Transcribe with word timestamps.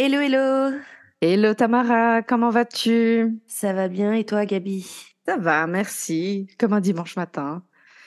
Hello, 0.00 0.20
hello 0.20 0.78
Hello 1.20 1.54
Tamara, 1.54 2.22
comment 2.22 2.50
vas-tu? 2.50 3.36
Ça 3.48 3.72
va 3.72 3.88
bien 3.88 4.12
et 4.12 4.22
toi 4.22 4.46
Gabi? 4.46 4.86
Ça 5.26 5.36
va, 5.38 5.66
merci. 5.66 6.46
Comme 6.56 6.72
un 6.72 6.80
dimanche 6.80 7.16
matin. 7.16 7.64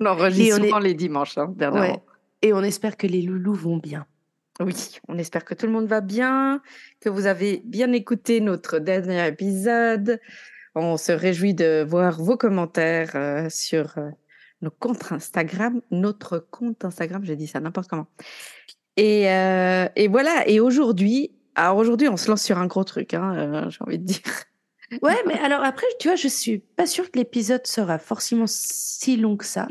on 0.00 0.06
enregistre 0.06 0.56
souvent 0.56 0.78
les 0.78 0.94
dimanches, 0.94 1.36
hein, 1.36 1.54
ouais. 1.60 2.02
Et 2.40 2.54
on 2.54 2.62
espère 2.62 2.96
que 2.96 3.06
les 3.06 3.20
loulous 3.20 3.52
vont 3.52 3.76
bien. 3.76 4.06
Oui, 4.58 4.72
on 5.08 5.18
espère 5.18 5.44
que 5.44 5.52
tout 5.52 5.66
le 5.66 5.72
monde 5.72 5.88
va 5.88 6.00
bien, 6.00 6.62
que 7.00 7.10
vous 7.10 7.26
avez 7.26 7.60
bien 7.66 7.92
écouté 7.92 8.40
notre 8.40 8.78
dernier 8.78 9.26
épisode. 9.26 10.18
On 10.74 10.96
se 10.96 11.12
réjouit 11.12 11.52
de 11.52 11.84
voir 11.86 12.18
vos 12.18 12.38
commentaires 12.38 13.14
euh, 13.14 13.50
sur 13.50 13.98
euh, 13.98 14.08
nos 14.62 14.70
comptes 14.70 15.12
Instagram, 15.12 15.82
notre 15.90 16.38
compte 16.38 16.82
Instagram, 16.86 17.22
j'ai 17.24 17.36
dit 17.36 17.46
ça 17.46 17.60
n'importe 17.60 17.90
comment. 17.90 18.06
Et, 18.96 19.30
euh, 19.30 19.88
et 19.96 20.08
voilà, 20.08 20.48
et 20.48 20.60
aujourd'hui, 20.60 21.30
alors 21.54 21.76
aujourd'hui, 21.76 22.08
on 22.08 22.16
se 22.16 22.28
lance 22.28 22.42
sur 22.42 22.58
un 22.58 22.66
gros 22.66 22.84
truc, 22.84 23.14
hein, 23.14 23.68
j'ai 23.68 23.78
envie 23.80 23.98
de 23.98 24.04
dire. 24.04 24.20
Ouais, 25.02 25.16
mais 25.26 25.38
alors 25.40 25.64
après, 25.64 25.86
tu 25.98 26.08
vois, 26.08 26.16
je 26.16 26.28
suis 26.28 26.58
pas 26.58 26.86
sûre 26.86 27.10
que 27.10 27.18
l'épisode 27.18 27.66
sera 27.66 27.98
forcément 27.98 28.44
si 28.46 29.16
long 29.16 29.36
que 29.36 29.44
ça. 29.44 29.66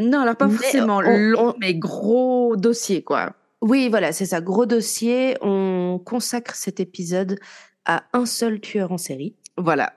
Non, 0.00 0.20
alors 0.20 0.36
pas 0.36 0.48
forcément 0.48 1.00
long, 1.00 1.54
mais 1.60 1.74
gros 1.74 2.56
dossier, 2.56 3.02
quoi. 3.02 3.34
Oui, 3.60 3.88
voilà, 3.88 4.12
c'est 4.12 4.26
ça, 4.26 4.40
gros 4.40 4.66
dossier. 4.66 5.36
On 5.40 6.00
consacre 6.04 6.54
cet 6.54 6.80
épisode 6.80 7.38
à 7.84 8.04
un 8.12 8.26
seul 8.26 8.60
tueur 8.60 8.92
en 8.92 8.98
série. 8.98 9.36
Voilà. 9.56 9.92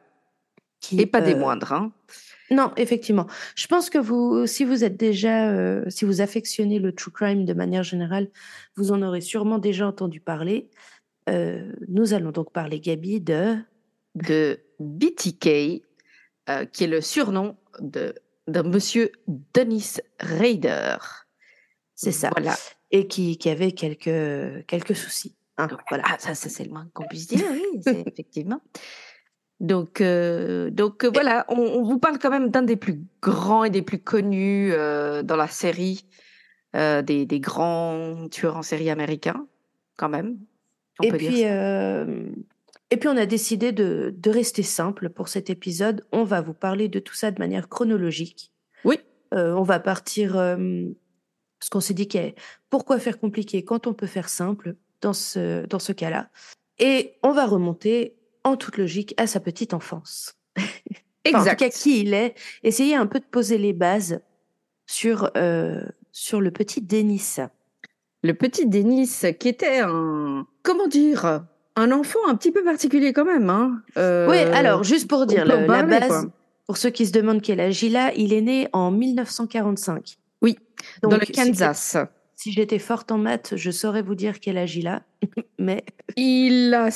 Qui, 0.80 1.02
Et 1.02 1.06
pas 1.06 1.22
des 1.22 1.34
euh, 1.34 1.40
moindres, 1.40 1.74
hein. 1.74 1.92
Non, 2.50 2.72
effectivement. 2.78 3.28
Je 3.56 3.68
pense 3.68 3.90
que 3.90 3.98
vous, 3.98 4.48
si 4.48 4.64
vous 4.64 4.84
êtes 4.84 4.98
déjà, 4.98 5.50
euh, 5.50 5.84
si 5.90 6.06
vous 6.06 6.22
affectionnez 6.22 6.80
le 6.80 6.94
true 6.94 7.12
crime 7.12 7.46
de 7.46 7.54
manière 7.54 7.84
générale, 7.84 8.30
vous 8.76 8.92
en 8.92 9.02
aurez 9.02 9.22
sûrement 9.22 9.58
déjà 9.58 9.88
entendu 9.88 10.22
parler. 10.22 10.70
Euh, 11.30 11.72
nous 11.88 12.14
allons 12.14 12.32
donc 12.32 12.52
parler, 12.54 12.80
Gabi, 12.80 13.20
de 13.22 13.58
de 14.16 14.60
BTK, 14.80 15.84
qui 16.72 16.84
est 16.84 16.88
le 16.88 17.02
surnom 17.02 17.56
de 17.80 18.16
d'un 18.48 18.64
monsieur 18.64 19.12
Dennis 19.54 19.98
Raider. 20.20 20.98
C'est 21.96 22.12
ça. 22.12 22.30
Voilà 22.36 22.56
et 22.92 23.08
qui, 23.08 23.38
qui 23.38 23.50
avait 23.50 23.72
quelques, 23.72 24.66
quelques 24.66 24.96
soucis. 24.96 25.36
Hein, 25.58 25.68
voilà. 25.90 26.04
Ah, 26.08 26.18
ça, 26.20 26.36
ça 26.36 26.50
c'est 26.50 26.64
le 26.64 26.72
moins 26.72 26.88
qu'on 26.94 27.08
puisse 27.08 27.28
dire, 27.28 27.44
oui, 27.52 27.82
effectivement. 28.06 28.62
Donc, 29.60 30.02
euh, 30.02 30.70
donc 30.70 31.04
euh, 31.04 31.10
voilà, 31.12 31.46
on, 31.50 31.58
on, 31.58 31.84
vous 31.84 31.98
parle 31.98 32.20
quand 32.20 32.30
même 32.30 32.50
d'un 32.50 32.62
des 32.62 32.76
plus 32.76 33.02
grands 33.22 33.64
et 33.64 33.70
des 33.70 33.82
plus 33.82 34.00
connus 34.00 34.72
euh, 34.74 35.24
dans 35.24 35.36
la 35.36 35.48
série, 35.48 36.06
des, 36.74 37.26
des, 37.26 37.40
grands 37.40 38.28
tueurs 38.30 38.56
en 38.56 38.62
série 38.62 38.92
américains, 38.92 39.48
quand 39.96 40.10
même. 40.10 40.38
On 41.00 41.04
et, 41.04 41.10
peut 41.10 41.18
puis, 41.18 41.30
dire 41.30 42.06
et 42.90 42.98
puis, 42.98 43.10
on 43.10 43.18
a 43.18 43.26
décidé 43.26 43.72
de, 43.72 44.14
de 44.16 44.30
rester 44.30 44.62
simple 44.64 45.10
pour 45.10 45.28
cet 45.28 45.50
épisode. 45.50 46.06
On 46.12 46.24
va 46.24 46.40
vous 46.40 46.54
parler 46.54 46.88
de 46.88 47.00
tout 47.00 47.16
ça 47.16 47.32
de 47.32 47.40
manière 47.40 47.68
chronologique. 47.68 48.52
Oui. 48.86 49.00
on 49.32 49.64
va 49.64 49.80
partir 49.80 50.34
parce 50.34 51.70
qu'on 51.70 51.80
s'est 51.80 51.94
dit, 51.94 52.08
pourquoi 52.70 53.00
faire 53.00 53.20
compliqué 53.20 53.64
quand 53.64 53.88
on 53.88 53.94
peut 53.94 54.08
faire 54.08 54.30
simple 54.30 54.76
dans 55.02 55.14
ce, 55.14 55.66
dans 55.66 55.80
ce 55.80 55.92
cas-là 55.92 56.30
Et 56.80 57.16
on 57.24 57.32
va 57.32 57.46
remonter 57.46 58.16
en 58.48 58.58
toute 58.58 58.78
logique 58.78 59.14
à 59.18 59.28
sa 59.28 59.40
petite 59.40 59.74
enfance. 59.74 60.36
exact. 61.26 61.62
en 61.62 61.70
qui 61.70 62.02
il 62.02 62.14
est. 62.14 62.36
Essayer 62.64 62.96
un 62.96 63.06
peu 63.06 63.20
de 63.20 63.26
poser 63.26 63.58
les 63.58 63.74
bases 63.74 64.22
sur, 64.86 65.30
euh, 65.38 65.82
sur 66.12 66.42
le 66.42 66.52
petit 66.52 66.82
Denis. 66.82 67.38
Le 68.24 68.34
petit 68.34 68.66
Denis, 68.66 69.12
qui 69.40 69.48
était 69.48 69.80
un, 69.80 70.48
comment 70.64 70.88
dire, 70.88 71.44
un 71.76 71.92
enfant 71.92 72.20
un 72.28 72.36
petit 72.36 72.52
peu 72.52 72.64
particulier 72.64 73.14
quand 73.14 73.26
même. 73.26 73.50
Hein 73.50 73.82
euh, 73.98 74.28
oui, 74.30 74.38
alors 74.38 74.84
juste 74.84 75.08
pour 75.08 75.26
dire 75.26 75.46
la, 75.46 75.84
base, 75.84 76.28
pour 76.66 76.78
ceux 76.78 76.90
qui 76.90 77.06
se 77.06 77.12
demandent 77.12 77.42
quel 77.42 77.60
âge 77.60 77.84
il 77.84 77.96
a, 77.96 78.14
il 78.16 78.34
est 78.34 78.42
né 78.42 78.68
en 78.74 78.92
1945. 78.92 80.18
Oui, 80.42 80.58
dans 81.04 81.10
le 81.10 81.26
Kansas. 81.26 81.98
Si, 82.36 82.52
j'étais 82.52 82.78
forte 82.78 83.12
en 83.12 83.18
maths, 83.18 83.56
je 83.56 83.72
saurais 83.72 84.04
vous 84.04 84.14
dire 84.14 84.40
quel 84.40 84.58
âge 84.58 84.76
il 84.76 84.88
a. 84.88 85.02
Mais 85.60 85.84
il 86.16 86.74
a 86.74 86.92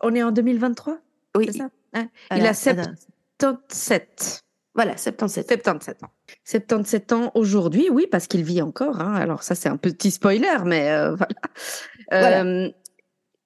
On 0.00 0.14
est 0.14 0.22
en 0.22 0.32
2023 0.32 0.98
Oui. 1.36 1.52
Ça? 1.52 1.68
Hein 1.94 2.08
il 2.34 2.46
a 2.46 2.54
77. 2.54 4.42
Voilà, 4.74 4.96
77. 4.96 5.48
77 5.48 6.02
ans. 6.04 6.10
77 6.44 7.12
ans 7.12 7.30
aujourd'hui, 7.34 7.88
oui, 7.90 8.06
parce 8.10 8.26
qu'il 8.26 8.44
vit 8.44 8.60
encore. 8.60 9.00
Hein. 9.00 9.14
Alors 9.14 9.42
ça, 9.42 9.54
c'est 9.54 9.70
un 9.70 9.78
petit 9.78 10.10
spoiler, 10.10 10.58
mais 10.64 10.90
euh, 10.90 11.16
voilà. 12.10 12.42
Euh, 12.42 12.70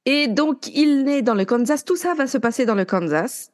et 0.07 0.27
donc, 0.27 0.67
il 0.67 1.05
naît 1.05 1.23
dans 1.23 1.35
le 1.35 1.45
Kansas. 1.45 1.85
Tout 1.85 1.97
ça 1.97 2.15
va 2.15 2.27
se 2.27 2.37
passer 2.37 2.67
dans 2.67 2.75
le 2.75 2.85
Kansas. 2.85 3.53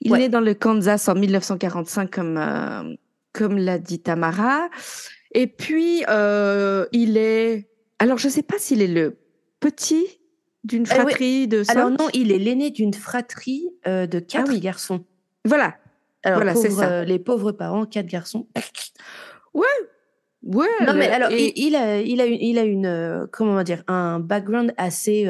Il 0.00 0.14
né 0.14 0.28
dans 0.28 0.40
le 0.40 0.54
Kansas 0.54 1.08
en 1.08 1.14
1945, 1.14 2.10
comme 2.10 2.36
euh, 2.38 2.94
comme 3.32 3.58
l'a 3.58 3.78
dit 3.78 4.00
Tamara. 4.00 4.68
Et 5.32 5.46
puis 5.46 6.02
il 6.92 7.16
est. 7.16 7.68
Alors 7.98 8.18
je 8.18 8.26
ne 8.28 8.32
sais 8.32 8.42
pas 8.42 8.58
s'il 8.58 8.80
est 8.82 8.88
le 8.88 9.18
petit 9.60 10.21
d'une 10.64 10.84
euh, 10.84 10.86
fratrie 10.86 11.48
de. 11.48 11.62
Alors 11.68 11.90
non, 11.90 12.08
il 12.12 12.32
est 12.32 12.38
l'aîné 12.38 12.70
d'une 12.70 12.94
fratrie 12.94 13.68
euh, 13.86 14.06
de 14.06 14.18
quatre 14.18 14.52
ah 14.54 14.58
garçons. 14.58 15.04
Voilà. 15.44 15.76
Alors 16.24 16.42
voilà, 16.42 16.54
ça. 16.54 17.04
les 17.04 17.18
pauvres 17.18 17.52
parents, 17.52 17.84
quatre 17.84 18.06
garçons. 18.06 18.46
Ouais. 19.54 19.66
Ouais. 20.44 20.66
Non 20.86 20.94
mais 20.94 21.08
alors 21.08 21.30
il, 21.30 21.76
a 21.76 22.00
il 22.00 22.20
a 22.20 22.26
il 22.26 22.58
a 22.58 22.64
une 22.64 23.28
comment 23.30 23.52
on 23.52 23.54
va 23.54 23.64
dire 23.64 23.84
un 23.86 24.18
background 24.18 24.72
assez 24.76 25.24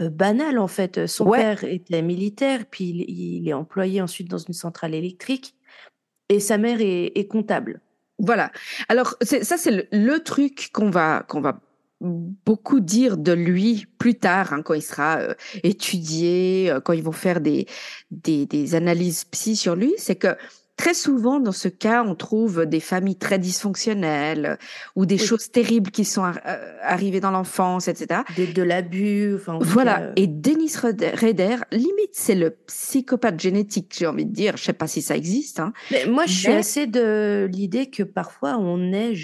euh, 0.00 0.10
banal 0.10 0.58
en 0.58 0.66
fait. 0.66 1.06
Son 1.06 1.30
père 1.30 1.64
était 1.64 2.02
militaire, 2.02 2.66
puis 2.70 2.84
il, 2.84 3.48
est 3.48 3.54
employé 3.54 4.02
ensuite 4.02 4.28
dans 4.28 4.38
une 4.38 4.54
centrale 4.54 4.94
électrique, 4.94 5.54
et 6.28 6.40
sa 6.40 6.58
mère 6.58 6.78
est, 6.80 7.26
comptable. 7.28 7.80
Voilà. 8.18 8.50
Alors 8.88 9.14
ça, 9.22 9.56
c'est 9.56 9.88
le, 9.90 10.18
truc 10.22 10.70
qu'on 10.72 10.90
va 10.90 11.24
qu'on 11.28 11.40
va 11.40 11.60
beaucoup 12.00 12.80
dire 12.80 13.16
de 13.16 13.32
lui 13.32 13.86
plus 13.98 14.16
tard, 14.16 14.52
hein, 14.52 14.62
quand 14.62 14.74
il 14.74 14.82
sera 14.82 15.18
euh, 15.18 15.34
étudié, 15.62 16.70
euh, 16.70 16.80
quand 16.80 16.92
ils 16.92 17.02
vont 17.02 17.12
faire 17.12 17.40
des, 17.40 17.66
des, 18.10 18.46
des 18.46 18.74
analyses 18.74 19.24
psy 19.24 19.56
sur 19.56 19.76
lui, 19.76 19.94
c'est 19.96 20.16
que 20.16 20.36
Très 20.76 20.92
souvent, 20.92 21.40
dans 21.40 21.52
ce 21.52 21.68
cas, 21.68 22.04
on 22.06 22.14
trouve 22.14 22.66
des 22.66 22.80
familles 22.80 23.16
très 23.16 23.38
dysfonctionnelles 23.38 24.58
ou 24.94 25.06
des 25.06 25.16
choses 25.16 25.50
terribles 25.50 25.90
qui 25.90 26.04
sont 26.04 26.24
euh, 26.24 26.32
arrivées 26.82 27.20
dans 27.20 27.30
l'enfance, 27.30 27.88
etc. 27.88 28.20
De, 28.36 28.62
l'abus. 28.62 29.36
Enfin, 29.36 29.58
voilà. 29.62 30.02
Euh, 30.02 30.12
Et 30.16 30.26
Dennis 30.26 30.74
Rader, 30.76 31.56
limite, 31.72 32.10
c'est 32.12 32.34
le 32.34 32.50
psychopathe 32.66 33.40
génétique, 33.40 33.94
j'ai 33.98 34.06
envie 34.06 34.26
de 34.26 34.32
dire. 34.32 34.58
Je 34.58 34.64
sais 34.64 34.74
pas 34.74 34.86
si 34.86 35.00
ça 35.00 35.16
existe. 35.16 35.60
Hein. 35.60 35.72
Mais 35.90 36.04
moi, 36.04 36.26
je 36.26 36.34
suis 36.34 36.52
assez 36.52 36.86
de 36.86 37.48
l'idée 37.50 37.88
que 37.88 38.02
parfois 38.02 38.58
on 38.58 38.92
est, 38.92 39.14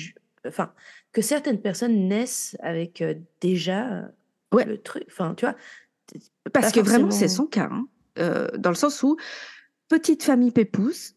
enfin, 0.48 0.72
que 1.12 1.22
certaines 1.22 1.60
personnes 1.60 2.08
naissent 2.08 2.56
avec 2.60 3.00
euh, 3.02 3.14
déjà 3.40 4.08
le 4.52 4.76
truc. 4.78 5.04
Enfin, 5.08 5.34
tu 5.34 5.46
vois. 5.46 5.56
Parce 6.52 6.72
que 6.72 6.80
vraiment, 6.80 7.10
c'est 7.10 7.28
son 7.28 7.46
cas. 7.46 7.70
Hein. 7.70 7.86
dans 8.58 8.70
le 8.70 8.76
sens 8.76 9.02
où 9.02 9.16
petite 9.88 10.22
famille 10.22 10.50
pépouze, 10.50 11.14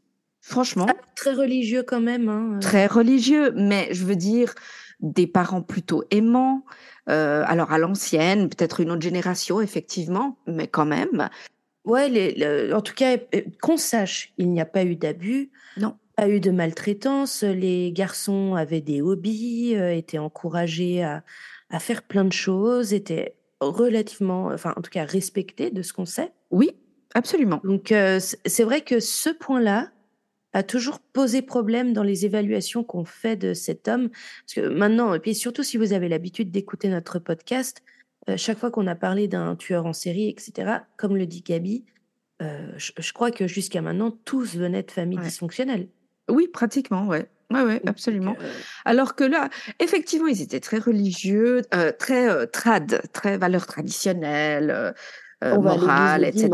Franchement. 0.48 0.86
Ah, 0.88 0.94
très 1.16 1.34
religieux 1.34 1.82
quand 1.82 2.02
même. 2.02 2.30
Hein. 2.30 2.52
Euh. 2.54 2.60
Très 2.60 2.86
religieux, 2.86 3.52
mais 3.56 3.88
je 3.92 4.06
veux 4.06 4.16
dire 4.16 4.54
des 5.00 5.26
parents 5.26 5.64
plutôt 5.64 6.04
aimants. 6.12 6.64
Euh, 7.10 7.44
alors 7.48 7.72
à 7.72 7.80
l'ancienne, 7.80 8.48
peut-être 8.48 8.80
une 8.80 8.92
autre 8.92 9.02
génération, 9.02 9.60
effectivement, 9.60 10.38
mais 10.46 10.68
quand 10.68 10.86
même. 10.86 11.30
Ouais, 11.84 12.10
les, 12.10 12.72
en 12.72 12.82
tout 12.82 12.94
cas, 12.94 13.18
euh, 13.34 13.42
qu'on 13.60 13.78
sache, 13.78 14.34
il 14.38 14.52
n'y 14.52 14.62
a 14.62 14.68
pas 14.68 14.84
eu 14.84 14.96
d'abus. 14.96 15.50
Non. 15.78 15.98
Pas 16.16 16.30
eu 16.30 16.40
de 16.40 16.52
maltraitance. 16.52 17.44
Les 17.44 17.92
garçons 17.92 18.56
avaient 18.56 18.82
des 18.82 19.02
hobbies, 19.02 19.74
étaient 19.74 20.18
encouragés 20.18 21.04
à, 21.04 21.24
à 21.70 21.80
faire 21.80 22.04
plein 22.04 22.26
de 22.26 22.34
choses, 22.34 22.94
étaient 22.94 23.36
relativement, 23.60 24.48
enfin 24.48 24.74
en 24.78 24.82
tout 24.82 24.92
cas 24.92 25.06
respectés 25.06 25.72
de 25.72 25.82
ce 25.82 25.94
qu'on 25.94 26.06
sait. 26.06 26.32
Oui, 26.52 26.72
absolument. 27.14 27.60
Donc 27.64 27.94
c'est 28.20 28.64
vrai 28.64 28.82
que 28.82 29.00
ce 29.00 29.30
point-là, 29.30 29.92
a 30.56 30.64
toujours 30.64 31.00
posé 31.00 31.42
problème 31.42 31.92
dans 31.92 32.02
les 32.02 32.26
évaluations 32.26 32.86
qu'on 32.86 33.04
fait 33.04 33.36
de 33.36 33.54
cet 33.54 33.90
homme. 33.90 34.10
Parce 34.10 34.54
que 34.54 34.70
maintenant, 34.70 35.14
et 35.14 35.20
puis 35.20 35.36
surtout 35.36 35.64
si 35.64 35.76
vous 35.76 35.92
avez 35.92 36.08
l'habitude 36.08 36.50
d'écouter 36.50 36.88
notre 36.88 37.20
podcast, 37.20 37.84
euh, 38.30 38.38
chaque 38.38 38.58
fois 38.58 38.72
qu'on 38.72 38.88
a 38.88 38.96
parlé 38.96 39.28
d'un 39.28 39.58
tueur 39.58 39.86
en 39.86 39.92
série, 39.92 40.30
etc., 40.30 40.78
comme 40.96 41.18
le 41.18 41.26
dit 41.26 41.42
Gabi, 41.42 41.84
euh, 42.42 42.72
je, 42.78 43.12
crois 43.12 43.32
que 43.32 43.48
jusqu'à 43.48 43.82
maintenant, 43.82 44.12
tous 44.24 44.56
venaient 44.56 44.84
de 44.84 44.92
familles 44.92 45.20
dysfonctionnelles. 45.20 45.90
Oui, 46.30 46.48
pratiquement, 46.48 47.08
ouais. 47.08 47.30
Ouais, 47.52 47.62
ouais, 47.62 47.82
absolument. 47.86 48.36
Euh, 48.42 48.52
Alors 48.86 49.16
que 49.16 49.24
là, 49.24 49.50
effectivement, 49.80 50.28
ils 50.28 50.42
étaient 50.42 50.60
très 50.60 50.80
religieux, 50.80 51.62
très 52.00 52.48
trad, 52.48 53.04
très 53.14 53.38
valeurs 53.38 53.68
traditionnelles, 53.68 54.96
morales, 55.44 56.24
etc. 56.24 56.50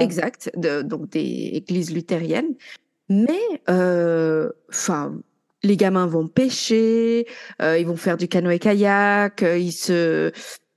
Exact, 0.00 0.52
donc 0.56 1.08
des 1.08 1.50
églises 1.54 1.92
luthériennes. 1.94 2.54
Mais, 3.08 3.40
enfin, 3.66 5.14
les 5.62 5.76
gamins 5.78 6.06
vont 6.06 6.28
pêcher, 6.28 7.26
ils 7.60 7.86
vont 7.86 7.96
faire 7.96 8.18
du 8.18 8.28
canoë-kayak, 8.28 9.42
ils 9.42 9.72
se, 9.72 10.32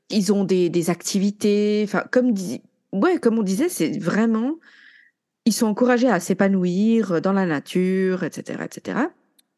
ils 0.10 0.32
ont 0.32 0.46
des, 0.46 0.70
des 0.70 0.90
activités. 0.90 1.82
Enfin, 1.84 2.06
comme 2.12 2.34
ouais, 2.94 3.20
comme 3.20 3.38
on 3.38 3.44
disait, 3.44 3.68
c'est 3.68 4.00
vraiment, 4.00 4.56
ils 5.48 5.54
sont 5.54 5.68
encouragés 5.68 6.10
à 6.10 6.20
s'épanouir 6.20 7.22
dans 7.22 7.32
la 7.32 7.46
nature, 7.46 8.26
etc., 8.26 8.66
etc. 8.66 9.00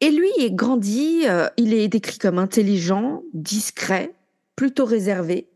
Et 0.00 0.12
lui 0.12 0.30
est 0.38 0.52
grandi, 0.52 1.24
euh, 1.26 1.48
il 1.56 1.74
est 1.74 1.88
décrit 1.88 2.16
comme 2.16 2.38
intelligent, 2.38 3.24
discret, 3.34 4.14
plutôt 4.54 4.84
réservé, 4.84 5.48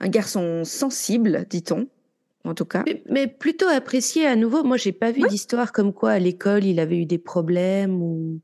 un 0.00 0.08
garçon 0.08 0.64
sensible, 0.64 1.44
dit-on, 1.50 1.88
en 2.44 2.54
tout 2.54 2.64
cas. 2.64 2.84
Mais, 3.10 3.26
plutôt 3.26 3.68
apprécié 3.68 4.26
à 4.26 4.34
nouveau. 4.34 4.64
Moi, 4.64 4.78
j'ai 4.78 4.92
pas 4.92 5.12
vu 5.12 5.20
d'histoire 5.28 5.72
comme 5.72 5.92
quoi 5.92 6.12
à 6.12 6.18
l'école 6.18 6.64
il 6.64 6.80
avait 6.80 6.96
eu 6.96 7.04
des 7.04 7.18
problèmes 7.18 8.00
ou. 8.00 8.40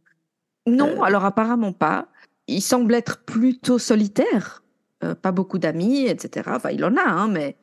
Non, 0.67 1.01
euh. 1.01 1.03
alors 1.03 1.25
apparemment 1.25 1.73
pas. 1.73 2.09
Il 2.47 2.61
semble 2.61 2.95
être 2.95 3.25
plutôt 3.25 3.79
solitaire, 3.79 4.63
euh, 5.03 5.15
pas 5.15 5.33
beaucoup 5.33 5.59
d'amis, 5.59 6.09
etc. 6.09 6.51
Enfin, 6.53 6.71
il 6.73 6.85
en 6.85 6.95
a, 6.99 7.09
hein, 7.09 7.29
mais 7.29 7.57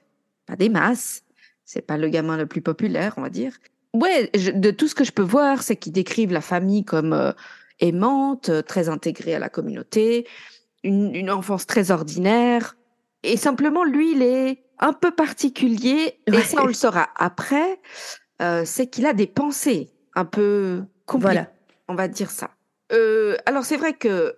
pas 0.47 0.55
des 0.55 0.69
masses. 0.69 1.22
C'est 1.65 1.81
pas 1.81 1.97
le 1.97 2.09
gamin 2.09 2.37
le 2.37 2.45
plus 2.45 2.61
populaire, 2.61 3.13
on 3.17 3.21
va 3.21 3.29
dire. 3.29 3.53
Ouais, 3.93 4.29
de 4.33 4.71
tout 4.71 4.87
ce 4.87 4.95
que 4.95 5.03
je 5.03 5.11
peux 5.11 5.23
voir, 5.23 5.61
c'est 5.61 5.75
qu'ils 5.75 5.93
décrivent 5.93 6.33
la 6.33 6.41
famille 6.41 6.83
comme 6.83 7.13
euh, 7.13 7.31
aimante, 7.79 8.49
euh, 8.49 8.61
très 8.61 8.89
intégrée 8.89 9.35
à 9.35 9.39
la 9.39 9.49
communauté, 9.49 10.27
une, 10.83 11.29
enfance 11.29 11.65
très 11.65 11.91
ordinaire. 11.91 12.75
Et 13.23 13.37
simplement, 13.37 13.83
lui, 13.83 14.13
il 14.13 14.21
est 14.21 14.63
un 14.79 14.93
peu 14.93 15.11
particulier, 15.11 16.19
et 16.27 16.41
ça, 16.41 16.63
on 16.63 16.65
le 16.65 16.73
saura 16.73 17.09
après, 17.15 17.79
c'est 18.65 18.87
qu'il 18.87 19.05
a 19.05 19.13
des 19.13 19.27
pensées 19.27 19.91
un 20.13 20.25
peu 20.25 20.83
compliquées. 21.05 21.33
Voilà. 21.33 21.51
On 21.87 21.95
va 21.95 22.09
dire 22.09 22.29
ça. 22.29 22.49
alors, 23.45 23.63
c'est 23.63 23.77
vrai 23.77 23.93
que 23.93 24.35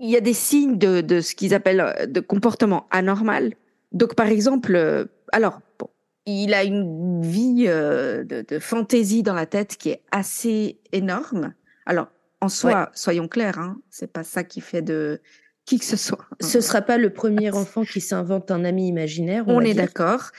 il 0.00 0.08
y 0.08 0.16
a 0.16 0.20
des 0.20 0.32
signes 0.32 0.78
de, 0.78 1.02
de 1.02 1.20
ce 1.20 1.34
qu'ils 1.34 1.54
appellent 1.54 1.80
euh, 1.80 2.06
de 2.06 2.20
comportement 2.20 2.86
anormal. 2.90 3.54
Donc, 3.92 4.14
par 4.14 4.28
exemple, 4.28 4.74
euh, 4.74 5.04
alors, 5.30 5.60
bon, 5.78 5.88
il 6.26 6.54
a 6.54 6.64
une 6.64 7.22
vie 7.22 7.64
euh, 7.66 8.24
de, 8.24 8.44
de, 8.46 8.58
fantaisie 8.58 9.22
dans 9.22 9.34
la 9.34 9.46
tête 9.46 9.76
qui 9.76 9.90
est 9.90 10.02
assez 10.10 10.80
énorme. 10.92 11.54
Alors, 11.86 12.08
en 12.40 12.48
soi, 12.48 12.90
soyons 12.94 13.28
clairs, 13.28 13.58
hein, 13.58 13.80
c'est 13.90 14.12
pas 14.12 14.24
ça 14.24 14.44
qui 14.44 14.60
fait 14.60 14.82
de 14.82 15.20
qui 15.66 15.78
que 15.78 15.84
ce 15.84 15.96
soit. 15.96 16.26
Ce 16.40 16.60
sera 16.60 16.82
pas 16.82 16.98
le 16.98 17.10
premier 17.12 17.50
enfant 17.52 17.84
qui 17.84 18.00
s'invente 18.00 18.50
un 18.50 18.64
ami 18.64 18.88
imaginaire. 18.88 19.44
On, 19.46 19.60
est 19.60 19.74
d'accord. 19.74 20.30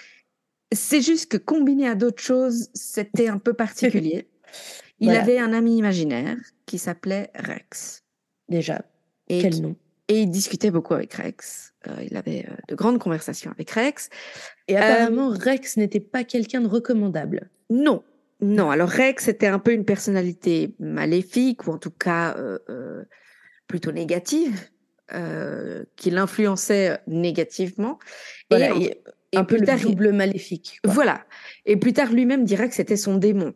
C'est 0.73 1.01
juste 1.01 1.31
que 1.31 1.37
combiné 1.37 1.87
à 1.87 1.95
d'autres 1.95 2.21
choses, 2.21 2.69
c'était 2.73 3.27
un 3.27 3.37
peu 3.37 3.53
particulier. 3.53 4.27
il 4.99 5.11
avait 5.11 5.39
un 5.39 5.53
ami 5.53 5.77
imaginaire 5.77 6.37
qui 6.65 6.77
s'appelait 6.77 7.29
Rex. 7.35 8.03
Déjà. 8.49 8.83
Et 9.27 9.41
Quel 9.41 9.61
nom 9.61 9.75
Et 10.07 10.21
il 10.21 10.29
discutait 10.29 10.71
beaucoup 10.71 10.93
avec 10.93 11.13
Rex. 11.13 11.70
Euh, 11.87 12.03
il 12.09 12.15
avait 12.15 12.45
euh, 12.47 12.53
de 12.67 12.75
grandes 12.75 12.99
conversations 12.99 13.51
avec 13.51 13.71
Rex. 13.71 14.09
Et 14.67 14.77
apparemment, 14.77 15.31
euh, 15.31 15.35
Rex 15.35 15.77
n'était 15.77 15.99
pas 15.99 16.23
quelqu'un 16.23 16.61
de 16.61 16.67
recommandable. 16.67 17.49
Non, 17.69 18.03
non. 18.39 18.69
Alors 18.69 18.89
Rex 18.89 19.27
était 19.27 19.47
un 19.47 19.59
peu 19.59 19.71
une 19.71 19.85
personnalité 19.85 20.75
maléfique 20.79 21.67
ou 21.67 21.71
en 21.71 21.77
tout 21.77 21.91
cas 21.91 22.35
plutôt 23.67 23.91
négative, 23.91 24.69
qui 25.95 26.11
l'influençait 26.11 26.99
négativement. 27.07 27.97
Voilà, 28.49 28.75
et, 28.75 29.01
un 29.33 29.45
peu 29.45 29.57
le 29.57 29.81
double 29.81 30.11
maléfique. 30.11 30.79
Voilà. 30.83 31.23
Et 31.65 31.77
plus 31.77 31.93
tard, 31.93 32.11
lui-même 32.11 32.43
dirait 32.43 32.67
que 32.67 32.75
c'était 32.75 32.97
son 32.97 33.15
démon. 33.15 33.53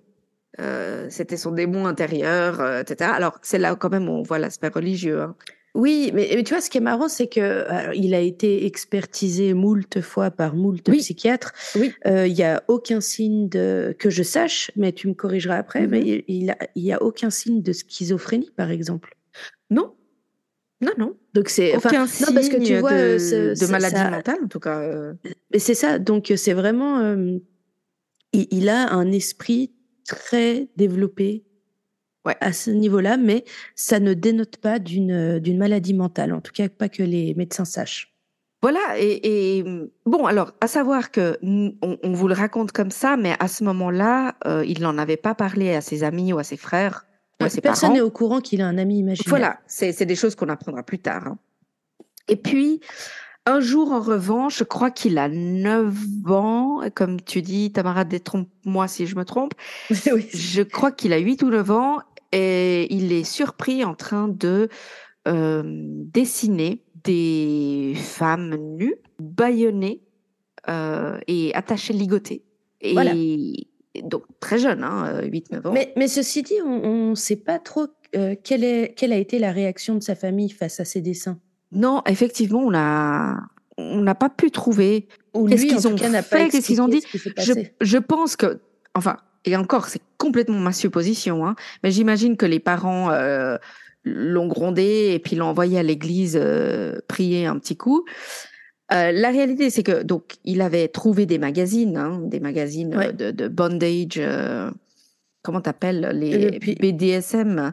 c'était 1.09 1.37
son 1.37 1.51
démon 1.51 1.85
intérieur, 1.85 2.79
etc. 2.79 3.11
Alors 3.13 3.39
c'est 3.41 3.59
là 3.59 3.75
quand 3.75 3.89
même 3.89 4.07
où 4.07 4.13
on 4.13 4.23
voit 4.23 4.39
l'aspect 4.39 4.69
religieux. 4.69 5.21
Hein. 5.21 5.35
Oui, 5.75 6.11
mais, 6.13 6.41
tu 6.43 6.53
vois, 6.53 6.61
ce 6.61 6.69
qui 6.69 6.77
est 6.77 6.81
marrant, 6.81 7.09
c'est 7.09 7.27
que 7.27 7.93
il 7.93 8.13
a 8.13 8.21
été 8.21 8.65
expertisé 8.65 9.53
moult 9.53 10.01
fois 10.01 10.31
par 10.31 10.55
moult 10.55 10.81
psychiatres. 10.89 11.51
Oui. 11.75 11.93
Euh, 12.07 12.25
il 12.27 12.33
n'y 12.33 12.43
a 12.43 12.63
aucun 12.69 13.01
signe 13.01 13.49
de 13.49 13.93
que 13.99 14.09
je 14.09 14.23
sache, 14.23 14.71
mais 14.77 14.93
tu 14.93 15.09
me 15.09 15.13
corrigeras 15.13 15.57
après. 15.57 15.85
Mais 15.85 16.01
mm-hmm. 16.01 16.23
il, 16.29 16.49
a, 16.49 16.57
il 16.75 16.83
y 16.83 16.93
a 16.93 17.03
aucun 17.03 17.29
signe 17.29 17.61
de 17.61 17.73
schizophrénie, 17.73 18.51
par 18.55 18.71
exemple. 18.71 19.17
Non. 19.69 19.93
Non, 20.81 20.91
non. 20.97 21.15
Donc 21.33 21.49
c'est 21.49 21.75
aucun 21.75 22.07
signe 22.07 22.33
parce 22.33 22.49
que 22.49 22.57
tu 22.57 22.77
vois, 22.79 22.91
de, 22.91 23.59
de 23.59 23.71
maladie 23.71 24.11
mentale, 24.11 24.39
en 24.43 24.47
tout 24.47 24.59
cas. 24.59 24.79
Euh. 24.79 25.13
Mais 25.51 25.59
c'est 25.59 25.73
ça. 25.73 25.99
Donc 25.99 26.31
c'est 26.35 26.53
vraiment, 26.53 26.99
euh, 26.99 27.37
il, 28.33 28.47
il, 28.51 28.69
a 28.69 28.91
un 28.91 29.11
esprit 29.11 29.73
très 30.07 30.67
développé, 30.75 31.44
ouais. 32.25 32.35
à 32.41 32.53
ce 32.53 32.71
niveau-là, 32.71 33.17
mais 33.17 33.45
ça 33.75 33.99
ne 33.99 34.13
dénote 34.13 34.57
pas 34.57 34.79
d'une 34.79 35.11
euh, 35.11 35.39
d'une 35.39 35.57
maladie 35.57 35.93
mentale, 35.93 36.33
en 36.33 36.41
tout 36.41 36.51
cas 36.51 36.69
pas 36.69 36.89
que 36.89 37.03
les 37.03 37.33
médecins 37.35 37.65
sachent. 37.65 38.15
Voilà, 38.61 38.97
et, 38.97 39.63
bon, 40.07 40.25
alors, 40.25 40.53
à 40.59 40.67
savoir 40.67 41.11
que 41.11 41.37
on, 41.43 42.13
vous 42.13 42.27
le 42.27 42.33
raconte 42.33 42.71
comme 42.71 42.89
ça, 42.89 43.15
mais 43.15 43.35
à 43.39 43.47
ce 43.47 43.63
moment-là, 43.63 44.33
euh, 44.47 44.65
il 44.65 44.81
n'en 44.81 44.97
avait 44.97 45.17
pas 45.17 45.35
parlé 45.35 45.75
à 45.75 45.81
ses 45.81 46.03
amis 46.03 46.33
ou 46.33 46.39
à 46.39 46.43
ses 46.43 46.57
frères. 46.57 47.05
Ou 47.39 47.45
à 47.45 47.49
ses 47.49 47.61
Personne 47.61 47.93
n'est 47.93 48.01
au 48.01 48.09
courant 48.09 48.41
qu'il 48.41 48.63
a 48.63 48.67
un 48.67 48.79
ami 48.79 48.97
imaginaire. 48.97 49.29
Voilà, 49.29 49.59
c'est 49.67 50.05
des 50.05 50.15
choses 50.15 50.33
qu'on 50.33 50.49
apprendra 50.49 50.81
plus 50.81 50.97
tard. 50.97 51.27
Hein. 51.27 51.37
Et 52.27 52.37
puis, 52.37 52.81
un 53.45 53.59
jour, 53.59 53.91
en 53.91 53.99
revanche, 53.99 54.57
je 54.57 54.63
crois 54.63 54.89
qu'il 54.89 55.19
a 55.19 55.29
9 55.29 55.93
ans, 56.31 56.81
comme 56.95 57.21
tu 57.21 57.43
dis, 57.43 57.71
Tamara, 57.71 58.03
détrompe-moi 58.03 58.87
si 58.87 59.05
je 59.05 59.15
me 59.15 59.25
trompe. 59.25 59.53
oui. 59.91 60.27
Je 60.33 60.63
crois 60.63 60.91
qu'il 60.91 61.13
a 61.13 61.19
8 61.19 61.43
ou 61.43 61.49
9 61.51 61.69
ans 61.69 61.99
et 62.35 62.93
il 62.93 63.13
est 63.13 63.23
surpris 63.23 63.85
en 63.85 63.95
train 63.95 64.27
de 64.27 64.67
euh, 65.27 65.63
dessiner 65.65 66.83
des 67.03 67.93
femmes 67.95 68.55
nues, 68.55 68.97
bâillonnées 69.19 70.01
euh, 70.67 71.17
et 71.27 71.53
attachées 71.55 71.93
ligotées. 71.93 72.43
Et 72.81 72.93
voilà. 72.93 73.13
donc 74.03 74.23
très 74.41 74.59
jeune, 74.59 74.83
hein, 74.83 75.21
8-9 75.21 75.67
ans. 75.67 75.71
Mais, 75.71 75.93
mais, 75.95 76.09
ceci 76.09 76.43
dit, 76.43 76.61
on 76.63 77.11
ne 77.11 77.15
sait 77.15 77.37
pas 77.37 77.57
trop 77.57 77.87
euh, 78.15 78.35
quelle, 78.43 78.65
est, 78.65 78.93
quelle 78.97 79.13
a 79.13 79.17
été 79.17 79.39
la 79.39 79.51
réaction 79.51 79.95
de 79.95 80.03
sa 80.03 80.15
famille 80.15 80.49
face 80.49 80.79
à 80.81 80.85
ces 80.85 81.01
dessins. 81.01 81.39
Non, 81.71 82.01
effectivement, 82.05 82.59
on 82.59 82.75
a 82.75 83.37
on 83.77 84.01
n'a 84.01 84.15
pas 84.15 84.29
pu 84.29 84.51
trouver 84.51 85.07
qu'est-ce 85.33 85.65
qu'ils 85.65 85.87
ont 85.87 85.97
fait, 85.97 86.49
qu'est-ce 86.49 86.67
qu'ils 86.67 86.81
ont 86.81 86.87
dit. 86.87 87.03
Je, 87.13 87.53
je, 87.81 87.97
pense 87.97 88.37
que, 88.37 88.61
enfin, 88.93 89.17
et 89.45 89.55
encore, 89.55 89.87
c'est 89.87 90.01
complètement 90.17 90.59
ma 90.59 90.73
supposition, 90.73 91.45
hein, 91.45 91.55
mais 91.83 91.91
j'imagine 91.91 92.35
que 92.35 92.45
les 92.45 92.59
parents 92.59 93.11
euh, 93.11 93.57
l'ont 94.03 94.47
grondé 94.47 95.11
et 95.13 95.19
puis 95.19 95.35
l'ont 95.35 95.47
envoyé 95.47 95.79
à 95.79 95.83
l'église 95.83 96.37
euh, 96.39 96.99
prier 97.07 97.45
un 97.45 97.57
petit 97.59 97.77
coup. 97.77 98.05
Euh, 98.93 99.11
la 99.11 99.29
réalité, 99.29 99.69
c'est 99.69 99.83
que 99.83 100.03
donc 100.03 100.35
il 100.43 100.61
avait 100.61 100.87
trouvé 100.87 101.25
des 101.25 101.39
magazines, 101.39 101.97
hein, 101.97 102.21
des 102.23 102.39
magazines 102.39 102.91
de, 103.17 103.31
de, 103.31 103.47
bondage, 103.47 104.21
comment 105.41 105.61
t'appelles 105.61 106.11
les 106.13 106.59
BDSM. 106.59 107.71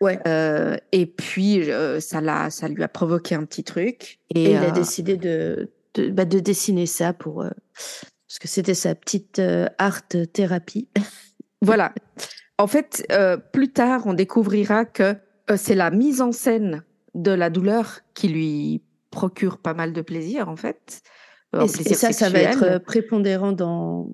Ouais. 0.00 0.18
Euh, 0.26 0.76
et 0.92 1.06
puis 1.06 1.68
ça 2.00 2.20
l'a, 2.20 2.48
ça 2.50 2.68
lui 2.68 2.82
a 2.82 2.88
provoqué 2.88 3.34
un 3.34 3.44
petit 3.44 3.64
truc. 3.64 4.20
Et, 4.34 4.52
il 4.52 4.56
a 4.56 4.70
décidé 4.70 5.16
de 5.16 5.70
de, 5.94 6.10
bah, 6.10 6.24
de 6.24 6.40
dessiner 6.40 6.86
ça 6.86 7.12
pour 7.12 7.44
parce 8.34 8.40
que 8.40 8.48
c'était 8.48 8.74
sa 8.74 8.96
petite 8.96 9.38
euh, 9.38 9.68
art 9.78 10.02
thérapie. 10.08 10.88
voilà. 11.62 11.94
En 12.58 12.66
fait, 12.66 13.06
euh, 13.12 13.36
plus 13.36 13.70
tard, 13.72 14.08
on 14.08 14.12
découvrira 14.12 14.84
que 14.84 15.14
euh, 15.50 15.56
c'est 15.56 15.76
la 15.76 15.92
mise 15.92 16.20
en 16.20 16.32
scène 16.32 16.82
de 17.14 17.30
la 17.30 17.48
douleur 17.48 18.00
qui 18.12 18.26
lui 18.26 18.82
procure 19.12 19.58
pas 19.58 19.72
mal 19.72 19.92
de 19.92 20.00
plaisir, 20.00 20.48
en 20.48 20.56
fait. 20.56 21.02
Et, 21.62 21.68
ça, 21.68 22.10
ça 22.10 22.28
va 22.28 22.40
être 22.40 22.78
prépondérant 22.78 23.52
dans, 23.52 24.08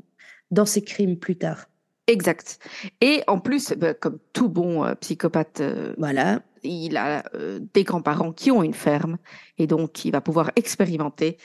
dans 0.51 0.67
ses 0.67 0.83
crimes 0.83 1.17
plus 1.19 1.37
tard. 1.37 1.71
Exact. 2.07 2.59
Et 3.01 3.23
en 3.27 3.41
plus, 3.41 3.73
bah, 3.73 3.95
comme 3.95 4.19
tout 4.35 4.51
bon 4.51 4.85
psychopathe, 5.01 5.63
voilà, 5.97 6.43
il 6.63 6.99
a 6.99 7.25
des 7.73 7.85
grands-parents 7.85 8.33
qui 8.33 8.51
ont 8.51 8.63
une 8.63 8.75
ferme 8.75 9.17
et 9.57 9.67
donc 9.67 10.05
il 10.05 10.11
va 10.13 10.21
pouvoir 10.21 10.51
expérimenter 10.57 11.39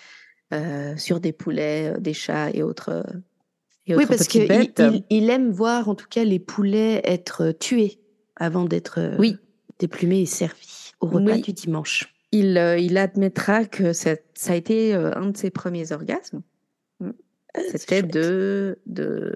euh, 0.54 0.96
sur 0.98 1.20
des 1.20 1.32
poulets, 1.32 1.94
euh, 1.96 2.00
des 2.00 2.14
chats 2.14 2.50
et 2.52 2.62
autres, 2.64 3.04
et 3.88 3.96
Oui, 3.96 4.04
autres 4.04 4.16
parce 4.16 4.28
qu'il 4.28 4.44
il, 4.52 5.04
il 5.10 5.30
aime 5.30 5.52
voir 5.52 5.90
en 5.90 5.96
tout 5.96 6.08
cas 6.10 6.24
les 6.24 6.40
poulets 6.40 7.02
être 7.04 7.52
tués 7.52 8.00
avant 8.36 8.66
d'être 8.66 9.00
euh, 9.00 9.16
Oui. 9.20 9.38
déplumés 9.80 10.22
et 10.22 10.26
servis 10.26 10.92
au 11.02 11.08
repas 11.08 11.34
Oui. 11.34 11.42
du 11.42 11.54
dimanche. 11.54 12.14
Il, 12.32 12.58
euh, 12.58 12.78
il 12.78 12.98
admettra 12.98 13.66
que 13.66 13.94
ça, 13.94 14.16
ça 14.34 14.54
a 14.54 14.56
été 14.56 14.94
euh, 14.94 15.12
un 15.16 15.28
de 15.30 15.38
ses 15.38 15.52
premiers 15.52 15.92
orgasmes. 15.92 16.42
Ah, 17.02 17.12
c'est 17.54 17.78
C'était 17.78 18.04
de, 18.04 18.80
de 18.88 19.34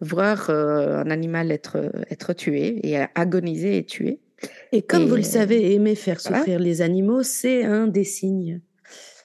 voir 0.00 0.48
euh, 0.48 0.98
un 1.02 1.10
animal 1.10 1.50
être, 1.52 1.90
être 2.10 2.32
tué 2.32 2.80
et 2.88 2.96
agoniser 3.14 3.76
et 3.78 3.84
tué. 3.84 4.20
Et 4.72 4.82
comme 4.82 5.02
Et, 5.02 5.06
vous 5.06 5.16
le 5.16 5.20
euh, 5.20 5.24
savez, 5.24 5.74
aimer 5.74 5.94
faire 5.94 6.18
voilà. 6.22 6.38
souffrir 6.38 6.58
les 6.58 6.80
animaux, 6.82 7.22
c'est 7.22 7.64
un 7.64 7.86
des 7.86 8.04
signes 8.04 8.60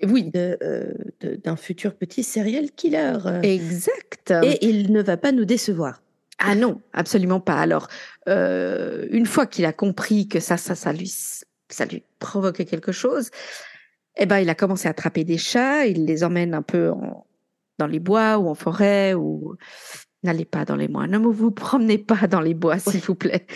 Oui, 0.07 0.31
euh, 0.35 0.93
d'un 1.21 1.55
futur 1.55 1.95
petit 1.95 2.23
serial 2.23 2.71
killer. 2.71 3.17
exact. 3.43 4.33
Et 4.43 4.65
il 4.65 4.91
ne 4.91 5.01
va 5.01 5.17
pas 5.17 5.31
nous 5.31 5.45
décevoir. 5.45 6.01
Ah 6.39 6.55
non, 6.55 6.81
absolument 6.93 7.39
pas. 7.39 7.59
Alors, 7.59 7.87
euh, 8.27 9.07
une 9.11 9.25
fois 9.27 9.45
qu'il 9.45 9.65
a 9.65 9.73
compris 9.73 10.27
que 10.27 10.39
ça, 10.39 10.57
ça, 10.57 10.73
ça 10.75 10.91
lui, 10.91 11.13
ça 11.69 11.85
lui 11.85 12.03
provoquait 12.19 12.65
quelque 12.65 12.91
chose, 12.91 13.29
eh 14.17 14.25
ben, 14.25 14.39
il 14.39 14.49
a 14.49 14.55
commencé 14.55 14.87
à 14.87 14.91
attraper 14.91 15.23
des 15.23 15.37
chats. 15.37 15.85
Il 15.85 16.05
les 16.05 16.23
emmène 16.23 16.53
un 16.55 16.63
peu 16.63 16.89
en- 16.91 17.25
dans 17.77 17.87
les 17.87 17.99
bois 17.99 18.37
ou 18.39 18.47
en 18.49 18.55
forêt 18.55 19.13
ou 19.13 19.55
n'allez 20.23 20.45
pas 20.45 20.65
dans 20.65 20.75
les 20.75 20.87
bois. 20.87 21.07
Ne 21.07 21.17
vous 21.17 21.51
promenez 21.51 21.97
pas 21.97 22.27
dans 22.27 22.41
les 22.41 22.53
bois, 22.53 22.79
s'il 22.79 23.01
vous 23.01 23.15
plaît. 23.15 23.47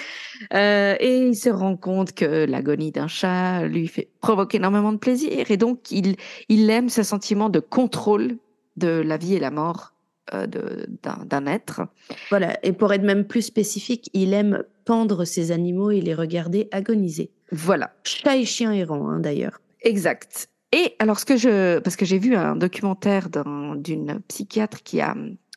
Euh, 0.54 0.96
et 1.00 1.28
il 1.28 1.36
se 1.36 1.50
rend 1.50 1.78
compte 1.78 2.14
que 2.14 2.46
l'agonie 2.46 2.92
d'un 2.92 3.08
chat 3.08 3.66
lui 3.68 3.88
fait 3.88 4.10
provoque 4.22 4.56
énormément 4.56 4.92
de 4.92 4.98
plaisir 4.98 5.50
et 5.50 5.58
donc 5.58 5.92
il, 5.92 6.16
il 6.50 6.70
aime 6.70 6.90
ce 6.90 7.04
sentiment 7.04 7.50
de 7.50 7.60
contrôle 7.60 8.38
de 8.78 8.88
la 8.88 9.18
vie 9.18 9.36
et 9.36 9.40
la 9.40 9.52
mort 9.52 9.94
euh, 10.34 10.48
d'un 10.48 11.46
être. 11.46 11.82
Voilà. 12.30 12.58
Et 12.64 12.74
pour 12.74 12.92
être 12.92 13.04
même 13.04 13.26
plus 13.26 13.44
spécifique, 13.44 14.10
il 14.14 14.34
aime 14.34 14.64
pendre 14.84 15.24
ses 15.24 15.52
animaux 15.52 15.92
et 15.92 16.02
les 16.02 16.14
regarder 16.16 16.68
agoniser. 16.72 17.32
Voilà. 17.52 17.94
Chat 18.04 18.36
et 18.38 18.46
chien 18.46 18.72
errant, 18.74 19.08
hein, 19.10 19.20
d'ailleurs. 19.20 19.62
Exact. 19.82 20.50
Et 20.72 20.96
alors, 21.00 21.20
ce 21.20 21.26
que 21.26 21.38
je, 21.38 21.80
parce 21.80 21.96
que 21.96 22.06
j'ai 22.06 22.18
vu 22.18 22.36
un 22.36 22.56
documentaire 22.56 23.30
d'un- 23.30 23.76
d'une 23.76 24.20
psychiatre 24.28 24.84
qui 24.84 25.00
a 25.00 25.16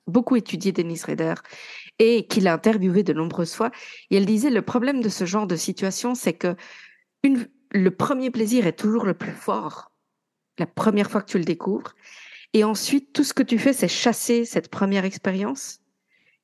beaucoup 0.08 0.36
étudié 0.36 0.72
Denise 0.72 1.04
Rader 1.04 1.34
et 1.98 2.26
qui 2.26 2.40
l'a 2.40 2.54
interviewé 2.54 3.02
de 3.02 3.12
nombreuses 3.12 3.54
fois, 3.54 3.70
et 4.10 4.16
elle 4.16 4.26
disait 4.26 4.50
le 4.50 4.62
problème 4.62 5.00
de 5.00 5.08
ce 5.08 5.24
genre 5.24 5.46
de 5.46 5.56
situation, 5.56 6.14
c'est 6.14 6.32
que 6.34 6.56
une, 7.22 7.46
le 7.72 7.90
premier 7.90 8.30
plaisir 8.30 8.66
est 8.66 8.78
toujours 8.78 9.04
le 9.04 9.14
plus 9.14 9.32
fort, 9.32 9.90
la 10.58 10.66
première 10.66 11.10
fois 11.10 11.22
que 11.22 11.30
tu 11.30 11.38
le 11.38 11.44
découvres, 11.44 11.94
et 12.54 12.64
ensuite 12.64 13.12
tout 13.12 13.24
ce 13.24 13.34
que 13.34 13.42
tu 13.42 13.58
fais, 13.58 13.72
c'est 13.72 13.88
chasser 13.88 14.44
cette 14.44 14.68
première 14.68 15.04
expérience, 15.04 15.80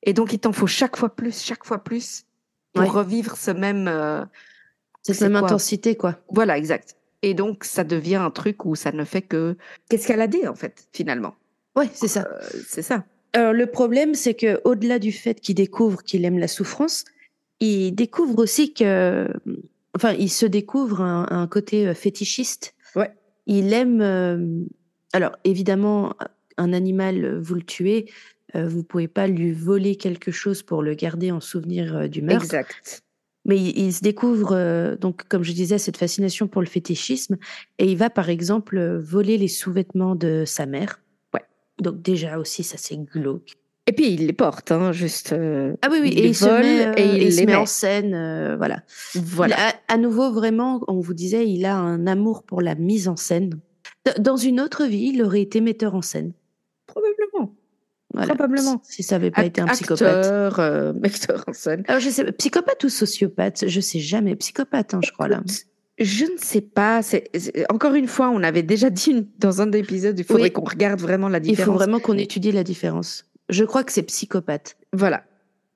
et 0.03 0.13
donc 0.13 0.33
il 0.33 0.39
t'en 0.39 0.53
faut 0.53 0.67
chaque 0.67 0.97
fois 0.97 1.15
plus, 1.15 1.41
chaque 1.43 1.65
fois 1.65 1.83
plus 1.83 2.25
pour 2.73 2.83
Ouais. 2.83 2.89
revivre 2.89 3.37
ce 3.37 3.51
même. 3.51 3.87
euh, 3.87 4.25
Cette 5.01 5.21
même 5.21 5.39
quoi 5.39 5.47
intensité, 5.47 5.95
quoi. 5.95 6.19
voilà, 6.29 6.57
exact. 6.57 6.97
Et 7.21 7.33
donc, 7.33 7.63
ça 7.63 7.83
devient 7.83 8.17
un 8.17 8.29
truc 8.29 8.65
où 8.65 8.75
ça 8.75 8.91
ne 8.91 9.03
fait 9.03 9.21
que 9.23 9.57
qu'escalader, 9.89 10.47
en 10.47 10.53
fait, 10.55 10.87
finalement? 10.93 11.35
Ouais, 11.75 11.89
c'est 11.93 12.07
ça. 12.07 12.27
Euh, 12.29 12.47
c'est 12.67 12.81
ça. 12.83 13.03
Alors, 13.35 13.51
le 13.51 13.65
problème, 13.65 14.15
c'est 14.15 14.33
que 14.33 14.61
au-delà 14.63 14.97
du 14.97 15.11
fait 15.11 15.41
qu'il 15.41 15.55
découvre 15.55 16.03
qu'il 16.03 16.23
aime 16.23 16.39
la 16.39 16.47
souffrance, 16.47 17.03
il 17.59 17.91
découvre 17.91 18.39
aussi 18.39 18.73
que, 18.73 19.27
enfin, 19.93 20.13
il 20.13 20.29
se 20.29 20.45
découvre 20.45 21.01
un, 21.01 21.27
un 21.29 21.45
côté 21.45 21.85
euh, 21.85 21.93
fétichiste. 21.93 22.75
Ouais. 22.95 23.11
Il 23.45 23.73
aime. 23.73 23.99
euh, 23.99 24.63
alors, 25.11 25.33
évidemment, 25.43 26.15
un 26.57 26.71
animal, 26.71 27.25
euh, 27.25 27.39
vous 27.41 27.55
le 27.55 27.61
tuez, 27.63 28.09
euh, 28.55 28.69
vous 28.69 28.83
pouvez 28.83 29.09
pas 29.09 29.27
lui 29.27 29.51
voler 29.51 29.97
quelque 29.97 30.31
chose 30.31 30.63
pour 30.63 30.81
le 30.81 30.93
garder 30.93 31.31
en 31.31 31.41
souvenir 31.41 32.07
du 32.07 32.21
meurtre. 32.21 32.45
Exact. 32.45 33.03
Mais 33.43 33.57
il, 33.57 33.77
il 33.77 33.93
se 33.93 34.01
découvre, 34.01 34.95
donc, 34.95 35.27
comme 35.27 35.43
je 35.43 35.51
disais, 35.51 35.77
cette 35.77 35.97
fascination 35.97 36.47
pour 36.47 36.61
le 36.61 36.67
fétichisme. 36.67 37.35
Et 37.79 37.91
il 37.91 37.97
va, 37.97 38.09
par 38.09 38.29
exemple, 38.29 38.79
voler 38.97 39.37
les 39.37 39.49
sous-vêtements 39.49 40.15
de 40.15 40.45
sa 40.45 40.65
mère. 40.65 41.01
Donc, 41.79 42.01
déjà 42.01 42.37
aussi, 42.39 42.63
ça, 42.63 42.77
c'est 42.77 42.97
glauque. 42.97 43.53
Et 43.87 43.91
puis, 43.91 44.13
il 44.13 44.25
les 44.25 44.33
porte, 44.33 44.71
hein, 44.71 44.91
juste. 44.91 45.33
euh, 45.33 45.75
Ah 45.83 45.89
oui, 45.91 45.99
oui, 46.01 46.09
il 46.13 46.19
et 46.19 46.21
les 46.23 46.29
il 46.29 46.47
vole 46.47 46.61
met, 46.63 46.87
euh, 46.87 46.93
et 46.97 47.05
il 47.17 47.23
il 47.23 47.33
se 47.33 47.39
les 47.41 47.45
met 47.45 47.51
met. 47.53 47.57
en 47.59 47.65
scène, 47.67 48.13
euh, 48.15 48.55
voilà. 48.57 48.81
Voilà. 49.13 49.57
À 49.87 49.97
nouveau, 49.97 50.31
vraiment, 50.31 50.81
on 50.87 50.99
vous 50.99 51.13
disait, 51.13 51.47
il 51.47 51.65
a 51.65 51.75
un 51.77 52.07
amour 52.07 52.43
pour 52.43 52.61
la 52.61 52.73
mise 52.75 53.07
en 53.07 53.15
scène. 53.15 53.59
Dans 54.19 54.37
une 54.37 54.59
autre 54.59 54.85
vie, 54.85 55.11
il 55.13 55.21
aurait 55.21 55.41
été 55.41 55.61
metteur 55.61 55.93
en 55.93 56.01
scène. 56.01 56.33
Probablement. 56.87 57.53
Voilà. 58.13 58.27
Probablement. 58.33 58.81
Si 58.83 59.03
ça 59.03 59.15
avait 59.17 59.29
pas 59.31 59.45
été 59.45 59.61
un 59.61 59.67
psychopathe. 59.67 60.25
Acteur, 60.25 60.59
acteur 61.03 61.43
en 61.47 61.53
scène. 61.53 61.83
Alors, 61.87 61.99
je 62.01 62.09
sais, 62.09 62.31
psychopathe 62.31 62.83
ou 62.85 62.89
sociopathe, 62.89 63.67
je 63.67 63.79
sais 63.81 63.99
jamais. 63.99 64.35
Psychopathe, 64.35 64.93
hein, 64.95 64.99
je 65.03 65.11
crois, 65.11 65.27
là. 65.27 65.43
Je 65.97 66.25
ne 66.25 66.37
sais 66.37 66.61
pas. 66.61 67.01
c'est- 67.01 67.29
Encore 67.71 67.93
une 67.95 68.07
fois, 68.07 68.29
on 68.29 68.43
avait 68.43 68.63
déjà 68.63 68.89
dit 68.89 69.11
une- 69.11 69.27
dans 69.39 69.61
un 69.61 69.67
des 69.67 69.79
épisodes, 69.79 70.17
il 70.19 70.25
faudrait 70.25 70.43
Oui. 70.43 70.51
qu'on 70.51 70.63
regarde 70.65 70.99
vraiment 70.99 71.29
la 71.29 71.37
Il 71.37 71.41
différence. 71.43 71.65
faut 71.73 71.77
vraiment 71.77 71.99
qu'on 71.99 72.17
étudie 72.17 72.51
la 72.51 72.63
différence. 72.63 73.25
Je 73.49 73.63
crois 73.63 73.83
que 73.83 73.91
c'est 73.93 74.03
psychopathe. 74.03 74.75
Voilà. 74.91 75.23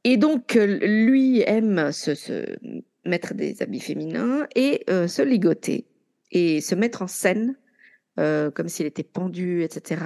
Et 0.04 0.18
donc, 0.18 0.56
euh, 0.56 0.80
lui 0.82 1.42
aime 1.42 1.92
se, 1.92 2.16
se 2.16 2.46
mettre 3.06 3.34
des 3.34 3.62
habits 3.62 3.80
féminins 3.80 4.46
et 4.56 4.84
euh, 4.90 5.08
se 5.08 5.22
ligoter 5.22 5.86
et 6.32 6.62
se 6.62 6.76
mettre 6.76 7.02
en 7.02 7.08
scène 7.08 7.56
euh, 8.20 8.52
comme 8.52 8.68
s'il 8.68 8.86
était 8.86 9.04
pendu, 9.04 9.64
etc. 9.64 10.02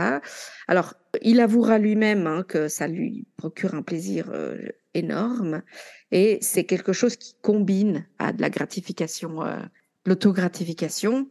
Alors, 0.67 0.93
il 1.24 1.39
avouera 1.39 1.79
lui-même 1.79 2.27
hein, 2.27 2.43
que 2.48 2.67
ça 2.67 2.88
lui 2.88 3.25
procure 3.38 3.74
un 3.74 3.82
plaisir 3.82 4.29
euh, 4.32 4.58
énorme 4.93 5.63
et 6.12 6.38
c'est 6.41 6.65
quelque 6.65 6.93
chose 6.93 7.15
qui 7.15 7.34
combine 7.41 8.05
à 8.20 8.32
de 8.32 8.39
la 8.41 8.51
gratification, 8.51 9.43
euh, 9.43 9.58
l'autogratification. 10.06 11.28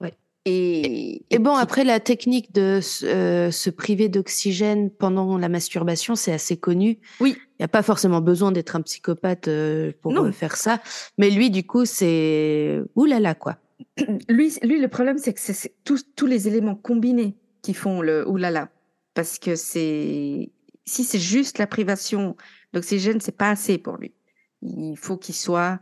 Ouais. 0.00 0.14
Et, 0.44 1.24
Et 1.30 1.38
bon, 1.38 1.54
après, 1.54 1.84
la 1.84 2.00
technique 2.00 2.52
de 2.52 2.80
euh, 3.04 3.50
se 3.50 3.70
priver 3.70 4.08
d'oxygène 4.08 4.90
pendant 4.90 5.38
la 5.38 5.48
masturbation, 5.48 6.14
c'est 6.16 6.32
assez 6.32 6.56
connu. 6.56 6.98
Oui. 7.20 7.36
Il 7.38 7.62
n'y 7.62 7.64
a 7.64 7.68
pas 7.68 7.82
forcément 7.82 8.20
besoin 8.20 8.50
d'être 8.52 8.74
un 8.76 8.82
psychopathe 8.82 9.46
euh, 9.48 9.92
pour 10.00 10.12
Non. 10.12 10.24
euh, 10.26 10.32
faire 10.32 10.56
ça. 10.56 10.80
Mais 11.18 11.30
lui, 11.30 11.50
du 11.50 11.64
coup, 11.64 11.84
c'est... 11.84 12.80
Là 12.96 13.20
là, 13.20 13.34
quoi. 13.34 13.58
Lui, 14.28 14.52
lui, 14.62 14.80
le 14.80 14.88
problème, 14.88 15.18
c'est 15.18 15.34
que 15.34 15.40
c'est- 15.40 15.74
tous, 15.84 16.04
tous 16.16 16.26
les 16.26 16.46
éléments 16.48 16.76
combinés 16.76 17.36
qui 17.62 17.74
font 17.74 18.00
le 18.00 18.26
oulala. 18.28 18.68
Parce 19.14 19.38
que 19.38 19.56
c'est. 19.56 20.50
Si 20.86 21.04
c'est 21.04 21.18
juste 21.18 21.58
la 21.58 21.66
privation 21.66 22.36
d'oxygène, 22.72 23.20
c'est 23.20 23.36
pas 23.36 23.50
assez 23.50 23.76
pour 23.78 23.96
lui. 23.96 24.14
Il 24.62 24.96
faut 24.96 25.16
qu'il 25.18 25.34
soit. 25.34 25.78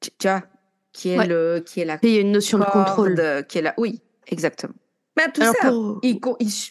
Tu 0.00 0.10
vois, 0.24 0.42
qui 0.92 1.10
est 1.10 1.18
Ouais. 1.18 1.26
le. 1.26 1.62
Qui 1.64 1.80
est 1.80 1.84
la. 1.84 1.98
Il 2.02 2.10
y 2.10 2.18
a 2.18 2.20
une 2.20 2.32
notion 2.32 2.58
de 2.58 2.64
contrôle. 2.64 3.20
Qui 3.48 3.58
est 3.58 3.62
la. 3.62 3.74
Oui, 3.78 4.00
exactement. 4.28 4.74
Mais 5.16 5.30
tout 5.32 5.42
Alors, 5.42 5.54
ça, 5.60 5.68
pour- 5.70 6.00
il, 6.02 6.20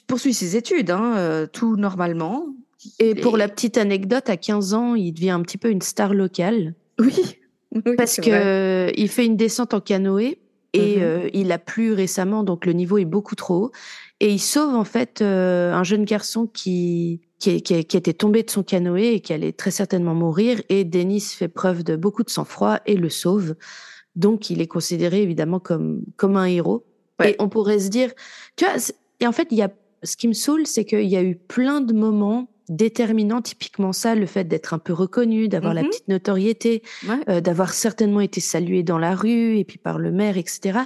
poursuit 0.08 0.34
ses 0.34 0.56
études, 0.56 0.92
hein, 0.92 1.16
euh, 1.18 1.46
tout 1.52 1.76
normalement. 1.76 2.48
Et 3.00 3.14
pour 3.14 3.36
la 3.38 3.50
petite 3.50 3.78
anecdote, 3.78 4.30
à 4.30 4.38
15 4.38 4.74
ans, 4.74 4.96
il 4.96 5.12
devient 5.12 5.32
un 5.32 5.42
petit 5.42 5.58
peu 5.58 5.70
une 5.70 5.82
star 5.82 6.14
locale. 6.14 6.74
Oui. 7.00 7.36
oui, 7.86 7.96
Parce 7.98 8.18
que 8.18 8.30
vrai. 8.30 8.94
il 8.98 9.10
fait 9.10 9.26
une 9.26 9.38
descente 9.38 9.74
en 9.74 9.80
canoë 9.82 10.40
et 10.74 10.98
Mhm. 10.98 11.02
euh, 11.04 11.30
il 11.34 11.52
a 11.52 11.58
plu 11.60 11.94
récemment, 11.94 12.44
donc 12.44 12.66
le 12.66 12.74
niveau 12.74 12.98
est 12.98 13.06
beaucoup 13.06 13.36
trop 13.36 13.56
haut. 13.66 13.72
Et 14.22 14.32
il 14.32 14.40
sauve 14.40 14.74
en 14.76 14.84
fait 14.84 15.22
euh, 15.22 15.72
un 15.74 15.84
jeune 15.84 16.04
garçon 16.06 16.48
qui 16.48 17.22
qui, 17.40 17.62
qui, 17.62 17.86
qui 17.86 17.96
était 17.96 18.14
tombé 18.14 18.44
de 18.44 18.50
son 18.50 18.64
canoë 18.64 19.14
et 19.16 19.20
qui 19.22 19.32
allait 19.32 19.54
très 19.54 19.72
certainement 19.72 20.14
mourir. 20.16 20.62
Et 20.68 20.84
Denis 20.84 21.22
fait 21.22 21.48
preuve 21.48 21.84
de 21.86 21.96
beaucoup 21.96 22.24
de 22.24 22.30
sang-froid 22.30 22.80
et 22.86 22.96
le 22.98 23.08
sauve. 23.10 23.56
Donc 24.16 24.50
il 24.50 24.62
est 24.62 24.68
considéré 24.68 25.22
évidemment 25.22 25.60
comme 25.60 26.02
comme 26.18 26.36
un 26.38 26.46
héros. 26.46 26.86
Ouais. 27.20 27.32
Et 27.32 27.36
on 27.40 27.50
pourrait 27.50 27.80
se 27.80 27.90
dire, 27.90 28.12
tu 28.56 28.66
vois, 28.66 28.76
et 29.20 29.28
en 29.28 29.32
fait 29.32 29.48
il 29.52 29.58
y 29.58 29.62
a 29.62 29.72
ce 30.04 30.16
qui 30.16 30.28
me 30.28 30.34
saoule, 30.34 30.66
c'est 30.66 30.86
qu'il 30.86 31.08
y 31.08 31.18
a 31.18 31.24
eu 31.24 31.36
plein 31.36 31.82
de 31.82 31.94
moments 31.94 32.50
déterminants, 32.70 33.42
typiquement 33.42 33.92
ça, 33.94 34.14
le 34.16 34.26
fait 34.28 34.44
d'être 34.48 34.74
un 34.74 34.80
peu 34.80 34.94
reconnu, 34.94 35.48
d'avoir 35.50 35.74
la 35.74 35.82
Mhm. 35.82 35.90
petite 35.90 36.08
notoriété, 36.08 36.84
Ouais. 37.08 37.18
euh, 37.28 37.42
d'avoir 37.42 37.74
certainement 37.74 38.22
été 38.22 38.40
salué 38.42 38.84
dans 38.84 39.00
la 39.00 39.16
rue 39.16 39.58
et 39.58 39.64
puis 39.66 39.78
par 39.80 39.98
le 39.98 40.12
maire, 40.12 40.38
etc. 40.38 40.80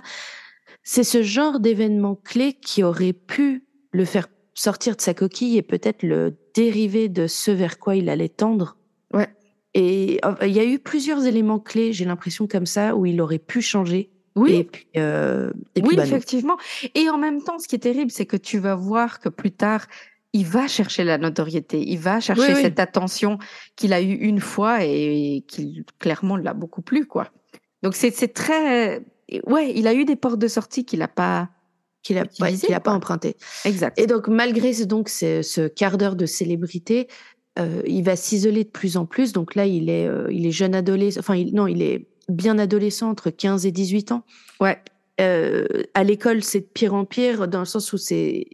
C'est 0.83 1.03
ce 1.03 1.21
genre 1.23 1.59
d'événement 1.59 2.15
clé 2.15 2.53
qui 2.53 2.83
aurait 2.83 3.13
pu 3.13 3.65
le 3.91 4.05
faire 4.05 4.27
sortir 4.53 4.95
de 4.95 5.01
sa 5.01 5.13
coquille 5.13 5.57
et 5.57 5.61
peut-être 5.61 6.03
le 6.03 6.35
dériver 6.55 7.09
de 7.09 7.27
ce 7.27 7.51
vers 7.51 7.79
quoi 7.79 7.95
il 7.95 8.09
allait 8.09 8.29
tendre. 8.29 8.77
Et 9.73 10.19
euh, 10.23 10.35
il 10.43 10.51
y 10.51 10.59
a 10.59 10.65
eu 10.65 10.79
plusieurs 10.79 11.25
éléments 11.25 11.59
clés, 11.59 11.93
j'ai 11.93 12.05
l'impression 12.05 12.47
comme 12.47 12.65
ça, 12.65 12.95
où 12.95 13.05
il 13.05 13.19
aurait 13.21 13.39
pu 13.39 13.61
changer. 13.61 14.11
Oui. 14.35 14.53
Et 14.55 14.63
puis, 14.63 14.87
euh, 14.97 15.51
et 15.75 15.81
puis 15.81 15.91
oui, 15.91 15.95
bah 15.95 16.05
effectivement. 16.05 16.57
Et 16.95 17.09
en 17.09 17.17
même 17.17 17.41
temps, 17.41 17.59
ce 17.59 17.67
qui 17.67 17.75
est 17.75 17.79
terrible, 17.79 18.11
c'est 18.11 18.25
que 18.25 18.37
tu 18.37 18.57
vas 18.57 18.75
voir 18.75 19.19
que 19.19 19.29
plus 19.29 19.51
tard, 19.51 19.85
il 20.33 20.45
va 20.45 20.67
chercher 20.67 21.03
la 21.03 21.19
notoriété, 21.19 21.83
il 21.87 21.99
va 21.99 22.19
chercher 22.19 22.41
Oui, 22.41 22.53
oui. 22.55 22.61
cette 22.61 22.79
attention 22.79 23.37
qu'il 23.75 23.93
a 23.93 24.01
eue 24.01 24.15
une 24.15 24.39
fois 24.39 24.83
et 24.83 25.43
qui 25.47 25.85
clairement 25.99 26.37
l'a 26.37 26.53
beaucoup 26.53 26.81
plu, 26.81 27.05
quoi. 27.05 27.29
Donc 27.83 27.95
c'est 27.95 28.11
très, 28.33 29.03
ouais, 29.45 29.71
il 29.75 29.87
a 29.87 29.93
eu 29.93 30.05
des 30.05 30.15
portes 30.15 30.39
de 30.39 30.47
sortie 30.47 30.85
qu'il 30.85 31.01
a 31.01 31.07
pas 31.07 31.49
qu'il 32.01 32.17
a, 32.17 32.25
qu'il 32.25 32.73
a 32.73 32.79
pas 32.79 32.91
emprunté. 32.91 33.37
Exact. 33.63 33.97
Et 33.97 34.07
donc, 34.07 34.27
malgré 34.27 34.73
donc, 34.85 35.07
ce, 35.07 35.41
ce 35.41 35.67
quart 35.67 35.97
d'heure 35.97 36.17
de 36.17 36.25
célébrité, 36.25 37.07
euh, 37.59 37.81
il 37.85 38.03
va 38.03 38.15
s'isoler 38.15 38.63
de 38.63 38.69
plus 38.69 38.97
en 38.97 39.05
plus. 39.05 39.33
Donc 39.33 39.55
là, 39.55 39.65
il 39.65 39.89
est, 39.89 40.07
euh, 40.07 40.27
il 40.31 40.45
est 40.45 40.51
jeune 40.51 40.75
adolescent. 40.75 41.19
Enfin, 41.19 41.35
il, 41.35 41.53
non, 41.53 41.67
il 41.67 41.81
est 41.81 42.07
bien 42.29 42.57
adolescent, 42.57 43.09
entre 43.09 43.29
15 43.29 43.65
et 43.65 43.71
18 43.71 44.11
ans. 44.11 44.23
Ouais. 44.59 44.79
Euh, 45.21 45.65
à 45.93 46.03
l'école, 46.03 46.43
c'est 46.43 46.61
de 46.61 46.65
pire 46.65 46.93
en 46.93 47.05
pire, 47.05 47.47
dans 47.47 47.59
le 47.59 47.65
sens 47.65 47.93
où 47.93 47.97
c'est 47.97 48.47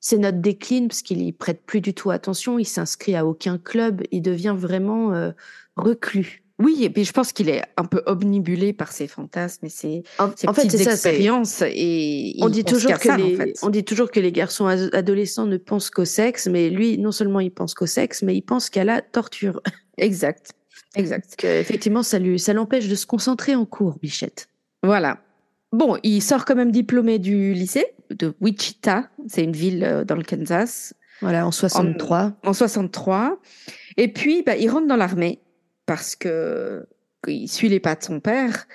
c'est 0.00 0.18
notre 0.18 0.38
décline, 0.38 0.88
parce 0.88 1.00
qu'il 1.00 1.22
y 1.22 1.32
prête 1.32 1.62
plus 1.64 1.80
du 1.80 1.94
tout 1.94 2.10
attention, 2.10 2.58
il 2.58 2.66
s'inscrit 2.66 3.16
à 3.16 3.24
aucun 3.24 3.56
club, 3.56 4.02
il 4.10 4.20
devient 4.20 4.54
vraiment 4.56 5.14
euh, 5.14 5.30
reclus. 5.76 6.44
Oui, 6.62 6.84
et 6.84 6.90
puis 6.90 7.04
je 7.04 7.12
pense 7.12 7.32
qu'il 7.32 7.48
est 7.48 7.62
un 7.78 7.84
peu 7.84 8.02
omnibulé 8.06 8.72
par 8.74 8.92
ses 8.92 9.08
fantasmes 9.08 9.64
et 9.66 9.70
ses, 9.70 10.02
En, 10.18 10.30
ses 10.36 10.46
en 10.46 10.52
fait, 10.52 10.62
petites 10.66 10.78
c'est 10.78 10.84
ça. 10.84 10.92
expériences. 10.92 11.62
Et 11.66 12.36
On 12.42 12.50
dit 12.50 12.64
toujours 12.64 12.92
que 12.98 13.06
ça, 13.08 13.16
les, 13.16 13.34
en 13.34 13.36
fait. 13.38 13.54
on 13.62 13.70
dit 13.70 13.82
toujours 13.84 14.10
que 14.10 14.20
les 14.20 14.30
garçons 14.30 14.66
ad- 14.66 14.90
adolescents 14.94 15.46
ne 15.46 15.56
pensent 15.56 15.88
qu'au 15.90 16.04
sexe, 16.04 16.46
mais 16.48 16.68
lui, 16.68 16.98
non 16.98 17.12
seulement 17.12 17.40
il 17.40 17.50
pense 17.50 17.72
qu'au 17.74 17.86
sexe, 17.86 18.22
mais 18.22 18.36
il 18.36 18.42
pense 18.42 18.68
qu'à 18.68 18.84
la 18.84 19.00
torture. 19.00 19.62
Exact. 19.98 20.52
Exact. 20.96 21.34
Que, 21.38 21.46
effectivement, 21.46 22.02
ça 22.02 22.18
lui, 22.18 22.38
ça 22.38 22.52
l'empêche 22.52 22.88
de 22.88 22.94
se 22.94 23.06
concentrer 23.06 23.54
en 23.54 23.64
cours, 23.64 23.96
Bichette. 24.02 24.48
Voilà. 24.82 25.18
Bon, 25.72 25.96
il 26.02 26.20
sort 26.20 26.44
quand 26.44 26.56
même 26.56 26.72
diplômé 26.72 27.18
du 27.18 27.54
lycée 27.54 27.86
de 28.10 28.34
Wichita. 28.40 29.08
C'est 29.28 29.44
une 29.44 29.52
ville 29.52 29.84
euh, 29.84 30.04
dans 30.04 30.16
le 30.16 30.24
Kansas. 30.24 30.94
Voilà, 31.22 31.46
en 31.46 31.52
63. 31.52 32.32
en 32.44 32.52
63. 32.52 33.38
Et 33.96 34.08
puis, 34.12 34.42
bah, 34.42 34.56
il 34.56 34.68
rentre 34.68 34.88
dans 34.88 34.96
l'armée 34.96 35.38
parce 35.90 36.14
que 36.14 36.86
il 37.26 37.48
suit 37.48 37.68
les 37.68 37.80
pas 37.80 37.96
de 37.96 38.04
son 38.04 38.20
père. 38.20 38.68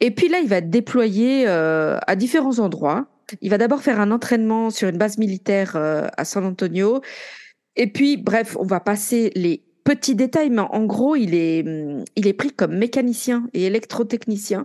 Et 0.00 0.10
puis 0.10 0.28
là, 0.28 0.38
il 0.38 0.48
va 0.48 0.62
déployé 0.62 1.44
euh, 1.46 1.98
à 2.06 2.16
différents 2.16 2.60
endroits. 2.60 3.08
Il 3.42 3.50
va 3.50 3.58
d'abord 3.58 3.82
faire 3.82 4.00
un 4.00 4.10
entraînement 4.10 4.70
sur 4.70 4.88
une 4.88 4.96
base 4.96 5.18
militaire 5.18 5.76
euh, 5.76 6.06
à 6.16 6.24
San 6.24 6.46
Antonio. 6.46 7.02
Et 7.76 7.88
puis, 7.88 8.16
bref, 8.16 8.56
on 8.58 8.64
va 8.64 8.80
passer 8.80 9.30
les 9.34 9.62
petits 9.84 10.14
détails, 10.14 10.48
mais 10.48 10.62
en 10.62 10.86
gros, 10.86 11.14
il 11.14 11.34
est, 11.34 11.62
il 12.16 12.26
est 12.26 12.32
pris 12.32 12.52
comme 12.52 12.74
mécanicien 12.74 13.46
et 13.52 13.64
électrotechnicien. 13.64 14.64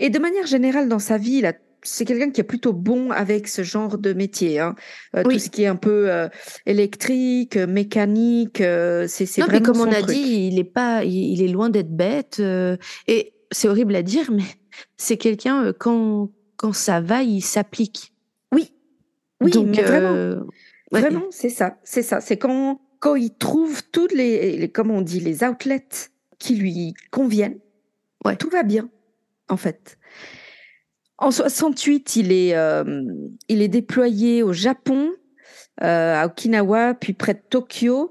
Et 0.00 0.10
de 0.10 0.18
manière 0.18 0.46
générale, 0.46 0.90
dans 0.90 0.98
sa 0.98 1.16
vie, 1.16 1.38
il 1.38 1.46
a 1.46 1.54
c'est 1.84 2.04
quelqu'un 2.04 2.30
qui 2.30 2.40
est 2.40 2.44
plutôt 2.44 2.72
bon 2.72 3.10
avec 3.10 3.46
ce 3.46 3.62
genre 3.62 3.98
de 3.98 4.12
métier. 4.12 4.58
Hein. 4.58 4.74
Euh, 5.14 5.22
Oui. 5.26 5.34
Tout 5.34 5.40
ce 5.40 5.50
qui 5.50 5.62
est 5.62 5.66
un 5.66 5.76
peu 5.76 6.10
euh, 6.10 6.28
électrique, 6.66 7.56
euh, 7.56 7.66
mécanique, 7.66 8.60
euh, 8.60 9.06
c'est 9.08 9.26
c'est 9.26 9.40
Non, 9.42 9.46
mais 9.50 9.58
vraiment 9.60 9.72
comme 9.72 9.88
on 9.88 9.92
a 9.92 10.02
truc. 10.02 10.16
dit, 10.16 10.48
il 10.52 10.58
est 10.58 10.64
pas, 10.64 11.04
il, 11.04 11.32
il 11.32 11.42
est 11.42 11.48
loin 11.48 11.70
d'être 11.70 11.94
bête. 11.94 12.40
et 13.06 13.32
c'est 13.52 13.68
horrible 13.68 13.94
à 13.94 14.02
dire, 14.02 14.30
mais 14.32 14.42
c'est 14.96 15.16
quelqu'un 15.16 15.72
quand 15.78 16.30
quand 16.56 16.72
ça 16.72 17.00
va, 17.00 17.22
il 17.22 17.42
s'applique. 17.42 18.12
Oui, 18.52 18.72
oui, 19.40 19.50
Donc, 19.50 19.68
mais 19.68 19.82
vraiment, 19.82 20.42
ouais. 20.92 21.00
vraiment, 21.00 21.24
c'est 21.30 21.50
ça, 21.50 21.76
c'est 21.84 22.02
ça. 22.02 22.20
C'est 22.20 22.36
quand 22.38 22.80
quand 23.00 23.16
il 23.16 23.34
trouve 23.34 23.82
toutes 23.92 24.12
les, 24.12 24.56
les 24.56 24.68
comment 24.70 24.94
on 24.94 25.02
dit, 25.02 25.20
les 25.20 25.44
outlets 25.44 25.84
qui 26.38 26.56
lui 26.56 26.94
conviennent. 27.10 27.58
Ouais. 28.24 28.36
Tout 28.36 28.48
va 28.48 28.62
bien, 28.62 28.88
en 29.48 29.58
fait. 29.58 29.98
En 31.18 31.30
68, 31.30 32.16
il 32.16 32.32
est 32.32 32.56
euh, 32.56 33.02
il 33.48 33.62
est 33.62 33.68
déployé 33.68 34.42
au 34.42 34.52
Japon, 34.52 35.10
euh, 35.82 36.14
à 36.14 36.26
Okinawa, 36.26 36.94
puis 36.94 37.12
près 37.12 37.34
de 37.34 37.42
Tokyo. 37.48 38.10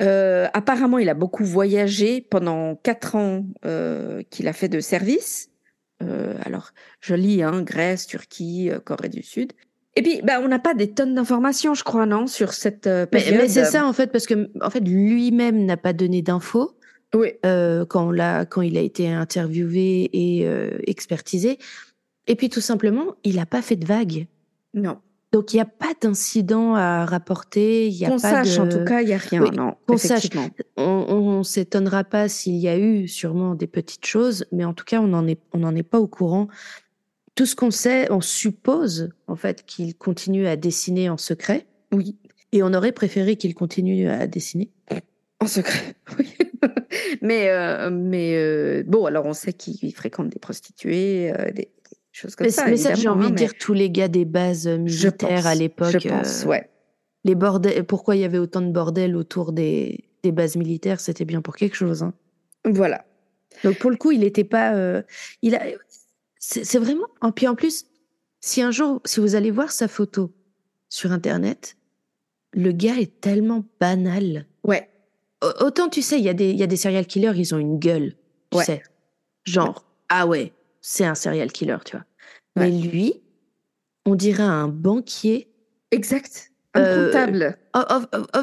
Euh, 0.00 0.48
apparemment, 0.54 0.98
il 0.98 1.08
a 1.08 1.14
beaucoup 1.14 1.44
voyagé 1.44 2.20
pendant 2.20 2.76
quatre 2.76 3.16
ans 3.16 3.44
qu'il 4.30 4.48
a 4.48 4.52
fait 4.52 4.68
de 4.68 4.80
service. 4.80 5.48
Alors, 6.44 6.70
je 7.00 7.14
lis, 7.14 7.44
hein, 7.44 7.62
Grèce, 7.62 8.06
Turquie, 8.08 8.70
Corée 8.84 9.08
du 9.08 9.22
Sud. 9.22 9.52
Et 9.94 10.02
puis, 10.02 10.20
bah, 10.24 10.40
on 10.42 10.48
n'a 10.48 10.58
pas 10.58 10.74
des 10.74 10.90
tonnes 10.90 11.14
d'informations, 11.14 11.74
je 11.74 11.84
crois, 11.84 12.06
non, 12.06 12.26
sur 12.26 12.54
cette 12.54 12.86
Mais, 12.86 13.06
période. 13.06 13.42
mais 13.42 13.48
c'est 13.48 13.66
ça 13.66 13.86
en 13.86 13.92
fait 13.92 14.10
parce 14.10 14.26
que 14.26 14.50
en 14.60 14.70
fait 14.70 14.80
lui-même 14.80 15.64
n'a 15.64 15.76
pas 15.76 15.92
donné 15.92 16.22
d'infos 16.22 16.76
Oui. 17.14 17.34
quand 17.42 18.08
on 18.08 18.10
l'a 18.10 18.46
quand 18.46 18.62
il 18.62 18.78
a 18.78 18.80
été 18.80 19.08
interviewé 19.08 20.10
et 20.12 20.48
expertisé. 20.86 21.58
Et 22.26 22.36
puis 22.36 22.48
tout 22.48 22.60
simplement, 22.60 23.14
il 23.24 23.36
n'a 23.36 23.46
pas 23.46 23.62
fait 23.62 23.76
de 23.76 23.86
vagues. 23.86 24.26
Non. 24.74 24.98
Donc 25.32 25.52
il 25.54 25.56
n'y 25.56 25.62
a 25.62 25.66
pas 25.66 25.92
d'incident 26.00 26.74
à 26.74 27.06
rapporter. 27.06 27.88
Il 27.88 27.94
y 27.94 28.04
a 28.04 28.08
Qu'on 28.08 28.18
pas 28.18 28.44
sache, 28.44 28.56
de... 28.56 28.60
en 28.60 28.68
tout 28.68 28.84
cas, 28.84 29.00
il 29.00 29.06
n'y 29.06 29.14
a 29.14 29.18
rien, 29.18 29.42
Oui, 29.42 29.50
non. 29.50 29.74
qu'on 29.86 29.96
sache. 29.96 30.28
on, 30.76 30.82
on 30.82 31.42
s'étonnera 31.42 32.04
pas 32.04 32.28
s'il 32.28 32.56
y 32.56 32.68
a 32.68 32.78
eu 32.78 33.08
sûrement 33.08 33.54
des 33.54 33.66
petites 33.66 34.04
choses, 34.06 34.44
mais 34.52 34.64
en 34.64 34.74
tout 34.74 34.84
cas, 34.84 35.00
on 35.00 35.06
n'en 35.08 35.26
est, 35.26 35.40
on 35.52 35.74
est 35.74 35.82
pas 35.82 35.98
au 36.00 36.06
courant. 36.06 36.48
Tout 37.34 37.46
ce 37.46 37.56
qu'on 37.56 37.70
sait, 37.70 38.12
on 38.12 38.20
suppose 38.20 39.08
en 39.26 39.36
fait 39.36 39.64
qu'il 39.64 39.96
continue 39.96 40.46
à 40.46 40.56
dessiner 40.56 41.08
en 41.08 41.16
secret, 41.16 41.66
Oui. 41.92 42.16
et 42.52 42.62
on 42.62 42.74
aurait 42.74 42.92
préféré 42.92 43.36
qu'il 43.36 43.54
continue 43.54 44.08
à 44.08 44.26
dessiner. 44.26 44.68
En 45.40 45.46
secret, 45.46 45.96
oui. 46.18 46.28
mais 47.22 47.48
euh, 47.48 47.88
mais 47.90 48.36
euh, 48.36 48.84
bon, 48.86 49.06
alors 49.06 49.24
on 49.24 49.32
sait 49.32 49.54
qu'il 49.54 49.94
fréquente 49.94 50.28
des 50.28 50.38
prostituées, 50.38 51.32
euh, 51.32 51.50
des, 51.52 51.70
des 52.12 52.18
choses 52.18 52.34
comme 52.36 52.46
Mais, 52.46 52.50
ça. 52.50 52.66
mais 52.68 52.76
ça, 52.76 52.94
j'ai 52.94 53.08
envie 53.08 53.26
hein, 53.26 53.30
de 53.30 53.34
mais 53.34 53.38
dire 53.38 53.54
tous 53.58 53.72
les 53.72 53.90
gars 53.90 54.08
des 54.08 54.24
bases 54.24 54.64
je 54.64 54.70
militaires 54.76 55.28
pense, 55.42 55.46
à 55.46 55.54
l'époque. 55.54 55.98
Je 55.98 56.08
pense, 56.08 56.44
euh, 56.44 56.48
ouais. 56.48 56.68
Les 57.24 57.34
bordels, 57.34 57.84
pourquoi 57.84 58.16
il 58.16 58.22
y 58.22 58.24
avait 58.24 58.38
autant 58.38 58.60
de 58.60 58.70
bordel 58.70 59.16
autour 59.16 59.52
des, 59.52 60.04
des 60.22 60.32
bases 60.32 60.56
militaires, 60.56 61.00
c'était 61.00 61.24
bien 61.24 61.40
pour 61.40 61.56
quelque 61.56 61.76
chose. 61.76 62.02
Hein. 62.02 62.12
Voilà. 62.64 63.04
Donc 63.64 63.78
pour 63.78 63.90
le 63.90 63.96
coup, 63.96 64.10
il 64.12 64.20
n'était 64.20 64.44
pas. 64.44 64.74
euh, 64.74 65.02
il 65.42 65.54
a. 65.54 65.62
C'est 66.38 66.78
vraiment. 66.78 67.06
Et 67.26 67.30
puis 67.32 67.46
en 67.46 67.54
plus, 67.54 67.86
si 68.40 68.60
un 68.62 68.72
jour, 68.72 69.00
si 69.04 69.20
vous 69.20 69.36
allez 69.36 69.50
voir 69.52 69.70
sa 69.70 69.86
photo 69.86 70.32
sur 70.88 71.12
internet, 71.12 71.76
le 72.52 72.72
gars 72.72 72.96
est 72.98 73.20
tellement 73.20 73.64
banal. 73.80 74.46
Ouais. 74.64 74.88
Au- 75.42 75.64
Autant 75.66 75.88
tu 75.88 76.02
sais, 76.02 76.18
il 76.18 76.24
y 76.24 76.28
a 76.28 76.34
des, 76.34 76.50
il 76.50 76.56
y 76.58 76.62
a 76.64 76.66
des 76.66 76.76
serial 76.76 77.06
killers, 77.06 77.32
ils 77.36 77.54
ont 77.54 77.58
une 77.58 77.78
gueule, 77.78 78.14
tu 78.50 78.58
Ouais. 78.58 78.64
sais, 78.64 78.82
genre 79.44 79.84
ah 80.08 80.26
ouais, 80.26 80.52
c'est 80.82 81.04
un 81.04 81.14
serial 81.14 81.50
killer, 81.50 81.78
tu 81.86 81.96
vois. 81.96 82.04
Ouais. 82.56 82.70
Mais 82.70 82.70
lui, 82.70 83.14
on 84.04 84.14
dirait 84.14 84.42
un 84.42 84.68
banquier. 84.68 85.48
Exact. 85.92 86.50
Un 86.74 86.80
Euh, 86.82 87.06
comptable. 87.06 87.58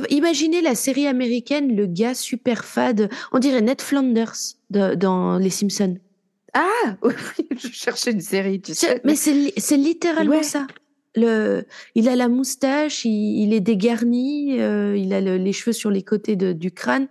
Imaginez 0.10 0.62
la 0.62 0.76
série 0.76 1.08
américaine, 1.08 1.76
le 1.76 1.86
gars 1.88 2.14
super 2.14 2.64
fade, 2.66 3.10
on 3.32 3.40
dirait 3.40 3.62
Ned 3.62 3.82
Flanders 3.82 4.34
de- 4.70 4.96
dans 4.96 5.38
Les 5.38 5.50
Simpsons. 5.50 5.98
Ah, 6.54 6.68
oui, 7.04 7.14
je 7.58 7.68
cherchais 7.68 8.12
une 8.12 8.22
série, 8.22 8.62
tu 8.62 8.74
sais. 8.74 9.02
Mais 9.04 9.16
c'est 9.16 9.34
li- 9.34 9.54
c'est 9.58 9.78
littéralement 9.78 10.38
Ouais. 10.38 10.44
ça. 10.44 10.66
Le, 11.16 11.64
il 11.96 12.08
a 12.08 12.16
la 12.16 12.28
moustache, 12.28 13.04
il, 13.06 13.42
il 13.44 13.54
est 13.54 13.60
dégarni, 13.62 14.60
euh, 14.60 14.96
il 14.96 15.12
a 15.14 15.22
le- 15.22 15.38
les 15.38 15.54
cheveux 15.54 15.74
sur 15.74 15.90
les 15.92 16.04
côtés 16.04 16.36
de- 16.36 16.54
du 16.54 16.72
crâne. 16.72 17.08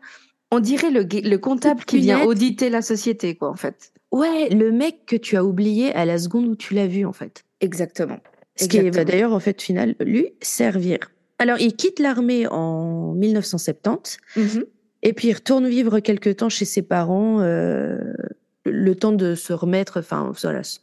On 0.51 0.61
dirait 0.61 0.91
le, 0.91 1.03
le 1.03 1.37
comptable 1.37 1.85
qui 1.85 1.99
vient 1.99 2.23
auditer 2.25 2.71
la 2.71 2.81
société, 2.81 3.35
quoi, 3.35 3.51
en 3.51 3.57
fait. 3.57 3.93
Ouais, 4.13 4.49
le 4.49 4.73
mec 4.73 5.07
que 5.07 5.17
tu 5.17 5.37
as 5.37 5.45
oublié 5.45 5.95
à 5.95 6.05
la 6.05 6.19
seconde 6.19 6.47
où 6.47 6.57
tu 6.57 6.75
l'as 6.75 6.87
vu, 6.87 7.05
en 7.05 7.13
fait. 7.13 7.45
Exactement. 7.61 8.19
Ce 8.57 8.67
qui 8.67 8.79
va 8.79 8.85
Exactement. 8.85 9.05
d'ailleurs, 9.13 9.33
en 9.33 9.41
fait, 9.41 9.61
final, 9.61 9.95
lui 10.01 10.31
servir. 10.41 10.99
Alors, 11.39 11.59
il 11.61 11.77
quitte 11.77 11.99
l'armée 12.01 12.47
en 12.49 13.13
1970. 13.15 14.19
Mhm. 14.37 14.65
Et 15.03 15.13
puis 15.13 15.29
il 15.29 15.33
retourne 15.35 15.69
vivre 15.69 16.01
quelque 16.01 16.29
temps 16.31 16.49
chez 16.49 16.65
ses 16.65 16.83
parents, 16.83 17.41
euh, 17.41 17.99
le 18.65 18.95
temps 18.97 19.13
de 19.13 19.37
se 19.37 19.53
remettre, 19.53 20.01
enfin 20.01 20.33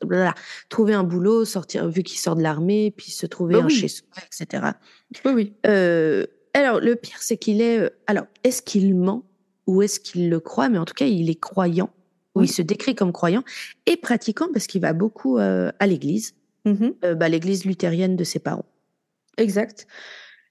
voilà, 0.03 0.33
trouver 0.69 0.93
un 0.93 1.03
boulot, 1.03 1.43
sortir 1.43 1.89
vu 1.89 2.01
qu'il 2.01 2.17
sort 2.17 2.37
de 2.37 2.41
l'armée, 2.41 2.93
puis 2.95 3.11
se 3.11 3.25
trouver 3.25 3.55
Bah 3.55 3.63
un 3.63 3.65
oui. 3.65 3.75
chez 3.75 3.89
soi, 3.89 4.07
etc. 4.25 4.63
Oui, 5.25 5.31
oui. 5.33 5.53
Euh, 5.67 6.25
alors 6.53 6.79
le 6.79 6.95
pire 6.95 7.17
c'est 7.19 7.35
qu'il 7.35 7.59
est, 7.61 7.79
euh, 7.79 7.89
alors 8.07 8.23
est-ce 8.45 8.61
qu'il 8.61 8.95
ment 8.95 9.25
ou 9.67 9.81
est-ce 9.81 9.99
qu'il 9.99 10.29
le 10.29 10.39
croit, 10.39 10.69
mais 10.69 10.77
en 10.77 10.85
tout 10.85 10.93
cas 10.93 11.07
il 11.07 11.29
est 11.29 11.39
croyant 11.39 11.89
Oui. 12.35 12.45
il 12.45 12.47
se 12.51 12.61
décrit 12.61 12.95
comme 12.95 13.11
croyant 13.13 13.43
et 13.85 13.97
pratiquant 13.97 14.47
parce 14.53 14.67
qu'il 14.67 14.81
va 14.81 14.93
beaucoup 14.93 15.37
euh, 15.37 15.71
à 15.79 15.87
l'église, 15.87 16.33
Mhm. 16.65 16.93
euh, 17.05 17.15
bah, 17.15 17.29
l'église 17.29 17.63
luthérienne 17.65 18.15
de 18.15 18.23
ses 18.23 18.39
parents. 18.39 18.65
Exact. 19.37 19.87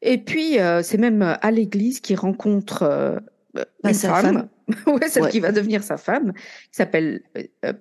Et 0.03 0.19
puis, 0.19 0.61
euh, 0.61 0.83
c'est 0.83 0.99
même 0.99 1.23
à 1.23 1.51
l'église 1.51 2.01
qu'il 2.01 2.17
rencontre 2.17 3.21
Bah, 3.55 3.65
une 3.85 3.95
sa 3.95 4.15
femme, 4.15 4.49
ouais, 4.87 5.09
celle 5.09 5.23
Ouais. 5.25 5.31
qui 5.31 5.41
va 5.41 5.53
devenir 5.53 5.83
sa 5.83 5.97
femme, 5.97 6.33
qui 6.35 6.41
s'appelle 6.73 7.23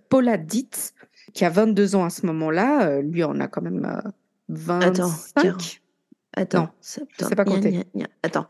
Paula 0.10 0.38
Dietz, 0.38 0.94
qui 1.34 1.46
a 1.46 1.50
22 1.50 1.96
ans 1.96 2.06
à 2.06 2.10
ce 2.10 2.26
moment-là. 2.28 3.02
Lui 3.02 3.24
en 3.24 3.40
a 3.40 3.48
quand 3.48 3.62
même 3.62 3.86
euh, 3.86 4.10
25. 4.50 5.46
Attends. 5.46 5.80
Attends, 6.36 6.70
sais 6.82 7.06
pas 7.36 7.44
gna. 7.46 7.84
Attends, 8.24 8.48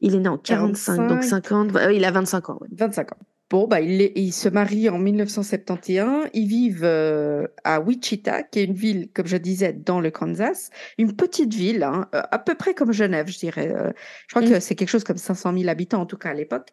il 0.00 0.14
est 0.16 0.18
né 0.18 0.28
en 0.28 0.36
45, 0.38 0.96
donc 0.96 1.20
45. 1.20 1.46
50. 1.46 1.76
euh, 1.76 1.92
il 1.92 2.04
a 2.04 2.10
25 2.10 2.50
ans. 2.50 2.58
ouais. 2.60 2.68
25 2.72 3.12
ans. 3.12 3.16
Bon, 3.50 3.66
bah, 3.66 3.80
il, 3.80 4.00
est- 4.00 4.12
il 4.14 4.30
se 4.32 4.48
marie 4.48 4.88
en 4.88 4.98
1971. 4.98 6.28
Ils 6.34 6.46
vivent 6.46 6.84
euh, 6.84 7.48
à 7.64 7.80
Wichita, 7.80 8.44
qui 8.44 8.60
est 8.60 8.64
une 8.64 8.74
ville, 8.74 9.08
comme 9.12 9.26
je 9.26 9.36
disais, 9.36 9.72
dans 9.72 10.00
le 10.00 10.10
Kansas. 10.12 10.70
Une 10.98 11.16
petite 11.16 11.52
ville, 11.52 11.82
hein, 11.82 12.06
euh, 12.14 12.22
à 12.30 12.38
peu 12.38 12.54
près 12.54 12.74
comme 12.74 12.92
Genève, 12.92 13.26
je 13.28 13.38
dirais. 13.38 13.72
Euh, 13.74 13.90
je 14.28 14.34
crois 14.36 14.46
Mm. 14.46 14.50
que 14.50 14.60
c'est 14.60 14.76
quelque 14.76 14.88
chose 14.88 15.02
comme 15.02 15.16
500 15.16 15.52
000 15.58 15.68
habitants, 15.68 16.00
en 16.00 16.06
tout 16.06 16.16
cas 16.16 16.30
à 16.30 16.34
l'époque. 16.34 16.68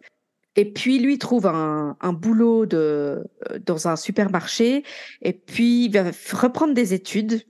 Et 0.55 0.71
puis, 0.71 0.99
lui, 0.99 1.17
trouve 1.17 1.47
un, 1.47 1.97
un 1.99 2.13
boulot 2.13 2.65
de, 2.67 3.23
dans 3.65 3.87
un 3.87 3.95
supermarché. 3.95 4.83
Et 5.23 5.33
puis, 5.33 5.85
il 5.85 5.91
va 5.91 6.11
reprendre 6.33 6.73
des 6.75 6.93
études. 6.93 7.41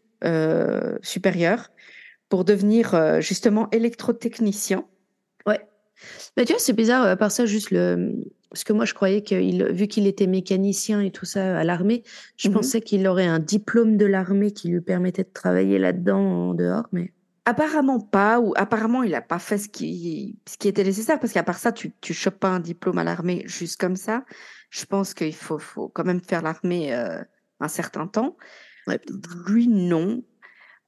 supérieure 1.01 1.69
pour 2.29 2.43
devenir 2.43 3.21
justement 3.21 3.69
électrotechnicien. 3.71 4.83
Ouais. 5.45 5.61
Mais 6.35 6.43
tu 6.43 6.51
vois, 6.53 6.59
c'est 6.59 6.73
bizarre, 6.73 7.05
à 7.05 7.15
part 7.15 7.31
ça, 7.31 7.45
juste 7.45 7.71
le. 7.71 8.13
Parce 8.49 8.63
que 8.63 8.73
moi, 8.73 8.85
je 8.85 8.93
croyais 8.93 9.23
qu'il, 9.23 9.65
vu 9.65 9.87
qu'il 9.87 10.07
était 10.07 10.27
mécanicien 10.27 11.01
et 11.01 11.11
tout 11.11 11.25
ça 11.25 11.57
à 11.59 11.63
l'armée, 11.63 12.03
je 12.37 12.49
mmh 12.49 12.53
pensais 12.53 12.81
qu'il 12.81 13.05
aurait 13.07 13.25
un 13.25 13.39
diplôme 13.39 13.97
de 13.97 14.05
l'armée 14.05 14.51
qui 14.51 14.69
lui 14.69 14.81
permettait 14.81 15.23
de 15.23 15.31
travailler 15.33 15.79
là-dedans 15.79 16.49
en 16.49 16.53
dehors, 16.53 16.87
mais. 16.91 17.13
Apparemment 17.45 18.01
pas, 18.01 18.41
ou 18.41 18.53
apparemment 18.57 19.03
il 19.03 19.11
n'a 19.11 19.21
pas 19.21 19.39
fait 19.39 19.57
ce 19.57 19.69
qui, 19.69 20.37
ce 20.45 20.57
qui 20.57 20.67
était 20.67 20.83
nécessaire, 20.83 21.17
parce 21.17 21.31
qu'à 21.31 21.43
part 21.43 21.59
ça, 21.59 21.71
tu 21.71 21.93
ne 22.09 22.13
chopes 22.13 22.39
pas 22.39 22.49
un 22.49 22.59
diplôme 22.59 22.97
à 22.97 23.05
l'armée 23.05 23.43
juste 23.45 23.79
comme 23.79 23.95
ça. 23.95 24.25
Je 24.69 24.85
pense 24.85 25.13
qu'il 25.13 25.33
faut, 25.33 25.57
faut 25.57 25.87
quand 25.87 26.03
même 26.03 26.19
faire 26.19 26.41
l'armée 26.41 26.93
euh, 26.93 27.23
un 27.61 27.67
certain 27.69 28.05
temps. 28.05 28.35
Lui, 29.47 29.69
non. 29.69 30.23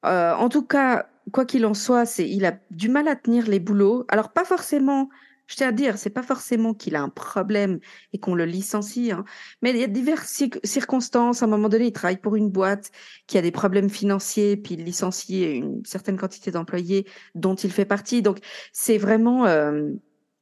Euh, 0.05 0.33
en 0.33 0.49
tout 0.49 0.65
cas, 0.65 1.09
quoi 1.31 1.45
qu'il 1.45 1.65
en 1.65 1.73
soit, 1.73 2.05
c'est 2.05 2.29
il 2.29 2.45
a 2.45 2.57
du 2.71 2.89
mal 2.89 3.07
à 3.07 3.15
tenir 3.15 3.47
les 3.47 3.59
boulots. 3.59 4.05
Alors 4.09 4.31
pas 4.31 4.45
forcément, 4.45 5.09
je 5.49 5.55
tiens 5.55 5.69
à 5.69 5.71
dire, 5.71 5.97
c'est 5.97 6.12
pas 6.12 6.21
forcément 6.21 6.75
qu'il 6.75 6.95
a 6.95 7.01
un 7.01 7.09
problème 7.09 7.79
et 8.13 8.19
qu'on 8.19 8.35
le 8.35 8.45
licencie, 8.45 9.12
hein, 9.12 9.25
mais 9.63 9.71
il 9.71 9.77
y 9.77 9.83
a 9.83 9.88
diverses 9.88 10.43
circonstances. 10.63 11.41
À 11.41 11.45
un 11.45 11.49
moment 11.49 11.69
donné, 11.69 11.88
il 11.88 11.91
travaille 11.91 12.17
pour 12.17 12.35
une 12.35 12.51
boîte 12.51 12.91
qui 13.25 13.35
a 13.38 13.41
des 13.41 13.49
problèmes 13.49 13.89
financiers, 13.89 14.57
puis 14.57 14.75
il 14.75 14.83
licencie 14.83 15.41
une 15.41 15.83
certaine 15.85 16.17
quantité 16.17 16.51
d'employés 16.51 17.07
dont 17.33 17.55
il 17.55 17.71
fait 17.71 17.85
partie. 17.85 18.21
Donc 18.21 18.38
c'est 18.73 18.99
vraiment 18.99 19.47
euh, 19.47 19.89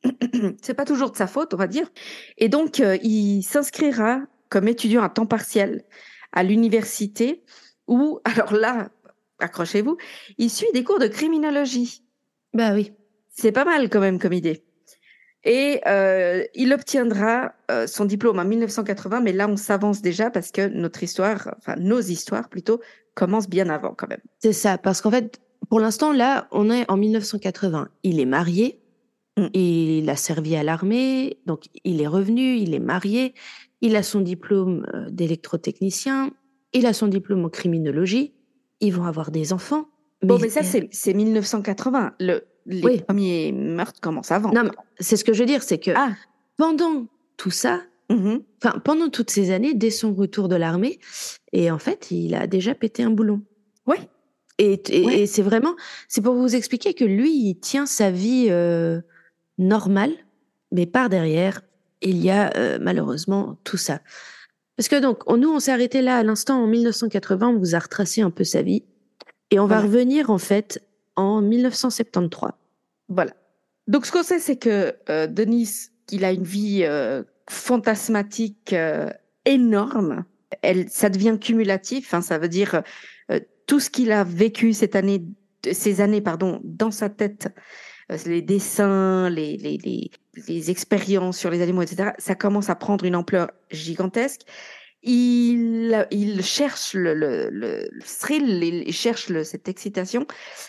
c'est 0.62 0.74
pas 0.74 0.86
toujours 0.86 1.12
de 1.12 1.17
sa 1.17 1.28
faute, 1.28 1.54
on 1.54 1.58
va 1.58 1.67
dire. 1.67 1.89
Et 2.38 2.50
donc 2.50 2.82
euh, 2.82 2.98
il 3.02 3.43
s'inscrira 3.43 4.20
comme 4.50 4.67
étudiant 4.67 5.04
à 5.04 5.10
temps 5.10 5.26
partiel 5.26 5.86
à 6.34 6.43
l'université 6.43 7.46
où, 7.88 8.20
alors 8.26 8.54
là, 8.54 8.89
accrochez-vous, 9.39 9.96
il 10.38 10.50
suit 10.50 10.67
des 10.74 10.84
cours 10.84 11.00
de 11.00 11.08
criminologie. 11.08 12.04
Bah 12.54 12.74
oui. 12.74 12.91
C'est 13.30 13.54
pas 13.54 13.65
mal 13.65 13.88
quand 13.89 14.02
même 14.02 14.20
comme 14.20 14.34
idée. 14.34 14.66
Et 15.48 15.80
euh, 15.88 16.44
il 16.56 16.74
obtiendra 16.74 17.54
euh, 17.72 17.88
son 17.88 18.06
diplôme 18.06 18.38
en 18.38 18.46
1980, 18.46 19.22
mais 19.22 19.32
là 19.32 19.48
on 19.48 19.56
s'avance 19.56 20.02
déjà 20.02 20.30
parce 20.30 20.52
que 20.52 20.68
notre 20.68 21.02
histoire, 21.04 21.56
enfin 21.58 21.76
nos 21.78 22.02
histoires 22.02 22.50
plutôt, 22.50 22.82
commencent 23.16 23.50
bien 23.50 23.70
avant 23.70 23.94
quand 23.96 24.08
même. 24.08 24.20
C'est 24.40 24.54
ça, 24.54 24.78
parce 24.78 25.02
qu'en 25.02 25.10
fait, 25.10 25.40
pour 25.70 25.80
l'instant 25.80 26.12
là, 26.12 26.48
on 26.52 26.70
est 26.70 26.90
en 26.92 26.98
1980. 26.98 27.88
Il 28.04 28.20
est 28.20 28.26
marié, 28.26 28.82
mm. 29.38 29.48
il 29.54 30.10
a 30.10 30.18
servi 30.18 30.56
à 30.58 30.64
l'armée, 30.64 31.40
donc 31.46 31.68
il 31.86 32.02
est 32.02 32.08
revenu, 32.08 32.58
il 32.58 32.74
est 32.74 32.80
marié, 32.80 33.34
il 33.80 33.96
a 33.96 34.04
son 34.04 34.20
diplôme 34.20 34.86
euh, 34.94 35.10
d'électrotechnicien, 35.10 36.32
il 36.74 36.86
a 36.86 36.92
son 36.92 37.08
diplôme 37.08 37.46
en 37.46 37.50
criminologie 37.50 38.34
ils 38.80 38.94
vont 38.94 39.06
avoir 39.06 39.32
des 39.32 39.54
enfants. 39.54 39.88
Mais 40.22 40.30
bon, 40.30 40.40
mais 40.40 40.50
ça, 40.50 40.62
c'est 40.64 41.14
1980. 41.14 42.14
Le, 42.20 42.44
les 42.67 43.01
premiers 43.01 43.51
meurtres 43.51 43.99
commencent 44.01 44.32
avant. 44.32 44.51
Non, 44.51 44.69
c'est 44.99 45.17
ce 45.17 45.23
que 45.23 45.34
je 45.34 45.39
veux 45.39 45.45
dire, 45.45 45.63
c'est 45.63 45.80
que 45.80 45.91
ah. 45.95 46.12
pendant 46.58 47.08
tout 47.38 47.51
ça, 47.51 47.82
mm-hmm. 48.10 48.41
enfin, 48.62 48.80
pendant 48.80 49.10
toutes 49.10 49.30
ces 49.30 49.51
années, 49.51 49.73
dès 49.73 49.89
son 49.89 50.13
retour 50.13 50.49
de 50.49 50.56
l'armée, 50.56 50.99
et 51.53 51.71
en 51.71 51.80
fait, 51.80 52.12
il 52.12 52.36
a 52.36 52.47
déjà 52.47 52.75
pété 52.75 53.03
un 53.03 53.10
boulon. 53.10 53.41
Oui. 53.86 53.97
Et, 54.60 54.82
et, 54.89 55.27
c'est 55.27 55.43
vraiment, 55.43 55.75
c'est 56.08 56.21
pour 56.21 56.34
vous 56.34 56.56
expliquer 56.56 56.93
que 56.95 57.06
lui, 57.06 57.32
il 57.32 57.56
tient 57.60 57.86
sa 57.86 58.10
vie 58.10 58.47
euh, 58.49 59.01
normale, 59.60 60.13
mais 60.71 60.88
par 60.88 61.10
derrière, 61.10 61.62
il 62.01 62.17
y 62.17 62.32
a 62.32 62.51
euh, 62.58 62.80
malheureusement 62.82 63.58
tout 63.63 63.77
ça. 63.77 63.99
Parce 64.75 64.89
que 64.89 64.99
donc, 64.99 65.27
nous, 65.30 65.49
on 65.49 65.60
s'est 65.60 65.71
arrêté 65.71 66.01
là 66.01 66.17
à 66.17 66.23
l'instant 66.23 66.62
en 66.62 66.67
1980, 66.67 67.49
on 67.49 67.60
vous 67.60 67.75
a 67.75 67.80
retracé 67.80 68.21
un 68.21 68.32
peu 68.32 68.43
sa 68.43 68.62
vie. 68.62 68.84
Et 69.49 69.60
on 69.60 69.65
va 69.65 69.80
revenir 69.80 70.30
en 70.30 70.38
fait 70.38 70.84
en 71.17 71.41
1973. 71.41 72.51
Voilà. 73.10 73.34
Donc 73.88 74.06
ce 74.06 74.12
qu'on 74.12 74.23
sait, 74.23 74.39
c'est 74.39 74.58
que 74.58 74.95
euh, 75.10 75.27
Denis, 75.27 75.89
il 76.12 76.23
a 76.23 76.32
une 76.32 76.43
vie 76.43 76.84
euh, 76.84 77.23
fantasmatique 77.49 78.73
euh, 78.73 79.10
énorme. 79.45 80.23
Elle, 80.62 80.89
ça 80.89 81.10
devient 81.10 81.38
cumulatif. 81.39 82.13
Hein, 82.13 82.21
ça 82.21 82.38
veut 82.38 82.49
dire 82.49 82.82
euh, 83.32 83.39
tout 83.65 83.80
ce 83.80 83.89
qu'il 83.89 84.12
a 84.12 84.23
vécu 84.23 84.73
cette 84.73 84.95
année, 84.95 85.25
ces 85.69 86.01
années, 86.01 86.21
pardon, 86.21 86.62
dans 86.63 86.91
sa 86.91 87.10
tête, 87.10 87.49
les 88.25 88.41
dessins, 88.41 89.30
les, 89.30 89.58
les, 89.58 89.77
les, 89.77 90.12
les 90.47 90.71
expériences 90.71 91.38
sur 91.38 91.49
les 91.49 91.62
animaux, 91.62 91.82
etc., 91.82 92.12
ça 92.19 92.36
commence 92.36 92.69
à 92.69 92.75
prendre 92.75 93.03
une 93.03 93.17
ampleur 93.17 93.51
gigantesque. 93.69 94.41
Il, 95.04 96.08
il 96.12 96.44
cherche 96.44 96.94
le, 96.94 97.14
le, 97.14 97.50
le 97.52 97.90
thrill, 98.20 98.64
il 98.64 98.94
cherche 98.94 99.30
le, 99.30 99.44
cette 99.44 99.70
excitation, 99.70 100.26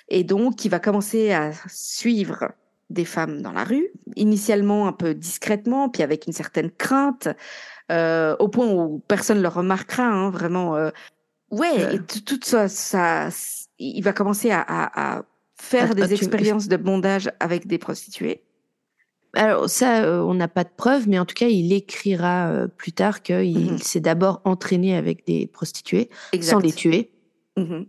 et 0.09 0.23
donc 0.23 0.65
il 0.65 0.69
va 0.69 0.79
commencer 0.79 1.33
à 1.33 1.53
suivre 1.67 2.53
des 2.91 3.05
femmes 3.05 3.43
dans 3.43 3.53
la 3.53 3.65
rue, 3.65 3.89
initialement 4.17 4.87
un 4.87 4.93
peu 4.93 5.15
discrètement, 5.15 5.89
puis 5.89 6.03
avec 6.03 6.27
une 6.27 6.33
certaine 6.33 6.71
crainte, 6.71 7.29
euh, 7.91 8.37
au 8.39 8.49
point 8.49 8.67
où 8.67 9.03
personne 9.09 9.39
ne 9.39 9.43
le 9.43 9.49
remarquera, 9.49 10.05
hein, 10.05 10.31
vraiment. 10.31 10.77
Euh, 10.77 10.91
ouais, 11.51 11.97
et 11.97 11.99
tout 12.01 12.41
ça, 12.43 12.69
ça, 12.69 13.29
il 13.79 14.03
va 14.03 14.13
commencer 14.13 14.51
à, 14.51 14.61
à, 14.61 15.19
à 15.19 15.25
faire 15.57 15.95
des 15.95 16.13
expériences 16.13 16.69
de 16.69 16.77
bondage 16.77 17.31
avec 17.41 17.67
des 17.67 17.79
prostituées. 17.79 18.43
Alors 19.35 19.69
ça, 19.69 20.05
euh, 20.05 20.21
on 20.23 20.35
n'a 20.35 20.49
pas 20.49 20.65
de 20.65 20.71
preuves, 20.75 21.09
mais 21.09 21.19
en 21.19 21.27
tout 21.27 21.35
cas, 21.35 21.49
il 21.49 21.73
écrira 21.73 22.49
euh, 22.49 22.67
plus 22.67 22.93
tard 22.93 23.23
qu'il 23.23 23.75
mmh 23.75 23.79
s'est 23.79 24.01
d'abord 24.01 24.41
entraîné 24.45 24.97
avec 24.97 25.27
des 25.27 25.47
prostituées 25.47 26.09
sans 26.41 26.59
les 26.59 26.73
tuer. 26.73 27.11
Mmh 27.57 27.83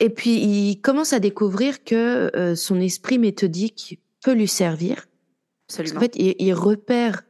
Et 0.00 0.10
puis, 0.10 0.42
il 0.42 0.80
commence 0.80 1.12
à 1.12 1.20
découvrir 1.20 1.84
que 1.84 2.30
euh, 2.36 2.54
son 2.54 2.80
esprit 2.80 3.18
méthodique 3.18 4.00
peut 4.24 4.32
lui 4.32 4.48
servir. 4.48 5.06
Absolument. 5.68 5.98
En 5.98 6.00
fait, 6.00 6.16
il, 6.16 6.54
repère 6.54 7.22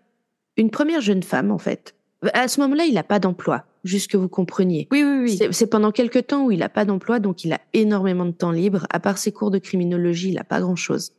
une 0.57 0.71
première 0.71 1.01
jeune 1.01 1.23
femme, 1.23 1.51
en 1.51 1.59
fait. 1.59 1.95
À 2.35 2.49
ce 2.49 2.61
moment-là, 2.61 2.85
il 2.85 2.95
n'a 2.95 3.03
pas 3.03 3.19
d'emploi, 3.19 3.65
juste 3.85 4.11
que 4.11 4.17
vous 4.17 4.29
compreniez. 4.29 4.89
Oui, 4.93 5.03
oui, 5.03 5.39
oui. 5.41 5.49
C'est 5.53 5.67
pendant 5.67 5.91
quelques 5.91 6.29
temps 6.29 6.45
où 6.45 6.51
il 6.51 6.61
n'a 6.61 6.69
pas 6.69 6.85
d'emploi, 6.85 7.19
donc 7.19 7.45
il 7.45 7.53
a 7.53 7.61
énormément 7.73 8.25
de 8.25 8.33
temps 8.33 8.53
libre. 8.53 8.87
À 8.91 9.01
part 9.01 9.19
ses 9.19 9.33
cours 9.33 9.51
de 9.51 9.59
criminologie, 9.59 10.29
il 10.29 10.35
n'a 10.35 10.45
pas 10.45 10.61
grand-chose. 10.61 11.13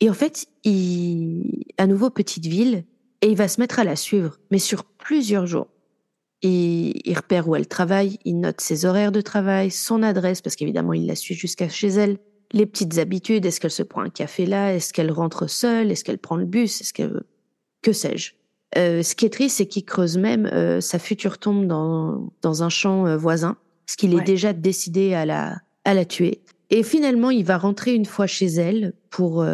Et 0.00 0.10
en 0.10 0.14
fait, 0.14 0.46
il, 0.64 1.64
à 1.78 1.86
nouveau 1.86 2.10
petite 2.10 2.46
ville, 2.46 2.84
et 3.22 3.28
il 3.28 3.36
va 3.36 3.48
se 3.48 3.60
mettre 3.60 3.78
à 3.78 3.84
la 3.84 3.96
suivre, 3.96 4.38
mais 4.50 4.58
sur 4.58 4.84
plusieurs 4.84 5.46
jours. 5.46 5.68
Il 6.42 7.14
repère 7.16 7.48
où 7.48 7.56
elle 7.56 7.66
travaille, 7.66 8.18
il 8.24 8.38
note 8.38 8.60
ses 8.60 8.84
horaires 8.84 9.10
de 9.10 9.22
travail, 9.22 9.70
son 9.70 10.02
adresse, 10.02 10.42
parce 10.42 10.54
qu'évidemment, 10.54 10.92
il 10.92 11.06
la 11.06 11.16
suit 11.16 11.34
jusqu'à 11.34 11.68
chez 11.68 11.88
elle, 11.88 12.18
les 12.52 12.66
petites 12.66 12.98
habitudes, 12.98 13.46
est-ce 13.46 13.58
qu'elle 13.58 13.70
se 13.70 13.82
prend 13.82 14.02
un 14.02 14.10
café 14.10 14.46
là, 14.46 14.74
est-ce 14.74 14.92
qu'elle 14.92 15.10
rentre 15.10 15.48
seule, 15.48 15.90
est-ce 15.90 16.04
qu'elle 16.04 16.18
prend 16.18 16.36
le 16.36 16.44
bus, 16.44 16.80
est-ce 16.80 16.92
qu'elle... 16.92 17.22
Que 17.82 17.92
sais-je? 17.92 18.32
Euh, 18.76 19.02
Ce 19.02 19.14
qui 19.14 19.24
est 19.24 19.30
triste, 19.30 19.56
c'est 19.56 19.66
qu'il 19.66 19.84
creuse 19.84 20.18
même 20.18 20.46
euh, 20.46 20.80
sa 20.80 20.98
future 20.98 21.38
tombe 21.38 21.66
dans, 21.66 22.30
dans 22.42 22.62
un 22.62 22.68
champ 22.68 23.06
euh, 23.06 23.16
voisin, 23.16 23.56
parce 23.86 23.96
qu'il 23.96 24.14
est 24.14 24.24
déjà 24.24 24.52
décidé 24.52 25.14
à 25.14 25.24
la, 25.24 25.56
à 25.84 25.94
la 25.94 26.04
tuer. 26.04 26.42
Et 26.70 26.82
finalement, 26.82 27.30
il 27.30 27.44
va 27.44 27.58
rentrer 27.58 27.94
une 27.94 28.06
fois 28.06 28.26
chez 28.26 28.46
elle 28.46 28.92
pour, 29.10 29.44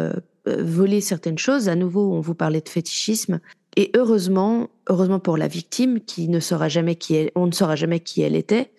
voler 0.45 1.01
certaines 1.01 1.37
choses. 1.37 1.69
À 1.69 1.75
nouveau, 1.75 2.13
on 2.13 2.19
vous 2.19 2.35
parlait 2.35 2.61
de 2.61 2.69
fétichisme. 2.69 3.39
Et 3.75 3.91
heureusement, 3.95 4.69
heureusement 4.87 5.19
pour 5.19 5.37
la 5.37 5.47
victime, 5.47 5.99
qui 6.01 6.29
ne 6.29 6.39
saura 6.39 6.69
jamais 6.69 6.95
qui 6.95 7.15
elle, 7.15 7.31
on 7.35 7.47
ne 7.47 7.51
saura 7.51 7.75
jamais 7.75 7.99
qui 7.99 8.21
elle 8.21 8.35
était. 8.35 8.71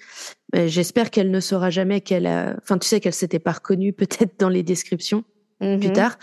J'espère 0.54 1.10
qu'elle 1.10 1.30
ne 1.30 1.40
saura 1.40 1.70
jamais 1.70 2.00
qu'elle 2.00 2.26
a, 2.26 2.54
enfin, 2.62 2.78
tu 2.78 2.86
sais 2.86 3.00
qu'elle 3.00 3.14
s'était 3.14 3.40
pas 3.40 3.52
reconnue 3.52 3.92
peut-être 3.92 4.38
dans 4.38 4.48
les 4.48 4.62
descriptions 4.62 5.24
plus 5.58 5.88
mhm. 5.88 5.92
tard. 5.92 6.18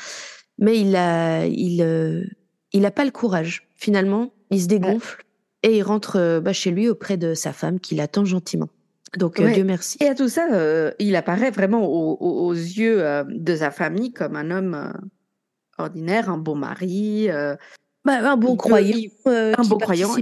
Mais 0.58 0.80
il 0.80 0.95
a, 0.95 1.45
il, 1.45 1.82
euh, 1.82 2.23
il 2.71 2.86
a 2.86 2.91
pas 2.91 3.04
le 3.06 3.12
courage. 3.12 3.67
Finalement, 3.75 4.32
il 4.51 4.62
se 4.62 4.67
dégonfle 4.67 5.25
et 5.63 5.77
il 5.77 5.84
rentre 5.84 6.17
euh, 6.17 6.39
bah, 6.39 6.54
chez 6.54 6.71
lui 6.71 6.88
auprès 6.88 7.17
de 7.17 7.34
sa 7.34 7.51
femme 7.51 7.80
qui 7.80 7.95
l'attend 7.95 8.25
gentiment. 8.25 8.69
Donc 9.17 9.41
Dieu 9.41 9.65
merci. 9.65 9.97
Et 9.99 10.08
à 10.08 10.15
tout 10.15 10.30
ça, 10.30 10.47
il 10.99 11.17
apparaît 11.17 11.51
vraiment 11.51 11.86
aux, 11.86 12.54
yeux 12.54 13.04
de 13.27 13.56
sa 13.58 13.69
famille 13.69 14.13
comme 14.13 14.38
un 14.38 14.51
homme 14.51 14.93
ordinaire, 15.82 16.30
un 16.30 16.38
bon 16.38 16.56
mari, 16.56 17.30
euh, 17.30 17.56
bah, 18.06 18.32
un 18.32 18.38
bon 18.38 18.56
croyant, 18.56 18.98
euh, 19.28 19.54
un 19.58 19.63
bon 19.63 19.78
croyant. 19.78 20.15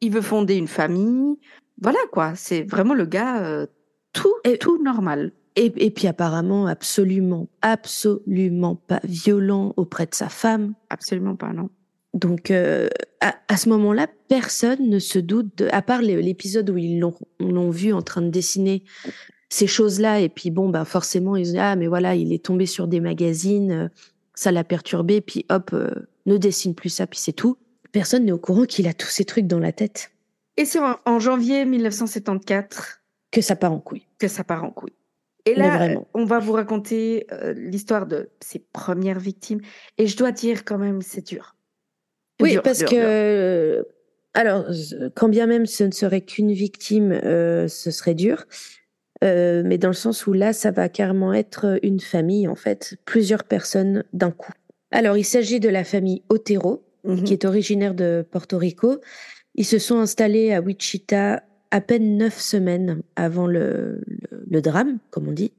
Il, 0.00 0.10
veut, 0.10 0.20
fonder 0.20 0.56
une 0.56 0.68
famille. 0.68 1.38
Voilà 1.80 1.98
quoi, 2.10 2.32
c'est 2.34 2.62
vraiment 2.62 2.94
le 2.94 3.06
gars 3.06 3.42
euh, 3.42 3.66
tout, 4.12 4.34
et, 4.44 4.58
tout 4.58 4.82
normal. 4.82 5.32
Et, 5.54 5.72
et, 5.76 5.90
puis 5.90 6.08
apparemment 6.08 6.66
absolument, 6.66 7.48
absolument 7.60 8.74
pas 8.74 9.00
violent 9.04 9.74
auprès 9.76 10.06
de 10.06 10.14
sa 10.14 10.28
femme. 10.28 10.74
Absolument 10.90 11.36
pas, 11.36 11.52
non. 11.52 11.70
Donc 12.14 12.50
à, 12.50 12.88
à, 13.48 13.56
ce 13.56 13.68
moment-là, 13.68 14.06
personne 14.28 14.88
ne 14.88 14.98
se 14.98 15.18
doute, 15.18 15.58
de, 15.58 15.68
à 15.72 15.82
part 15.82 16.02
l'épisode 16.02 16.68
où 16.70 16.78
ils 16.78 16.98
l'ont 16.98 17.70
vu 17.70 17.92
en 17.92 18.02
train 18.02 18.22
de 18.22 18.28
dessiner 18.28 18.84
ces 19.52 19.66
choses-là, 19.66 20.20
et 20.20 20.30
puis 20.30 20.50
bon, 20.50 20.70
ben 20.70 20.86
forcément 20.86 21.36
ils 21.36 21.44
disent 21.44 21.58
ah 21.58 21.76
mais 21.76 21.86
voilà, 21.86 22.14
il 22.14 22.32
est 22.32 22.42
tombé 22.42 22.64
sur 22.64 22.88
des 22.88 23.00
magazines 23.00 23.90
ça 24.34 24.52
l'a 24.52 24.64
perturbé, 24.64 25.20
puis 25.20 25.44
hop, 25.48 25.70
euh, 25.72 25.90
ne 26.26 26.36
dessine 26.36 26.74
plus 26.74 26.88
ça, 26.88 27.06
puis 27.06 27.18
c'est 27.18 27.32
tout. 27.32 27.58
Personne 27.92 28.24
n'est 28.24 28.32
au 28.32 28.38
courant 28.38 28.64
qu'il 28.64 28.88
a 28.88 28.94
tous 28.94 29.08
ces 29.08 29.24
trucs 29.24 29.46
dans 29.46 29.58
la 29.58 29.72
tête. 29.72 30.10
Et 30.56 30.64
c'est 30.64 30.78
en, 30.78 31.18
janvier 31.18 31.64
1974 31.64 33.00
que 33.30 33.40
ça 33.40 33.56
part 33.56 33.72
en 33.72 33.80
couille. 33.80 34.06
Que 34.18 34.28
ça 34.28 34.44
part 34.44 34.64
en 34.64 34.70
couille. 34.70 34.92
Et 35.44 35.54
là, 35.54 35.96
on 36.14 36.24
va 36.24 36.38
vous 36.38 36.52
raconter 36.52 37.26
euh, 37.32 37.52
l'histoire 37.52 38.06
de 38.06 38.30
ses 38.40 38.60
premières 38.60 39.18
victimes. 39.18 39.60
Et 39.98 40.06
je 40.06 40.16
dois 40.16 40.30
dire 40.30 40.64
quand 40.64 40.78
même, 40.78 41.02
c'est 41.02 41.26
dur. 41.26 41.56
Oui, 42.40 42.58
parce 42.62 42.84
que, 42.84 43.86
alors, 44.34 44.66
quand 45.14 45.28
bien 45.28 45.46
même 45.46 45.66
ce 45.66 45.84
ne 45.84 45.90
serait 45.90 46.20
qu'une 46.20 46.52
victime, 46.52 47.12
euh, 47.12 47.68
ce 47.68 47.90
serait 47.90 48.14
dur. 48.14 48.44
Euh, 49.22 49.62
mais 49.64 49.78
dans 49.78 49.88
le 49.88 49.94
sens 49.94 50.26
où 50.26 50.32
là, 50.32 50.52
ça 50.52 50.70
va 50.70 50.88
carrément 50.88 51.32
être 51.32 51.78
une 51.82 52.00
famille, 52.00 52.48
en 52.48 52.56
fait, 52.56 52.96
plusieurs 53.04 53.44
personnes 53.44 54.04
d'un 54.12 54.30
coup. 54.30 54.52
Alors, 54.90 55.16
il 55.16 55.24
s'agit 55.24 55.60
de 55.60 55.68
la 55.68 55.84
famille 55.84 56.22
Otero, 56.28 56.84
mmh 57.04 57.24
qui 57.24 57.32
est 57.32 57.44
originaire 57.44 57.94
de 57.94 58.24
Porto 58.30 58.58
Rico. 58.58 59.00
Ils 59.54 59.64
se 59.64 59.78
sont 59.78 59.98
installés 59.98 60.52
à 60.52 60.60
Wichita 60.60 61.42
à 61.70 61.80
peine 61.80 62.16
neuf 62.16 62.38
semaines 62.38 63.02
avant 63.16 63.46
le, 63.46 64.02
le, 64.48 64.60
drame, 64.60 64.98
comme 65.10 65.26
on 65.28 65.32
dit. 65.32 65.52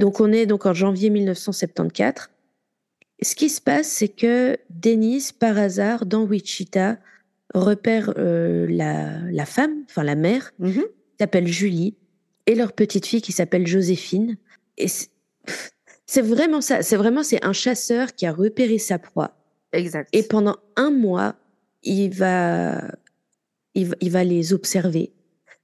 Donc 0.00 0.20
on 0.20 0.30
est 0.30 0.44
donc 0.46 0.66
en 0.66 0.74
janvier 0.74 1.08
1974. 1.10 2.28
Ce 3.22 3.34
qui 3.34 3.48
se 3.48 3.60
passe, 3.60 3.88
c'est 3.88 4.08
que 4.08 4.58
Denise, 4.70 5.32
par 5.32 5.58
hasard, 5.58 6.04
dans 6.04 6.24
Wichita, 6.24 6.98
repère 7.54 8.12
euh, 8.18 8.66
la, 8.68 9.18
la, 9.32 9.46
femme, 9.46 9.84
enfin 9.86 10.04
la 10.04 10.14
mère, 10.14 10.52
mm-hmm. 10.60 10.82
qui 10.82 11.16
s'appelle 11.18 11.46
Julie, 11.46 11.96
et 12.48 12.56
leur 12.56 12.72
petite 12.72 13.06
fille 13.06 13.22
qui 13.22 13.30
s'appelle 13.30 13.66
Joséphine. 13.66 14.36
Et 14.76 14.86
c'est 16.06 16.22
vraiment 16.22 16.60
ça. 16.60 16.82
C'est 16.82 16.96
vraiment 16.96 17.22
c'est 17.22 17.44
un 17.44 17.52
chasseur 17.52 18.16
qui 18.16 18.26
a 18.26 18.32
repéré 18.32 18.78
sa 18.78 18.98
proie. 18.98 19.36
Exact. 19.72 20.08
Et 20.12 20.24
pendant 20.24 20.56
un 20.74 20.90
mois, 20.90 21.36
il 21.84 22.10
va, 22.10 22.82
il 23.74 23.94
il 24.00 24.10
va 24.10 24.24
les 24.24 24.52
observer 24.52 25.12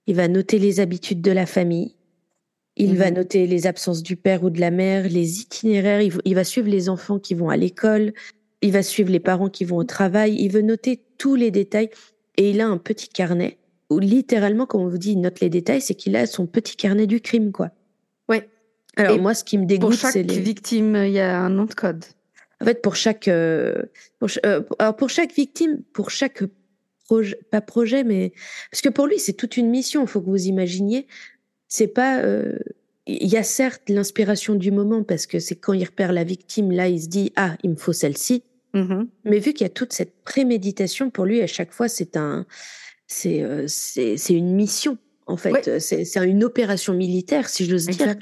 il 0.06 0.16
va 0.16 0.28
noter 0.28 0.58
les 0.58 0.80
habitudes 0.80 1.22
de 1.22 1.32
la 1.32 1.46
famille. 1.46 1.94
Il 2.76 2.96
va 2.96 3.10
mhm. 3.10 3.16
noter 3.16 3.46
les 3.46 3.66
absences 3.66 4.02
du 4.02 4.16
père 4.16 4.42
ou 4.42 4.50
de 4.50 4.60
la 4.60 4.70
mère, 4.70 5.08
les 5.08 5.40
itinéraires. 5.40 6.02
Il, 6.24 6.34
va 6.34 6.44
suivre 6.44 6.68
les 6.68 6.88
enfants 6.88 7.18
qui 7.18 7.34
vont 7.34 7.48
à 7.48 7.56
l'école. 7.56 8.12
Il 8.62 8.72
va 8.72 8.82
suivre 8.82 9.10
les 9.10 9.20
parents 9.20 9.48
qui 9.48 9.64
vont 9.64 9.76
au 9.76 9.84
travail. 9.84 10.36
Il 10.38 10.50
veut 10.50 10.62
noter 10.62 11.00
tous 11.16 11.36
les 11.36 11.50
détails. 11.50 11.90
Et 12.36 12.50
il 12.50 12.60
a 12.60 12.66
un 12.66 12.78
petit 12.78 13.08
carnet 13.08 13.58
où 13.94 13.98
littéralement, 14.00 14.66
quand 14.66 14.80
on 14.80 14.88
vous 14.88 14.98
dit 14.98 15.12
il 15.12 15.20
note 15.20 15.40
les 15.40 15.50
détails, 15.50 15.80
c'est 15.80 15.94
qu'il 15.94 16.16
a 16.16 16.26
son 16.26 16.46
petit 16.46 16.76
carnet 16.76 17.06
du 17.06 17.20
crime, 17.20 17.52
quoi. 17.52 17.70
Oui. 18.28 18.38
Alors 18.96 19.18
moi, 19.18 19.34
ce 19.34 19.44
qui 19.44 19.58
me 19.58 19.66
dégoûte, 19.66 19.94
c'est 19.94 20.22
les... 20.22 20.40
victime, 20.40 20.96
il 20.96 21.12
y 21.12 21.20
a 21.20 21.38
un 21.38 21.50
nom 21.50 21.64
de 21.64 21.74
code. 21.74 22.04
En 22.60 22.64
fait, 22.64 22.80
pour 22.82 22.96
chaque, 22.96 23.28
euh, 23.28 23.82
pour, 24.18 24.28
euh, 24.46 24.62
alors 24.78 24.96
pour 24.96 25.10
chaque 25.10 25.32
victime, 25.32 25.82
pour 25.92 26.10
chaque 26.10 26.42
projet, 27.06 27.38
pas 27.50 27.60
projet, 27.60 28.04
mais 28.04 28.32
parce 28.70 28.80
que 28.80 28.88
pour 28.88 29.06
lui, 29.06 29.18
c'est 29.18 29.32
toute 29.32 29.56
une 29.56 29.68
mission. 29.68 30.02
Il 30.02 30.08
faut 30.08 30.20
que 30.20 30.30
vous 30.30 30.46
imaginiez. 30.46 31.06
C'est 31.68 31.88
pas. 31.88 32.20
Euh, 32.20 32.58
il 33.06 33.28
y 33.28 33.36
a 33.36 33.42
certes 33.42 33.90
l'inspiration 33.90 34.54
du 34.54 34.70
moment 34.70 35.02
parce 35.02 35.26
que 35.26 35.38
c'est 35.38 35.56
quand 35.56 35.74
il 35.74 35.84
repère 35.84 36.12
la 36.12 36.24
victime, 36.24 36.70
là, 36.72 36.88
il 36.88 37.02
se 37.02 37.08
dit 37.08 37.32
ah, 37.36 37.56
il 37.62 37.70
me 37.70 37.76
faut 37.76 37.92
celle-ci. 37.92 38.44
Mm-hmm. 38.72 39.06
Mais 39.24 39.38
vu 39.38 39.52
qu'il 39.52 39.64
y 39.64 39.70
a 39.70 39.72
toute 39.72 39.92
cette 39.92 40.22
préméditation, 40.24 41.10
pour 41.10 41.26
lui, 41.26 41.42
à 41.42 41.46
chaque 41.46 41.72
fois, 41.72 41.88
c'est 41.88 42.16
un, 42.16 42.46
c'est, 43.06 43.42
euh, 43.42 43.66
une 44.30 44.54
mission 44.54 44.98
en 45.26 45.36
fait. 45.36 45.78
C'est, 45.80 46.04
c'est 46.04 46.28
une 46.28 46.44
opération 46.44 46.94
militaire, 46.94 47.48
si 47.48 47.66
j'ose 47.66 47.86
dire. 47.86 48.16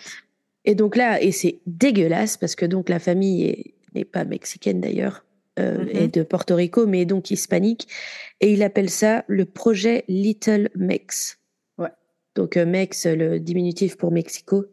Et 0.64 0.74
donc 0.74 0.96
là, 0.96 1.20
et 1.20 1.32
c'est 1.32 1.60
dégueulasse 1.66 2.36
parce 2.36 2.54
que 2.54 2.66
donc 2.66 2.88
la 2.88 2.98
famille 2.98 3.74
n'est 3.94 4.04
pas 4.04 4.24
mexicaine 4.24 4.80
d'ailleurs. 4.80 5.24
Euh, 5.58 5.84
et 5.90 6.06
mm-hmm. 6.06 6.10
de 6.12 6.22
Porto 6.22 6.54
Rico, 6.54 6.86
mais 6.86 7.04
donc 7.04 7.30
hispanique. 7.30 7.86
Et 8.40 8.54
il 8.54 8.62
appelle 8.62 8.88
ça 8.88 9.22
le 9.28 9.44
projet 9.44 10.04
Little 10.08 10.70
Mex. 10.74 11.40
Ouais. 11.76 11.90
Donc 12.34 12.56
euh, 12.56 12.64
Mex, 12.64 13.04
le 13.04 13.38
diminutif 13.38 13.98
pour 13.98 14.12
Mexico. 14.12 14.64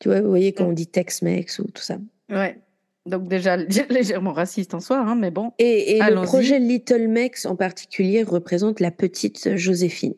Tu 0.00 0.08
vois, 0.08 0.20
vous 0.20 0.28
voyez 0.28 0.52
quand 0.52 0.66
mm. 0.66 0.68
on 0.68 0.72
dit 0.72 0.86
Tex-Mex 0.86 1.60
ou 1.60 1.70
tout 1.70 1.82
ça. 1.82 1.98
Ouais. 2.28 2.60
Donc 3.08 3.28
déjà 3.28 3.56
légèrement 3.90 4.32
raciste 4.32 4.74
en 4.74 4.80
soi, 4.80 4.98
hein, 4.98 5.14
mais 5.14 5.30
bon. 5.30 5.52
Et, 5.58 5.96
et 5.96 6.00
le 6.00 6.22
projet 6.22 6.58
Little 6.58 7.08
Mex 7.08 7.46
en 7.46 7.56
particulier 7.56 8.22
représente 8.22 8.80
la 8.80 8.90
petite 8.90 9.56
Joséphine. 9.56 10.14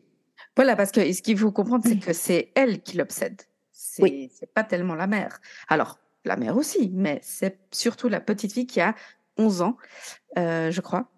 Voilà, 0.55 0.75
parce 0.75 0.91
que 0.91 1.11
ce 1.11 1.21
qu'il 1.21 1.37
faut 1.37 1.51
comprendre, 1.51 1.85
c'est 1.87 1.97
que 1.97 2.13
c'est 2.13 2.51
elle 2.55 2.81
qui 2.81 2.97
l'obsède. 2.97 3.41
C'est 3.71 4.03
oui. 4.03 4.31
pas 4.53 4.63
tellement 4.63 4.95
la 4.95 5.07
mère. 5.07 5.39
Alors, 5.69 5.97
la 6.25 6.35
mère 6.35 6.57
aussi, 6.57 6.91
mais 6.93 7.19
c'est 7.23 7.57
surtout 7.71 8.09
la 8.09 8.19
petite 8.19 8.53
fille 8.53 8.67
qui 8.67 8.81
a 8.81 8.95
11 9.37 9.61
ans, 9.61 9.77
euh, 10.37 10.69
je 10.71 10.81
crois, 10.81 11.09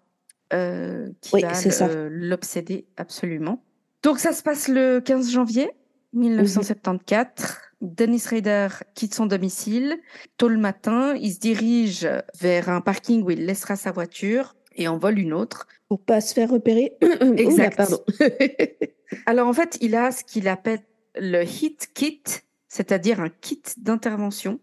euh, 0.52 1.10
qui 1.20 1.40
va 1.40 1.88
l'obséder 2.08 2.86
absolument. 2.96 3.62
Donc 4.02 4.18
ça 4.18 4.32
se 4.32 4.42
passe 4.42 4.68
le 4.68 5.00
15 5.00 5.30
janvier 5.30 5.70
1974. 6.12 7.56
Dennis 7.84 8.24
Rader 8.30 8.68
quitte 8.94 9.14
son 9.14 9.26
domicile. 9.26 10.00
Tôt 10.38 10.48
le 10.48 10.58
matin, 10.58 11.14
il 11.14 11.32
se 11.32 11.38
dirige 11.38 12.08
vers 12.40 12.68
un 12.68 12.80
parking 12.80 13.22
où 13.22 13.30
il 13.30 13.46
laissera 13.46 13.76
sa 13.76 13.92
voiture 13.92 14.56
et 14.74 14.88
en 14.88 14.98
vole 14.98 15.18
une 15.18 15.32
autre. 15.32 15.66
Pour 15.88 16.02
pas 16.02 16.20
se 16.20 16.34
faire 16.34 16.50
repérer. 16.50 16.96
exact. 17.36 17.76
pardon. 17.76 18.00
Alors 19.26 19.48
en 19.48 19.52
fait, 19.52 19.78
il 19.80 19.94
a 19.94 20.10
ce 20.10 20.24
qu'il 20.24 20.48
appelle 20.48 20.80
le 21.16 21.44
hit 21.44 21.90
kit, 21.94 22.22
c'est-à-dire 22.68 23.20
un 23.20 23.28
kit 23.28 23.62
d'intervention. 23.76 24.60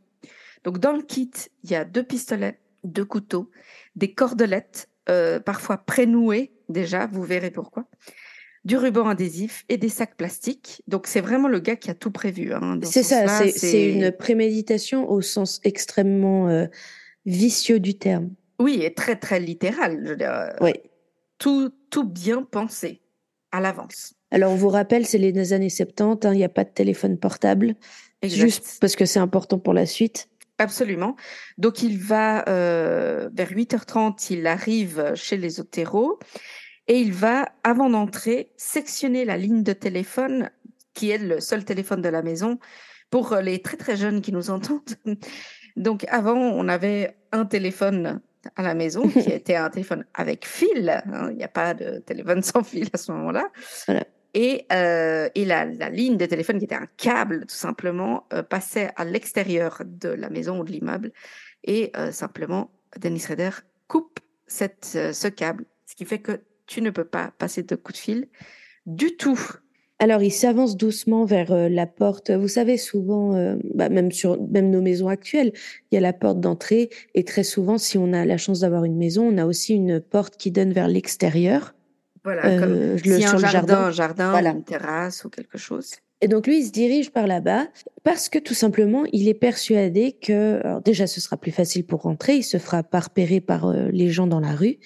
Donc 0.63 0.79
dans 0.79 0.91
le 0.91 1.01
kit, 1.01 1.31
il 1.63 1.71
y 1.71 1.75
a 1.75 1.85
deux 1.85 2.03
pistolets, 2.03 2.59
deux 2.83 3.05
couteaux, 3.05 3.49
des 3.95 4.13
cordelettes, 4.13 4.89
euh, 5.09 5.39
parfois 5.39 5.77
prénouées 5.77 6.53
déjà, 6.71 7.07
vous 7.07 7.23
verrez 7.23 7.51
pourquoi, 7.51 7.85
du 8.63 8.77
ruban 8.77 9.07
adhésif 9.07 9.65
et 9.69 9.77
des 9.77 9.89
sacs 9.89 10.15
plastiques. 10.15 10.83
Donc 10.87 11.07
c'est 11.07 11.21
vraiment 11.21 11.47
le 11.47 11.59
gars 11.59 11.75
qui 11.75 11.89
a 11.89 11.95
tout 11.95 12.11
prévu. 12.11 12.53
Hein, 12.53 12.79
c'est 12.83 13.03
ça, 13.03 13.27
c'est 13.49 13.91
une 13.91 14.11
préméditation 14.11 15.09
au 15.09 15.21
sens 15.21 15.59
extrêmement 15.63 16.47
euh, 16.47 16.67
vicieux 17.25 17.79
du 17.79 17.97
terme. 17.97 18.29
Oui, 18.59 18.81
et 18.83 18.93
très 18.93 19.15
très 19.15 19.39
littéral. 19.39 19.99
Je 20.03 20.09
veux 20.09 20.15
dire, 20.15 20.31
euh, 20.31 20.49
oui. 20.61 20.73
Tout, 21.39 21.71
tout 21.89 22.03
bien 22.03 22.43
pensé 22.43 23.01
à 23.51 23.59
l'avance. 23.59 24.13
Alors 24.29 24.51
on 24.51 24.55
vous 24.55 24.69
rappelle, 24.69 25.05
c'est 25.07 25.17
les 25.17 25.53
années 25.53 25.69
70, 25.69 26.27
hein, 26.27 26.33
il 26.33 26.37
n'y 26.37 26.43
a 26.43 26.49
pas 26.49 26.63
de 26.63 26.69
téléphone 26.69 27.17
portable. 27.17 27.75
Juste 28.23 28.77
parce 28.79 28.95
que 28.95 29.05
c'est 29.05 29.19
important 29.19 29.57
pour 29.57 29.73
la 29.73 29.87
suite. 29.87 30.29
Absolument. 30.59 31.15
Donc 31.57 31.81
il 31.81 31.97
va 31.97 32.47
euh, 32.47 33.29
vers 33.33 33.51
8h30, 33.51 34.27
il 34.29 34.45
arrive 34.45 35.13
chez 35.15 35.35
les 35.35 35.59
Otero 35.59 36.19
et 36.91 36.99
il 36.99 37.13
va, 37.13 37.53
avant 37.63 37.89
d'entrer, 37.89 38.51
sectionner 38.57 39.23
la 39.23 39.37
ligne 39.37 39.63
de 39.63 39.71
téléphone 39.71 40.49
qui 40.93 41.09
est 41.09 41.17
le 41.19 41.39
seul 41.39 41.63
téléphone 41.63 42.01
de 42.01 42.09
la 42.09 42.21
maison 42.21 42.59
pour 43.09 43.33
les 43.37 43.61
très 43.61 43.77
très 43.77 43.95
jeunes 43.95 44.19
qui 44.19 44.33
nous 44.33 44.49
entendent. 44.49 44.97
Donc 45.77 46.05
avant, 46.09 46.35
on 46.35 46.67
avait 46.67 47.15
un 47.31 47.45
téléphone 47.45 48.19
à 48.57 48.61
la 48.61 48.73
maison 48.73 49.07
qui 49.07 49.19
était 49.31 49.55
un 49.55 49.69
téléphone 49.69 50.03
avec 50.13 50.45
fil. 50.45 50.89
Hein. 50.89 51.29
Il 51.31 51.37
n'y 51.37 51.45
a 51.45 51.47
pas 51.47 51.73
de 51.73 51.99
téléphone 51.99 52.41
sans 52.43 52.61
fil 52.61 52.89
à 52.91 52.97
ce 52.97 53.13
moment-là. 53.13 53.47
Voilà. 53.87 54.03
Et, 54.33 54.65
euh, 54.73 55.29
et 55.33 55.45
la, 55.45 55.63
la, 55.63 55.89
ligne 55.89 56.17
de 56.17 56.25
téléphone, 56.25 56.59
qui 56.59 56.65
était 56.65 56.75
un 56.75 56.89
câble 56.97 57.45
tout 57.45 57.55
simplement, 57.55 58.27
euh, 58.33 58.43
passait 58.43 58.91
à 58.97 59.05
l'extérieur 59.05 59.81
de 59.85 60.09
la 60.09 60.29
maison 60.29 60.59
ou 60.59 60.65
de 60.65 60.73
l'immeuble. 60.73 61.13
Et 61.63 61.93
euh, 61.95 62.11
simplement, 62.11 62.69
Dennis 62.97 63.27
Rader 63.29 63.51
coupe 63.87 64.19
cette, 64.45 64.83
ce 64.85 65.27
câble, 65.29 65.63
ce 65.85 65.95
qui 65.95 66.03
fait 66.03 66.19
que 66.19 66.41
tu 66.71 66.81
ne 66.81 66.89
peux 66.89 67.03
pas 67.03 67.33
passer 67.37 67.63
de 67.63 67.75
coup 67.75 67.91
de 67.91 67.97
fil 67.97 68.27
du 68.85 69.17
tout. 69.17 69.39
Alors, 69.99 70.23
il 70.23 70.31
s'avance 70.31 70.77
doucement 70.77 71.25
vers 71.25 71.53
la 71.69 71.85
porte. 71.85 72.31
Vous 72.31 72.47
savez, 72.47 72.77
souvent, 72.77 73.55
bah, 73.75 73.89
même 73.89 74.11
sur 74.11 74.41
même 74.49 74.71
nos 74.71 74.81
maisons 74.81 75.09
actuelles, 75.09 75.51
il 75.91 75.95
y 75.95 75.97
a 75.97 76.01
la 76.01 76.13
porte 76.13 76.39
d'entrée. 76.39 76.89
Et 77.13 77.23
très 77.23 77.43
souvent, 77.43 77.77
si 77.77 77.99
on 77.99 78.11
a 78.13 78.25
la 78.25 78.37
chance 78.37 78.61
d'avoir 78.61 78.85
une 78.85 78.97
maison, 78.97 79.27
on 79.27 79.37
a 79.37 79.45
aussi 79.45 79.75
une 79.75 79.99
porte 79.99 80.37
qui 80.37 80.49
donne 80.49 80.71
vers 80.71 80.87
l'extérieur. 80.87 81.75
Voilà, 82.23 82.45
euh, 82.45 82.59
comme 82.59 82.73
le, 82.73 83.19
si 83.19 83.25
un 83.25 83.37
jardin, 83.37 83.77
un 83.79 83.91
jardin, 83.91 84.31
voilà. 84.31 84.51
une 84.51 84.63
terrasse 84.63 85.25
ou 85.25 85.29
quelque 85.29 85.57
chose. 85.57 85.95
Et 86.21 86.27
donc 86.27 86.45
lui, 86.45 86.59
il 86.59 86.65
se 86.65 86.71
dirige 86.71 87.11
par 87.11 87.25
là-bas 87.25 87.67
parce 88.03 88.29
que 88.29 88.37
tout 88.37 88.53
simplement, 88.53 89.03
il 89.11 89.27
est 89.27 89.33
persuadé 89.33 90.13
que, 90.13 90.61
alors 90.63 90.81
déjà, 90.81 91.07
ce 91.07 91.19
sera 91.19 91.35
plus 91.35 91.51
facile 91.51 91.83
pour 91.85 92.03
rentrer, 92.03 92.35
il 92.35 92.43
se 92.43 92.57
fera 92.57 92.83
pas 92.83 92.99
repérer 92.99 93.41
par 93.41 93.65
euh, 93.65 93.89
les 93.91 94.09
gens 94.09 94.27
dans 94.27 94.39
la 94.39 94.53
rue. 94.53 94.77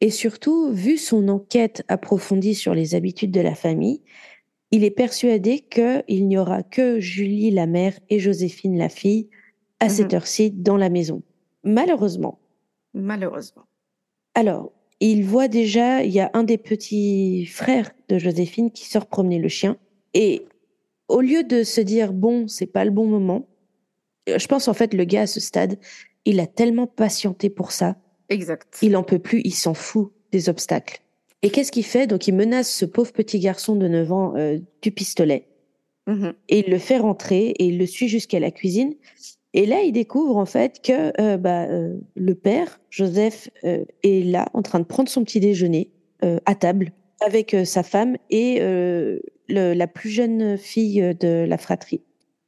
Et 0.00 0.10
surtout, 0.10 0.70
vu 0.70 0.96
son 0.96 1.28
enquête 1.28 1.84
approfondie 1.88 2.54
sur 2.54 2.74
les 2.74 2.94
habitudes 2.94 3.32
de 3.32 3.40
la 3.40 3.54
famille, 3.54 4.02
il 4.70 4.84
est 4.84 4.90
persuadé 4.90 5.60
qu'il 5.60 6.28
n'y 6.28 6.38
aura 6.38 6.62
que 6.62 7.00
Julie 7.00 7.50
la 7.50 7.66
mère 7.66 7.98
et 8.10 8.18
Joséphine 8.18 8.78
la 8.78 8.88
fille 8.88 9.28
à 9.80 9.86
mhm. 9.86 9.90
cette 9.90 10.14
heure-ci 10.14 10.50
dans 10.50 10.76
la 10.76 10.90
maison. 10.90 11.22
Malheureusement. 11.64 12.38
Malheureusement. 12.94 13.64
Alors, 14.34 14.72
il 15.00 15.24
voit 15.24 15.48
déjà, 15.48 16.02
il 16.02 16.12
y 16.12 16.20
a 16.20 16.30
un 16.34 16.44
des 16.44 16.58
petits 16.58 17.46
frères 17.46 17.90
de 18.08 18.18
Joséphine 18.18 18.70
qui 18.70 18.86
sort 18.86 19.06
promener 19.06 19.38
le 19.38 19.48
chien. 19.48 19.76
Et 20.14 20.44
au 21.08 21.20
lieu 21.20 21.44
de 21.44 21.62
se 21.62 21.80
dire, 21.80 22.12
bon, 22.12 22.48
c'est 22.48 22.66
pas 22.66 22.84
le 22.84 22.90
bon 22.90 23.06
moment, 23.06 23.46
je 24.26 24.46
pense 24.46 24.68
en 24.68 24.74
fait, 24.74 24.94
le 24.94 25.04
gars 25.04 25.22
à 25.22 25.26
ce 25.26 25.40
stade, 25.40 25.78
il 26.24 26.40
a 26.40 26.46
tellement 26.46 26.86
patienté 26.86 27.48
pour 27.48 27.72
ça. 27.72 27.96
Exact. 28.28 28.78
Il 28.82 28.96
en 28.96 29.02
peut 29.02 29.18
plus, 29.18 29.40
il 29.44 29.54
s'en 29.54 29.74
fout 29.74 30.12
des 30.32 30.48
obstacles. 30.48 31.00
Et 31.42 31.50
qu'est-ce 31.50 31.70
qu'il 31.72 31.84
fait? 31.84 32.06
Donc 32.06 32.26
il 32.28 32.34
menace 32.34 32.70
ce 32.72 32.84
pauvre 32.84 33.12
petit 33.12 33.38
garçon 33.38 33.76
de 33.76 33.86
9 33.88 34.12
ans 34.12 34.34
euh, 34.36 34.58
du 34.82 34.90
pistolet. 34.90 35.46
Mhm. 36.06 36.32
et 36.48 36.60
il 36.66 36.70
le 36.72 36.78
fait 36.78 36.96
rentrer 36.96 37.48
et 37.50 37.66
il 37.66 37.76
le 37.78 37.84
suit 37.84 38.08
jusqu'à 38.08 38.40
la 38.40 38.50
cuisine. 38.50 38.94
Et 39.52 39.66
là, 39.66 39.82
il 39.82 39.92
découvre 39.92 40.38
en 40.38 40.46
fait 40.46 40.80
que 40.82 41.12
euh, 41.20 41.36
bah, 41.36 41.64
euh, 41.64 41.98
le 42.16 42.34
père, 42.34 42.80
Joseph, 42.88 43.50
est 43.62 44.24
là 44.24 44.46
en 44.54 44.62
train 44.62 44.80
de 44.80 44.84
prendre 44.86 45.10
son 45.10 45.22
petit 45.22 45.38
déjeuner 45.40 45.90
à 46.46 46.54
table 46.54 46.92
avec 47.20 47.54
sa 47.64 47.82
femme 47.82 48.16
et 48.30 48.58
le- 48.60 49.20
la 49.48 49.86
plus 49.86 50.08
jeune 50.10 50.56
fille 50.56 51.14
de 51.20 51.44
la 51.46 51.58
fratrie. 51.58 52.00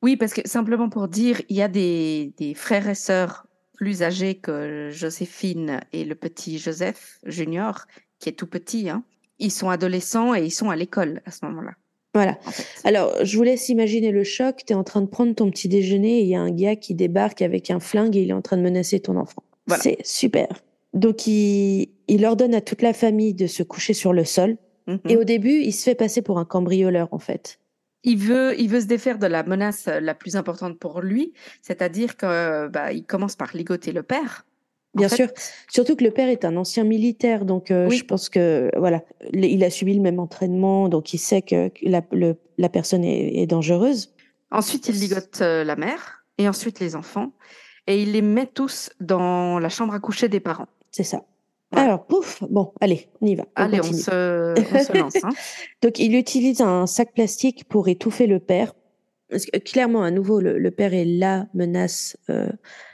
Oui, 0.02 0.16
parce 0.16 0.32
que 0.32 0.40
simplement 0.48 0.88
pour 0.88 1.06
dire, 1.08 1.42
il 1.50 1.56
y 1.56 1.62
a 1.62 1.68
des, 1.68 2.32
des 2.38 2.54
frères 2.54 2.88
et 2.88 2.94
sœurs 2.94 3.46
plus 3.80 4.02
âgés 4.02 4.34
que 4.34 4.90
Joséphine 4.90 5.80
et 5.94 6.04
le 6.04 6.14
petit 6.14 6.58
Joseph 6.58 7.18
Junior, 7.24 7.86
qui 8.18 8.28
est 8.28 8.32
tout 8.32 8.46
petit. 8.46 8.90
Hein. 8.90 9.04
Ils 9.38 9.50
sont 9.50 9.70
adolescents 9.70 10.34
et 10.34 10.44
ils 10.44 10.50
sont 10.50 10.68
à 10.68 10.76
l'école 10.76 11.22
à 11.24 11.30
ce 11.30 11.46
moment-là. 11.46 11.72
Voilà. 12.12 12.38
En 12.44 12.50
fait. 12.50 12.66
Alors, 12.84 13.14
je 13.24 13.34
vous 13.38 13.42
laisse 13.42 13.70
imaginer 13.70 14.10
le 14.10 14.22
choc. 14.22 14.64
Tu 14.66 14.74
es 14.74 14.76
en 14.76 14.84
train 14.84 15.00
de 15.00 15.06
prendre 15.06 15.34
ton 15.34 15.50
petit 15.50 15.66
déjeuner 15.66 16.18
et 16.18 16.22
il 16.24 16.28
y 16.28 16.34
a 16.34 16.42
un 16.42 16.50
gars 16.50 16.76
qui 16.76 16.94
débarque 16.94 17.40
avec 17.40 17.70
un 17.70 17.80
flingue 17.80 18.16
et 18.16 18.20
il 18.20 18.28
est 18.28 18.34
en 18.34 18.42
train 18.42 18.58
de 18.58 18.62
menacer 18.62 19.00
ton 19.00 19.16
enfant. 19.16 19.42
Voilà. 19.66 19.82
C'est 19.82 19.96
super. 20.04 20.46
Donc, 20.92 21.26
il, 21.26 21.88
il 22.06 22.26
ordonne 22.26 22.54
à 22.54 22.60
toute 22.60 22.82
la 22.82 22.92
famille 22.92 23.32
de 23.32 23.46
se 23.46 23.62
coucher 23.62 23.94
sur 23.94 24.12
le 24.12 24.26
sol. 24.26 24.58
Mhm. 24.88 25.00
Et 25.08 25.16
au 25.16 25.24
début, 25.24 25.62
il 25.62 25.72
se 25.72 25.84
fait 25.84 25.94
passer 25.94 26.20
pour 26.20 26.38
un 26.38 26.44
cambrioleur, 26.44 27.08
en 27.12 27.18
fait. 27.18 27.58
Il 28.04 28.16
veut, 28.18 28.58
il 28.58 28.68
veut 28.70 28.80
se 28.80 28.86
défaire 28.86 29.18
de 29.18 29.26
la 29.26 29.42
menace 29.42 29.86
la 29.86 30.14
plus 30.14 30.36
importante 30.36 30.78
pour 30.78 31.00
lui, 31.02 31.34
c'est-à-dire 31.62 32.16
que 32.16 32.68
bah, 32.68 32.92
il 32.92 33.04
commence 33.04 33.36
par 33.36 33.50
ligoter 33.54 33.92
le 33.92 34.02
père. 34.02 34.46
En 34.96 35.00
Bien 35.00 35.08
fait, 35.08 35.16
sûr. 35.16 35.28
Surtout 35.70 35.94
que 35.96 36.02
le 36.04 36.10
père 36.10 36.28
est 36.28 36.44
un 36.44 36.56
ancien 36.56 36.82
militaire, 36.82 37.44
donc 37.44 37.70
euh, 37.70 37.88
Oui. 37.88 37.98
je 37.98 38.04
pense 38.04 38.28
que 38.28 38.70
voilà, 38.76 39.02
il 39.32 39.62
a 39.62 39.70
subi 39.70 39.94
le 39.94 40.00
même 40.00 40.18
entraînement, 40.18 40.88
donc 40.88 41.12
il 41.14 41.18
sait 41.18 41.42
que 41.42 41.70
la, 41.82 42.02
le- 42.10 42.36
la 42.58 42.68
personne 42.68 43.04
est, 43.04 43.36
est 43.42 43.46
dangereuse. 43.46 44.12
Ensuite, 44.50 44.88
il 44.88 44.98
ligote 44.98 45.38
euh, 45.42 45.62
la 45.62 45.76
mère 45.76 46.24
et 46.38 46.48
ensuite 46.48 46.80
les 46.80 46.96
enfants 46.96 47.32
et 47.86 48.02
il 48.02 48.12
les 48.12 48.22
met 48.22 48.46
tous 48.46 48.90
dans 48.98 49.58
la 49.60 49.68
chambre 49.68 49.94
à 49.94 50.00
coucher 50.00 50.28
des 50.28 50.40
parents. 50.40 50.66
C'est 50.90 51.04
ça. 51.04 51.22
Alors, 51.72 52.06
pouf, 52.06 52.42
bon, 52.50 52.72
allez, 52.80 53.08
on 53.20 53.26
y 53.26 53.34
va. 53.36 53.44
On 53.56 53.62
Allez, 53.62 53.80
on 53.80 53.92
se, 53.92 54.54
on 54.58 54.84
se 54.84 54.98
lance. 54.98 55.16
Hein. 55.22 55.30
Donc, 55.82 55.98
il 55.98 56.16
utilise 56.16 56.60
un 56.60 56.86
sac 56.86 57.12
plastique 57.14 57.64
pour 57.68 57.88
étouffer 57.88 58.26
le 58.26 58.40
père. 58.40 58.74
Parce 59.28 59.46
que, 59.46 59.56
clairement, 59.58 60.02
à 60.02 60.10
nouveau, 60.10 60.40
le, 60.40 60.58
le 60.58 60.70
père 60.72 60.92
est 60.92 61.04
la 61.04 61.46
menace 61.54 62.16
euh, 62.28 62.48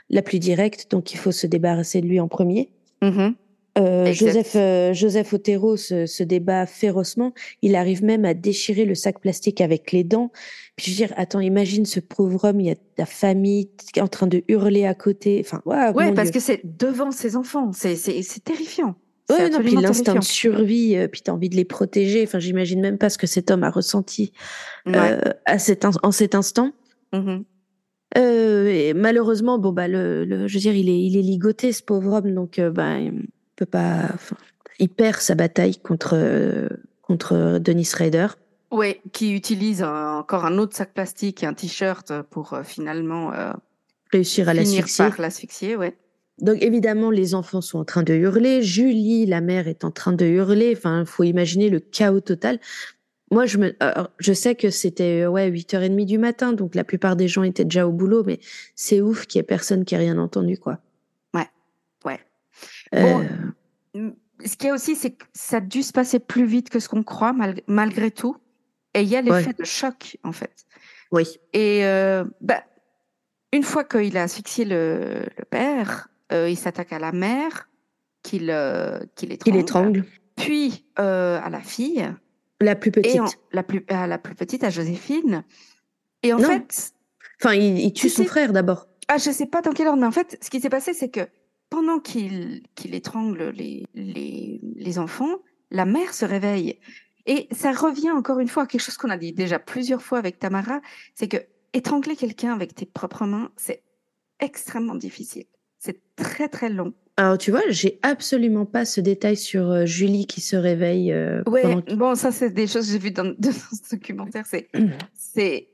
la 0.09 0.21
plus 0.21 0.39
directe, 0.39 0.91
donc 0.91 1.13
il 1.13 1.17
faut 1.17 1.31
se 1.31 1.47
débarrasser 1.47 2.01
de 2.01 2.07
lui 2.07 2.19
en 2.19 2.27
premier. 2.27 2.69
Mhm. 3.01 3.35
Euh. 3.77 4.11
Joseph, 4.13 4.53
euh, 4.55 4.93
Joseph 4.93 5.33
Otero 5.33 5.77
se, 5.77 6.05
se 6.05 6.23
débat 6.23 6.65
férocement. 6.65 7.33
Il 7.61 7.75
arrive 7.75 8.03
même 8.03 8.25
à 8.25 8.33
déchirer 8.33 8.85
le 8.85 8.95
sac 8.95 9.19
plastique 9.19 9.61
avec 9.61 9.91
les 9.91 10.03
dents. 10.03 10.31
Puis 10.75 10.91
je 10.91 10.91
veux 11.01 11.07
dire, 11.07 11.15
attends, 11.17 11.39
imagine 11.39 11.85
ce 11.85 11.99
pauvre 11.99 12.45
homme, 12.49 12.59
il 12.59 12.67
y 12.67 12.71
a 12.71 12.75
ta 12.95 13.05
famille 13.05 13.69
qui 13.93 13.99
est 13.99 14.01
en 14.01 14.07
train 14.07 14.27
de 14.27 14.43
hurler 14.47 14.85
à 14.85 14.93
côté. 14.95 15.41
Enfin, 15.45 15.61
Ouais, 15.65 16.13
parce 16.13 16.31
Dieu. 16.31 16.39
que 16.39 16.45
c'est 16.45 16.61
devant 16.63 17.11
ses 17.11 17.35
enfants. 17.35 17.71
C'est, 17.73 17.95
terrifiant. 18.43 18.95
Ouais, 19.29 19.49
non, 19.49 19.59
puis 19.59 19.75
l'instinct 19.75 20.15
de 20.15 20.23
survie, 20.23 20.95
euh, 20.95 21.07
puis 21.09 21.21
t'as 21.21 21.33
envie 21.33 21.49
de 21.49 21.55
les 21.57 21.65
protéger. 21.65 22.23
Enfin, 22.23 22.39
j'imagine 22.39 22.79
même 22.79 22.97
pas 22.97 23.09
ce 23.09 23.17
que 23.17 23.27
cet 23.27 23.51
homme 23.51 23.63
a 23.63 23.69
ressenti 23.69 24.31
Ouais. 24.85 24.93
euh, 24.95 25.19
à 25.45 25.59
cet 25.59 25.83
in- 25.83 25.91
en 26.01 26.11
cet 26.11 26.33
instant. 26.33 26.71
Euh, 28.17 28.67
et 28.67 28.93
malheureusement, 28.93 29.59
bon 29.59 29.71
bah 29.73 29.87
le, 29.87 30.23
le- 30.23 30.47
je 30.47 30.53
veux 30.53 30.59
dire, 30.61 30.73
il 30.75 30.89
est, 30.89 30.99
il 30.99 31.17
est 31.17 31.21
ligoté 31.21 31.71
ce 31.73 31.83
pauvre 31.83 32.13
homme, 32.13 32.33
donc 32.33 32.59
bah, 32.73 32.95
peut 33.57 33.65
pas. 33.65 34.09
enfin, 34.13 34.37
il 34.79 34.87
perd 34.89 35.17
sa 35.19 35.35
bataille 35.35 35.77
contre 35.77 36.11
euh, 36.13 36.69
contre 37.01 37.57
Dennis 37.59 37.91
Rader. 37.93 38.27
Ouais, 38.71 39.01
qui 39.13 39.33
utilise 39.33 39.81
un- 39.83 40.17
encore 40.19 40.45
un 40.45 40.57
autre 40.57 40.75
sac 40.75 40.93
plastique 40.93 41.43
et 41.43 41.45
un 41.45 41.53
t-shirt 41.53 42.11
pour 42.29 42.53
euh, 42.53 42.63
finalement 42.63 43.33
euh, 43.33 43.51
Réussir 44.11 44.47
à 44.49 44.53
finir 44.53 44.81
l'asphyxier. 44.81 45.05
l'asphyxier. 45.19 45.75
Ouais. 45.75 45.95
Donc 46.39 46.61
évidemment, 46.61 47.09
les 47.09 47.33
enfants 47.33 47.61
sont 47.61 47.79
en 47.79 47.85
train 47.85 48.03
de 48.03 48.13
hurler. 48.13 48.61
Julie, 48.61 49.25
la 49.25 49.41
mère, 49.41 49.67
est 49.67 49.83
en 49.83 49.91
train 49.91 50.13
de 50.13 50.25
hurler. 50.25 50.73
Enfin, 50.77 51.03
faut 51.05 51.23
imaginer 51.23 51.69
le 51.69 51.79
chaos 51.79 52.19
total. 52.21 52.59
Moi, 53.31 53.45
je 53.45 53.57
me, 53.57 53.75
alors, 53.81 54.09
je 54.19 54.31
sais 54.31 54.55
que 54.55 54.69
c'était 54.69 55.23
euh, 55.23 55.29
ouais 55.29 55.49
8h30 55.49 56.05
du 56.05 56.17
matin, 56.17 56.53
donc 56.53 56.75
la 56.75 56.83
plupart 56.85 57.15
des 57.17 57.27
gens 57.27 57.43
étaient 57.43 57.65
déjà 57.65 57.85
au 57.87 57.91
boulot, 57.91 58.23
mais 58.25 58.39
c'est 58.75 59.01
ouf 59.01 59.25
qu'il 59.27 59.39
y 59.39 59.41
ait 59.41 59.43
personne 59.43 59.83
qui 59.83 59.95
ait 59.95 59.97
rien 59.97 60.17
entendu, 60.17 60.57
quoi. 60.57 60.79
Euh, 62.95 63.23
Ce 64.45 64.55
qu'il 64.55 64.67
y 64.67 64.71
a 64.71 64.73
aussi, 64.75 64.95
c'est 64.95 65.11
que 65.11 65.25
ça 65.33 65.57
a 65.57 65.59
dû 65.61 65.81
se 65.81 65.91
passer 65.91 66.19
plus 66.19 66.45
vite 66.45 66.69
que 66.69 66.79
ce 66.79 66.87
qu'on 66.89 67.03
croit, 67.03 67.33
mal- 67.33 67.61
malgré 67.67 68.11
tout. 68.11 68.37
Et 68.93 69.01
il 69.01 69.07
y 69.09 69.15
a 69.15 69.21
l'effet 69.21 69.47
Ouais. 69.47 69.53
de 69.53 69.63
choc, 69.63 70.17
en 70.23 70.31
fait. 70.31 70.65
oui. 71.11 71.25
Et 71.53 71.85
euh, 71.85 72.23
bah, 72.41 72.63
une 73.51 73.63
fois 73.63 73.83
qu'il 73.83 74.15
a 74.17 74.23
asphyxié 74.23 74.63
le, 74.65 75.25
le 75.37 75.45
père, 75.45 76.09
euh, 76.31 76.49
il 76.49 76.55
s'attaque 76.57 76.93
à 76.93 76.99
la 76.99 77.11
mère, 77.11 77.67
qu'il 78.23 78.49
euh, 78.51 78.99
qu'il 79.15 79.31
étrangle, 79.55 80.03
puis 80.35 80.85
à 80.97 81.49
la 81.49 81.61
fille, 81.61 82.07
La 82.61 82.75
plus 82.75 82.91
petite. 82.91 83.15
et 83.15 83.19
en- 83.19 83.25
la, 83.51 83.63
plus, 83.63 83.83
à 83.87 84.05
la 84.05 84.17
plus 84.19 84.35
petite, 84.35 84.63
à 84.63 84.69
Joséphine. 84.69 85.43
Et 86.23 86.31
en 86.33 86.37
Non. 86.39 86.47
fait, 86.47 86.93
Enfin, 87.41 87.53
il, 87.55 87.79
il 87.79 87.93
tue 87.93 88.07
Tu 88.07 88.09
son 88.13 88.25
frère 88.25 88.51
d'abord. 88.53 88.87
ah, 89.07 89.17
je 89.17 89.31
sais 89.31 89.45
pas 89.47 89.61
dans 89.61 89.71
quel 89.71 89.87
ordre, 89.87 89.99
mais 90.01 90.07
en 90.07 90.11
fait, 90.11 90.37
ce 90.41 90.49
qui 90.49 90.59
s'est 90.59 90.69
passé, 90.69 90.93
c'est 90.93 91.09
que 91.09 91.21
pendant 91.69 91.99
qu'il 91.99 92.61
étrangle 92.85 93.49
les, 93.49 93.85
les, 93.93 94.59
les 94.75 94.99
enfants, 94.99 95.39
la 95.71 95.85
mère 95.85 96.13
se 96.13 96.25
réveille. 96.25 96.79
Et 97.25 97.47
ça 97.51 97.71
revient 97.73 98.11
encore 98.11 98.39
une 98.39 98.47
fois 98.47 98.63
à 98.63 98.65
quelque 98.67 98.81
chose 98.81 98.97
qu'on 98.97 99.09
a 99.09 99.17
dit 99.17 99.33
déjà 99.33 99.59
plusieurs 99.59 100.01
fois 100.01 100.17
avec 100.17 100.39
Tamara, 100.39 100.79
c'est 101.13 101.27
que 101.27 101.37
étrangler 101.73 102.15
quelqu'un 102.15 102.53
avec 102.53 102.73
tes 102.73 102.85
propres 102.85 103.25
mains, 103.25 103.51
c'est 103.57 103.83
extrêmement 104.39 104.95
difficile. 104.95 105.45
C'est 105.77 105.99
très 106.15 106.47
très 106.47 106.69
long. 106.69 106.93
Alors, 107.17 107.37
tu 107.37 107.51
vois, 107.51 107.63
j'ai 107.69 107.99
absolument 108.03 108.65
pas 108.65 108.85
ce 108.85 109.01
détail 109.01 109.35
sur 109.35 109.69
euh, 109.71 109.85
Julie 109.85 110.27
qui 110.27 110.39
se 110.39 110.55
réveille. 110.55 111.11
euh, 111.11 111.41
Ouais, 111.47 111.63
pendant 111.63 111.95
bon, 111.95 112.15
ça 112.15 112.31
c'est 112.31 112.51
des 112.51 112.67
choses 112.67 112.85
que 112.85 112.93
j'ai 112.93 112.99
vues 112.99 113.11
dans, 113.11 113.25
dans 113.37 113.51
ce 113.51 113.95
documentaire. 113.95 114.45
C'est, 114.45 114.69
c'est, 115.15 115.67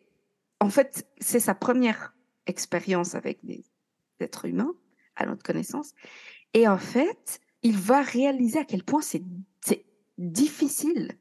en 0.60 0.70
fait, 0.70 1.06
c'est 1.20 1.40
sa 1.42 1.54
première 1.54 2.16
expérience 2.48 3.14
avec 3.14 3.40
des 3.44 3.64
êtres 4.22 4.46
humains, 4.46 4.74
à 5.16 5.26
notre 5.26 5.44
connaissance. 5.44 5.94
Et 6.54 6.68
en 6.68 6.78
fait, 6.78 7.40
il 7.62 7.78
va 7.78 8.02
réaliser 8.02 8.60
à 8.60 8.66
quel 8.66 8.84
point 8.84 9.02
c'est, 9.02 9.24
difficile 10.20 11.14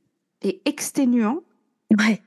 et 0.43 0.61
exténuant 0.67 1.41
Ouais. 1.99 2.21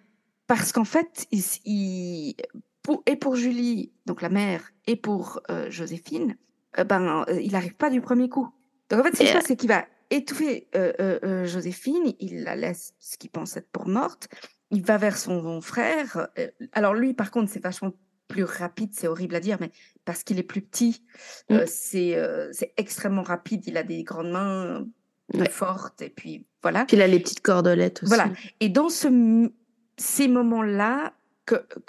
parce 0.47 0.71
qu'en 0.71 0.83
fait, 0.83 1.27
il, 1.31 1.43
il- 1.65 2.35
pour, 2.81 3.03
et 3.05 3.15
pour 3.15 3.35
Julie, 3.35 3.91
donc 4.07 4.21
la 4.23 4.29
mère, 4.29 4.71
et 4.87 4.95
pour 4.95 5.41
euh, 5.51 5.69
Joséphine, 5.69 6.35
euh, 6.79 6.83
ben, 6.83 7.23
euh, 7.29 7.39
il 7.39 7.51
n'arrive 7.51 7.75
pas 7.75 7.89
du 7.91 8.01
premier 8.01 8.29
coup. 8.29 8.49
Donc 8.89 8.99
en 8.99 9.03
fait, 9.03 9.15
ce 9.15 9.21
qui 9.21 9.27
se 9.27 9.33
passe, 9.33 9.45
c'est 9.45 9.55
qu'il 9.55 9.69
va 9.69 9.85
étouffer 10.09 10.67
euh, 10.75 10.91
euh, 10.99 11.19
euh, 11.23 11.45
Joséphine, 11.45 12.13
il 12.19 12.43
la 12.43 12.55
laisse, 12.55 12.93
ce 12.99 13.17
qu'il 13.17 13.29
pense 13.29 13.57
être 13.57 13.69
pour 13.71 13.87
morte, 13.87 14.27
il 14.71 14.83
va 14.83 14.97
vers 14.97 15.17
son 15.17 15.61
frère. 15.61 16.27
euh, 16.39 16.47
alors 16.73 16.93
lui, 16.95 17.13
par 17.13 17.29
contre, 17.31 17.51
c'est 17.51 17.63
vachement 17.63 17.91
plus 18.27 18.43
rapide, 18.43 18.91
c'est 18.93 19.07
horrible 19.07 19.35
à 19.35 19.39
dire, 19.39 19.57
mais 19.59 19.71
parce 20.03 20.23
qu'il 20.23 20.39
est 20.39 20.43
plus 20.43 20.61
petit, 20.61 21.03
euh, 21.51 21.63
Mm. 21.63 21.67
c'est 21.67 22.15
euh, 22.15 22.49
c'est 22.51 22.73
extrêmement 22.77 23.21
rapide, 23.23 23.63
il 23.67 23.77
a 23.77 23.83
des 23.83 24.03
grandes 24.03 24.31
mains 24.31 24.85
très 25.31 25.41
Ouais. 25.43 25.49
fortes, 25.49 26.01
et 26.01 26.09
puis 26.09 26.45
voilà. 26.61 26.85
Puis 26.85 26.97
il 26.97 27.01
a 27.01 27.07
les 27.07 27.19
petites 27.19 27.41
cordelettes 27.41 28.03
aussi. 28.03 28.09
Voilà. 28.13 28.31
Et 28.59 28.69
dans 28.69 28.89
ce, 28.89 29.49
ces 29.97 30.27
moments-là, 30.27 31.13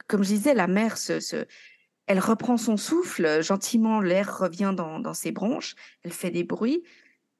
comme 0.06 0.22
je 0.22 0.28
disais, 0.28 0.54
la 0.54 0.66
mère 0.66 0.96
se, 0.98 1.20
se- 1.20 1.46
elle 2.06 2.20
reprend 2.20 2.56
son 2.56 2.76
souffle, 2.76 3.42
gentiment, 3.42 4.00
l'air 4.00 4.38
revient 4.38 4.72
dans, 4.76 5.00
dans 5.00 5.14
ses 5.14 5.32
bronches, 5.32 5.74
elle 6.02 6.12
fait 6.12 6.30
des 6.30 6.44
bruits. 6.44 6.82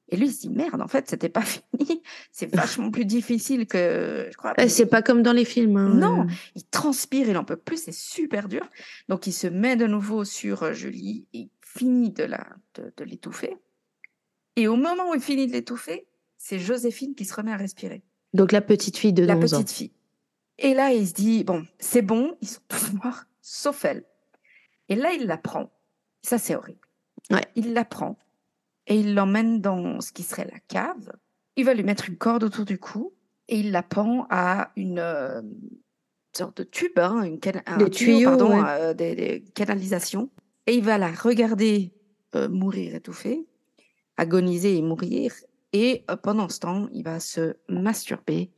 Et 0.09 0.17
lui, 0.17 0.27
il 0.27 0.33
se 0.33 0.41
dit, 0.43 0.51
merde, 0.51 0.81
en 0.81 0.87
fait, 0.89 1.09
c'était 1.11 1.29
pas 1.29 1.43
fini. 1.43 2.03
C'est 2.31 2.55
vachement 2.55 2.91
plus 2.91 3.05
difficile 3.05 3.67
que, 3.67 4.29
je 4.31 4.37
crois. 4.37 4.55
Eh, 4.59 4.69
c'est 4.69 4.87
pas 4.87 5.03
comme 5.03 5.23
dans 5.23 5.33
les 5.33 5.45
films. 5.45 5.77
hein, 5.77 5.89
Non. 5.89 6.27
Il 6.55 6.65
transpire, 6.65 7.29
il 7.29 7.37
en 7.37 7.45
peut 7.45 7.57
plus, 7.57 7.83
c'est 7.83 7.93
super 7.95 8.49
dur. 8.49 8.69
Donc, 9.09 9.27
il 9.27 9.33
se 9.33 9.47
met 9.49 9.75
de 9.77 9.87
nouveau 9.87 10.25
sur 10.25 10.63
euh, 10.63 10.73
Julie 10.73 11.27
et 11.35 11.49
finit 11.61 12.11
de 12.11 12.23
la, 12.25 12.47
de, 12.75 12.93
de 12.97 13.05
l'étouffer. 13.05 13.57
Et 14.55 14.69
au 14.69 14.77
moment 14.77 15.11
où 15.11 15.15
il 15.15 15.21
finit 15.21 15.47
de 15.49 15.53
l'étouffer, 15.53 16.07
c'est 16.39 16.59
Joséphine 16.59 17.15
qui 17.15 17.25
se 17.25 17.35
remet 17.35 17.53
à 17.53 17.57
respirer 17.57 18.03
Donc 18.33 18.53
la 18.53 18.61
petite 18.61 18.97
fille 18.97 19.13
de 19.13 19.25
la 19.25 19.37
11 19.37 19.55
ans. 19.55 19.57
petite 19.63 19.77
fille. 19.77 19.93
Et 20.59 20.73
là, 20.73 20.93
il 20.93 21.07
se 21.07 21.13
dit, 21.13 21.43
bon, 21.45 21.67
c'est 21.79 22.01
bon, 22.03 22.37
ils 22.41 22.49
sont 22.49 22.61
tous 22.69 22.93
morts, 22.95 23.25
sauf 23.43 23.85
elle. 23.85 24.05
Et 24.89 24.95
là, 24.95 25.13
il 25.13 25.27
la 25.27 25.37
prend. 25.37 25.71
Ça, 26.23 26.39
c'est 26.39 26.55
horrible. 26.55 26.79
Ouais. 27.31 27.43
Il 27.57 27.75
la 27.75 27.85
prend 27.85 28.17
et 28.87 28.99
il 28.99 29.15
l'emmène 29.15 29.61
dans 29.61 30.01
ce 30.01 30.13
qui 30.13 30.23
serait 30.23 30.49
la 30.51 30.59
cave. 30.69 31.13
Il 31.57 31.65
va 31.65 31.75
lui 31.75 31.83
mettre 31.83 32.09
une 32.09 32.17
corde 32.17 32.45
autour 32.45 32.65
du 32.65 32.79
cou 32.79 33.15
et 33.49 33.59
il 33.59 33.71
la 33.73 33.83
pend 33.83 34.27
à 34.31 34.73
une 34.77 34.99
euh, 34.99 35.43
sorte 36.37 36.59
de 36.59 36.63
tube, 36.65 36.99
hein, 36.99 37.23
une 37.23 37.39
cana- 37.39 37.63
un 37.67 37.79
Des 37.79 37.91
tuyau, 37.91 38.19
tuyaux, 38.19 38.29
pardon, 38.31 38.51
ouais. 38.51 38.65
euh, 38.67 38.95
des, 38.95 39.15
des 39.15 39.45
canalisations. 39.55 40.31
Et 40.67 40.75
il 40.75 40.85
va 40.85 40.99
la 40.99 41.11
regarder 41.11 41.93
euh, 42.35 42.49
mourir 42.49 42.95
étouffée, 42.95 43.47
agoniser 44.17 44.77
et 44.77 44.83
mourir. 44.83 45.33
Et 45.73 46.05
pendant 46.23 46.49
ce 46.49 46.61
temps, 46.61 46.89
il 46.93 47.03
va 47.05 47.21
se 47.21 47.57
masturber 47.69 48.51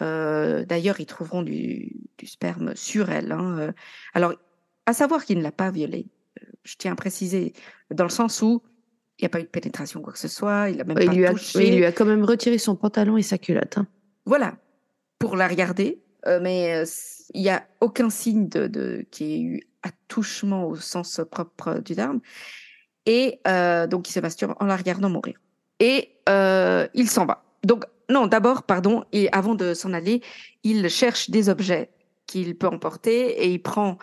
D'ailleurs, 0.00 1.00
ils 1.00 1.06
trouveront 1.06 1.42
du, 1.42 1.96
du, 2.18 2.26
sperme 2.26 2.76
sur 2.76 3.10
elle. 3.10 3.32
Hein. 3.32 3.72
Alors, 4.12 4.34
à 4.86 4.92
savoir 4.92 5.24
qu'il 5.24 5.38
ne 5.38 5.42
l'a 5.42 5.52
pas 5.52 5.70
violée. 5.70 6.06
Je 6.62 6.74
tiens 6.76 6.92
à 6.92 6.96
préciser, 6.96 7.54
dans 7.90 8.04
le 8.04 8.10
sens 8.10 8.42
où 8.42 8.62
il 9.18 9.22
n'y 9.22 9.26
a 9.26 9.28
pas 9.28 9.40
eu 9.40 9.44
de 9.44 9.48
pénétration, 9.48 10.00
quoi 10.00 10.12
que 10.12 10.18
ce 10.18 10.28
soit. 10.28 10.70
Il 10.70 10.80
a 10.80 10.84
même 10.84 10.98
il 11.00 11.06
pas 11.06 11.12
lui 11.12 11.26
a, 11.26 11.30
touché. 11.30 11.68
il 11.68 11.76
lui 11.76 11.84
a 11.84 11.92
quand 11.92 12.04
même 12.04 12.24
retiré 12.24 12.58
son 12.58 12.74
pantalon 12.74 13.16
et 13.16 13.22
sa 13.22 13.38
culotte. 13.38 13.78
Hein. 13.78 13.86
Voilà, 14.24 14.56
pour 15.18 15.36
la 15.36 15.46
regarder. 15.46 16.00
Euh, 16.26 16.40
mais 16.42 16.74
euh, 16.74 16.84
il 17.34 17.42
n'y 17.42 17.50
a 17.50 17.64
aucun 17.80 18.10
signe 18.10 18.48
de, 18.48 18.66
de 18.66 19.06
qu'il 19.10 19.26
y 19.26 19.34
ait 19.34 19.42
eu 19.42 19.60
attouchement 19.82 20.66
au 20.66 20.76
sens 20.76 21.20
propre 21.30 21.78
du 21.78 21.94
terme. 21.94 22.20
Et 23.06 23.40
euh, 23.46 23.86
donc, 23.86 24.08
il 24.08 24.12
se 24.12 24.20
masturbe 24.20 24.54
en 24.58 24.64
la 24.64 24.76
regardant 24.76 25.10
mourir. 25.10 25.38
Et 25.78 26.16
euh, 26.28 26.88
il 26.94 27.08
s'en 27.08 27.26
va. 27.26 27.44
Donc, 27.62 27.84
non, 28.10 28.26
d'abord, 28.26 28.64
pardon, 28.64 29.04
et 29.12 29.30
avant 29.32 29.54
de 29.54 29.74
s'en 29.74 29.92
aller, 29.92 30.22
il 30.62 30.88
cherche 30.88 31.30
des 31.30 31.48
objets 31.48 31.90
qu'il 32.26 32.56
peut 32.56 32.66
emporter 32.66 33.44
et 33.44 33.50
il 33.50 33.62
prend 33.62 33.98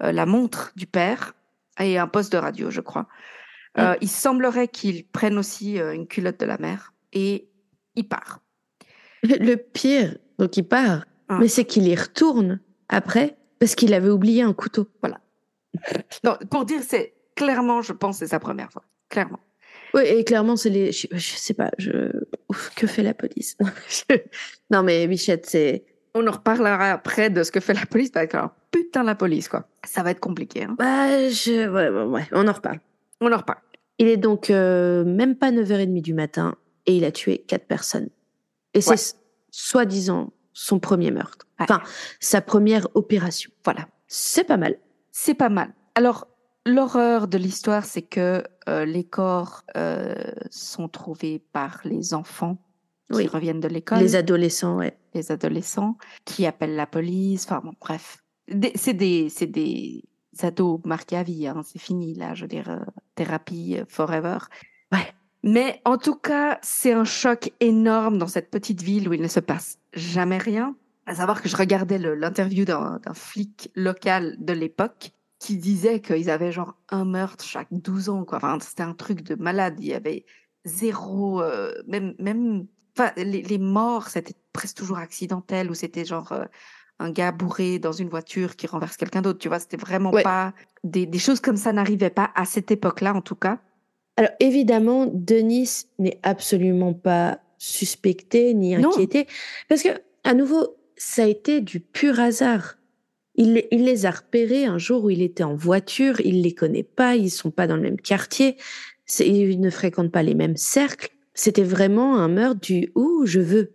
la 0.00 0.26
montre 0.26 0.72
du 0.76 0.86
père 0.86 1.34
et 1.80 1.98
un 1.98 2.08
poste 2.08 2.32
de 2.32 2.38
radio, 2.38 2.70
je 2.70 2.80
crois. 2.80 3.06
Euh, 3.78 3.96
il 4.00 4.08
semblerait 4.08 4.68
qu'il 4.68 5.04
prenne 5.06 5.36
aussi 5.38 5.80
euh, 5.80 5.92
une 5.94 6.06
culotte 6.06 6.38
de 6.38 6.46
la 6.46 6.58
mère 6.58 6.92
et 7.12 7.48
il 7.96 8.08
part. 8.08 8.40
Le 9.22 9.56
pire, 9.56 10.16
donc 10.38 10.56
il 10.56 10.64
part, 10.64 11.04
Ah. 11.28 11.38
mais 11.40 11.48
c'est 11.48 11.64
qu'il 11.64 11.88
y 11.88 11.94
retourne 11.94 12.60
après 12.88 13.36
parce 13.58 13.74
qu'il 13.74 13.94
avait 13.94 14.10
oublié 14.10 14.42
un 14.42 14.52
couteau. 14.52 14.86
Non, 16.22 16.36
pour 16.50 16.64
dire, 16.64 16.80
c'est 16.86 17.14
clairement, 17.34 17.82
je 17.82 17.92
pense, 17.92 18.18
c'est 18.18 18.28
sa 18.28 18.38
première 18.38 18.70
fois. 18.70 18.84
Clairement. 19.08 19.40
Oui, 19.92 20.02
et 20.06 20.24
clairement, 20.24 20.56
c'est 20.56 20.70
les. 20.70 20.92
Je, 20.92 21.06
je 21.12 21.18
sais 21.36 21.54
pas, 21.54 21.70
je. 21.78 22.10
Ouf, 22.48 22.70
que 22.76 22.86
fait 22.86 23.02
la 23.02 23.14
police? 23.14 23.56
Non, 24.70 24.82
mais 24.84 25.06
Bichette, 25.06 25.46
c'est. 25.46 25.84
On 26.14 26.26
en 26.28 26.30
reparlera 26.32 26.92
après 26.92 27.28
de 27.30 27.42
ce 27.42 27.50
que 27.50 27.58
fait 27.60 27.74
la 27.74 27.86
police, 27.86 28.10
parce 28.10 28.26
que 28.28 28.36
alors, 28.36 28.50
putain 28.70 29.02
la 29.02 29.14
police, 29.16 29.48
quoi. 29.48 29.66
Ça 29.84 30.02
va 30.04 30.10
être 30.12 30.20
compliqué. 30.20 30.64
Hein. 30.64 30.76
Bah, 30.78 31.28
je. 31.28 31.68
Ouais, 31.68 31.88
ouais, 31.88 32.04
ouais, 32.04 32.28
on 32.32 32.46
en 32.46 32.52
reparle. 32.52 32.78
On 33.20 33.32
en 33.32 33.36
reparle. 33.38 33.58
Il 33.98 34.08
est 34.08 34.16
donc 34.16 34.50
euh, 34.50 35.04
même 35.04 35.36
pas 35.36 35.50
9h30 35.52 36.02
du 36.02 36.14
matin 36.14 36.56
et 36.86 36.96
il 36.96 37.04
a 37.04 37.12
tué 37.12 37.38
quatre 37.46 37.66
personnes. 37.66 38.08
Et 38.74 38.80
c'est 38.80 38.90
Ouais. 38.90 39.20
soi-disant 39.50 40.32
son 40.52 40.78
premier 40.80 41.10
meurtre. 41.10 41.46
Ouais. 41.60 41.66
Enfin, 41.68 41.82
sa 42.20 42.40
première 42.40 42.88
opération. 42.94 43.50
Voilà. 43.64 43.86
C'est 44.08 44.44
pas 44.44 44.56
mal. 44.56 44.78
C'est 45.12 45.34
pas 45.34 45.48
mal. 45.48 45.72
Alors, 45.94 46.26
l'horreur 46.66 47.28
de 47.28 47.38
l'histoire, 47.38 47.84
c'est 47.84 48.02
que 48.02 48.42
euh, 48.68 48.84
les 48.84 49.04
corps 49.04 49.62
euh, 49.76 50.14
sont 50.50 50.88
trouvés 50.88 51.38
par 51.52 51.80
les 51.84 52.14
enfants 52.14 52.58
qui 53.10 53.18
Oui. 53.18 53.26
reviennent 53.28 53.60
de 53.60 53.68
l'école, 53.68 53.98
Les 53.98 54.04
les, 54.04 54.16
adolescents, 54.16 54.76
ouais. 54.78 54.96
adolescents, 55.28 55.96
qui 56.24 56.46
appellent 56.46 56.74
la 56.74 56.86
police. 56.86 57.44
Enfin, 57.44 57.60
bon, 57.62 57.72
bref. 57.80 58.18
C'est 58.74 58.94
des, 58.94 59.28
c'est 59.28 59.46
des 59.46 60.04
ados 60.42 60.80
marqués 60.84 61.16
à 61.16 61.22
vie. 61.22 61.46
Hein. 61.46 61.62
C'est 61.64 61.78
fini, 61.78 62.14
là. 62.14 62.34
Je 62.34 62.42
veux 62.42 62.48
dire, 62.48 62.68
euh, 62.70 62.78
thérapie 63.14 63.78
euh, 63.78 63.84
forever. 63.88 64.38
Ouais. 64.92 65.12
Mais 65.42 65.80
en 65.84 65.98
tout 65.98 66.16
cas, 66.16 66.58
c'est 66.62 66.92
un 66.92 67.04
choc 67.04 67.52
énorme 67.60 68.18
dans 68.18 68.26
cette 68.26 68.50
petite 68.50 68.82
ville 68.82 69.08
où 69.08 69.12
il 69.12 69.20
ne 69.20 69.28
se 69.28 69.40
passe 69.40 69.78
jamais 69.92 70.38
rien. 70.38 70.74
À 71.06 71.16
savoir 71.16 71.42
que 71.42 71.50
je 71.50 71.56
regardais 71.56 71.98
l'interview 71.98 72.64
d'un 72.64 72.98
flic 73.12 73.70
local 73.74 74.36
de 74.38 74.54
l'époque 74.54 75.12
qui 75.38 75.58
disait 75.58 76.00
qu'ils 76.00 76.30
avaient 76.30 76.50
genre 76.50 76.74
un 76.88 77.04
meurtre 77.04 77.44
chaque 77.44 77.68
12 77.70 78.08
ans. 78.08 78.24
Quoi. 78.24 78.38
Enfin, 78.38 78.58
c'était 78.60 78.84
un 78.84 78.94
truc 78.94 79.22
de 79.22 79.34
malade. 79.34 79.74
Il 79.80 79.86
y 79.86 79.92
avait 79.92 80.24
zéro, 80.64 81.42
euh, 81.42 81.74
même, 81.86 82.14
même, 82.18 82.66
enfin, 82.96 83.12
les, 83.16 83.58
morts, 83.58 84.08
c'était 84.08 84.36
presque 84.54 84.78
toujours 84.78 84.96
accidentel 84.96 85.70
ou 85.70 85.74
c'était 85.74 86.06
genre 86.06 86.32
un 87.00 87.10
gars 87.10 87.32
bourré 87.32 87.78
dans 87.78 87.92
une 87.92 88.08
voiture 88.08 88.56
qui 88.56 88.66
renverse 88.66 88.96
quelqu'un 88.96 89.22
d'autre. 89.22 89.38
Tu 89.38 89.48
vois, 89.48 89.58
c'était 89.58 89.76
vraiment 89.76 90.10
Ouais. 90.12 90.22
pas 90.22 90.54
des, 90.84 91.06
des 91.06 91.18
choses 91.18 91.40
comme 91.40 91.56
ça 91.56 91.72
n'arrivaient 91.72 92.10
pas 92.10 92.30
à 92.34 92.44
cette 92.44 92.70
époque-là, 92.70 93.14
en 93.14 93.20
tout 93.20 93.34
cas. 93.34 93.58
Alors 94.16 94.30
évidemment, 94.40 95.10
Denis 95.12 95.86
n'est 95.98 96.20
absolument 96.22 96.92
pas 96.94 97.40
suspecté 97.58 98.54
ni 98.54 98.76
Non. 98.76 98.90
inquiété 98.90 99.26
parce 99.68 99.82
que 99.82 99.88
à 100.22 100.34
nouveau, 100.34 100.76
ça 100.96 101.24
a 101.24 101.26
été 101.26 101.60
du 101.60 101.80
pur 101.80 102.20
hasard. 102.20 102.76
Il, 103.34 103.54
les- 103.54 103.66
il 103.72 103.84
les 103.84 104.06
a 104.06 104.12
repérés 104.12 104.64
un 104.64 104.78
jour 104.78 105.04
où 105.04 105.10
il 105.10 105.20
était 105.20 105.42
en 105.42 105.56
voiture, 105.56 106.20
il 106.20 106.42
les 106.42 106.54
connaît 106.54 106.84
pas, 106.84 107.16
ils 107.16 107.30
sont 107.30 107.50
pas 107.50 107.66
dans 107.66 107.74
le 107.76 107.82
même 107.82 108.00
quartier, 108.00 108.56
ils 109.18 109.60
ne 109.60 109.70
fréquentent 109.70 110.12
pas 110.12 110.22
les 110.22 110.34
mêmes 110.34 110.56
cercles. 110.56 111.10
C'était 111.34 111.64
vraiment 111.64 112.16
un 112.16 112.28
meurtre 112.28 112.60
du 112.60 112.92
ouh, 112.94 113.26
je 113.26 113.40
veux, 113.40 113.72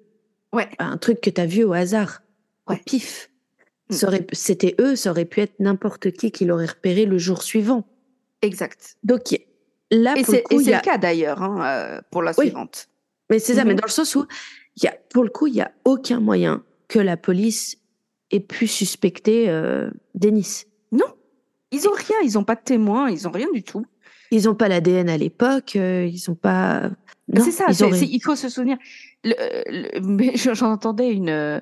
Ouais. 0.54 0.70
un 0.80 0.98
truc 0.98 1.20
que 1.20 1.30
tu 1.30 1.42
as 1.42 1.46
vu 1.46 1.64
au 1.66 1.74
hasard, 1.74 2.22
au 2.70 2.78
pif. 2.86 3.30
Mm. 3.90 3.96
C'était 4.34 4.76
eux, 4.80 4.96
ça 4.96 5.12
aurait 5.12 5.26
pu 5.26 5.42
être 5.42 5.60
n'importe 5.60 6.12
qui 6.12 6.32
qui 6.32 6.46
l'aurait 6.46 6.68
repéré 6.68 7.06
le 7.06 7.18
jour 7.18 7.42
suivant. 7.44 7.88
Exact. 8.42 8.98
Donc 9.04 9.22
là, 9.92 10.14
Et 10.16 10.20
le 10.22 10.26
c'est 10.26 10.44
y 10.52 10.74
a... 10.74 10.78
le 10.78 10.82
cas 10.84 10.98
d'ailleurs 10.98 11.42
hein, 11.42 11.66
euh, 11.66 12.02
pour 12.12 12.22
la 12.22 12.32
Oui. 12.38 12.46
suivante. 12.46 12.88
Mais 13.30 13.40
c'est 13.40 13.56
ça, 13.56 13.64
mais 13.66 13.74
Mhm. 13.74 13.80
dans 13.80 13.86
le 13.88 13.92
sens 13.92 14.16
où, 14.16 14.26
il 14.78 14.84
y 14.84 14.88
a, 14.88 14.96
pour 15.12 15.24
le 15.24 15.30
coup, 15.30 15.48
il 15.48 15.56
y 15.56 15.62
a 15.62 15.72
aucun 15.86 16.20
moyen 16.20 16.64
que 16.88 17.00
la 17.00 17.18
police 17.18 17.78
ait 18.32 18.40
pu 18.40 18.68
suspecter 18.68 19.50
euh, 19.50 19.90
Denis. 20.16 20.64
Non, 20.92 21.06
ils 21.72 21.88
ont 21.88 21.94
rien, 21.94 22.16
ils 22.24 22.38
ont 22.38 22.44
pas 22.44 22.56
de 22.56 22.62
témoins, 22.64 23.10
ils 23.10 23.28
ont 23.28 23.32
rien 23.32 23.48
du 23.54 23.64
tout. 23.64 23.86
Ils 24.32 24.44
n'ont 24.46 24.56
pas 24.56 24.68
l'ADN 24.68 25.10
à 25.10 25.18
l'époque, 25.18 25.76
euh, 25.76 26.06
ils 26.06 26.22
n'ont 26.28 26.36
pas. 26.36 26.92
C'est 27.36 27.52
ça, 27.52 27.66
ils 27.70 27.84
ont 27.84 27.92
il 27.94 28.22
faut 28.24 28.36
se 28.36 28.50
souvenir. 28.50 28.78
Le- 29.24 29.34
le- 29.68 30.00
mais 30.04 30.36
je- 30.36 30.54
j'en 30.54 30.72
entendais 30.72 31.12
une, 31.12 31.62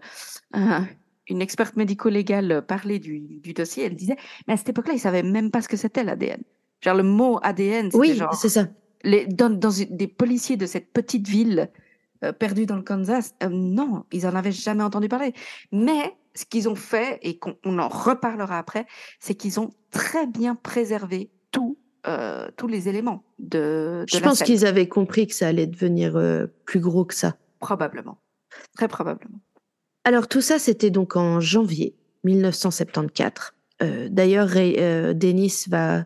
un- 0.54 0.88
une 1.30 1.42
experte 1.42 1.76
médico-légale 1.76 2.64
parler 2.66 3.00
du, 3.00 3.20
du 3.20 3.54
dossier. 3.54 3.84
Elle 3.86 3.96
disait, 3.96 4.16
mais 4.48 4.54
à 4.54 4.58
cette 4.58 4.70
époque-là, 4.70 4.94
ils 4.94 5.00
savaient 5.00 5.24
même 5.24 5.52
pas 5.52 5.62
ce 5.62 5.68
que 5.68 5.76
c'était 5.78 6.04
l'ADN. 6.04 6.42
Genre 6.82 6.96
le 6.96 7.04
mot 7.04 7.40
ADN, 7.44 7.86
c'était 7.88 7.98
Oui, 7.98 8.16
genre 8.16 8.34
c'est 8.36 8.50
ça. 8.50 8.68
les, 9.04 9.26
dans, 9.26 9.50
des 9.50 10.08
policiers 10.08 10.56
de 10.58 10.66
cette 10.66 10.94
petite 10.94 11.28
ville 11.28 11.70
euh, 12.24 12.32
perdue 12.32 12.66
dans 12.66 12.78
le 12.78 12.82
Kansas. 12.84 13.36
euh, 13.44 13.50
non, 13.52 14.06
ils 14.12 14.26
en 14.26 14.36
avaient 14.36 14.52
jamais 14.54 14.84
entendu 14.84 15.10
parler. 15.10 15.34
Mais 15.72 16.16
ce 16.34 16.46
qu'ils 16.46 16.70
ont 16.70 16.76
fait 16.76 17.20
et 17.24 17.38
qu'on 17.40 17.56
on 17.66 17.78
en 17.80 17.90
reparlera 17.90 18.58
après, 18.58 18.86
c'est 19.20 19.34
qu'ils 19.36 19.60
ont 19.60 19.72
très 19.92 20.28
bien 20.28 20.56
préservé 20.56 21.30
tout, 21.52 21.78
euh, 22.08 22.48
tous 22.58 22.68
les 22.68 22.88
éléments 22.88 23.24
de, 23.40 24.04
de 24.04 24.06
Je 24.08 24.18
la 24.18 24.22
pense 24.30 24.44
qu'ils 24.44 24.66
avaient 24.66 24.88
compris 24.88 25.28
que 25.28 25.34
ça 25.34 25.48
allait 25.48 25.68
devenir 25.68 26.16
euh, 26.16 26.46
plus 26.66 26.80
gros 26.80 27.04
que 27.06 27.16
ça. 27.16 27.36
Probablement. 27.60 28.18
Très 28.76 28.88
probablement. 28.88 29.40
Alors 30.08 30.30
tout 30.30 30.40
ça, 30.40 30.58
c'était 30.58 30.90
donc 30.90 31.18
en 31.18 31.42
janvier 31.42 31.94
1974. 32.24 33.52
Euh, 33.82 34.08
D'ailleurs, 34.10 34.52
euh, 34.56 35.14
Denis 35.14 35.66
va 35.68 36.06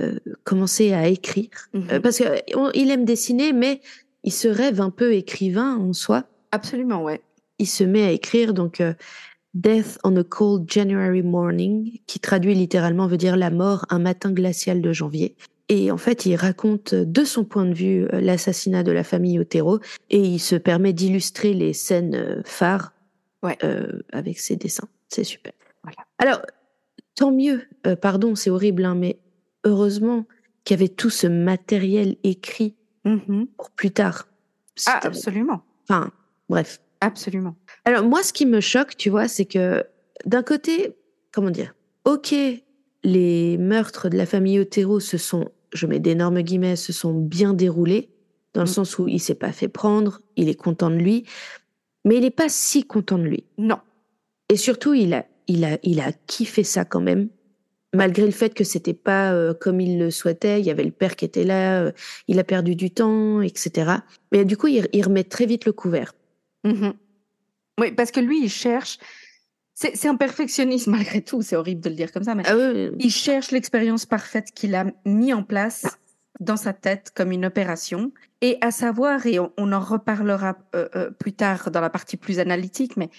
euh, 0.00 0.18
commencer 0.42 0.92
à 0.92 1.06
écrire 1.06 1.48
Mhm. 1.72 1.86
Euh, 1.92 2.00
parce 2.00 2.18
qu'il 2.18 2.90
aime 2.90 3.04
dessiner, 3.04 3.52
mais 3.52 3.82
il 4.24 4.32
se 4.32 4.48
rêve 4.48 4.80
un 4.80 4.90
peu 4.90 5.14
écrivain 5.14 5.76
en 5.76 5.92
soi. 5.92 6.24
Absolument, 6.50 7.04
ouais. 7.04 7.20
Il 7.60 7.68
se 7.68 7.84
met 7.84 8.02
à 8.02 8.10
écrire 8.10 8.52
donc 8.52 8.82
Death 9.54 9.96
on 10.02 10.16
a 10.16 10.24
cold 10.24 10.68
January 10.68 11.22
morning, 11.22 12.00
qui 12.08 12.18
traduit 12.18 12.56
littéralement 12.56 13.06
veut 13.06 13.16
dire 13.16 13.36
la 13.36 13.50
mort 13.50 13.86
un 13.90 14.00
matin 14.00 14.32
glacial 14.32 14.82
de 14.82 14.92
janvier. 14.92 15.36
Et 15.68 15.92
en 15.92 15.98
fait, 15.98 16.26
il 16.26 16.34
raconte 16.34 16.96
de 16.96 17.24
son 17.24 17.44
point 17.44 17.64
de 17.64 17.74
vue 17.74 18.08
l'assassinat 18.10 18.82
de 18.82 18.90
la 18.90 19.04
famille 19.04 19.38
Otero 19.38 19.78
et 20.10 20.18
il 20.18 20.40
se 20.40 20.56
permet 20.56 20.92
d'illustrer 20.92 21.54
les 21.54 21.72
scènes 21.72 22.42
phares 22.44 22.93
Ouais. 23.44 23.56
euh, 23.62 24.02
avec 24.12 24.38
ses 24.40 24.56
dessins. 24.56 24.88
C'est 25.08 25.22
super. 25.24 25.52
Voilà. 25.82 25.98
Alors, 26.18 26.40
tant 27.14 27.30
mieux. 27.30 27.62
Euh, 27.86 27.94
pardon, 27.94 28.34
c'est 28.34 28.50
horrible, 28.50 28.84
hein, 28.84 28.94
mais 28.96 29.18
heureusement 29.64 30.26
qu'il 30.64 30.76
y 30.76 30.80
avait 30.80 30.88
tout 30.88 31.10
ce 31.10 31.26
matériel 31.26 32.16
écrit 32.24 32.74
Mhm. 33.04 33.46
pour 33.58 33.70
plus 33.70 33.90
tard. 33.90 34.26
Ah, 34.86 34.98
absolument. 35.02 35.62
Enfin, 35.88 36.10
bref. 36.48 36.80
Absolument. 37.00 37.54
Alors 37.84 38.02
moi, 38.04 38.22
ce 38.22 38.32
qui 38.32 38.46
me 38.46 38.60
choque, 38.60 38.96
tu 38.96 39.10
vois, 39.10 39.28
c'est 39.28 39.44
que 39.44 39.84
d'un 40.24 40.42
côté, 40.42 40.94
comment 41.32 41.50
dire, 41.50 41.74
ok, 42.06 42.34
les 43.02 43.58
meurtres 43.58 44.08
de 44.08 44.16
la 44.16 44.24
famille 44.24 44.58
Otero 44.58 45.00
se 45.00 45.18
sont, 45.18 45.50
je 45.74 45.86
mets 45.86 46.00
d'énormes 46.00 46.40
guillemets, 46.40 46.76
se 46.76 46.92
sont 46.94 47.12
bien 47.12 47.52
déroulés, 47.52 48.08
dans 48.54 48.62
le 48.62 48.70
Mm. 48.70 48.72
sens 48.72 48.98
où 48.98 49.06
il 49.06 49.18
s'est 49.20 49.34
pas 49.34 49.52
fait 49.52 49.68
prendre, 49.68 50.22
il 50.36 50.48
est 50.48 50.54
content 50.54 50.88
de 50.90 50.96
lui, 50.96 51.26
mais 52.04 52.16
il 52.16 52.22
n'est 52.22 52.30
pas 52.30 52.48
si 52.48 52.84
content 52.84 53.18
de 53.18 53.24
lui. 53.24 53.44
Non. 53.58 53.78
Et 54.48 54.56
surtout, 54.56 54.94
il 54.94 55.14
a, 55.14 55.26
il 55.46 55.64
a, 55.64 55.78
il 55.82 56.00
a 56.00 56.12
kiffé 56.12 56.64
ça 56.64 56.84
quand 56.84 57.00
même, 57.00 57.28
malgré 57.94 58.24
le 58.24 58.32
fait 58.32 58.54
que 58.54 58.64
c'était 58.64 58.94
pas 58.94 59.32
euh, 59.32 59.54
comme 59.54 59.80
il 59.80 59.98
le 59.98 60.10
souhaitait. 60.10 60.60
Il 60.60 60.66
y 60.66 60.70
avait 60.70 60.84
le 60.84 60.90
père 60.90 61.16
qui 61.16 61.24
était 61.24 61.44
là, 61.44 61.80
euh, 61.82 61.92
il 62.28 62.38
a 62.38 62.44
perdu 62.44 62.76
du 62.76 62.90
temps, 62.90 63.40
etc. 63.40 63.92
Mais 64.32 64.44
du 64.44 64.56
coup, 64.56 64.66
il, 64.66 64.88
il 64.92 65.04
remet 65.04 65.24
très 65.24 65.46
vite 65.46 65.64
le 65.64 65.72
couvert. 65.72 66.14
Mhm. 66.64 66.94
Oui, 67.80 67.92
parce 67.92 68.10
que 68.10 68.20
lui, 68.20 68.44
il 68.44 68.50
cherche. 68.50 68.98
C'est 69.74 70.06
un 70.06 70.14
perfectionniste 70.14 70.86
malgré 70.88 71.22
tout. 71.22 71.42
C'est 71.42 71.56
horrible 71.56 71.80
de 71.80 71.88
le 71.88 71.96
dire 71.96 72.12
comme 72.12 72.22
ça, 72.22 72.34
mais 72.34 72.44
Ah 72.46 72.56
oui, 72.56 72.90
il 72.98 73.10
cherche 73.10 73.50
l'expérience 73.50 74.06
parfaite 74.06 74.52
qu'il 74.54 74.74
a 74.74 74.86
mis 75.04 75.32
en 75.32 75.42
place 75.42 75.84
dans 76.40 76.56
sa 76.56 76.72
tête 76.72 77.12
comme 77.14 77.32
une 77.32 77.46
opération. 77.46 78.12
Et 78.40 78.58
à 78.60 78.70
savoir, 78.70 79.26
et 79.26 79.38
on, 79.38 79.72
en 79.72 79.80
reparlera 79.80 80.56
euh, 80.74 80.88
euh, 80.96 81.10
plus 81.10 81.32
tard 81.32 81.70
dans 81.70 81.80
la 81.80 81.90
partie 81.90 82.16
plus 82.16 82.38
analytique, 82.38 82.96
mais 82.96 83.10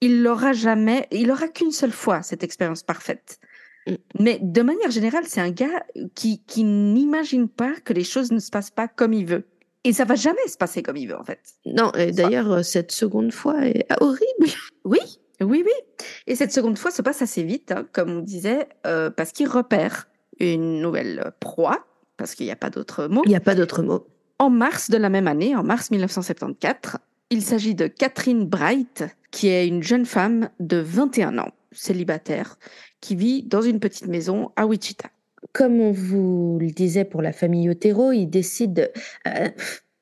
il 0.00 0.22
l'aura 0.22 0.52
jamais, 0.52 1.08
il 1.10 1.30
aura 1.30 1.48
qu'une 1.48 1.72
seule 1.72 1.92
fois 1.92 2.22
cette 2.22 2.42
expérience 2.44 2.82
parfaite. 2.82 3.40
Mm. 3.86 3.94
Mais 4.20 4.38
de 4.40 4.62
manière 4.62 4.90
générale, 4.90 5.24
c'est 5.26 5.40
un 5.40 5.50
gars 5.50 5.84
qui, 6.14 6.42
qui 6.44 6.64
n'imagine 6.64 7.48
pas 7.48 7.74
que 7.84 7.92
les 7.92 8.04
choses 8.04 8.30
ne 8.30 8.38
se 8.38 8.50
passent 8.50 8.70
pas 8.70 8.88
comme 8.88 9.12
il 9.12 9.26
veut. 9.26 9.46
Et 9.84 9.92
ça 9.92 10.04
va 10.04 10.16
jamais 10.16 10.46
se 10.48 10.56
passer 10.56 10.82
comme 10.82 10.96
il 10.96 11.08
veut, 11.08 11.18
en 11.18 11.24
fait. 11.24 11.40
Non, 11.64 11.92
et 11.92 12.12
d'ailleurs, 12.12 12.52
euh, 12.52 12.62
cette 12.62 12.92
seconde 12.92 13.32
fois 13.32 13.66
est 13.66 13.86
horrible. 14.00 14.24
Oui, 14.84 15.00
oui, 15.42 15.62
oui. 15.66 16.06
Et 16.26 16.34
cette 16.34 16.52
seconde 16.52 16.78
fois 16.78 16.90
se 16.90 17.02
passe 17.02 17.20
assez 17.20 17.42
vite, 17.42 17.72
hein, 17.72 17.86
comme 17.92 18.10
on 18.10 18.20
disait, 18.20 18.68
euh, 18.86 19.10
parce 19.10 19.32
qu'il 19.32 19.46
repère 19.46 20.08
une 20.40 20.80
nouvelle 20.80 21.32
proie, 21.40 21.86
parce 22.18 22.34
qu'il 22.34 22.44
n'y 22.44 22.52
a 22.52 22.56
pas 22.56 22.68
d'autre 22.68 23.06
mot. 23.06 23.22
Il 23.24 23.30
n'y 23.30 23.36
a 23.36 23.40
pas 23.40 23.54
d'autre 23.54 23.82
mot. 23.82 24.06
En 24.38 24.50
mars 24.50 24.90
de 24.90 24.98
la 24.98 25.08
même 25.08 25.26
année, 25.26 25.56
en 25.56 25.62
mars 25.62 25.90
1974, 25.90 27.00
il 27.30 27.42
s'agit 27.42 27.74
de 27.74 27.86
Catherine 27.86 28.44
Bright, 28.44 29.04
qui 29.30 29.48
est 29.48 29.66
une 29.66 29.82
jeune 29.82 30.04
femme 30.04 30.50
de 30.60 30.76
21 30.78 31.38
ans, 31.38 31.52
célibataire, 31.72 32.58
qui 33.00 33.16
vit 33.16 33.42
dans 33.42 33.62
une 33.62 33.80
petite 33.80 34.06
maison 34.06 34.50
à 34.56 34.66
Wichita. 34.66 35.08
Comme 35.52 35.80
on 35.80 35.92
vous 35.92 36.58
le 36.60 36.70
disait 36.70 37.04
pour 37.04 37.22
la 37.22 37.32
famille 37.32 37.70
Otero, 37.70 38.12
il 38.12 38.26
décide 38.26 38.74
de... 38.74 38.90
Euh, 39.26 39.48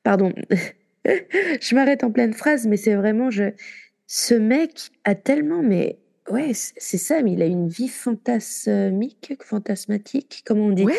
pardon, 0.03 0.33
je 1.05 1.75
m'arrête 1.75 2.03
en 2.03 2.11
pleine 2.11 2.33
phrase, 2.33 2.67
mais 2.67 2.77
c'est 2.77 2.95
vraiment... 2.95 3.29
Je, 3.29 3.51
ce 4.07 4.33
mec 4.33 4.89
a 5.03 5.15
tellement, 5.15 5.61
mais 5.61 5.99
ouais, 6.29 6.51
c'est 6.53 6.97
ça, 6.97 7.21
mais 7.21 7.33
il 7.33 7.41
a 7.41 7.45
une 7.45 7.67
vie 7.67 7.89
fantasmique, 7.89 9.33
fantasmatique, 9.43 10.43
comme 10.45 10.59
on 10.59 10.71
dit? 10.71 10.85
Ouais, 10.85 10.95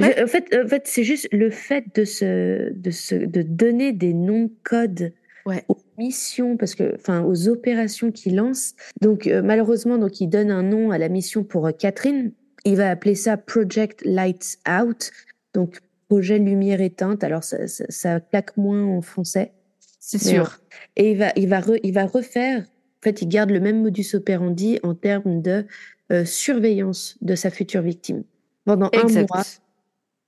en 0.00 0.26
fait, 0.26 0.54
en 0.54 0.68
fait 0.68 0.86
c'est 0.86 1.04
juste 1.04 1.28
le 1.32 1.50
fait 1.50 1.84
de 1.94 2.04
se, 2.04 2.72
de 2.72 2.90
se, 2.90 3.14
de 3.14 3.42
donner 3.42 3.92
des 3.92 4.12
noms 4.12 4.50
codes 4.62 5.12
ouais. 5.46 5.64
aux 5.68 5.78
missions, 5.96 6.56
parce 6.56 6.74
que, 6.74 6.94
enfin, 6.96 7.22
aux 7.22 7.48
opérations 7.48 8.10
qu'il 8.10 8.36
lance. 8.36 8.74
Donc, 9.00 9.26
euh, 9.26 9.40
malheureusement, 9.42 9.96
donc, 9.96 10.20
il 10.20 10.28
donne 10.28 10.50
un 10.50 10.62
nom 10.62 10.90
à 10.90 10.98
la 10.98 11.08
mission 11.08 11.44
pour 11.44 11.66
euh, 11.66 11.72
Catherine. 11.72 12.32
Il 12.64 12.76
va 12.76 12.90
appeler 12.90 13.14
ça 13.14 13.36
Project 13.36 14.02
Lights 14.04 14.58
Out, 14.68 15.12
donc 15.54 15.78
projet 16.08 16.38
lumière 16.38 16.80
éteinte. 16.80 17.24
Alors, 17.24 17.44
ça, 17.44 17.66
ça, 17.66 17.84
ça 17.88 18.20
claque 18.20 18.56
moins 18.56 18.84
en 18.84 19.00
français. 19.00 19.52
C'est 20.00 20.18
sûr. 20.18 20.60
Et 20.96 21.12
il 21.12 21.18
va, 21.18 21.32
il, 21.36 21.48
va 21.48 21.62
il 21.82 21.92
va 21.92 22.06
refaire, 22.06 22.60
en 22.60 23.02
fait, 23.02 23.22
il 23.22 23.28
garde 23.28 23.50
le 23.50 23.60
même 23.60 23.82
modus 23.82 24.14
operandi 24.14 24.78
en 24.82 24.94
termes 24.94 25.42
de 25.42 25.66
euh, 26.12 26.24
surveillance 26.24 27.16
de 27.22 27.34
sa 27.34 27.50
future 27.50 27.82
victime. 27.82 28.22
Pendant 28.64 28.90
un 28.94 29.08
mois, 29.08 29.42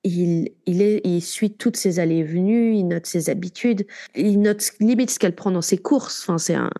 il, 0.09 1.22
suit 1.22 1.52
toutes 1.52 1.76
ses 1.76 1.98
allées 1.98 2.18
et 2.18 2.24
venues, 2.24 2.74
il 2.74 2.84
note 2.84 3.06
ses 3.06 3.30
habitudes, 3.30 3.86
il 4.14 4.40
note 4.40 4.72
limite 4.80 5.11
ce 5.11 5.18
qu'elle 5.18 5.34
prend 5.34 5.50
dans 5.50 5.62
ses 5.62 5.78
courses. 5.78 6.22
Enfin, 6.22 6.38
c'est 6.38 6.54
un... 6.54 6.70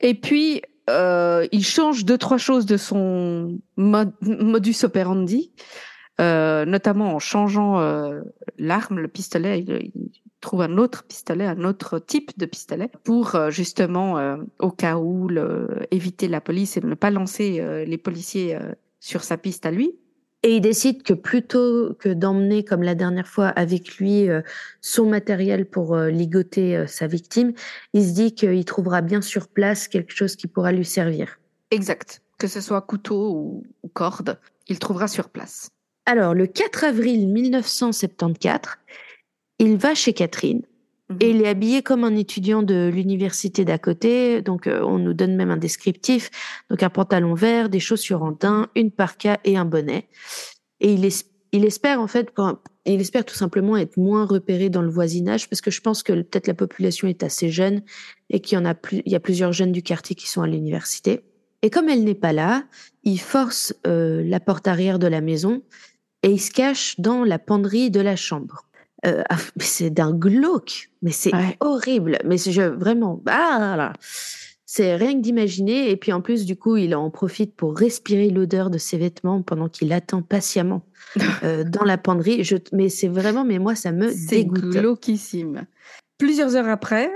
Et 0.00 0.14
puis, 0.14 0.62
euh, 0.90 1.46
il 1.52 1.64
change 1.64 2.04
deux, 2.04 2.18
trois 2.18 2.38
choses 2.38 2.66
de 2.66 2.76
son 2.76 3.58
modus 3.76 4.84
operandi, 4.84 5.52
euh, 6.20 6.64
notamment 6.64 7.14
en 7.14 7.18
changeant 7.18 7.80
euh, 7.80 8.20
l'arme, 8.58 8.98
le 8.98 9.08
pistolet. 9.08 9.60
Il, 9.60 9.92
trouve 10.40 10.60
un 10.60 10.76
autre 10.76 11.04
pistolet, 11.04 11.46
un 11.46 11.64
autre 11.64 11.98
type 11.98 12.38
de 12.38 12.44
pistolet, 12.44 12.90
pour 13.02 13.34
justement, 13.48 14.36
au 14.58 14.70
cas 14.70 14.98
où, 14.98 15.30
éviter 15.90 16.28
la 16.28 16.42
police 16.42 16.76
et 16.76 16.82
ne 16.82 16.94
pas 16.94 17.10
lancer 17.10 17.86
les 17.86 17.96
policiers 17.96 18.58
sur 19.00 19.24
sa 19.24 19.38
piste 19.38 19.64
à 19.64 19.70
lui. 19.70 19.96
Et 20.44 20.56
il 20.56 20.60
décide 20.60 21.02
que 21.02 21.14
plutôt 21.14 21.94
que 21.98 22.10
d'emmener, 22.10 22.64
comme 22.64 22.82
la 22.82 22.94
dernière 22.94 23.26
fois, 23.26 23.48
avec 23.48 23.96
lui 23.96 24.28
son 24.82 25.06
matériel 25.06 25.64
pour 25.64 25.96
ligoter 25.96 26.86
sa 26.86 27.06
victime, 27.06 27.54
il 27.94 28.06
se 28.06 28.12
dit 28.12 28.34
qu'il 28.34 28.62
trouvera 28.66 29.00
bien 29.00 29.22
sur 29.22 29.48
place 29.48 29.88
quelque 29.88 30.14
chose 30.14 30.36
qui 30.36 30.46
pourra 30.46 30.70
lui 30.70 30.84
servir. 30.84 31.40
Exact. 31.70 32.20
Que 32.38 32.46
ce 32.46 32.60
soit 32.60 32.82
couteau 32.82 33.30
ou, 33.30 33.66
ou 33.82 33.88
corde, 33.88 34.38
il 34.68 34.78
trouvera 34.78 35.08
sur 35.08 35.30
place. 35.30 35.70
Alors, 36.04 36.34
le 36.34 36.46
4 36.46 36.84
avril 36.84 37.26
1974, 37.28 38.74
il 39.60 39.78
va 39.78 39.94
chez 39.94 40.12
Catherine 40.12 40.60
et 41.20 41.30
il 41.30 41.38
mhm. 41.38 41.44
est 41.44 41.48
habillé 41.48 41.82
comme 41.82 42.04
un 42.04 42.16
étudiant 42.16 42.62
de 42.62 42.90
l'université 42.92 43.64
d'à 43.64 43.78
côté. 43.78 44.40
Donc, 44.42 44.66
euh, 44.66 44.80
on 44.82 44.98
nous 44.98 45.12
donne 45.12 45.36
même 45.36 45.50
un 45.50 45.56
descriptif. 45.56 46.30
Donc, 46.70 46.82
un 46.82 46.90
pantalon 46.90 47.34
vert, 47.34 47.68
des 47.68 47.80
chaussures 47.80 48.22
en 48.22 48.32
daim, 48.32 48.68
une 48.74 48.90
parka 48.90 49.38
et 49.44 49.56
un 49.56 49.64
bonnet. 49.64 50.08
Et 50.80 50.94
il, 50.94 51.06
il 51.52 51.64
espère, 51.64 52.00
en 52.00 52.06
fait, 52.06 52.32
il 52.86 53.00
espère 53.00 53.24
tout 53.24 53.34
simplement 53.34 53.76
être 53.76 53.96
moins 53.96 54.24
repéré 54.24 54.70
dans 54.70 54.82
le 54.82 54.90
voisinage 54.90 55.48
parce 55.48 55.60
que 55.60 55.70
je 55.70 55.80
pense 55.80 56.02
que 56.02 56.12
peut-être 56.12 56.46
la 56.46 56.54
population 56.54 57.06
est 57.06 57.22
assez 57.22 57.50
jeune 57.50 57.82
et 58.30 58.40
qu'il 58.40 58.56
y 58.56 58.60
en 58.60 58.64
a 58.64 58.74
plus, 58.74 59.02
il 59.04 59.12
y 59.12 59.14
a 59.14 59.20
plusieurs 59.20 59.52
jeunes 59.52 59.72
du 59.72 59.82
quartier 59.82 60.16
qui 60.16 60.28
sont 60.28 60.42
à 60.42 60.46
l'université. 60.46 61.20
Et 61.62 61.70
comme 61.70 61.88
elle 61.88 62.04
n'est 62.04 62.14
pas 62.14 62.32
là, 62.32 62.64
il 63.04 63.20
force 63.20 63.74
euh, 63.86 64.22
la 64.24 64.40
porte 64.40 64.66
arrière 64.66 64.98
de 64.98 65.06
la 65.06 65.20
maison 65.20 65.62
et 66.22 66.30
il 66.30 66.40
se 66.40 66.50
cache 66.50 66.98
dans 66.98 67.24
la 67.24 67.38
penderie 67.38 67.90
de 67.90 68.00
la 68.00 68.16
chambre. 68.16 68.66
Euh, 69.06 69.22
ah, 69.28 69.36
c'est 69.58 69.90
d'un 69.90 70.12
glauque, 70.12 70.90
mais 71.02 71.10
c'est 71.10 71.32
horrible. 71.60 72.18
Mais 72.24 72.38
je, 72.38 72.62
vraiment, 72.62 73.22
ah 73.26 73.92
c'est 74.66 74.96
rien 74.96 75.12
que 75.12 75.20
d'imaginer. 75.20 75.90
Et 75.90 75.96
puis 75.96 76.12
en 76.12 76.20
plus, 76.20 76.44
du 76.44 76.56
coup, 76.56 76.76
il 76.76 76.94
en 76.96 77.10
profite 77.10 77.54
pour 77.54 77.76
respirer 77.76 78.30
l'odeur 78.30 78.70
de 78.70 78.78
ses 78.78 78.98
vêtements 78.98 79.42
pendant 79.42 79.68
qu'il 79.68 79.92
attend 79.92 80.22
patiemment 80.22 80.82
euh, 81.44 81.64
dans 81.64 81.84
la 81.84 81.98
penderie. 81.98 82.42
Je, 82.44 82.56
mais 82.72 82.88
c'est 82.88 83.08
vraiment, 83.08 83.44
mais 83.44 83.58
moi, 83.58 83.74
ça 83.74 83.92
me 83.92 84.08
dégoûte. 84.28 84.72
C'est 84.72 84.80
glauquissime. 84.80 85.66
Plusieurs 86.18 86.56
heures 86.56 86.68
après, 86.68 87.10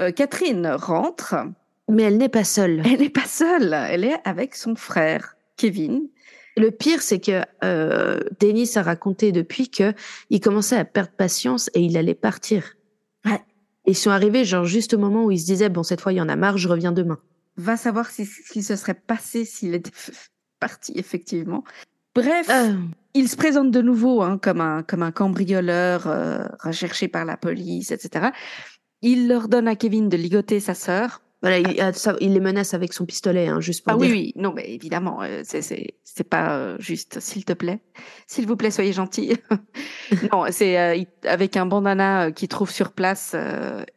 euh, 0.00 0.10
Catherine 0.10 0.66
rentre. 0.66 1.36
Mais 1.88 2.04
elle 2.04 2.16
n'est 2.18 2.28
pas 2.28 2.44
seule. 2.44 2.82
Elle 2.84 3.00
n'est 3.00 3.10
pas 3.10 3.26
seule. 3.26 3.72
Elle 3.72 4.04
est 4.04 4.20
avec 4.24 4.54
son 4.54 4.74
frère, 4.74 5.36
Kevin, 5.56 6.08
le 6.60 6.70
pire, 6.70 7.02
c'est 7.02 7.20
que 7.20 7.42
euh, 7.64 8.20
Denis 8.38 8.70
a 8.76 8.82
raconté 8.82 9.32
depuis 9.32 9.70
que 9.70 9.92
il 10.30 10.40
commençait 10.40 10.76
à 10.76 10.84
perdre 10.84 11.12
patience 11.16 11.70
et 11.74 11.80
il 11.80 11.96
allait 11.96 12.14
partir. 12.14 12.76
Ouais. 13.24 13.42
Ils 13.86 13.96
sont 13.96 14.10
arrivés 14.10 14.44
genre 14.44 14.64
juste 14.64 14.94
au 14.94 14.98
moment 14.98 15.24
où 15.24 15.30
il 15.30 15.40
se 15.40 15.46
disait 15.46 15.68
bon 15.68 15.82
cette 15.82 16.00
fois 16.00 16.12
il 16.12 16.16
y 16.16 16.20
en 16.20 16.28
a 16.28 16.36
marre, 16.36 16.58
je 16.58 16.68
reviens 16.68 16.92
demain. 16.92 17.18
Va 17.56 17.76
savoir 17.76 18.10
ce 18.10 18.22
qui 18.52 18.62
se 18.62 18.76
serait 18.76 18.94
passé 18.94 19.44
s'il 19.44 19.74
était 19.74 19.90
parti 20.60 20.92
effectivement. 20.96 21.64
Bref, 22.14 22.48
euh. 22.50 22.74
il 23.14 23.28
se 23.28 23.36
présente 23.36 23.70
de 23.70 23.82
nouveau 23.82 24.22
hein, 24.22 24.38
comme 24.38 24.60
un 24.60 24.82
comme 24.82 25.02
un 25.02 25.12
cambrioleur 25.12 26.06
euh, 26.06 26.44
recherché 26.60 27.08
par 27.08 27.24
la 27.24 27.36
police, 27.36 27.90
etc. 27.90 28.30
Il 29.02 29.28
leur 29.28 29.48
donne 29.48 29.68
à 29.68 29.76
Kevin 29.76 30.08
de 30.08 30.16
ligoter 30.16 30.60
sa 30.60 30.74
sœur 30.74 31.22
voilà, 31.42 31.58
il, 31.58 31.92
il, 32.20 32.34
les 32.34 32.40
menace 32.40 32.74
avec 32.74 32.92
son 32.92 33.06
pistolet, 33.06 33.48
hein, 33.48 33.60
juste 33.60 33.84
pour 33.84 33.94
ah 33.94 33.96
dire. 33.96 34.10
oui, 34.10 34.12
oui, 34.12 34.32
non, 34.36 34.52
mais 34.54 34.70
évidemment, 34.70 35.22
euh, 35.22 35.40
c'est 35.42 35.62
c'est 36.04 36.28
pas 36.28 36.58
euh, 36.58 36.76
juste, 36.78 37.18
s'il 37.20 37.46
te 37.46 37.54
plaît, 37.54 37.80
s'il 38.26 38.46
vous 38.46 38.56
plaît, 38.56 38.70
soyez 38.70 38.92
gentil. 38.92 39.36
non, 40.32 40.44
c'est 40.50 40.78
euh, 40.78 41.02
avec 41.24 41.56
un 41.56 41.64
bandana 41.64 42.30
qu'il 42.30 42.48
trouve 42.48 42.70
sur 42.70 42.92
place, 42.92 43.34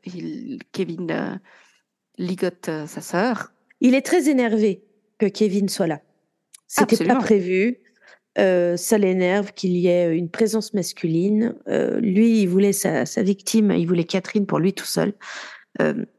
il, 0.05 0.59
Kevin 0.71 1.41
ligote 2.17 2.69
sa 2.87 3.01
sœur. 3.01 3.51
Il 3.81 3.93
est 3.93 4.05
très 4.05 4.29
énervé 4.29 4.85
que 5.17 5.25
Kevin 5.25 5.67
soit 5.67 5.87
là. 5.87 5.99
C'était 6.67 7.03
pas 7.03 7.15
prévu. 7.15 7.79
ça 8.37 8.97
l'énerve 8.97 9.51
qu'il 9.51 9.75
y 9.75 9.87
ait 9.87 10.15
une 10.15 10.29
présence 10.29 10.73
masculine. 10.73 11.55
lui, 11.67 12.43
il 12.43 12.47
voulait 12.47 12.71
sa, 12.71 13.05
sa, 13.05 13.21
victime, 13.21 13.71
il 13.71 13.85
voulait 13.85 14.05
Catherine 14.05 14.45
pour 14.45 14.59
lui 14.59 14.71
tout 14.71 14.85
seul. 14.85 15.13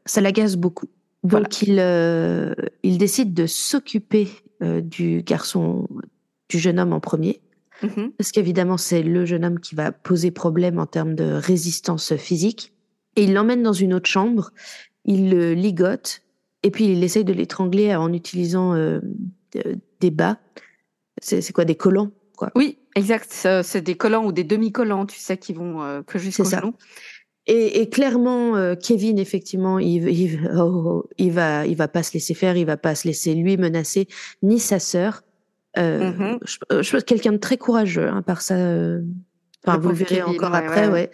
ça 0.05 0.21
l'agace 0.21 0.55
beaucoup. 0.55 0.87
Donc 1.25 1.61
il, 1.63 1.79
euh, 1.79 2.53
il 2.83 2.97
décide 2.97 3.33
de 3.33 3.47
s'occuper 3.47 4.29
euh, 4.61 4.81
du 4.81 5.23
garçon, 5.23 5.87
du 6.49 6.59
jeune 6.59 6.79
homme 6.79 6.93
en 6.93 6.99
premier, 6.99 7.41
mmh 7.81 8.09
parce 8.17 8.31
qu'évidemment 8.31 8.77
c'est 8.77 9.01
le 9.01 9.25
jeune 9.25 9.43
homme 9.43 9.59
qui 9.59 9.75
va 9.75 9.91
poser 9.91 10.31
problème 10.31 10.79
en 10.79 10.85
termes 10.85 11.15
de 11.15 11.31
résistance 11.33 12.15
physique. 12.15 12.73
Et 13.15 13.23
il 13.23 13.33
l'emmène 13.33 13.63
dans 13.63 13.73
une 13.73 13.93
autre 13.93 14.09
chambre, 14.09 14.51
il 15.03 15.29
le 15.29 15.53
ligote, 15.53 16.21
et 16.63 16.71
puis 16.71 16.85
il 16.91 17.03
essaye 17.03 17.25
de 17.25 17.33
l'étrangler 17.33 17.95
en 17.95 18.13
utilisant 18.13 18.75
euh, 18.75 18.99
des 19.99 20.11
bas. 20.11 20.37
C'est 21.21 21.53
quoi, 21.53 21.65
des 21.65 21.75
collants 21.75 22.11
quoi? 22.37 22.51
Oui, 22.55 22.77
exact. 22.95 23.31
C'est 23.63 23.81
des 23.81 23.95
collants 23.95 24.25
ou 24.25 24.31
des 24.31 24.43
demi-collants, 24.43 25.05
tu 25.05 25.17
sais, 25.17 25.37
qui 25.37 25.53
vont 25.53 26.03
que 26.05 26.19
jusqu'au 26.19 26.43
genou. 26.43 26.75
Et, 27.47 27.81
et, 27.81 27.89
clairement, 27.89 28.55
euh, 28.55 28.75
Kevin, 28.75 29.19
effectivement, 29.19 29.77
il, 29.77 30.09
il, 30.09 30.51
oh, 30.57 31.05
il, 31.17 31.31
va, 31.31 31.67
il 31.67 31.75
va 31.75 31.87
pas 31.87 32.01
se 32.01 32.13
laisser 32.13 32.33
faire, 32.33 32.57
il 32.57 32.65
va 32.65 32.77
pas 32.77 32.95
se 32.95 33.07
laisser 33.07 33.35
lui 33.35 33.55
menacer, 33.57 34.07
ni 34.41 34.59
sa 34.59 34.79
sœur. 34.79 35.21
Euh, 35.77 36.11
mm-hmm. 36.11 36.39
Je, 36.43 36.57
euh, 36.71 36.81
je 36.83 36.91
pense 36.91 37.03
quelqu'un 37.03 37.33
de 37.33 37.37
très 37.37 37.57
courageux, 37.57 38.07
hein, 38.07 38.23
par 38.23 38.41
ça. 38.41 38.55
Euh, 38.55 39.01
enfin, 39.65 39.77
vous 39.77 39.89
le 39.89 39.95
verrez 39.95 40.23
encore 40.23 40.55
après, 40.55 40.87
ouais. 40.87 41.11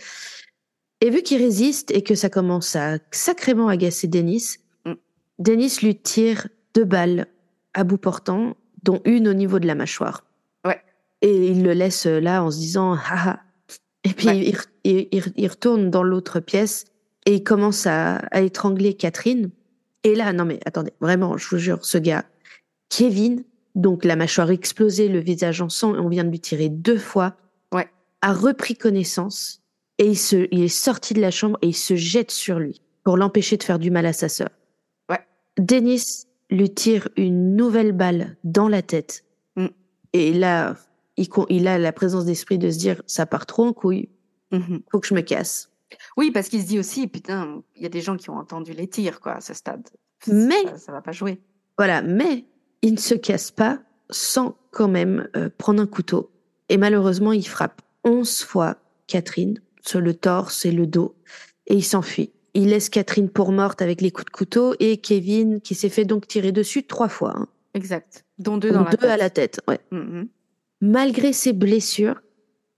Et 1.01 1.09
vu 1.09 1.21
qu'il 1.21 1.41
résiste 1.41 1.91
et 1.91 2.03
que 2.03 2.15
ça 2.15 2.29
commence 2.29 2.75
à 2.75 2.99
sacrément 3.11 3.67
agacer 3.67 4.07
Denis, 4.07 4.57
mm. 4.85 4.93
Denis 5.39 5.77
lui 5.81 5.95
tire 5.97 6.47
deux 6.73 6.85
balles 6.85 7.27
à 7.73 7.83
bout 7.83 7.97
portant, 7.97 8.55
dont 8.83 9.01
une 9.03 9.27
au 9.27 9.33
niveau 9.33 9.59
de 9.59 9.67
la 9.67 9.75
mâchoire. 9.75 10.23
Ouais. 10.63 10.79
Et 11.21 11.47
il 11.47 11.63
le 11.63 11.73
laisse 11.73 12.05
là 12.05 12.43
en 12.43 12.51
se 12.51 12.57
disant, 12.57 12.93
ah, 12.93 12.99
ah 13.09 13.40
Et 14.03 14.09
puis 14.09 14.27
il, 14.29 14.57
il, 14.83 15.07
il, 15.35 15.47
retourne 15.47 15.89
dans 15.91 16.03
l'autre 16.03 16.39
pièce 16.39 16.85
et 17.25 17.35
il 17.35 17.43
commence 17.43 17.85
à, 17.85 18.15
à, 18.31 18.41
étrangler 18.41 18.95
Catherine. 18.95 19.51
Et 20.03 20.15
là, 20.15 20.33
non 20.33 20.45
mais 20.45 20.59
attendez, 20.65 20.91
vraiment, 20.99 21.37
je 21.37 21.47
vous 21.49 21.57
jure, 21.57 21.85
ce 21.85 21.97
gars, 21.97 22.25
Kevin, 22.89 23.43
donc 23.75 24.03
la 24.03 24.15
mâchoire 24.15 24.51
explosée, 24.51 25.07
le 25.07 25.19
visage 25.19 25.61
en 25.61 25.69
sang, 25.69 25.95
et 25.95 25.99
on 25.99 26.09
vient 26.09 26.23
de 26.23 26.29
lui 26.29 26.39
tirer 26.39 26.69
deux 26.69 26.97
fois, 26.97 27.35
ouais. 27.73 27.87
a 28.21 28.33
repris 28.33 28.75
connaissance 28.75 29.61
et 29.97 30.07
il, 30.07 30.17
se, 30.17 30.47
il 30.51 30.63
est 30.63 30.67
sorti 30.67 31.13
de 31.13 31.21
la 31.21 31.31
chambre 31.31 31.57
et 31.61 31.67
il 31.67 31.75
se 31.75 31.95
jette 31.95 32.31
sur 32.31 32.59
lui 32.59 32.81
pour 33.03 33.17
l'empêcher 33.17 33.57
de 33.57 33.63
faire 33.63 33.79
du 33.79 33.91
mal 33.91 34.05
à 34.05 34.13
sa 34.13 34.29
sœur. 34.29 34.49
Ouais. 35.09 35.19
Denis 35.57 36.25
lui 36.49 36.73
tire 36.73 37.07
une 37.17 37.55
nouvelle 37.55 37.91
balle 37.93 38.35
dans 38.43 38.67
la 38.67 38.81
tête. 38.81 39.23
Mm. 39.55 39.67
Et 40.13 40.33
là, 40.33 40.75
il, 41.21 41.29
il, 41.49 41.67
a 41.67 41.77
la 41.77 41.91
présence 41.91 42.25
d'esprit 42.25 42.57
de 42.57 42.69
se 42.69 42.77
dire 42.77 43.01
ça 43.07 43.25
part 43.25 43.45
trop 43.45 43.65
en 43.65 43.73
couille, 43.73 44.09
mm 44.51 44.79
faut 44.91 44.99
que 44.99 45.07
je 45.07 45.13
me 45.13 45.21
casse. 45.21 45.69
Oui, 46.17 46.31
parce 46.31 46.47
qu'il 46.49 46.61
se 46.61 46.67
dit 46.67 46.79
aussi, 46.79 47.07
putain, 47.07 47.61
il 47.75 47.83
y 47.83 47.85
a 47.85 47.89
des 47.89 48.01
gens 48.01 48.17
qui 48.17 48.29
ont 48.29 48.37
entendu 48.37 48.73
les 48.73 48.87
tirs, 48.87 49.19
quoi, 49.19 49.33
à 49.33 49.41
ce 49.41 49.53
stade. 49.53 49.87
Mais. 50.27 50.63
Ça, 50.65 50.77
ça 50.77 50.91
va 50.91 51.01
pas 51.01 51.11
jouer. 51.11 51.39
Voilà, 51.77 52.01
mais 52.01 52.45
il 52.81 52.93
ne 52.93 52.99
se 52.99 53.15
casse 53.15 53.51
pas 53.51 53.79
sans 54.09 54.55
quand 54.71 54.87
même 54.87 55.27
euh, 55.35 55.49
prendre 55.57 55.81
un 55.81 55.87
couteau. 55.87 56.31
Et 56.69 56.77
malheureusement, 56.77 57.33
il 57.33 57.47
frappe 57.47 57.81
onze 58.03 58.41
fois 58.41 58.77
Catherine 59.07 59.59
sur 59.81 60.01
le 60.01 60.13
torse 60.13 60.65
et 60.65 60.71
le 60.71 60.87
dos 60.87 61.15
et 61.67 61.75
il 61.75 61.83
s'enfuit. 61.83 62.31
Il 62.53 62.69
laisse 62.69 62.89
Catherine 62.89 63.29
pour 63.29 63.51
morte 63.51 63.81
avec 63.81 64.01
les 64.01 64.11
coups 64.11 64.25
de 64.25 64.31
couteau 64.31 64.75
et 64.79 64.97
Kevin 64.97 65.61
qui 65.61 65.75
s'est 65.75 65.89
fait 65.89 66.05
donc 66.05 66.27
tirer 66.27 66.51
dessus 66.51 66.83
trois 66.83 67.07
fois. 67.07 67.33
Hein. 67.35 67.47
Exact. 67.73 68.25
Dont 68.39 68.57
deux 68.57 68.71
dans 68.71 68.83
deux 68.83 68.89
la 68.89 68.97
tête. 68.97 69.09
à 69.09 69.17
la 69.17 69.29
tête. 69.29 69.61
Ouais. 69.67 69.79
Mm 69.91 69.99
-hmm. 69.99 70.27
Malgré 70.81 71.31
ses 71.33 71.53
blessures, 71.53 72.21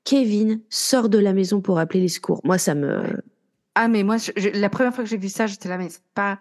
Kevin 0.04 0.62
sort 0.70 1.10
de 1.10 1.18
la 1.18 1.34
maison 1.34 1.62
pour 1.62 1.80
appeler 1.80 2.02
les 2.02 2.08
secours. 2.10 2.42
Moi, 2.44 2.58
ça 2.58 2.76
me. 2.76 3.02
Ah, 3.76 3.88
mais 3.88 4.04
moi, 4.04 4.18
je, 4.18 4.32
je, 4.36 4.50
la 4.50 4.70
première 4.70 4.94
fois 4.94 5.04
que 5.04 5.10
j'ai 5.10 5.18
vu 5.18 5.30
ça, 5.30 5.48
j'étais 5.48 5.70
là, 5.70 5.78
mais 5.78 5.90
c'est 5.90 6.04
pas. 6.14 6.40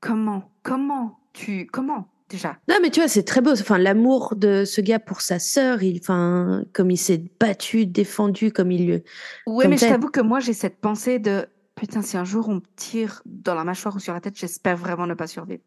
Comment 0.00 0.52
Comment 0.62 1.18
tu. 1.32 1.66
Comment 1.66 2.08
déjà? 2.28 2.58
Non, 2.68 2.76
mais 2.80 2.90
tu 2.90 3.00
vois, 3.00 3.08
c'est 3.08 3.24
très 3.24 3.40
beau. 3.40 3.52
Enfin, 3.52 3.78
l'amour 3.78 4.34
de 4.36 4.64
ce 4.64 4.80
gars 4.80 5.00
pour 5.00 5.20
sa 5.20 5.38
sœur, 5.40 5.82
il, 5.82 5.98
enfin, 6.00 6.64
comme 6.72 6.90
il 6.90 6.96
s'est 6.96 7.24
battu, 7.40 7.84
défendu, 7.86 8.52
comme 8.52 8.70
il. 8.70 9.02
Oui, 9.46 9.66
mais 9.66 9.76
je 9.76 9.86
t'avoue 9.86 10.08
que 10.10 10.20
moi, 10.20 10.38
j'ai 10.40 10.52
cette 10.52 10.76
pensée 10.80 11.18
de 11.18 11.46
putain, 11.74 12.02
si 12.02 12.16
un 12.16 12.24
jour 12.24 12.48
on 12.48 12.56
me 12.56 12.60
tire 12.76 13.22
dans 13.24 13.54
la 13.54 13.64
mâchoire 13.64 13.94
ou 13.94 13.98
sur 14.00 14.12
la 14.12 14.20
tête, 14.20 14.36
j'espère 14.36 14.76
vraiment 14.76 15.06
ne 15.06 15.14
pas 15.14 15.26
survivre. 15.26 15.62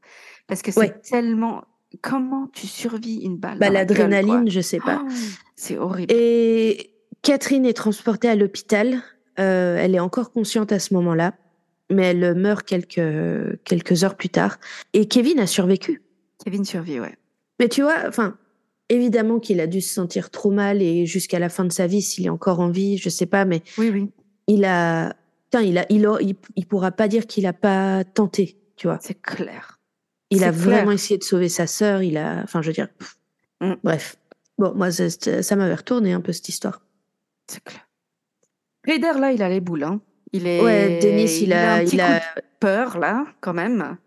Parce 0.47 0.61
que 0.61 0.71
c'est 0.71 0.79
Ouais. 0.79 0.99
tellement. 1.09 1.63
Comment 2.01 2.47
tu 2.53 2.67
survis 2.67 3.17
une 3.17 3.37
balle 3.37 3.59
Bah, 3.59 3.69
l'adrénaline, 3.69 4.49
je 4.49 4.61
sais 4.61 4.79
pas. 4.79 5.03
Oh, 5.05 5.11
c'est 5.55 5.77
horrible. 5.77 6.11
Et 6.13 6.91
Catherine 7.21 7.65
est 7.65 7.73
transportée 7.73 8.29
à 8.29 8.35
l'hôpital. 8.35 9.01
Euh, 9.39 9.77
elle 9.77 9.93
est 9.95 9.99
encore 9.99 10.31
consciente 10.31 10.71
à 10.71 10.79
ce 10.79 10.93
moment-là, 10.93 11.33
mais 11.91 12.03
elle 12.03 12.35
meurt 12.35 12.65
quelques, 12.65 13.01
quelques 13.63 14.03
heures 14.03 14.15
plus 14.15 14.29
tard. 14.29 14.57
Et 14.93 15.07
Kevin 15.07 15.39
a 15.39 15.47
survécu. 15.47 16.01
Kevin 16.43 16.65
survit, 16.65 16.99
ouais. 16.99 17.15
Mais 17.59 17.69
tu 17.69 17.81
vois, 17.81 17.95
enfin, 18.07 18.37
évidemment 18.89 19.39
qu'il 19.39 19.59
a 19.59 19.67
dû 19.67 19.81
se 19.81 19.93
sentir 19.93 20.31
trop 20.31 20.51
mal 20.51 20.81
et 20.81 21.05
jusqu'à 21.05 21.39
la 21.39 21.49
fin 21.49 21.65
de 21.65 21.71
sa 21.71 21.87
vie, 21.87 22.01
s'il 22.01 22.25
est 22.25 22.29
encore 22.29 22.59
en 22.59 22.69
vie, 22.69 22.97
je 22.97 23.09
sais 23.09 23.25
pas, 23.27 23.45
mais 23.45 23.61
Oui, 23.77 23.89
oui, 23.91 24.09
il 24.47 24.65
a, 24.65 25.13
putain, 25.45 25.61
il 25.63 25.77
a, 25.77 25.85
il, 25.89 26.05
a- 26.05 26.17
il, 26.21 26.35
il 26.55 26.65
pourra 26.65 26.91
pas 26.91 27.07
dire 27.07 27.27
qu'il 27.27 27.45
a 27.45 27.53
pas 27.53 28.03
tenté, 28.03 28.57
tu 28.75 28.87
vois. 28.87 28.97
c'est 29.01 29.21
clair. 29.21 29.79
Il 30.31 30.43
a 30.43 30.51
clair. 30.51 30.61
vraiment 30.61 30.91
essayé 30.91 31.17
de 31.17 31.23
sauver 31.23 31.49
sa 31.49 31.67
sœur. 31.67 32.01
Il 32.01 32.17
a, 32.17 32.41
enfin, 32.43 32.61
je 32.61 32.67
veux 32.67 32.73
dire, 32.73 32.87
Mm. 33.61 33.75
bref. 33.83 34.17
Bon, 34.57 34.73
moi, 34.75 34.91
ça, 34.91 35.09
ça 35.09 35.55
m'avait 35.55 35.75
retourné 35.75 36.13
un 36.13 36.21
peu 36.21 36.33
cette 36.33 36.49
histoire. 36.49 36.81
C'est 37.47 37.63
clair. 37.63 37.87
Raider, 38.85 39.19
là, 39.19 39.31
il 39.31 39.41
a 39.41 39.49
les 39.49 39.59
boules. 39.61 39.83
Hein. 39.83 40.01
Il 40.33 40.47
est. 40.47 40.61
Ouais, 40.61 40.99
Denis, 40.99 41.39
il 41.43 41.53
a, 41.53 41.75
un 41.75 41.83
petit 41.83 41.95
il 41.95 41.99
coup 41.99 42.05
a, 42.05 42.19
de 42.19 42.41
peur, 42.59 42.97
là, 42.97 43.25
quand 43.39 43.53
même. 43.53 43.97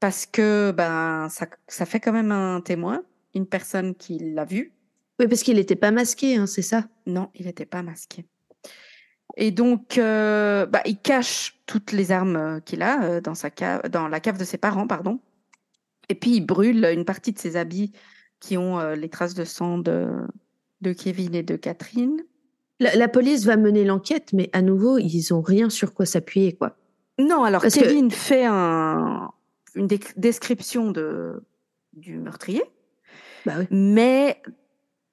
Parce 0.00 0.26
que 0.26 0.72
ben, 0.72 1.28
ça, 1.30 1.46
ça 1.68 1.86
fait 1.86 2.00
quand 2.00 2.12
même 2.12 2.32
un 2.32 2.60
témoin, 2.60 3.02
une 3.34 3.46
personne 3.46 3.94
qui 3.94 4.18
l'a 4.18 4.44
vu. 4.44 4.72
oui, 5.20 5.28
parce 5.28 5.42
qu'il 5.42 5.58
était 5.58 5.76
pas 5.76 5.90
masqué, 5.90 6.36
hein, 6.36 6.46
c'est 6.46 6.62
ça. 6.62 6.84
Non, 7.06 7.30
il 7.34 7.46
n'était 7.46 7.66
pas 7.66 7.82
masqué. 7.82 8.24
Et 9.36 9.50
donc, 9.50 9.98
euh, 9.98 10.66
bah, 10.66 10.82
il 10.84 10.98
cache 10.98 11.58
toutes 11.66 11.92
les 11.92 12.10
armes 12.12 12.60
qu'il 12.64 12.82
a 12.82 13.02
euh, 13.04 13.20
dans, 13.20 13.34
sa 13.34 13.50
cave, 13.50 13.88
dans 13.88 14.08
la 14.08 14.20
cave 14.20 14.38
de 14.38 14.44
ses 14.44 14.58
parents, 14.58 14.86
pardon. 14.86 15.20
Et 16.12 16.14
puis, 16.14 16.32
il 16.36 16.42
brûle 16.42 16.84
une 16.92 17.06
partie 17.06 17.32
de 17.32 17.38
ses 17.38 17.56
habits 17.56 17.90
qui 18.38 18.58
ont 18.58 18.78
euh, 18.78 18.94
les 18.96 19.08
traces 19.08 19.32
de 19.32 19.44
sang 19.44 19.78
de, 19.78 20.08
de 20.82 20.92
Kevin 20.92 21.34
et 21.34 21.42
de 21.42 21.56
Catherine. 21.56 22.20
La, 22.80 22.94
la 22.96 23.08
police 23.08 23.46
va 23.46 23.56
mener 23.56 23.82
l'enquête, 23.86 24.34
mais 24.34 24.50
à 24.52 24.60
nouveau, 24.60 24.98
ils 24.98 25.32
ont 25.32 25.40
rien 25.40 25.70
sur 25.70 25.94
quoi 25.94 26.04
s'appuyer, 26.04 26.52
quoi. 26.52 26.76
Non, 27.18 27.44
alors 27.44 27.62
Parce 27.62 27.76
que- 27.76 27.80
Kevin 27.80 28.10
fait 28.10 28.44
un, 28.44 29.30
une 29.74 29.86
dé- 29.86 30.00
description 30.18 30.90
de, 30.90 31.42
du 31.94 32.18
meurtrier, 32.18 32.62
Bah 33.46 33.54
oui. 33.58 33.64
mais 33.70 34.42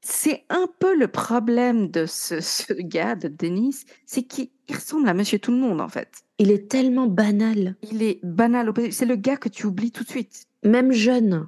c'est 0.01 0.43
un 0.49 0.67
peu 0.79 0.97
le 0.97 1.07
problème 1.07 1.89
de 1.89 2.05
ce, 2.07 2.41
ce 2.41 2.73
gars, 2.73 3.15
de 3.15 3.29
Denis, 3.29 3.85
c'est 4.05 4.23
qu'il 4.23 4.49
il 4.67 4.75
ressemble 4.75 5.07
à 5.07 5.13
Monsieur 5.13 5.39
Tout 5.39 5.51
le 5.51 5.57
Monde, 5.59 5.79
en 5.79 5.87
fait. 5.87 6.09
Il 6.39 6.51
est 6.51 6.69
tellement 6.69 7.07
banal, 7.07 7.77
Il 7.89 8.03
est 8.03 8.19
banal, 8.23 8.71
c'est 8.91 9.05
le 9.05 9.15
gars 9.15 9.37
que 9.37 9.47
tu 9.49 9.65
oublies 9.65 9.91
tout 9.91 10.03
de 10.03 10.09
suite. 10.09 10.45
Même 10.63 10.91
jeune. 10.91 11.47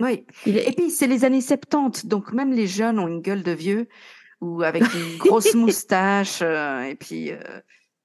Oui. 0.00 0.26
Il 0.46 0.56
Et 0.56 0.68
est, 0.68 0.72
puis, 0.72 0.90
c'est 0.90 1.06
les 1.06 1.24
années 1.24 1.40
70, 1.40 2.06
donc 2.06 2.32
même 2.32 2.52
les 2.52 2.66
jeunes 2.66 2.98
ont 2.98 3.08
une 3.08 3.20
gueule 3.20 3.42
de 3.42 3.52
vieux, 3.52 3.88
ou 4.40 4.62
avec 4.62 4.82
une 4.82 5.16
grosse 5.18 5.54
moustache, 5.54 6.40
euh, 6.42 6.82
et 6.82 6.94
puis 6.94 7.32
euh, 7.32 7.38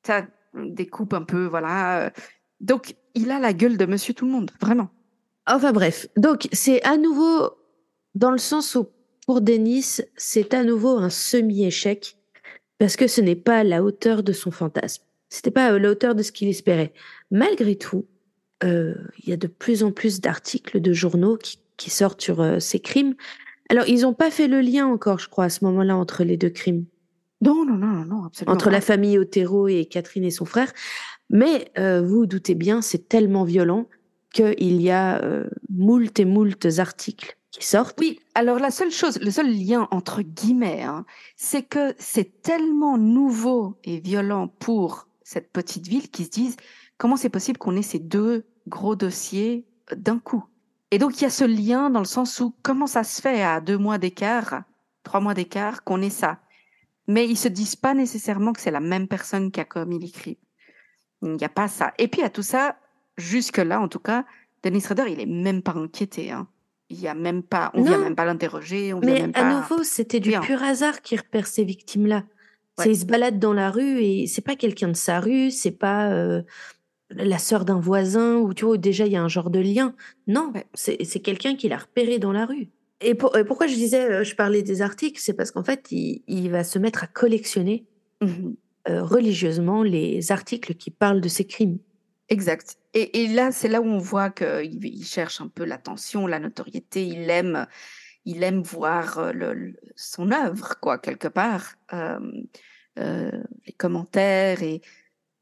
t'as 0.01 0.25
des 0.55 0.87
coupes 0.87 1.13
un 1.13 1.23
peu, 1.23 1.45
voilà. 1.45 2.11
Donc, 2.59 2.95
il 3.15 3.31
a 3.31 3.39
la 3.39 3.53
gueule 3.53 3.77
de 3.77 3.85
Monsieur 3.85 4.13
Tout 4.13 4.25
le 4.25 4.31
Monde, 4.31 4.51
vraiment. 4.61 4.89
Enfin 5.45 5.73
bref, 5.73 6.07
donc 6.15 6.47
c'est 6.53 6.81
à 6.83 6.95
nouveau 6.95 7.51
dans 8.15 8.31
le 8.31 8.37
sens 8.37 8.75
où 8.75 8.87
pour 9.25 9.41
Denis, 9.41 10.01
c'est 10.15 10.53
à 10.53 10.63
nouveau 10.63 10.97
un 10.97 11.09
semi-échec 11.09 12.17
parce 12.77 12.95
que 12.95 13.07
ce 13.07 13.21
n'est 13.21 13.35
pas 13.35 13.59
à 13.59 13.63
la 13.63 13.83
hauteur 13.83 14.23
de 14.23 14.33
son 14.33 14.51
fantasme. 14.51 15.03
C'était 15.29 15.51
pas 15.51 15.67
à 15.67 15.79
la 15.79 15.89
hauteur 15.89 16.15
de 16.15 16.23
ce 16.23 16.31
qu'il 16.31 16.47
espérait. 16.47 16.93
Malgré 17.31 17.75
tout, 17.75 18.05
euh, 18.63 18.95
il 19.19 19.29
y 19.29 19.33
a 19.33 19.37
de 19.37 19.47
plus 19.47 19.83
en 19.83 19.91
plus 19.91 20.21
d'articles 20.21 20.79
de 20.81 20.93
journaux 20.93 21.37
qui, 21.37 21.59
qui 21.77 21.89
sortent 21.89 22.21
sur 22.21 22.41
euh, 22.41 22.59
ces 22.59 22.79
crimes. 22.79 23.15
Alors, 23.69 23.87
ils 23.87 24.01
n'ont 24.01 24.13
pas 24.13 24.31
fait 24.31 24.47
le 24.47 24.61
lien 24.61 24.87
encore, 24.87 25.19
je 25.19 25.29
crois, 25.29 25.45
à 25.45 25.49
ce 25.49 25.63
moment-là, 25.65 25.95
entre 25.95 26.23
les 26.23 26.37
deux 26.37 26.49
crimes, 26.49 26.85
Non, 27.41 27.65
non, 27.65 27.75
non, 27.75 28.05
non, 28.05 28.25
absolument 28.25 28.53
entre 28.53 28.65
pas. 28.65 28.71
la 28.71 28.81
famille 28.81 29.17
Otero 29.17 29.67
et 29.67 29.85
Catherine 29.85 30.23
et 30.25 30.31
son 30.31 30.45
frère. 30.45 30.71
Mais 31.29 31.71
euh, 31.77 32.01
vous 32.01 32.19
vous 32.19 32.25
doutez 32.25 32.55
bien, 32.55 32.81
c'est 32.81 33.07
tellement 33.09 33.43
violent 33.43 33.87
qu'il 34.33 34.81
y 34.81 34.89
a 34.89 35.21
moult 35.69 36.19
et 36.19 36.25
moult 36.25 36.65
articles 36.79 37.37
qui 37.53 37.65
sortent. 37.65 37.99
Oui, 37.99 38.19
alors 38.35 38.59
la 38.59 38.71
seule 38.71 38.91
chose, 38.91 39.19
le 39.21 39.31
seul 39.31 39.47
lien 39.47 39.87
entre 39.91 40.21
guillemets, 40.23 40.81
hein, 40.81 41.05
c'est 41.37 41.61
que 41.61 41.93
c'est 41.99 42.41
tellement 42.41 42.97
nouveau 42.97 43.77
et 43.83 43.99
violent 43.99 44.47
pour 44.47 45.07
cette 45.23 45.51
petite 45.51 45.87
ville 45.87 46.09
qu'ils 46.09 46.25
se 46.25 46.31
disent 46.31 46.57
comment 47.03 47.17
c'est 47.17 47.27
possible 47.27 47.57
qu'on 47.57 47.75
ait 47.75 47.81
ces 47.81 47.99
deux 47.99 48.45
gros 48.69 48.95
dossiers 48.95 49.65
euh, 49.91 49.95
d'un 49.97 50.19
coup? 50.19 50.45
Et 50.89 50.97
donc 50.99 51.19
il 51.19 51.25
y 51.25 51.27
a 51.27 51.29
ce 51.29 51.43
lien 51.43 51.89
dans 51.89 51.99
le 51.99 52.05
sens 52.05 52.39
où 52.39 52.55
comment 52.61 52.87
ça 52.87 53.03
se 53.03 53.21
fait 53.21 53.43
à 53.43 53.59
deux 53.59 53.77
mois 53.77 53.97
d'écart, 53.97 54.63
trois 55.03 55.19
mois 55.19 55.33
d'écart, 55.33 55.83
qu'on 55.83 56.01
ait 56.01 56.09
ça? 56.09 56.39
Mais 57.09 57.27
ils 57.27 57.35
se 57.35 57.49
disent 57.49 57.75
pas 57.75 57.93
nécessairement 57.93 58.53
que 58.53 58.61
c'est 58.61 58.71
la 58.71 58.79
même 58.79 59.09
personne 59.09 59.51
qui 59.51 59.59
a 59.59 59.65
commis 59.65 59.99
les 59.99 60.11
crimes. 60.11 60.35
Il 61.23 61.33
n'y 61.35 61.43
a 61.43 61.49
pas 61.49 61.67
ça. 61.67 61.93
Et 61.97 62.07
puis 62.07 62.21
à 62.21 62.29
tout 62.29 62.41
ça, 62.41 62.77
jusque 63.17 63.57
là 63.57 63.81
en 63.81 63.89
tout 63.89 63.99
cas, 63.99 64.23
Dennis 64.63 64.85
Rader, 64.87 65.07
il 65.09 65.19
est 65.19 65.25
même 65.25 65.61
pas 65.61 65.73
inquiété. 65.73 66.31
Hein. 66.31 66.47
Il 66.89 67.01
y 67.01 67.09
a 67.09 67.15
même 67.15 67.43
pas, 67.43 67.69
on 67.73 67.83
vient 67.83 67.97
Non. 67.97 68.03
même 68.05 68.15
pas 68.15 68.23
l'interroger, 68.23 68.93
vient 68.93 68.99
Mais 69.03 69.19
même 69.19 69.31
à 69.35 69.41
pas. 69.41 69.53
nouveau, 69.59 69.83
c'était 69.83 70.21
du 70.21 70.31
pur 70.39 70.63
hasard 70.63 71.01
qui 71.01 71.17
repère 71.17 71.47
ces 71.47 71.65
victimes-là. 71.65 72.23
C'est 72.77 72.85
Ouais. 72.85 72.93
il 72.93 72.97
se 72.97 73.05
balade 73.05 73.39
dans 73.39 73.51
la 73.53 73.71
rue 73.71 73.99
et 74.01 74.25
c'est 74.25 74.41
pas 74.41 74.55
quelqu'un 74.55 74.87
de 74.87 74.93
sa 74.95 75.19
rue, 75.19 75.51
c'est 75.51 75.71
pas 75.71 76.09
euh, 76.13 76.41
la 77.09 77.37
sœur 77.37 77.65
d'un 77.65 77.79
voisin 77.79 78.37
ou 78.37 78.53
tu 78.53 78.65
vois 78.65 78.77
déjà 78.77 79.05
il 79.05 79.11
y 79.11 79.15
a 79.15 79.21
un 79.23 79.27
genre 79.27 79.49
de 79.49 79.59
lien. 79.59 79.95
Non, 80.27 80.51
c'est 80.73 80.97
quelqu'un 81.19 81.55
qui 81.55 81.69
l'a 81.69 81.77
repéré 81.77 82.19
dans 82.19 82.31
la 82.31 82.45
rue. 82.45 82.69
Et, 83.01 83.15
pour- 83.15 83.35
et 83.37 83.43
pourquoi 83.43 83.67
je 83.67 83.75
disais, 83.75 84.09
euh, 84.09 84.23
je 84.23 84.33
parlais 84.35 84.61
des 84.61 84.81
articles, 84.81 85.19
c'est 85.21 85.33
parce 85.33 85.51
qu'en 85.51 85.63
fait, 85.63 85.91
il, 85.91 86.23
il 86.27 86.49
va 86.49 86.63
se 86.63 86.79
mettre 86.79 87.03
à 87.03 87.07
collectionner 87.07 87.85
Mhm. 88.21 88.55
euh, 88.87 89.03
religieusement 89.03 89.83
les 89.83 90.31
articles 90.31 90.75
qui 90.75 90.89
parlent 90.91 91.19
de 91.21 91.27
ces 91.27 91.45
crimes. 91.45 91.77
Exact. 92.29 92.77
Et, 92.93 93.23
et 93.23 93.27
là, 93.27 93.51
c'est 93.51 93.67
là 93.67 93.81
où 93.81 93.85
on 93.85 93.97
voit 93.97 94.29
qu'il 94.29 94.85
il 94.85 95.03
cherche 95.05 95.41
un 95.41 95.49
peu 95.49 95.65
l'attention, 95.65 96.25
la 96.27 96.39
notoriété. 96.39 97.05
Il 97.05 97.29
aime, 97.29 97.67
il 98.23 98.41
aime 98.43 98.61
voir 98.61 99.19
euh, 99.19 99.31
le, 99.33 99.53
le- 99.53 99.75
son 99.97 100.31
œuvre, 100.31 100.79
quoi, 100.79 100.97
quelque 100.97 101.27
part. 101.27 101.75
Euh, 101.91 102.19
euh, 102.99 103.31
les 103.65 103.73
commentaires 103.73 104.63
et 104.63 104.79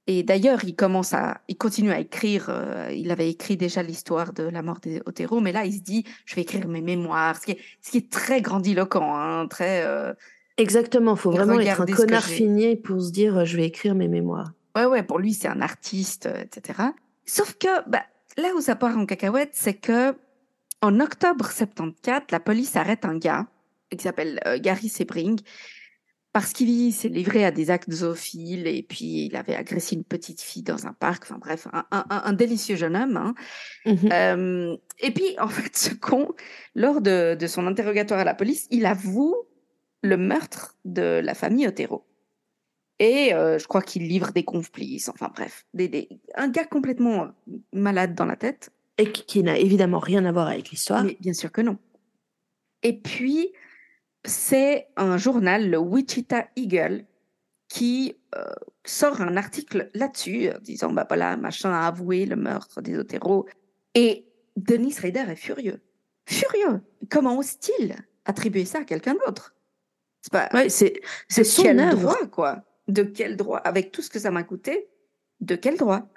et 0.07 0.23
d'ailleurs, 0.23 0.63
il 0.63 0.75
commence 0.75 1.13
à, 1.13 1.41
il 1.47 1.57
continue 1.57 1.91
à 1.91 1.99
écrire. 1.99 2.47
euh, 2.49 2.89
il 2.91 3.11
avait 3.11 3.29
écrit 3.29 3.55
déjà 3.55 3.83
l'histoire 3.83 4.33
de 4.33 4.43
la 4.43 4.61
mort 4.61 4.79
des 4.79 5.01
Otero, 5.05 5.39
mais 5.41 5.51
là, 5.51 5.63
il 5.65 5.73
se 5.73 5.81
dit, 5.81 6.03
je 6.25 6.35
vais 6.35 6.41
écrire 6.41 6.67
mes 6.67 6.81
mémoires, 6.81 7.37
ce 7.37 7.45
qui 7.45 7.51
est, 7.51 7.59
ce 7.81 7.91
qui 7.91 7.97
est 7.97 8.11
très 8.11 8.41
grandiloquent, 8.41 9.15
hein, 9.15 9.47
très. 9.47 9.83
euh, 9.85 10.13
Exactement, 10.57 11.15
faut 11.15 11.31
vraiment 11.31 11.59
être 11.59 11.81
un 11.81 11.85
connard 11.85 12.23
fini 12.23 12.75
pour 12.75 13.01
se 13.01 13.11
dire 13.11 13.45
je 13.45 13.57
vais 13.57 13.65
écrire 13.65 13.95
mes 13.95 14.07
mémoires. 14.07 14.51
Ouais, 14.75 14.85
ouais, 14.85 15.03
pour 15.03 15.19
lui 15.19 15.33
c'est 15.33 15.47
un 15.47 15.61
artiste, 15.61 16.27
etc. 16.43 16.79
Sauf 17.25 17.57
que 17.57 17.89
bah, 17.89 18.03
là 18.37 18.49
où 18.55 18.61
ça 18.61 18.75
part 18.75 18.97
en 18.97 19.05
cacahuète, 19.05 19.51
c'est 19.53 19.73
que 19.75 20.13
en 20.81 20.99
octobre 20.99 21.45
74, 21.51 22.23
la 22.31 22.39
police 22.39 22.75
arrête 22.75 23.05
un 23.05 23.17
gars 23.17 23.47
qui 23.89 24.03
s'appelle 24.03 24.39
Gary 24.61 24.89
Sebring 24.89 25.39
parce 26.33 26.53
qu'il 26.53 26.93
s'est 26.93 27.09
livré 27.09 27.43
à 27.43 27.51
des 27.51 27.71
actes 27.71 27.91
zoophiles 27.91 28.67
et 28.67 28.83
puis 28.83 29.25
il 29.25 29.35
avait 29.35 29.55
agressé 29.55 29.95
une 29.95 30.05
petite 30.05 30.41
fille 30.41 30.63
dans 30.63 30.87
un 30.87 30.93
parc. 30.93 31.23
Enfin 31.23 31.37
bref, 31.37 31.67
un, 31.91 32.33
délicieux 32.33 32.77
jeune 32.77 32.95
homme. 32.95 33.17
Hein. 33.17 33.33
Mmh 33.85 34.75
et 35.03 35.11
puis 35.11 35.35
en 35.39 35.47
fait, 35.47 35.75
ce 35.75 35.93
con, 35.93 36.29
lors 36.75 37.01
de, 37.01 37.35
son 37.47 37.67
interrogatoire 37.67 38.19
à 38.19 38.23
la 38.23 38.35
police, 38.35 38.67
il 38.69 38.85
avoue 38.85 39.35
le 40.03 40.15
meurtre 40.15 40.77
de 40.85 41.19
la 41.23 41.33
famille 41.33 41.67
Otero. 41.67 42.05
Et 42.99 43.31
je 43.31 43.67
crois 43.67 43.81
qu'il 43.81 44.07
livre 44.07 44.31
des 44.31 44.43
complices. 44.43 45.09
Enfin 45.09 45.31
bref, 45.35 45.65
des, 45.73 46.07
un 46.35 46.49
gars 46.49 46.65
complètement 46.65 47.29
malade 47.73 48.15
dans 48.15 48.25
la 48.25 48.35
tête. 48.35 48.71
Et 48.97 49.11
qui, 49.11 49.41
n'a 49.41 49.57
évidemment 49.57 49.99
rien 49.99 50.23
à 50.25 50.31
voir 50.31 50.47
avec 50.47 50.69
l'histoire. 50.69 51.03
Bien 51.19 51.33
sûr 51.33 51.51
que 51.51 51.61
non. 51.61 51.77
Et 52.83 52.93
puis, 52.93 53.51
c'est 54.25 54.87
un 54.97 55.17
journal, 55.17 55.69
le 55.69 55.77
Wichita 55.77 56.47
Eagle, 56.55 57.05
qui 57.67 58.15
euh, 58.35 58.43
sort 58.83 59.21
un 59.21 59.37
article 59.37 59.89
là-dessus, 59.93 60.49
euh, 60.49 60.59
disant 60.59 60.91
bah 60.91 61.05
voilà, 61.07 61.37
machin 61.37 61.71
a 61.71 61.87
avoué 61.87 62.25
le 62.25 62.35
meurtre 62.35 62.81
des 62.81 62.97
Otero. 62.97 63.47
Et 63.95 64.25
Denis 64.57 64.95
Rader 65.01 65.25
est 65.29 65.35
furieux. 65.35 65.81
Furieux. 66.25 66.81
Comment 67.09 67.37
ose-t-il 67.37 67.95
attribuer 68.25 68.65
ça 68.65 68.79
à 68.79 68.83
quelqu'un 68.83 69.15
d'autre? 69.25 69.55
C'est 70.21 70.31
pas. 70.31 70.49
c'est 70.69 71.01
c'est 71.27 71.43
son 71.43 71.63
quel 71.63 71.89
droit, 71.91 72.27
quoi? 72.27 72.63
De 72.87 73.03
quel 73.03 73.37
droit? 73.37 73.57
Avec 73.59 73.91
tout 73.91 74.01
ce 74.01 74.09
que 74.09 74.19
ça 74.19 74.31
m'a 74.31 74.43
coûté, 74.43 74.89
de 75.39 75.55
quel 75.55 75.77
droit? 75.77 76.07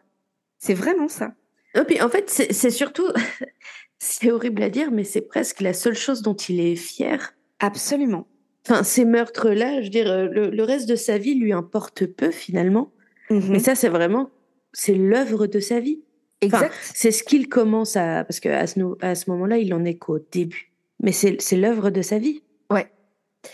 C'est 0.58 0.74
vraiment 0.74 1.08
ça. 1.08 1.34
Et 1.74 1.82
puis 1.84 2.00
en 2.00 2.08
fait, 2.08 2.28
c'est 2.30 2.70
surtout, 2.70 3.08
c'est 3.98 4.30
horrible 4.30 4.62
à 4.62 4.70
dire, 4.70 4.90
mais 4.90 5.04
c'est 5.04 5.22
presque 5.22 5.60
la 5.60 5.72
seule 5.72 5.96
chose 5.96 6.22
dont 6.22 6.34
il 6.34 6.60
est 6.60 6.76
fier 6.76 7.33
Absolument. 7.60 8.26
Enfin, 8.66 8.82
ces 8.82 9.04
meurtres-là, 9.04 9.80
je 9.80 9.86
veux 9.86 9.90
dire, 9.90 10.10
euh, 10.10 10.26
le, 10.28 10.62
reste 10.62 10.88
de 10.88 10.96
sa 10.96 11.18
vie 11.18 11.34
lui 11.34 11.52
importe 11.52 12.06
peu 12.06 12.30
finalement. 12.30 12.92
Mm-hmm. 13.30 13.50
Mais 13.50 13.58
ça, 13.58 13.74
c'est 13.74 13.88
vraiment, 13.88 14.30
c'est 14.72 14.94
l'œuvre 14.94 15.46
de 15.46 15.60
sa 15.60 15.80
vie. 15.80 16.02
Exact. 16.40 16.74
c'est 16.94 17.10
ce 17.10 17.24
qu'il 17.24 17.48
commence 17.48 17.96
à, 17.96 18.24
parce 18.24 18.38
qu'à 18.38 18.66
ce, 18.66 18.80
à 19.00 19.14
ce 19.14 19.30
moment-là, 19.30 19.58
il 19.58 19.72
en 19.72 19.84
est 19.84 19.96
qu'au 19.96 20.18
début. 20.18 20.72
Mais 21.00 21.12
c'est 21.12 21.56
l'œuvre 21.56 21.90
de 21.90 22.02
sa 22.02 22.18
vie. 22.18 22.42
Ouais. 22.70 22.90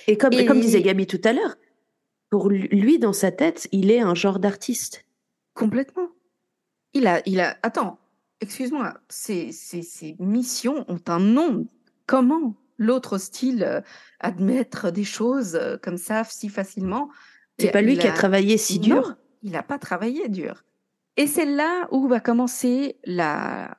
Et 0.07 0.17
comme, 0.17 0.33
comme 0.47 0.61
disait 0.61 0.83
Gabi 0.83 1.07
tout 1.07 1.21
à 1.25 1.33
l'heure, 1.33 1.57
pour 2.31 2.49
lui, 2.49 2.99
dans 2.99 3.13
sa 3.13 3.33
tête, 3.33 3.69
il 3.73 3.91
est 3.91 4.01
un 4.01 4.15
genre 4.15 4.39
d'artiste. 4.39 5.05
Complètement. 5.55 6.09
Il 6.95 7.07
a, 7.07 7.23
il 7.27 7.41
a, 7.41 7.59
attends, 7.63 7.99
excuse-moi, 8.41 8.95
ces, 9.09 9.53
ces, 9.53 9.83
ces 9.83 10.17
missions 10.19 10.85
ont 10.89 11.01
un 11.09 11.19
nom. 11.19 11.67
Comment? 12.07 12.55
L'autre 12.81 13.19
style 13.19 13.63
euh, 13.63 13.81
admettre 14.19 14.91
des 14.91 15.05
choses 15.05 15.55
euh, 15.55 15.77
comme 15.81 15.99
ça 15.99 16.25
si 16.25 16.49
facilement. 16.49 17.11
C'est 17.59 17.71
pas 17.71 17.83
lui 17.83 17.99
qui 17.99 18.09
a 18.09 18.13
travaillé 18.13 18.57
si 18.57 18.81
dur? 18.81 19.17
il 19.43 19.53
n'a 19.53 19.63
pas 19.63 19.79
travaillé 19.79 20.29
dur. 20.29 20.65
Et 21.17 21.27
c'est 21.27 21.45
là 21.45 21.87
où 21.93 22.09
va 22.09 22.21
commencer 22.21 22.99
la 23.05 23.77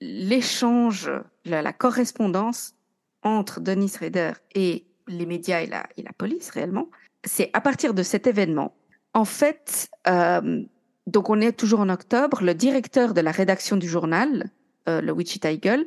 l'échange, 0.00 1.10
la, 1.44 1.72
correspondance 1.74 2.74
entre 3.22 3.60
Denis 3.60 3.92
Rader 4.00 4.32
et 4.54 4.86
les 5.06 5.26
médias 5.26 5.60
et 5.60 5.66
la, 5.66 5.86
et 5.98 6.02
la 6.02 6.12
police 6.12 6.48
réellement. 6.50 6.88
C'est 7.22 7.50
à 7.52 7.60
partir 7.60 7.92
de 7.92 8.02
cet 8.02 8.26
événement. 8.26 8.74
En 9.12 9.26
fait, 9.26 9.90
euh, 10.08 10.64
donc 11.06 11.28
on 11.28 11.40
est 11.40 11.52
toujours 11.52 11.80
en 11.80 11.90
octobre, 11.90 12.42
le 12.42 12.54
directeur 12.54 13.12
de 13.12 13.20
la 13.20 13.30
rédaction 13.30 13.76
du 13.76 13.88
journal, 13.88 14.50
le 14.86 15.12
Wichita 15.12 15.52
Eagle, 15.52 15.86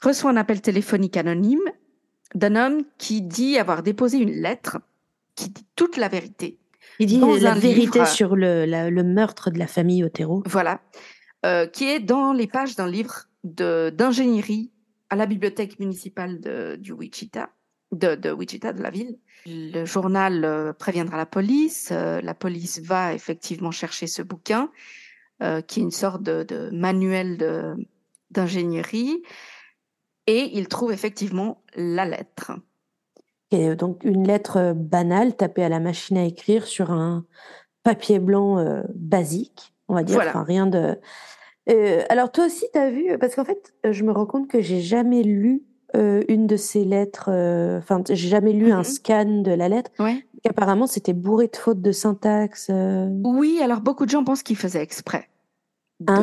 reçoit 0.00 0.30
un 0.30 0.36
appel 0.36 0.60
téléphonique 0.60 1.16
anonyme 1.16 1.70
d'un 2.34 2.56
homme 2.56 2.82
qui 2.98 3.22
dit 3.22 3.58
avoir 3.58 3.82
déposé 3.82 4.18
une 4.18 4.32
lettre 4.32 4.78
qui 5.34 5.50
dit 5.50 5.66
toute 5.76 5.96
la 5.96 6.08
vérité. 6.08 6.58
Il 6.98 7.06
dit 7.06 7.20
la 7.40 7.54
vérité 7.54 8.04
sur 8.04 8.36
le, 8.36 8.66
le, 8.66 9.02
meurtre 9.02 9.50
de 9.50 9.58
la 9.58 9.66
famille 9.66 10.04
Otero. 10.04 10.42
Voilà. 10.46 10.80
Euh, 11.44 11.66
qui 11.66 11.84
est 11.84 12.00
dans 12.00 12.32
les 12.32 12.46
pages 12.46 12.76
d'un 12.76 12.88
livre 12.88 13.24
d'ingénierie 13.42 14.70
à 15.10 15.16
la 15.16 15.26
bibliothèque 15.26 15.78
municipale 15.78 16.40
de, 16.40 16.76
du 16.76 16.92
Wichita, 16.92 17.50
de, 17.92 18.14
de, 18.14 18.30
Wichita, 18.30 18.72
de 18.72 18.82
la 18.82 18.90
ville. 18.90 19.18
Le 19.46 19.84
journal 19.84 20.44
euh, 20.44 20.72
préviendra 20.72 21.16
la 21.16 21.26
police. 21.26 21.90
Euh, 21.92 22.20
la 22.22 22.34
police 22.34 22.80
va 22.80 23.12
effectivement 23.12 23.70
chercher 23.70 24.06
ce 24.06 24.22
bouquin, 24.22 24.70
qui 25.66 25.80
est 25.80 25.82
une 25.82 25.90
sorte 25.90 26.22
de, 26.22 26.42
de 26.42 26.70
manuel 26.72 27.76
d'ingénierie 28.30 29.22
et 30.26 30.50
il 30.56 30.68
trouve 30.68 30.92
effectivement 30.92 31.62
la 31.74 32.04
lettre. 32.04 32.52
Et 33.50 33.74
donc 33.76 34.02
une 34.04 34.26
lettre 34.26 34.56
euh, 34.58 34.74
banale 34.74 35.36
tapée 35.36 35.64
à 35.64 35.68
la 35.68 35.80
machine 35.80 36.16
à 36.16 36.24
écrire 36.24 36.66
sur 36.66 36.90
un 36.90 37.24
papier 37.82 38.18
blanc 38.18 38.58
euh, 38.58 38.82
basique, 38.94 39.74
on 39.88 39.94
va 39.94 40.02
dire, 40.02 40.18
enfin, 40.18 40.42
rien 40.42 40.66
de. 40.66 40.98
Euh, 41.70 42.02
alors 42.08 42.32
toi 42.32 42.46
aussi, 42.46 42.66
tu 42.72 42.78
as 42.78 42.90
vu, 42.90 43.18
parce 43.18 43.34
qu'en 43.34 43.44
fait, 43.44 43.74
je 43.88 44.02
me 44.04 44.12
rends 44.12 44.26
compte 44.26 44.48
que 44.48 44.60
j'ai 44.60 44.80
jamais 44.80 45.22
lu 45.22 45.62
une 45.96 46.48
de 46.48 46.56
ces 46.56 46.84
lettres, 46.84 47.28
enfin, 47.78 48.02
j'ai 48.08 48.16
jamais 48.16 48.52
lu 48.52 48.72
un 48.72 48.80
mm-hmm. 48.80 48.94
scan 48.94 49.42
de 49.42 49.52
la 49.52 49.68
lettre. 49.68 49.92
Ouais. 50.00 50.26
Apparemment, 50.44 50.88
c'était 50.88 51.12
bourré 51.12 51.46
de 51.46 51.56
fautes 51.56 51.80
de 51.80 51.92
syntaxe. 51.92 52.68
Oui, 53.22 53.60
alors 53.62 53.80
beaucoup 53.80 54.04
de 54.04 54.10
gens 54.10 54.24
pensent 54.24 54.42
qu'il 54.42 54.56
faisait 54.56 54.82
exprès. 54.82 55.28
Ah, 56.08 56.20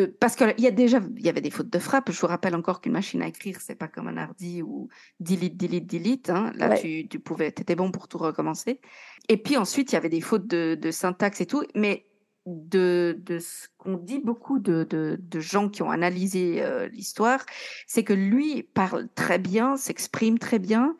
de, 0.00 0.06
parce 0.06 0.36
qu'il 0.36 0.54
y 0.58 0.66
a 0.66 0.70
déjà 0.70 1.00
il 1.16 1.24
y 1.24 1.28
avait 1.28 1.40
des 1.40 1.50
fautes 1.50 1.70
de 1.70 1.78
frappe. 1.78 2.10
Je 2.10 2.20
vous 2.20 2.26
rappelle 2.26 2.54
encore 2.54 2.80
qu'une 2.80 2.92
machine 2.92 3.22
à 3.22 3.28
écrire 3.28 3.58
c'est 3.60 3.74
pas 3.74 3.88
comme 3.88 4.08
un 4.08 4.16
hardy 4.16 4.62
ou 4.62 4.88
delete 5.18 5.56
delete 5.56 5.86
delete. 5.86 6.30
Hein. 6.30 6.52
Là 6.56 6.76
tu, 6.76 7.08
tu 7.08 7.18
pouvais 7.18 7.48
étais 7.48 7.76
bon 7.76 7.90
pour 7.90 8.08
tout 8.08 8.18
recommencer. 8.18 8.80
Et 9.28 9.36
puis 9.36 9.56
ensuite 9.56 9.92
il 9.92 9.94
y 9.94 9.98
avait 9.98 10.08
des 10.08 10.20
fautes 10.20 10.46
de, 10.46 10.76
de 10.80 10.90
syntaxe 10.90 11.40
et 11.40 11.46
tout, 11.46 11.64
mais 11.74 12.06
de, 12.46 13.18
de 13.22 13.38
ce 13.38 13.68
qu'on 13.78 13.96
dit 13.96 14.18
beaucoup 14.18 14.58
de, 14.58 14.84
de, 14.88 15.18
de, 15.20 15.40
gens 15.40 15.68
qui 15.68 15.82
ont 15.82 15.90
analysé 15.90 16.62
euh, 16.62 16.88
l'histoire, 16.88 17.44
c'est 17.86 18.02
que 18.02 18.14
lui 18.14 18.62
parle 18.62 19.08
très 19.14 19.38
bien, 19.38 19.76
s'exprime 19.76 20.38
très 20.38 20.58
bien, 20.58 20.96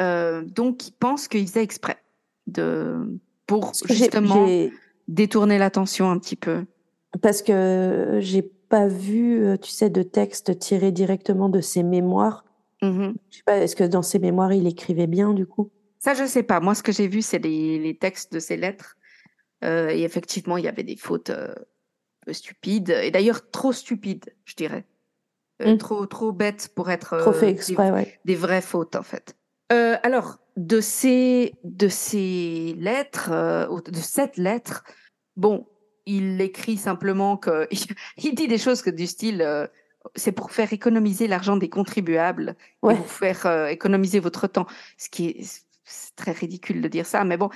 euh, 0.00 0.42
donc 0.42 0.86
il 0.88 0.92
pense 0.92 1.28
qu'il 1.28 1.46
faisait 1.46 1.62
exprès 1.62 1.96
de 2.46 3.18
pour 3.46 3.72
justement 3.88 4.46
détourner 5.08 5.58
l'attention 5.58 6.10
un 6.10 6.18
petit 6.18 6.36
peu. 6.36 6.64
Parce 7.22 7.42
que 7.42 8.18
j'ai 8.20 8.42
pas 8.68 8.86
vu, 8.86 9.44
euh, 9.44 9.56
tu 9.56 9.70
sais, 9.70 9.90
de 9.90 10.02
texte 10.02 10.58
tiré 10.58 10.92
directement 10.92 11.48
de 11.48 11.60
ses 11.60 11.82
mémoires. 11.82 12.44
Mmh 12.82 13.12
je 13.30 13.36
sais 13.38 13.42
pas, 13.44 13.58
est-ce 13.58 13.76
que 13.76 13.84
dans 13.84 14.02
ses 14.02 14.18
mémoires, 14.18 14.52
il 14.52 14.66
écrivait 14.66 15.06
bien, 15.06 15.32
du 15.32 15.46
coup? 15.46 15.70
Ça, 15.98 16.14
je 16.14 16.26
sais 16.26 16.42
pas. 16.42 16.60
Moi, 16.60 16.74
ce 16.74 16.82
que 16.82 16.92
j'ai 16.92 17.08
vu, 17.08 17.22
c'est 17.22 17.38
les, 17.38 17.96
textes 17.98 18.32
de 18.32 18.38
ses 18.38 18.56
lettres. 18.56 18.96
Euh, 19.64 19.88
et 19.88 20.02
effectivement, 20.02 20.58
il 20.58 20.64
y 20.64 20.68
avait 20.68 20.82
des 20.82 20.96
fautes 20.96 21.30
euh, 21.30 21.54
stupides. 22.30 22.90
Et 22.90 23.10
d'ailleurs, 23.10 23.50
trop 23.50 23.72
stupides, 23.72 24.26
je 24.44 24.54
dirais. 24.54 24.84
Mmh. 25.64 25.78
Trop, 25.78 26.04
trop 26.04 26.32
bêtes 26.32 26.70
pour 26.74 26.90
être 26.90 27.16
trop 27.18 27.32
fait 27.32 27.48
exprès, 27.48 27.86
des, 27.86 27.92
ouais. 27.92 28.20
des 28.26 28.34
vraies 28.34 28.60
fautes, 28.60 28.94
en 28.94 29.02
fait. 29.02 29.34
alors, 29.70 30.38
de 30.56 30.80
ces, 30.80 31.54
de 31.64 31.88
ces 31.88 32.74
lettres, 32.78 33.30
de 33.90 34.00
cette 34.00 34.36
lettre, 34.36 34.84
bon, 35.36 35.66
il 36.06 36.40
écrit 36.40 36.76
simplement 36.76 37.36
que 37.36 37.68
il 38.22 38.34
dit 38.34 38.48
des 38.48 38.58
choses 38.58 38.82
que 38.82 38.90
du 38.90 39.06
style 39.06 39.42
euh, 39.42 39.66
c'est 40.14 40.32
pour 40.32 40.52
faire 40.52 40.72
économiser 40.72 41.26
l'argent 41.26 41.56
des 41.56 41.68
contribuables 41.68 42.54
et 42.88 42.94
pour 42.94 43.10
faire 43.10 43.44
euh, 43.46 43.66
économiser 43.66 44.20
votre 44.20 44.46
temps. 44.46 44.66
Ce 44.96 45.08
qui 45.10 45.26
est 45.26 45.62
très 46.16 46.32
ridicule 46.32 46.80
de 46.80 46.88
dire 46.88 47.06
ça 47.06 47.22
mais 47.22 47.36
bon 47.36 47.48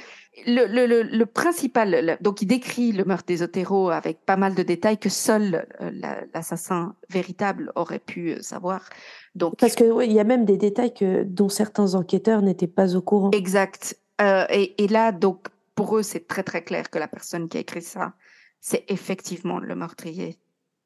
le, 0.47 0.67
le, 0.67 1.03
le, 1.03 1.27
principal 1.27 2.17
donc 2.21 2.43
il 2.43 2.47
décrit 2.47 2.93
le 2.93 3.05
meurtre 3.05 3.25
des 3.27 3.43
Otero 3.43 3.91
avec 3.91 4.25
pas 4.25 4.37
mal 4.37 4.55
de 4.55 4.63
détails 4.63 4.99
que 4.99 5.09
seul 5.09 5.67
euh, 5.81 5.91
l'assassin 6.33 6.95
véritable 7.09 7.73
aurait 7.75 7.99
pu 7.99 8.41
savoir. 8.41 8.89
Donc 9.35 9.57
parce 9.59 9.75
que 9.75 10.05
il 10.05 10.13
y 10.13 10.21
a 10.21 10.25
même 10.25 10.45
des 10.45 10.57
détails 10.57 10.95
que 10.95 11.25
dont 11.25 11.49
certains 11.49 11.95
enquêteurs 11.95 12.43
n'étaient 12.43 12.69
pas 12.69 12.95
au 12.95 13.03
courant. 13.03 13.33
Exact. 13.33 13.99
Et, 14.21 14.75
et 14.83 14.87
là 14.87 15.11
donc 15.11 15.49
pour 15.75 15.97
eux 15.97 16.03
c'est 16.03 16.29
très 16.29 16.45
très 16.45 16.63
clair 16.63 16.89
que 16.89 16.99
la 16.99 17.09
personne 17.09 17.49
qui 17.49 17.57
a 17.57 17.61
écrit 17.61 17.83
ça 17.83 18.13
c'est 18.61 18.85
effectivement 18.89 19.59
le 19.59 19.75
meurtrier 19.75 20.39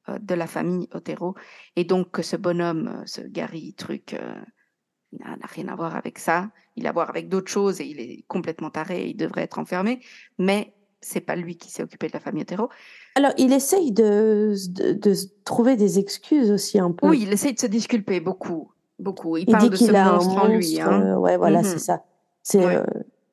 euh, 0.09 0.19
de 0.21 0.35
la 0.35 0.47
famille 0.47 0.89
Otero. 0.93 1.35
Et 1.77 1.85
donc 1.85 2.11
que 2.11 2.23
ce 2.23 2.37
bonhomme, 2.37 2.89
euh, 2.89 3.03
ce 3.07 3.21
Gary 3.21 3.75
truc, 3.75 4.15
euh, 4.15 4.35
n'a 5.13 5.37
rien 5.43 5.69
à 5.69 5.77
voir 5.77 5.97
avec 5.97 6.19
ça. 6.19 6.51
Il 6.77 6.87
a 6.87 6.91
à 6.91 6.93
voir 6.93 7.09
avec 7.09 7.29
d'autres 7.29 7.51
choses 7.51 7.81
et 7.81 7.85
il 7.85 8.01
est 8.01 8.25
complètement 8.27 8.71
taré 8.71 9.03
et 9.03 9.09
il 9.11 9.17
devrait 9.17 9.43
être 9.43 9.59
enfermé. 9.59 10.01
Mais 10.39 10.75
c'est 11.01 11.21
pas 11.21 11.37
lui 11.37 11.57
qui 11.57 11.71
s'est 11.71 11.83
occupé 11.83 12.09
de 12.09 12.13
la 12.15 12.21
famille 12.21 12.43
Otero. 12.43 12.69
Alors, 13.15 13.33
il 13.37 13.53
essaye 13.53 13.93
de, 13.93 14.55
de, 14.71 15.15
trouver 15.45 15.77
des 15.77 15.99
excuses 15.99 16.51
aussi 16.51 16.79
un 16.79 16.91
peu. 16.91 17.09
Oui, 17.09 17.21
il 17.23 17.33
essaye 17.33 17.55
de 17.55 17.61
se 17.61 17.67
disculper 17.67 18.21
beaucoup. 18.21 18.73
Beaucoup. 18.99 19.37
Il, 19.37 19.47
parle 19.47 19.71
dit 19.71 19.77
qu'il 19.77 19.95
a 19.95 20.09
un 20.09 20.13
monstre 20.15 20.37
en 20.37 20.49
lui. 20.49 20.81
Hein. 20.81 21.17
ouais, 21.17 21.37
voilà, 21.37 21.59
mhm. 21.59 21.65
c'est 21.65 21.79
ça. 21.79 22.05
C'est 22.43 22.83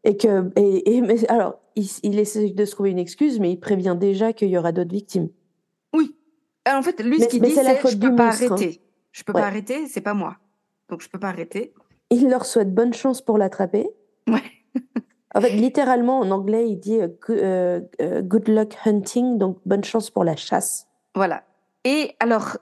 et 0.03 0.17
que 0.17 0.51
et, 0.55 1.01
mais, 1.01 1.29
alors 1.29 1.59
il, 1.75 1.87
il, 2.03 2.19
essaie 2.19 2.49
de 2.49 2.65
se 2.65 2.71
trouver 2.71 2.91
une 2.91 2.99
excuse, 2.99 3.39
mais 3.39 3.51
il 3.51 3.59
prévient 3.59 3.95
déjà 3.99 4.33
qu'il 4.33 4.49
y 4.49 4.57
aura 4.57 4.71
d'autres 4.71 4.91
victimes. 4.91 5.29
Oui. 5.93 6.15
Alors, 6.65 6.79
en 6.79 6.83
fait, 6.83 7.01
lui, 7.01 7.19
ce 7.19 7.27
qu'il 7.27 7.41
dit, 7.41 7.51
c'est 7.51 7.63
je 7.63 7.97
peux 7.97 8.15
pas 8.15 8.25
hein. 8.25 8.29
arrêter. 8.29 8.81
Je 9.11 9.23
peux 9.23 9.33
pas 9.33 9.45
arrêter, 9.45 9.87
c'est 9.87 10.01
pas 10.01 10.13
moi. 10.13 10.37
Donc 10.89 11.01
je 11.01 11.09
peux 11.09 11.19
pas 11.19 11.29
arrêter. 11.29 11.73
Il 12.09 12.29
leur 12.29 12.45
souhaite 12.45 12.73
bonne 12.73 12.93
chance 12.93 13.21
pour 13.21 13.37
l'attraper. 13.37 13.89
Ouais. 14.27 14.43
en 15.35 15.41
fait, 15.41 15.51
littéralement 15.51 16.19
en 16.19 16.31
anglais, 16.31 16.69
il 16.69 16.77
dit 16.77 16.99
euh, 17.29 17.81
good 18.21 18.47
luck 18.47 18.77
hunting, 18.85 19.37
donc 19.37 19.59
bonne 19.65 19.83
chance 19.83 20.09
pour 20.09 20.23
la 20.23 20.35
chasse. 20.35 20.87
Voilà. 21.15 21.43
Et 21.83 22.15
alors, 22.19 22.57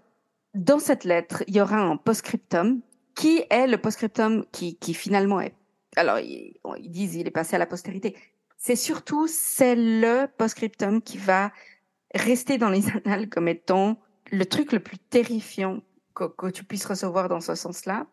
dans 0.55 0.79
cette 0.79 1.03
lettre, 1.03 1.43
il 1.47 1.55
y 1.55 1.61
aura 1.61 1.77
un 1.77 1.97
postscriptum 1.97 2.81
qui 3.15 3.43
est 3.49 3.67
le 3.67 3.77
postscriptum 3.77 4.45
qui, 4.51 4.75
qui 4.75 4.93
finalement 4.93 5.41
est. 5.41 5.53
Alors, 5.95 6.19
ils, 6.19 6.59
disent 6.91 7.15
il 7.15 7.27
est 7.27 7.31
passé 7.31 7.55
à 7.55 7.59
la 7.59 7.65
postérité. 7.65 8.15
C'est 8.57 8.75
surtout 8.75 9.27
c'est 9.27 9.75
le 9.75 10.27
postscriptum 10.37 11.01
qui 11.01 11.17
va 11.17 11.51
rester 12.13 12.57
dans 12.57 12.69
les 12.69 12.83
annales 13.05 13.29
comme 13.29 13.47
étant 13.47 13.99
le 14.31 14.45
truc 14.45 14.71
le 14.71 14.79
plus 14.79 14.97
terrifiant 14.97 15.81
que, 16.13 16.49
tu 16.49 16.63
puisses 16.63 16.85
recevoir 16.85 17.29
dans 17.29 17.41
ce 17.41 17.55
sens-là. 17.55 18.07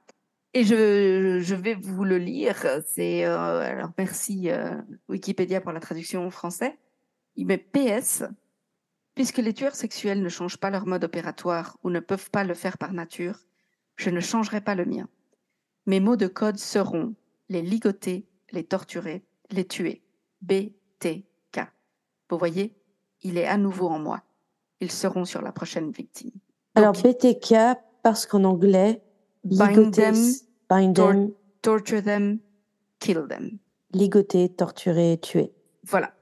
Et 0.55 0.65
je, 0.65 1.41
je, 1.41 1.55
vais 1.55 1.75
vous 1.75 2.05
le 2.05 2.19
lire. 2.19 2.57
C'est 2.87 3.27
euh, 3.27 3.59
alors 3.61 3.91
merci 3.99 4.51
euh, 4.51 4.81
Wikipédia 5.09 5.61
pour 5.61 5.73
la 5.73 5.81
traduction 5.81 6.25
en 6.27 6.31
français. 6.31 6.79
Il 7.35 7.47
met 7.47 7.59
PS 7.59 8.23
Puisque 9.17 9.39
les 9.39 9.55
tueurs 9.55 9.75
sexuels 9.75 10.23
ne 10.23 10.29
changent 10.29 10.59
pas 10.59 10.69
leur 10.69 10.87
mode 10.87 11.03
opératoire 11.03 11.79
ou 11.83 11.89
ne 11.89 12.01
peuvent 12.01 12.31
pas 12.31 12.45
le 12.45 12.53
faire 12.53 12.77
par 12.77 12.93
nature, 12.93 13.39
je 13.97 14.11
ne 14.11 14.21
changerai 14.21 14.61
pas 14.61 14.75
le 14.75 14.85
mien. 14.85 15.09
Mes 15.87 16.01
mots 16.01 16.17
de 16.17 16.27
code 16.27 16.59
seront 16.59 17.15
les 17.49 17.63
ligoter, 17.63 18.27
les 18.53 18.65
torturer, 18.65 19.25
les 19.51 19.67
tuer. 19.67 20.03
BTK. 20.43 21.61
Vous 22.31 22.39
voyez, 22.39 22.77
il 23.23 23.39
est 23.39 23.47
à 23.47 23.57
nouveau 23.57 23.89
en 23.89 23.99
moi. 23.99 24.23
Ils 24.81 24.93
seront 24.93 25.25
sur 25.25 25.43
la 25.43 25.53
prochaine 25.53 25.91
victime. 25.91 26.33
Alors 26.75 26.93
BTK, 26.93 27.55
parce 28.03 28.27
qu'en 28.27 28.45
anglais, 28.45 29.03
bind 29.45 29.95
them, 29.95 30.15
bind 30.69 30.95
them, 30.95 31.33
torture 31.63 32.03
them, 32.03 32.39
kill 33.01 33.27
them. 33.29 33.59
Ligoter, 33.93 34.51
torturer, 34.51 35.19
tuer. 35.21 35.53
Voilà. 35.85 36.13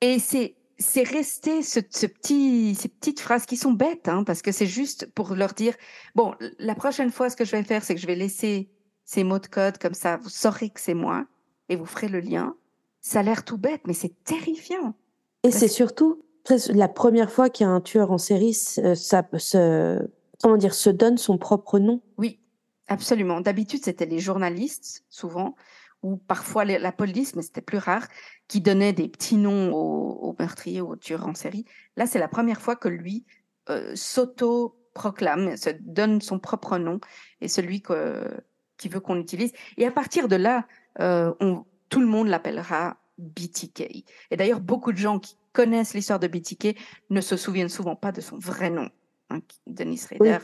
Et 0.00 0.18
c'est 0.18 0.54
c'est 0.78 1.04
resté 1.04 1.62
ce, 1.62 1.80
ce, 1.88 2.06
petit, 2.06 2.74
ces 2.74 2.88
petites 2.88 3.20
phrases 3.20 3.46
qui 3.46 3.56
sont 3.56 3.72
bêtes, 3.72 4.08
hein, 4.08 4.24
parce 4.24 4.42
que 4.42 4.52
c'est 4.52 4.66
juste 4.66 5.06
pour 5.14 5.34
leur 5.34 5.54
dire, 5.54 5.74
bon, 6.14 6.34
la 6.58 6.74
prochaine 6.74 7.10
fois, 7.10 7.30
ce 7.30 7.36
que 7.36 7.46
je 7.46 7.52
vais 7.52 7.62
faire, 7.62 7.82
c'est 7.82 7.94
que 7.94 8.00
je 8.00 8.06
vais 8.06 8.14
laisser 8.14 8.68
ces 9.06 9.24
mots 9.24 9.38
de 9.38 9.46
code 9.46 9.78
comme 9.78 9.94
ça, 9.94 10.18
vous 10.18 10.28
saurez 10.28 10.68
que 10.68 10.80
c'est 10.80 10.94
moi, 10.94 11.26
et 11.70 11.76
vous 11.76 11.86
ferez 11.86 12.08
le 12.08 12.20
lien. 12.20 12.54
Ça 13.00 13.20
a 13.20 13.22
l'air 13.22 13.44
tout 13.44 13.56
bête, 13.56 13.82
mais 13.86 13.94
c'est 13.94 14.22
terrifiant. 14.24 14.94
Et 15.42 15.50
c'est 15.50 15.68
surtout 15.68 16.22
la 16.68 16.88
première 16.88 17.30
fois 17.30 17.48
qu'il 17.48 17.66
y 17.66 17.68
a 17.68 17.72
un 17.72 17.80
tueur 17.80 18.10
en 18.10 18.18
série, 18.18 18.54
ça, 18.54 19.22
se, 19.38 20.08
comment 20.42 20.56
dire, 20.56 20.74
se 20.74 20.90
donne 20.90 21.18
son 21.18 21.38
propre 21.38 21.78
nom. 21.78 22.02
Oui, 22.18 22.40
absolument. 22.88 23.40
D'habitude, 23.40 23.84
c'était 23.84 24.06
les 24.06 24.18
journalistes, 24.18 25.04
souvent, 25.08 25.54
ou 26.02 26.16
parfois 26.16 26.64
la 26.64 26.92
police, 26.92 27.34
mais 27.34 27.42
c'était 27.42 27.62
plus 27.62 27.78
rare, 27.78 28.06
qui 28.48 28.60
donnait 28.60 28.92
des 28.92 29.08
petits 29.08 29.36
noms 29.36 29.72
aux, 29.72 30.36
meurtriers 30.38 30.80
ou 30.80 30.90
aux 30.90 30.96
tueurs 30.96 31.26
en 31.26 31.34
série. 31.34 31.64
Là, 31.96 32.06
c'est 32.06 32.18
la 32.18 32.28
première 32.28 32.60
fois 32.60 32.76
que 32.76 32.88
lui 32.88 33.24
euh, 33.70 33.92
s'auto-proclame, 33.94 35.56
se 35.56 35.70
donne 35.80 36.20
son 36.20 36.38
propre 36.38 36.78
nom 36.78 37.00
et 37.40 37.48
celui 37.48 37.82
que, 37.82 38.28
qui 38.76 38.88
veut 38.88 39.00
qu'on 39.00 39.18
utilise. 39.18 39.52
Et 39.76 39.86
à 39.86 39.90
partir 39.90 40.28
de 40.28 40.36
là, 40.36 40.66
euh, 41.00 41.32
on, 41.40 41.64
tout 41.88 42.00
le 42.00 42.06
monde 42.06 42.28
l'appellera 42.28 42.96
BTK. 43.18 44.04
Et 44.30 44.36
d'ailleurs, 44.36 44.60
beaucoup 44.60 44.92
de 44.92 44.98
gens 44.98 45.18
qui 45.18 45.36
connaissent 45.52 45.94
l'histoire 45.94 46.18
de 46.18 46.26
BTK 46.26 46.76
ne 47.10 47.20
se 47.20 47.36
souviennent 47.36 47.68
souvent 47.68 47.96
pas 47.96 48.12
de 48.12 48.20
son 48.20 48.38
vrai 48.38 48.70
nom. 48.70 48.90
Hein, 49.30 49.40
Denis 49.66 50.02
Rader, 50.10 50.38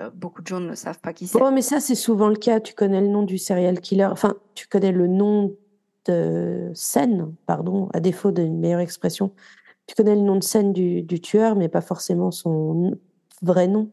euh, 0.00 0.10
beaucoup 0.14 0.42
de 0.42 0.46
gens 0.46 0.60
ne 0.60 0.74
savent 0.74 1.00
pas 1.00 1.12
qui 1.12 1.26
c'est. 1.26 1.40
Oh, 1.40 1.50
mais 1.50 1.62
ça, 1.62 1.80
c'est 1.80 1.94
souvent 1.94 2.28
le 2.28 2.36
cas. 2.36 2.60
Tu 2.60 2.74
connais 2.74 3.00
le 3.00 3.08
nom 3.08 3.22
du 3.22 3.38
serial 3.38 3.80
killer. 3.80 4.06
Enfin, 4.06 4.36
tu 4.54 4.66
connais 4.66 4.92
le 4.92 5.06
nom 5.06 5.54
de 6.06 6.70
scène, 6.74 7.34
pardon, 7.46 7.88
à 7.92 8.00
défaut 8.00 8.30
d'une 8.30 8.58
meilleure 8.58 8.80
expression. 8.80 9.32
Tu 9.86 9.94
connais 9.94 10.14
le 10.14 10.22
nom 10.22 10.36
de 10.36 10.42
scène 10.42 10.72
du, 10.72 11.02
du 11.02 11.20
tueur, 11.20 11.56
mais 11.56 11.68
pas 11.68 11.80
forcément 11.80 12.30
son 12.30 12.98
vrai 13.42 13.68
nom. 13.68 13.90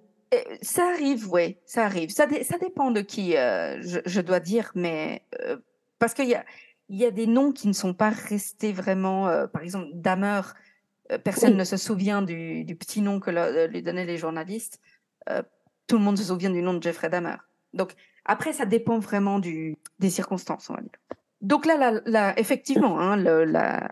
Ça 0.62 0.88
arrive, 0.90 1.32
oui, 1.32 1.58
ça 1.66 1.86
arrive. 1.86 2.10
Ça, 2.10 2.28
ça 2.44 2.58
dépend 2.58 2.92
de 2.92 3.02
qui, 3.02 3.38
euh, 3.38 3.82
je, 3.82 4.00
je, 4.06 4.22
dois 4.22 4.40
dire, 4.40 4.72
mais 4.76 5.24
euh, 5.42 5.58
parce 6.00 6.14
qu'il 6.14 6.28
y 6.28 6.36
a, 6.36 6.46
il 6.90 6.98
y 6.98 7.06
a 7.06 7.12
des 7.12 7.28
noms 7.28 7.52
qui 7.52 7.68
ne 7.68 7.74
sont 7.74 7.94
pas 7.94 8.10
restés 8.10 8.72
vraiment. 8.72 9.48
par 9.48 9.64
exemple, 9.64 9.88
Damer, 9.94 10.42
personne 11.24 11.56
ne 11.56 11.64
se 11.64 11.78
souvient 11.78 12.22
du, 12.22 12.66
du 12.66 12.76
petit 12.76 13.02
nom 13.02 13.20
que 13.20 13.32
lui 13.68 13.82
donnaient 13.82 14.06
les 14.06 14.18
journalistes 14.18 14.82
tout 15.88 15.98
le 15.98 16.04
monde 16.04 16.18
se 16.18 16.24
souvient 16.24 16.50
du 16.50 16.62
nom 16.62 16.74
de 16.74 16.82
Jeffrey 16.82 17.10
Dahmer. 17.10 17.36
Donc, 17.74 17.94
après, 18.26 18.54
ça 18.54 18.66
dépend 18.66 19.00
vraiment 19.00 19.40
du, 19.40 19.78
des 20.00 20.10
circonstances, 20.10 20.70
on 20.70 20.76
va 20.76 20.82
dire. 20.82 20.92
Donc 21.42 21.66
là, 21.66 22.02
là, 22.06 22.34
effectivement, 22.40 23.00
hein, 23.00 23.18
le, 23.18 23.44
la, 23.44 23.90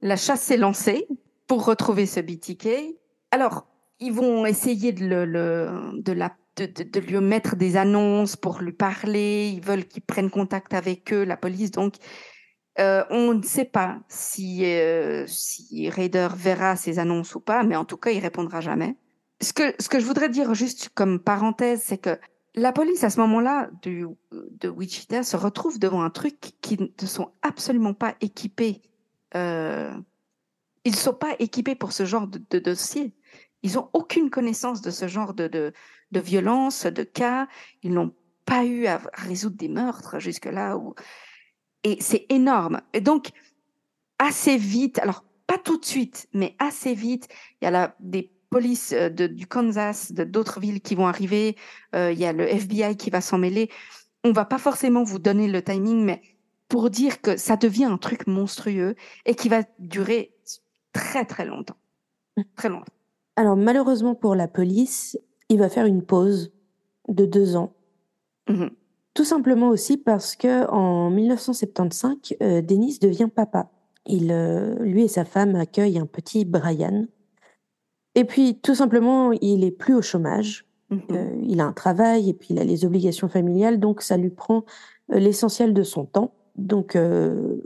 la 0.00 0.16
chasse 0.16 0.42
s'est 0.42 0.56
lancée 0.56 1.06
pour 1.46 1.64
retrouver 1.64 2.06
ce 2.06 2.20
BTK. 2.20 2.96
Alors, 3.30 3.66
ils 4.02 4.12
vont 4.12 4.44
essayer 4.46 4.92
de, 4.92 5.00
lui 7.00 7.16
mettre 7.18 7.56
des 7.56 7.76
annonces 7.76 8.36
pour 8.36 8.60
lui 8.60 8.72
parler. 8.72 9.52
Ils 9.54 9.62
veulent 9.62 9.86
qu'il 9.86 10.02
prenne 10.02 10.30
contact 10.30 10.74
avec 10.74 11.12
eux, 11.12 11.24
la 11.24 11.36
police. 11.36 11.70
Donc, 11.70 11.94
euh, 12.78 13.04
on 13.10 13.34
ne 13.34 13.42
sait 13.42 13.64
pas 13.64 14.00
si, 14.08 14.64
euh, 14.64 15.24
si 15.26 15.88
Raider 15.88 16.28
verra 16.34 16.76
ces 16.76 16.98
annonces 16.98 17.34
ou 17.34 17.40
pas, 17.40 17.62
mais 17.62 17.76
en 17.76 17.84
tout 17.84 17.96
cas, 17.96 18.10
il 18.10 18.20
répondra 18.20 18.60
jamais 18.60 18.96
ce 19.42 19.52
que, 19.52 20.00
je 20.00 20.04
voudrais 20.04 20.28
dire 20.28 20.54
juste 20.54 20.90
comme 20.94 21.18
parenthèse, 21.18 21.82
c'est 21.84 21.98
que 21.98 22.18
la 22.54 22.72
police, 22.72 23.02
à 23.02 23.10
ce 23.10 23.20
moment-là, 23.20 23.70
de, 23.82 24.68
Wichita, 24.68 25.22
se 25.22 25.36
retrouve 25.36 25.78
devant 25.78 26.02
un 26.02 26.10
truc 26.10 26.52
qui 26.60 26.78
ne 26.78 27.06
sont 27.06 27.32
absolument 27.42 27.94
pas 27.94 28.14
équipés. 28.20 28.82
Euh, 29.34 29.92
ils 30.84 30.92
ne 30.92 30.96
sont 30.96 31.14
pas 31.14 31.34
équipés 31.38 31.74
pour 31.74 31.92
ce 31.92 32.04
genre 32.04 32.26
de 32.26 32.58
dossier. 32.58 33.14
Ils 33.62 33.74
n'ont 33.74 33.88
aucune 33.92 34.30
connaissance 34.30 34.80
de 34.80 34.90
ce 34.90 35.08
genre 35.08 35.34
de, 35.34 35.48
de, 35.48 35.72
de 36.10 36.20
violence, 36.20 36.86
de 36.86 37.02
cas. 37.02 37.48
Ils 37.82 37.92
n'ont 37.92 38.14
pas 38.44 38.64
eu 38.64 38.86
à 38.86 39.00
résoudre 39.14 39.56
des 39.56 39.68
meurtres 39.68 40.18
jusque-là. 40.18 40.76
Où... 40.76 40.94
Et 41.84 41.98
c'est 42.00 42.26
énorme. 42.28 42.80
Et 42.92 43.00
donc, 43.00 43.30
assez 44.18 44.56
vite, 44.56 44.98
alors 44.98 45.24
pas 45.46 45.58
tout 45.58 45.78
de 45.78 45.84
suite, 45.84 46.28
mais 46.32 46.56
assez 46.58 46.94
vite, 46.94 47.28
il 47.60 47.64
y 47.64 47.68
a 47.68 47.94
des 48.00 48.32
police 48.52 48.92
euh, 48.92 49.08
de, 49.08 49.26
du 49.26 49.48
Kansas, 49.48 50.12
de 50.12 50.22
d'autres 50.22 50.60
villes 50.60 50.80
qui 50.80 50.94
vont 50.94 51.08
arriver. 51.08 51.56
Euh, 51.96 52.12
il 52.12 52.18
y 52.20 52.26
a 52.26 52.32
le 52.32 52.46
FBI 52.46 52.96
qui 52.96 53.10
va 53.10 53.20
s'en 53.20 53.38
mêler. 53.38 53.70
On 54.22 54.30
va 54.30 54.44
pas 54.44 54.58
forcément 54.58 55.02
vous 55.02 55.18
donner 55.18 55.48
le 55.48 55.62
timing, 55.62 56.04
mais 56.04 56.22
pour 56.68 56.90
dire 56.90 57.20
que 57.20 57.36
ça 57.36 57.56
devient 57.56 57.86
un 57.86 57.98
truc 57.98 58.28
monstrueux 58.28 58.94
et 59.26 59.34
qui 59.34 59.48
va 59.48 59.62
durer 59.80 60.32
très 60.92 61.24
très 61.24 61.44
longtemps. 61.44 61.76
Très 62.56 62.68
longtemps. 62.68 62.92
Alors 63.36 63.56
malheureusement 63.56 64.14
pour 64.14 64.34
la 64.34 64.48
police, 64.48 65.18
il 65.48 65.58
va 65.58 65.68
faire 65.68 65.86
une 65.86 66.02
pause 66.02 66.52
de 67.08 67.24
deux 67.24 67.56
ans. 67.56 67.74
Mmh 68.48 68.66
Tout 69.14 69.24
simplement 69.24 69.68
aussi 69.68 69.96
parce 69.96 70.36
que 70.36 70.68
en 70.70 71.10
1975, 71.10 72.16
euh, 72.42 72.62
Denis 72.62 72.98
devient 73.00 73.28
papa. 73.34 73.70
Il, 74.06 74.34
lui 74.80 75.04
et 75.04 75.08
sa 75.08 75.24
femme 75.24 75.54
accueillent 75.54 75.98
un 75.98 76.06
petit 76.06 76.44
Brian 76.44 77.06
et 78.14 78.24
puis, 78.24 78.58
tout 78.60 78.74
simplement, 78.74 79.32
il 79.32 79.64
est 79.64 79.70
plus 79.70 79.94
au 79.94 80.02
chômage. 80.02 80.66
Mmh 80.90 80.98
euh, 81.12 81.40
il 81.42 81.60
a 81.60 81.64
un 81.64 81.72
travail 81.72 82.28
et 82.28 82.34
puis 82.34 82.48
il 82.50 82.58
a 82.58 82.64
les 82.64 82.84
obligations 82.84 83.28
familiales, 83.28 83.80
donc 83.80 84.02
ça 84.02 84.16
lui 84.16 84.30
prend 84.30 84.64
euh, 85.12 85.18
l'essentiel 85.18 85.72
de 85.72 85.82
son 85.82 86.04
temps. 86.04 86.34
Donc, 86.56 86.96
euh, 86.96 87.56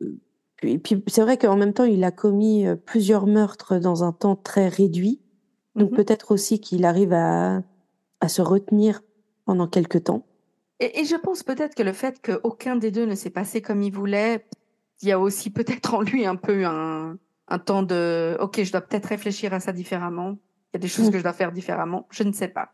puis, 0.57 1.03
c'est 1.09 1.23
vrai 1.23 1.37
qu'en 1.37 1.57
même 1.57 1.73
temps, 1.73 1.85
il 1.85 2.05
a 2.05 2.13
commis 2.13 2.67
euh, 2.67 2.77
plusieurs 2.77 3.27
meurtres 3.27 3.79
dans 3.79 4.05
un 4.05 4.13
temps 4.13 4.37
très 4.37 4.69
réduit. 4.69 5.21
Donc 5.77 5.93
mmh 5.93 5.97
peut-être 5.97 6.33
aussi 6.33 6.61
qu'il 6.61 6.85
arrive 6.85 7.13
à, 7.13 7.63
à 8.21 8.29
se 8.29 8.43
retenir 8.43 9.03
pendant 9.45 9.69
quelques 9.69 10.05
temps. 10.05 10.27
Et, 10.81 11.01
et 11.01 11.05
je 11.05 11.17
pense 11.17 11.43
peut-être 11.43 11.75
que 11.75 11.83
le 11.83 11.93
fait 11.93 12.21
qu'aucun 12.21 12.77
des 12.77 12.91
deux 12.91 13.07
ne 13.07 13.15
s'est 13.15 13.31
passé 13.31 13.63
comme 13.63 13.83
il 13.83 13.93
voulait, 13.93 14.47
il 15.03 15.09
y 15.09 15.13
a 15.13 15.21
aussi 15.21 15.51
peut-être 15.51 15.95
en 15.95 16.03
lui 16.03 16.27
un 16.27 16.37
peu 16.37 16.65
un, 16.67 17.19
un 17.49 17.59
temps 17.59 17.83
de 17.83 18.37
OK, 18.41 18.63
je 18.63 18.73
dois 18.73 18.81
peut-être 18.81 19.07
réfléchir 19.07 19.53
à 19.53 19.61
ça 19.61 19.73
différemment. 19.73 20.39
Il 20.73 20.75
y 20.75 20.77
a 20.77 20.79
des 20.81 20.89
choses 20.89 21.09
mm. 21.09 21.13
que 21.13 21.19
je 21.19 21.23
dois 21.23 21.33
faire 21.33 21.53
différemment. 21.53 22.07
Je 22.11 22.23
ne 22.23 22.33
sais 22.33 22.49
pas. 22.49 22.71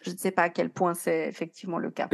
Je 0.00 0.10
ne 0.10 0.16
sais 0.16 0.30
pas 0.30 0.42
à 0.42 0.48
quel 0.48 0.70
point 0.70 0.94
c'est 0.94 1.28
effectivement 1.28 1.78
le 1.78 1.90
cas. 1.90 2.08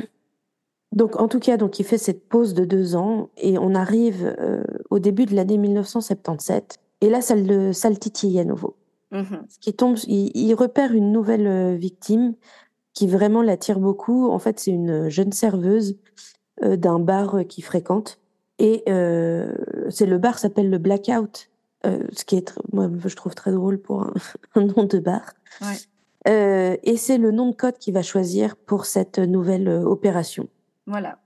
Donc, 0.92 1.20
en 1.20 1.28
tout 1.28 1.38
cas, 1.38 1.56
donc 1.56 1.78
il 1.78 1.84
fait 1.84 1.98
cette 1.98 2.28
pause 2.28 2.54
de 2.54 2.64
deux 2.64 2.96
ans 2.96 3.30
et 3.36 3.58
on 3.58 3.74
arrive 3.74 4.34
euh, 4.38 4.64
au 4.90 4.98
début 4.98 5.24
de 5.24 5.34
l'année 5.34 5.58
1977. 5.58 6.78
Et 7.00 7.08
là, 7.08 7.20
ça 7.20 7.34
le, 7.36 7.72
ça 7.72 7.90
le 7.90 7.96
titille 7.96 8.38
à 8.40 8.44
nouveau. 8.44 8.76
Ce 9.12 9.58
qui 9.60 9.74
tombe, 9.74 9.96
il, 10.06 10.54
repère 10.54 10.92
une 10.92 11.10
nouvelle 11.12 11.46
euh, 11.46 11.74
victime 11.74 12.34
qui 12.94 13.06
vraiment 13.06 13.42
l'attire 13.42 13.80
beaucoup. 13.80 14.30
En 14.30 14.38
fait, 14.38 14.60
c'est 14.60 14.70
une 14.70 15.08
jeune 15.08 15.32
serveuse 15.32 15.98
euh, 16.62 16.76
d'un 16.76 16.98
bar 16.98 17.38
qu'il 17.48 17.64
fréquente. 17.64 18.18
Et 18.58 18.82
euh, 18.88 19.54
c'est 19.88 20.06
le 20.06 20.18
bar 20.18 20.38
s'appelle 20.38 20.70
le 20.70 20.78
Blackout, 20.78 21.50
euh, 21.86 22.06
ce 22.12 22.24
qui 22.24 22.36
est, 22.36 22.54
moi, 22.72 22.90
je 23.04 23.16
trouve 23.16 23.34
très 23.34 23.52
drôle 23.52 23.80
pour 23.80 24.02
un, 24.02 24.12
un 24.54 24.66
nom 24.66 24.84
de 24.84 24.98
bar. 24.98 25.32
Ouais. 25.60 25.76
Euh, 26.28 26.76
et 26.82 26.96
c'est 26.98 27.16
le 27.16 27.30
nom 27.30 27.50
de 27.50 27.56
code 27.56 27.78
qu'il 27.78 27.94
va 27.94 28.02
choisir 28.02 28.54
pour 28.56 28.84
cette 28.84 29.18
nouvelle 29.18 29.68
euh, 29.68 29.82
opération. 29.82 30.48
Voilà. 30.86 31.18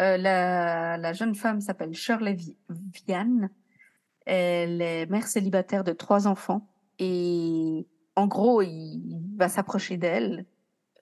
Euh, 0.00 0.16
la, 0.16 0.96
la 0.96 1.12
jeune 1.12 1.34
femme 1.34 1.60
s'appelle 1.60 1.94
Shirley 1.94 2.32
Vi- 2.34 2.56
Vian. 3.06 3.48
Elle 4.24 4.80
est 4.82 5.06
mère 5.06 5.26
célibataire 5.26 5.84
de 5.84 5.92
trois 5.92 6.26
enfants. 6.26 6.66
Et 6.98 7.86
en 8.16 8.26
gros, 8.26 8.62
il 8.62 9.20
va 9.36 9.48
s'approcher 9.48 9.96
d'elle, 9.96 10.46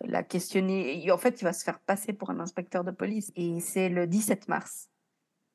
la 0.03 0.23
questionner. 0.23 1.05
Et 1.05 1.11
en 1.11 1.19
fait, 1.19 1.41
il 1.41 1.45
va 1.45 1.53
se 1.53 1.65
faire 1.65 1.81
passer 1.81 2.13
pour 2.13 2.31
un 2.31 2.41
inspecteur 2.41 2.85
de 2.85 2.91
police. 2.91 3.33
Et 3.37 3.61
c'est 3.61 3.89
le 3.89 4.07
17 4.07 4.49
mars 4.49 4.89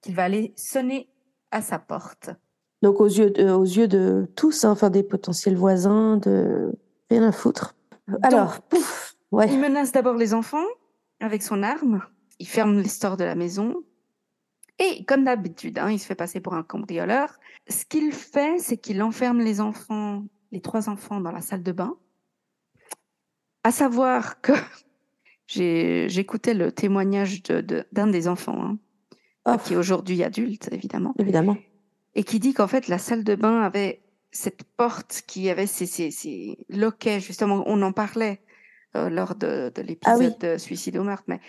qu'il 0.02 0.16
va 0.16 0.24
aller 0.24 0.54
sonner 0.56 1.10
à 1.52 1.62
sa 1.62 1.80
porte. 1.80 2.32
Donc 2.82 3.00
aux 3.00 3.08
yeux 3.08 3.30
de, 3.30 3.52
aux 3.52 3.64
yeux 3.64 3.88
de 3.88 4.28
tous, 4.36 4.66
hein, 4.66 4.72
enfin 4.72 4.90
des 4.90 5.04
potentiels 5.04 5.56
voisins, 5.56 6.18
de 6.18 6.74
rien 7.10 7.24
à 7.24 7.32
foutre. 7.32 7.76
Alors, 8.24 8.62
pouf, 8.62 9.16
ouais. 9.32 9.48
Il 9.52 9.60
menace 9.60 9.92
d'abord 9.92 10.16
les 10.16 10.34
enfants 10.34 10.66
avec 11.20 11.44
son 11.44 11.62
arme. 11.62 12.02
Il 12.40 12.48
ferme 12.48 12.80
les 12.80 12.88
stores 12.88 13.18
de 13.18 13.24
la 13.24 13.36
maison. 13.36 13.84
Et 14.80 15.06
comme 15.06 15.26
d'habitude, 15.26 15.78
hein, 15.78 15.92
il 15.92 16.00
se 16.00 16.08
fait 16.08 16.16
passer 16.16 16.40
pour 16.40 16.56
un 16.56 16.64
cambrioleur. 16.64 17.40
Ce 17.70 17.86
qu'il 17.86 18.12
fait, 18.12 18.60
c'est 18.60 18.78
qu'il 18.78 19.02
enferme 19.04 19.40
les 19.40 19.62
enfants, 19.62 20.24
les 20.52 20.62
trois 20.62 20.90
enfants, 20.90 21.20
dans 21.22 21.32
la 21.32 21.42
salle 21.42 21.64
de 21.64 21.72
bain. 21.72 21.96
À 23.64 23.72
savoir 23.72 24.42
que 24.42 24.54
j'écoutais 25.48 26.54
le 26.54 26.72
témoignage 26.72 27.44
de- 27.44 27.62
de- 27.62 27.86
d'un 27.92 28.08
des 28.08 28.28
enfants, 28.28 28.64
hein, 28.64 28.78
Oh, 29.46 29.56
qui 29.64 29.74
est 29.74 29.78
aujourd'hui 29.78 30.22
adulte, 30.24 30.70
évidemment, 30.72 31.16
évidemment. 31.18 31.58
et 32.14 32.24
qui 32.24 32.40
dit 32.40 32.54
qu'en 32.54 32.68
fait, 32.68 32.88
la 32.88 33.00
salle 33.00 33.24
de 33.24 33.34
bain 33.34 33.62
avait 33.62 34.04
cette 34.32 34.64
porte 34.78 35.24
qui 35.26 35.50
avait 35.50 35.66
ces, 35.66 35.88
ces, 35.88 36.12
ces 36.12 36.58
loquets, 36.70 37.20
justement, 37.20 37.64
on 37.66 37.82
en 37.82 37.92
parlait 37.92 38.42
euh, 38.96 39.10
lors 39.10 39.34
de, 39.36 39.72
de 39.74 39.82
Ah 40.06 40.16
oui. 40.18 40.26
l'épisode 40.26 40.38
de 40.40 40.58
Suicide 40.60 40.96
au 40.98 41.04
meurtre, 41.04 41.24
mais 41.28 41.40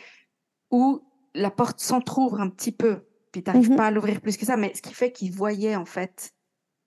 où 0.70 1.02
la 1.34 1.50
porte 1.50 1.80
s'entrouvre 1.80 2.40
un 2.40 2.48
petit 2.48 2.72
peu, 2.72 3.00
puis 3.32 3.42
t'arrives 3.42 3.70
Mhm. 3.70 3.76
pas 3.76 3.86
à 3.86 3.90
l'ouvrir 3.90 4.20
plus 4.20 4.36
que 4.36 4.44
ça, 4.46 4.56
mais 4.56 4.72
ce 4.74 4.82
qui 4.82 4.94
fait 4.94 5.10
qu'ils 5.12 5.32
voyaient 5.32 5.76
en 5.76 5.84
fait 5.86 6.32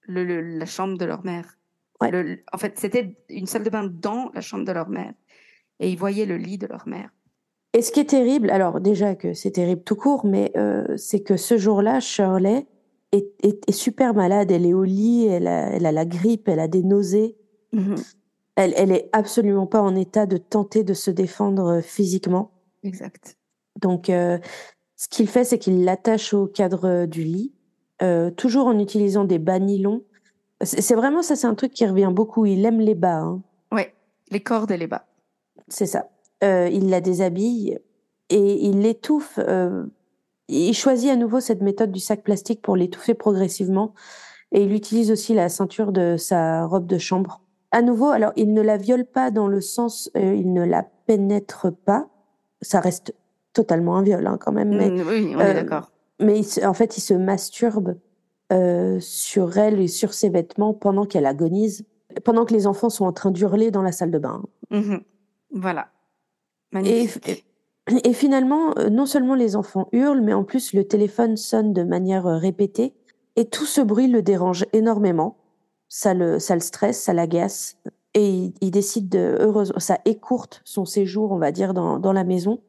le, 0.03 0.23
le- 0.23 0.41
la 0.41 0.65
chambre 0.65 0.97
de 0.97 1.05
leur 1.05 1.25
mère. 1.25 1.57
Ouais. 2.01 2.11
Le- 2.11 2.39
en 2.53 2.57
fait, 2.57 2.77
c'était 2.77 3.17
une 3.29 3.47
salle 3.47 3.63
de 3.63 3.69
bain 3.69 3.83
dans 3.91 4.29
la 4.33 4.41
chambre 4.41 4.65
de 4.65 4.71
leur 4.71 4.89
mère, 4.89 5.13
et 5.79 5.89
ils 5.89 5.97
voyaient 5.97 6.25
le 6.25 6.37
lit 6.37 6.57
de 6.57 6.67
leur 6.67 6.87
mère. 6.87 7.09
Et 7.73 7.81
ce 7.81 7.91
qui 7.91 7.99
est 7.99 8.09
terrible, 8.09 8.49
alors 8.51 8.79
déjà 8.79 9.15
que 9.15 9.33
c'est 9.33 9.51
terrible 9.51 9.83
tout 9.83 9.95
court, 9.97 10.25
mais 10.25 10.51
euh, 10.55 10.95
c'est 10.97 11.21
que 11.21 11.35
ce 11.35 11.57
jour-là, 11.57 11.99
Shirley 11.99 12.67
est, 13.11 13.27
est, 13.43 13.67
est 13.67 13.71
super 13.73 14.13
malade. 14.13 14.49
Elle 14.51 14.65
est 14.65 14.73
au 14.73 14.83
lit, 14.85 15.25
elle 15.25 15.47
a, 15.47 15.71
elle 15.71 15.85
a 15.85 15.91
la 15.91 16.05
grippe, 16.05 16.47
elle 16.47 16.61
a 16.61 16.67
des 16.69 16.83
nausées. 16.83 17.35
Mhm. 17.73 17.95
Elle, 18.55 18.73
elle 18.77 18.91
est 18.93 19.09
absolument 19.11 19.67
pas 19.67 19.81
en 19.81 19.93
état 19.97 20.25
de 20.25 20.37
tenter 20.37 20.85
de 20.85 20.93
se 20.93 21.11
défendre 21.11 21.65
euh, 21.67 21.81
physiquement. 21.81 22.51
Exact. 22.83 23.37
Donc, 23.81 24.09
euh, 24.09 24.37
ce 24.97 25.07
qu'il 25.07 25.27
fait, 25.27 25.43
c'est 25.43 25.59
qu'il 25.59 25.83
l'attache 25.83 26.33
au 26.33 26.47
cadre 26.47 27.05
du 27.05 27.23
lit, 27.23 27.53
euh, 28.01 28.31
toujours 28.31 28.67
en 28.67 28.79
utilisant 28.79 29.25
des 29.25 29.39
bas 29.39 29.59
nylon. 29.59 30.03
C'est 30.61 30.95
vraiment 30.95 31.21
ça, 31.21 31.35
c'est 31.35 31.47
un 31.47 31.55
truc 31.55 31.73
qui 31.73 31.85
revient 31.85 32.11
beaucoup. 32.13 32.45
Il 32.45 32.65
aime 32.65 32.79
les 32.79 32.95
bas, 32.95 33.19
hein. 33.19 33.41
Ouais, 33.73 33.93
les 34.31 34.39
cordes 34.39 34.71
et 34.71 34.77
les 34.77 34.87
bas. 34.87 35.05
c'est 35.67 35.85
ça. 35.85 36.09
Euh, 36.43 36.69
il 36.71 36.89
la 36.89 37.01
déshabille 37.01 37.79
et 38.29 38.65
il 38.65 38.81
l'étouffe. 38.81 39.39
euh, 39.39 39.85
il 40.47 40.73
choisit 40.73 41.09
à 41.09 41.15
nouveau 41.15 41.39
cette 41.39 41.61
méthode 41.61 41.91
du 41.91 41.99
sac 41.99 42.23
plastique 42.23 42.61
pour 42.61 42.75
l'étouffer 42.75 43.15
progressivement. 43.15 43.93
Et 44.51 44.63
il 44.63 44.73
utilise 44.73 45.11
aussi 45.11 45.33
la 45.33 45.49
ceinture 45.49 45.91
de 45.91 46.17
sa 46.17 46.65
robe 46.65 46.85
de 46.85 46.97
chambre. 46.99 47.41
À 47.71 47.81
nouveau, 47.81 48.09
alors 48.09 48.31
il 48.35 48.53
ne 48.53 48.61
la 48.61 48.77
viole 48.77 49.05
pas 49.05 49.31
dans 49.31 49.47
le 49.47 49.59
sens, 49.59 50.09
il 50.15 50.53
ne 50.53 50.63
la 50.63 50.83
pénètre 51.07 51.73
pas. 51.73 52.07
Ça 52.61 52.79
reste 52.79 53.15
totalement 53.55 53.95
un 53.97 54.03
viol 54.03 54.27
hein, 54.27 54.37
quand 54.39 54.51
même, 54.51 54.69
mais 54.75 54.89
Mm, 54.91 55.07
oui, 55.07 55.33
on 55.35 55.39
euh, 55.39 55.51
est 55.51 55.53
d'accord. 55.55 55.91
mais 56.19 56.39
il 56.39 56.65
en 56.67 56.73
fait, 56.75 56.97
il 56.97 57.01
se 57.01 57.13
masturbe 57.15 57.95
euh, 58.53 58.99
sur 58.99 59.57
elle 59.57 59.79
et 59.79 59.87
sur 59.87 60.13
ses 60.13 60.29
vêtements 60.29 60.73
pendant 60.75 61.05
qu'elle 61.05 61.25
agonise, 61.25 61.83
pendant 62.23 62.45
que 62.45 62.53
les 62.53 62.67
enfants 62.67 62.89
sont 62.89 63.05
en 63.05 63.13
train 63.13 63.31
d'hurler 63.31 63.71
dans 63.71 63.81
la 63.81 63.91
salle 63.91 64.11
de 64.11 64.19
bain. 64.19 64.43
Mhm. 64.69 65.01
Voilà. 65.51 65.87
Magnifique. 66.71 67.45
et 68.03 68.13
finalement, 68.13 68.77
euh, 68.77 68.89
non 68.89 69.05
seulement 69.05 69.35
les 69.35 69.55
enfants 69.55 69.87
hurlent, 69.91 70.21
mais 70.21 70.33
en 70.33 70.43
plus 70.43 70.73
le 70.73 70.83
téléphone 70.83 71.37
sonne 71.37 71.73
de 71.73 71.83
manière 71.83 72.25
répétée. 72.25 72.93
Et 73.37 73.45
tout 73.45 73.65
ce 73.65 73.81
bruit 73.81 74.07
le 74.07 74.21
dérange 74.21 74.65
énormément. 74.73 75.37
Ça 75.89 76.13
le, 76.13 76.39
ça 76.39 76.53
le 76.55 76.61
stresse, 76.61 77.01
ça 77.01 77.13
l'agace. 77.13 77.77
Et 78.13 78.27
il, 78.29 78.53
il 78.61 78.71
décide 78.71 79.07
de, 79.09 79.37
heureusement, 79.39 79.79
ça 79.79 79.99
écourte 80.05 80.61
son 80.65 80.85
séjour, 80.85 81.31
on 81.31 81.37
va 81.37 81.51
dire, 81.51 81.73
dans, 81.73 81.99
dans 81.99 82.13
la 82.13 82.23
maison. 82.23 82.59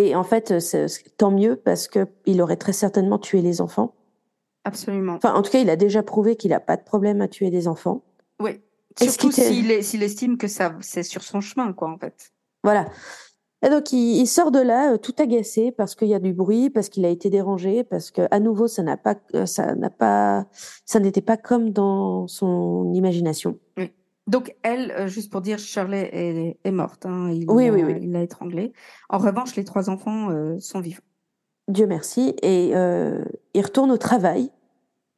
Et 0.00 0.14
en 0.14 0.22
fait, 0.22 0.52
euh, 0.52 0.86
tant 1.16 1.32
mieux 1.32 1.56
parce 1.56 1.88
que 1.88 2.06
il 2.24 2.40
aurait 2.40 2.56
très 2.56 2.72
certainement 2.72 3.18
tué 3.18 3.42
les 3.42 3.60
enfants. 3.60 3.94
Absolument. 4.62 5.14
Enfin, 5.14 5.34
en 5.34 5.42
tout 5.42 5.50
cas, 5.50 5.58
il 5.58 5.70
a 5.70 5.76
déjà 5.76 6.04
prouvé 6.04 6.36
qu'il 6.36 6.50
n'a 6.50 6.60
pas 6.60 6.76
de 6.76 6.84
problème 6.84 7.20
à 7.20 7.26
tuer 7.26 7.50
des 7.50 7.66
enfants. 7.66 8.04
Oui. 8.40 8.60
Surtout 9.00 9.30
qu'il 9.30 9.42
s'il 9.44 9.70
est- 9.72 9.82
s'il 9.82 10.02
estime 10.04 10.36
que 10.38 10.46
ça 10.46 10.74
c'est 10.80 11.02
sur 11.02 11.22
son 11.22 11.40
chemin, 11.40 11.72
quoi, 11.72 11.90
en 11.90 11.98
fait. 11.98 12.30
Voilà. 12.62 12.86
Et 13.66 13.70
donc, 13.70 13.90
il, 13.92 14.20
il 14.20 14.26
sort 14.28 14.52
de 14.52 14.60
là 14.60 14.92
euh, 14.92 14.98
tout 14.98 15.14
agacé 15.18 15.72
parce 15.72 15.96
qu'il 15.96 16.06
y 16.06 16.14
a 16.14 16.20
du 16.20 16.32
bruit, 16.32 16.70
parce 16.70 16.88
qu'il 16.88 17.04
a 17.04 17.08
été 17.08 17.28
dérangé, 17.28 17.82
parce 17.82 18.12
que 18.12 18.22
à 18.30 18.38
nouveau, 18.38 18.68
ça 18.68 18.84
n'a 18.84 18.96
pas, 18.96 19.16
euh, 19.34 19.46
ça 19.46 19.74
n'a 19.74 19.90
pas, 19.90 20.46
ça 20.86 21.00
n'était 21.00 21.22
pas 21.22 21.36
comme 21.36 21.70
dans 21.70 22.28
son 22.28 22.92
imagination. 22.94 23.58
Donc, 24.28 24.54
elle, 24.62 24.90
euh, 24.92 25.06
juste 25.08 25.32
pour 25.32 25.40
dire, 25.40 25.58
Shirley 25.58 26.08
est, 26.12 26.58
est 26.62 26.70
morte. 26.70 27.06
Hein, 27.06 27.30
il 27.32 27.50
Oui, 27.50 27.70
oui, 27.70 27.82
oui. 27.82 27.94
Il 28.02 28.12
l'a 28.12 28.22
étranglée. 28.22 28.72
En 29.08 29.18
revanche, 29.18 29.56
les 29.56 29.64
trois 29.64 29.88
enfants 29.90 30.30
euh, 30.30 30.58
sont 30.60 30.80
vivants. 30.80 31.02
Dieu 31.66 31.86
merci. 31.86 32.34
Et 32.42 32.72
euh, 32.76 33.24
il 33.54 33.62
retourne 33.62 33.90
au 33.90 33.96
travail. 33.96 34.50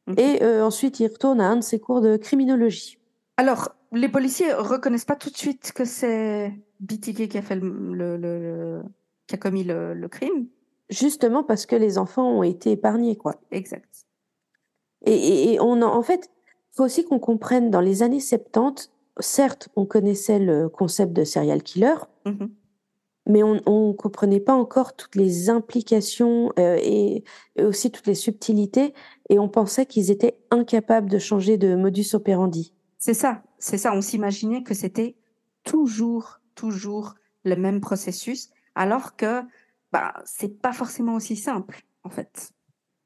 Mhm. 0.07 0.15
Et 0.17 0.43
euh, 0.43 0.65
ensuite, 0.65 0.99
il 0.99 1.07
retourne 1.07 1.41
à 1.41 1.49
un 1.49 1.57
de 1.57 1.61
ses 1.61 1.79
cours 1.79 2.01
de 2.01 2.17
criminologie. 2.17 2.97
Alors, 3.37 3.75
les 3.91 4.07
policiers 4.09 4.53
reconnaissent 4.53 5.05
pas 5.05 5.15
tout 5.17 5.29
de 5.29 5.37
suite 5.37 5.73
que 5.73 5.83
c'est 5.85 6.53
BTK 6.79 7.27
qui 7.27 7.37
a 7.37 7.41
fait 7.41 7.55
le, 7.55 7.69
le- 7.93 8.17
le- 8.17 8.39
le- 8.39 8.83
qui 9.27 9.35
a 9.35 9.37
commis 9.37 9.63
le, 9.65 9.93
le 9.93 10.07
crime. 10.07 10.47
Justement 10.89 11.43
parce 11.43 11.65
que 11.65 11.75
les 11.75 11.97
enfants 11.97 12.29
ont 12.39 12.43
été 12.43 12.71
épargnés, 12.71 13.15
quoi. 13.17 13.35
Exact. 13.51 14.05
Et, 15.05 15.13
et, 15.13 15.53
et 15.53 15.59
on 15.59 15.81
a, 15.81 15.85
en 15.85 16.01
fait, 16.01 16.29
faut 16.73 16.83
aussi 16.83 17.03
qu'on 17.05 17.19
comprenne 17.19 17.69
dans 17.71 17.81
les 17.81 18.03
années 18.03 18.19
70, 18.19 18.89
certes, 19.21 19.69
on 19.75 19.85
connaissait 19.85 20.39
le 20.39 20.69
concept 20.69 21.13
de 21.13 21.23
serial 21.23 21.63
killer, 21.63 21.95
Mhm. 22.25 22.51
mais 23.27 23.43
on 23.43 23.55
ne 23.55 23.93
comprenait 23.93 24.39
pas 24.39 24.53
encore 24.53 24.95
toutes 24.95 25.15
les 25.15 25.49
implications 25.49 26.51
euh, 26.59 26.77
et, 26.81 27.23
et 27.55 27.63
aussi 27.63 27.91
toutes 27.91 28.07
les 28.07 28.15
subtilités, 28.15 28.93
et 29.29 29.39
on 29.39 29.47
pensait 29.49 29.85
qu'ils 29.85 30.11
étaient 30.11 30.37
incapables 30.49 31.09
de 31.09 31.19
changer 31.19 31.57
de 31.57 31.75
modus 31.75 32.13
operandi. 32.13 32.73
C'est 32.97 33.13
ça, 33.13 33.43
c'est 33.57 33.77
ça. 33.77 33.93
On 33.95 34.01
s'imaginait 34.01 34.63
que 34.63 34.73
c'était 34.73 35.15
toujours, 35.63 36.39
toujours 36.55 37.15
le 37.43 37.55
même 37.55 37.81
processus, 37.81 38.49
alors 38.75 39.15
que 39.15 39.41
bah, 39.91 40.13
c'est 40.25 40.61
pas 40.61 40.73
forcément 40.73 41.15
aussi 41.15 41.35
simple, 41.35 41.83
en 42.03 42.09
fait. 42.09 42.51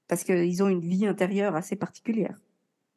Parce 0.08 0.24
qu'ils 0.24 0.62
ont 0.62 0.68
une 0.68 0.82
vie 0.82 1.08
intérieure 1.08 1.56
assez 1.56 1.76
particulière. 1.76 2.40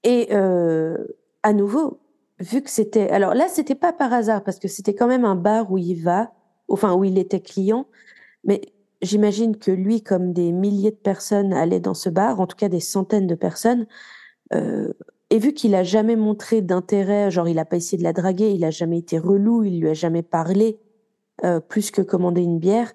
Et 0.04 0.28
euh, 0.32 0.96
à 1.42 1.52
nouveau, 1.52 2.00
vu 2.40 2.62
que 2.62 2.70
c'était... 2.70 3.10
Alors 3.10 3.34
là, 3.34 3.48
c'était 3.48 3.74
pas 3.74 3.92
par 3.92 4.12
hasard, 4.12 4.44
parce 4.44 4.58
que 4.58 4.68
c'était 4.68 4.94
quand 4.94 5.08
même 5.08 5.24
un 5.24 5.36
bar 5.36 5.70
où 5.70 5.78
il 5.78 5.94
va, 5.94 6.32
enfin 6.68 6.94
où 6.94 7.04
il 7.04 7.18
était 7.18 7.40
client, 7.40 7.86
mais 8.44 8.60
j'imagine 9.02 9.56
que 9.56 9.70
lui, 9.70 10.02
comme 10.02 10.32
des 10.32 10.52
milliers 10.52 10.90
de 10.90 10.96
personnes 10.96 11.52
allaient 11.52 11.80
dans 11.80 11.94
ce 11.94 12.08
bar, 12.08 12.40
en 12.40 12.46
tout 12.46 12.56
cas 12.56 12.68
des 12.68 12.80
centaines 12.80 13.26
de 13.26 13.34
personnes, 13.34 13.86
euh, 14.54 14.92
et 15.30 15.38
vu 15.38 15.52
qu'il 15.52 15.74
a 15.74 15.84
jamais 15.84 16.16
montré 16.16 16.62
d'intérêt, 16.62 17.30
genre 17.30 17.48
il 17.48 17.58
a 17.58 17.64
pas 17.64 17.76
essayé 17.76 17.98
de 17.98 18.02
la 18.02 18.12
draguer, 18.12 18.50
il 18.52 18.64
a 18.64 18.70
jamais 18.70 18.98
été 18.98 19.18
relou, 19.18 19.62
il 19.62 19.80
lui 19.80 19.88
a 19.88 19.94
jamais 19.94 20.22
parlé, 20.22 20.78
euh, 21.44 21.60
plus 21.60 21.90
que 21.90 22.02
commander 22.02 22.42
une 22.42 22.58
bière, 22.58 22.92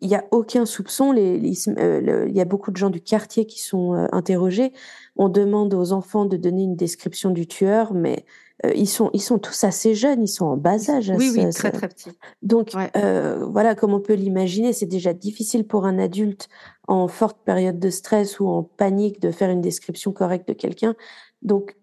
il 0.00 0.10
y 0.10 0.14
a 0.16 0.24
aucun 0.32 0.66
soupçon. 0.66 1.14
Euh, 1.14 2.26
il 2.28 2.34
y 2.34 2.40
a 2.40 2.44
beaucoup 2.44 2.72
de 2.72 2.76
gens 2.76 2.90
du 2.90 3.00
quartier 3.00 3.46
qui 3.46 3.62
sont 3.62 3.92
interrogés. 4.10 4.72
On 5.14 5.28
demande 5.28 5.74
aux 5.74 5.92
enfants 5.92 6.24
de 6.24 6.36
donner 6.36 6.64
une 6.64 6.74
description 6.74 7.30
du 7.30 7.46
tueur, 7.46 7.94
mais 7.94 8.24
euh, 8.64 8.72
ils 8.74 8.88
sont 8.88 9.10
ils 9.12 9.20
sont 9.22 9.38
tous 9.38 9.64
assez 9.64 9.94
jeunes, 9.94 10.22
ils 10.22 10.28
sont 10.28 10.46
en 10.46 10.56
bas 10.56 10.90
âge. 10.90 11.12
Oui, 11.16 11.30
oui, 11.36 11.48
très, 11.50 11.70
très 11.72 11.88
petit. 11.88 12.10
donc, 12.42 12.70
Ouais. 12.74 12.90
euh, 12.96 13.44
voilà, 13.50 13.74
comme 13.74 13.92
on 13.92 14.00
peut 14.00 14.14
l'imaginer, 14.14 14.72
c'est 14.72 14.86
déjà 14.86 15.12
difficile 15.12 15.66
pour 15.66 15.84
un 15.86 15.98
adulte 15.98 16.48
en 16.88 17.08
forte 17.08 17.38
période 17.44 17.78
de 17.78 17.90
stress 17.90 18.40
ou 18.40 18.46
en 18.48 18.62
panique 18.62 19.20
de 19.20 19.30
faire 19.30 19.50
une 19.50 19.60
description 19.60 20.12
correcte 20.12 20.48
de 20.48 20.52
quelqu'un. 20.54 20.94
Donc, 21.42 21.76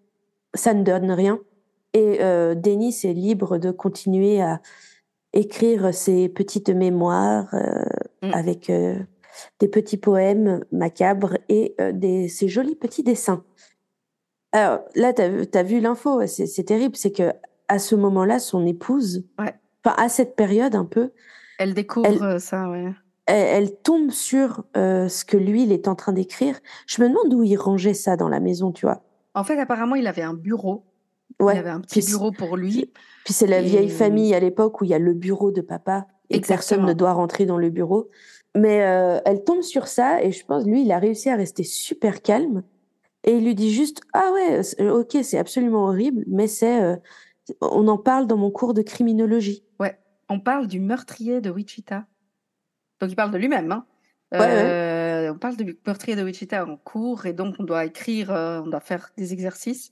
ça 0.54 0.74
ne 0.74 0.82
donne 0.82 1.10
rien. 1.10 1.38
Et 1.92 2.18
euh, 2.20 2.54
Denis 2.54 2.96
est 3.04 3.12
libre 3.14 3.58
de 3.58 3.70
continuer 3.70 4.40
à 4.40 4.60
écrire 5.32 5.94
ses 5.94 6.28
petites 6.28 6.70
mémoires 6.70 7.54
Mm. 8.22 8.30
avec 8.34 8.70
des 9.60 9.68
petits 9.68 9.96
poèmes 9.96 10.62
macabres 10.72 11.38
et 11.48 11.74
des, 11.94 12.28
ces 12.28 12.48
jolis 12.48 12.74
petits 12.74 13.02
dessins. 13.02 13.42
Alors 14.52 14.80
là, 14.94 15.12
tu 15.12 15.22
as, 15.22 15.62
vu 15.62 15.80
l'info, 15.80 16.26
c'est 16.26 16.64
terrible, 16.64 16.96
c'est 16.96 17.12
que 17.12 17.32
à 17.68 17.78
ce 17.78 17.94
moment-là, 17.94 18.38
son 18.40 18.66
épouse, 18.66 19.24
ouais. 19.38 19.54
enfin 19.84 19.94
à 19.96 20.08
cette 20.08 20.34
période 20.34 20.74
un 20.74 20.84
peu, 20.84 21.12
elle 21.58 21.74
découvre 21.74 22.38
ça, 22.38 22.68
ouais. 22.70 22.92
Elle, 23.26 23.76
tombe 23.76 24.10
sur 24.10 24.64
ce 24.74 25.24
que 25.24 25.36
lui, 25.36 25.62
il 25.62 25.72
est 25.72 25.86
en 25.86 25.94
train 25.94 26.12
d'écrire. 26.12 26.58
Je 26.88 27.00
me 27.00 27.08
demande 27.08 27.32
où 27.32 27.44
il 27.44 27.56
rangeait 27.56 27.94
ça 27.94 28.16
dans 28.16 28.28
la 28.28 28.40
maison, 28.40 28.72
tu 28.72 28.86
vois. 28.86 29.02
En 29.34 29.44
fait, 29.44 29.58
apparemment, 29.58 29.94
il 29.94 30.06
avait 30.06 30.22
un 30.22 30.34
bureau. 30.34 30.84
Ouais. 31.38 31.54
Il 31.54 31.58
avait 31.58 31.70
un 31.70 31.80
petit 31.80 32.04
bureau 32.04 32.32
pour 32.32 32.56
lui. 32.56 32.90
Puis 33.24 33.34
c'est 33.34 33.46
la 33.46 33.62
vieille 33.62 33.88
famille 33.88 34.34
à 34.34 34.40
l'époque 34.40 34.80
où 34.80 34.84
il 34.84 34.90
y 34.90 34.94
a 34.94 34.98
le 34.98 35.14
bureau 35.14 35.52
de 35.52 35.60
papa 35.60 36.06
et 36.28 36.40
personne 36.40 36.84
ne 36.84 36.92
doit 36.92 37.12
rentrer 37.12 37.46
dans 37.46 37.58
le 37.58 37.70
bureau. 37.70 38.08
Mais 38.56 38.82
euh, 38.82 39.20
elle 39.24 39.44
tombe 39.44 39.62
sur 39.62 39.86
ça 39.86 40.22
et 40.22 40.32
je 40.32 40.44
pense 40.44 40.64
lui, 40.64 40.82
il 40.82 40.92
a 40.92 40.98
réussi 40.98 41.28
à 41.30 41.36
rester 41.36 41.62
super 41.62 42.22
calme 42.22 42.62
et 43.24 43.36
il 43.36 43.44
lui 43.44 43.54
dit 43.54 43.72
juste 43.72 44.00
ah 44.12 44.30
ouais, 44.32 44.60
ok, 44.80 45.18
c'est 45.22 45.38
absolument 45.38 45.86
horrible, 45.86 46.24
mais 46.26 46.46
c'est 46.46 46.82
euh, 46.82 46.96
on 47.60 47.88
en 47.88 47.98
parle 47.98 48.26
dans 48.26 48.36
mon 48.36 48.50
cours 48.50 48.74
de 48.74 48.82
criminologie. 48.82 49.64
Ouais, 49.78 49.98
on 50.28 50.40
parle 50.40 50.66
du 50.66 50.80
meurtrier 50.80 51.40
de 51.40 51.50
Wichita. 51.50 52.06
Donc 53.00 53.10
il 53.10 53.16
parle 53.16 53.30
de 53.30 53.38
lui-même. 53.38 53.72
Hein. 53.72 53.86
Ouais, 54.32 54.38
euh, 54.40 55.32
On 55.32 55.38
parle 55.38 55.56
du 55.56 55.78
meurtrier 55.86 56.16
de 56.16 56.22
Wichita 56.22 56.64
en 56.64 56.76
cours 56.76 57.26
et 57.26 57.32
donc 57.32 57.56
on 57.58 57.64
doit 57.64 57.84
écrire, 57.84 58.30
on 58.30 58.68
doit 58.68 58.80
faire 58.80 59.10
des 59.16 59.32
exercices. 59.32 59.90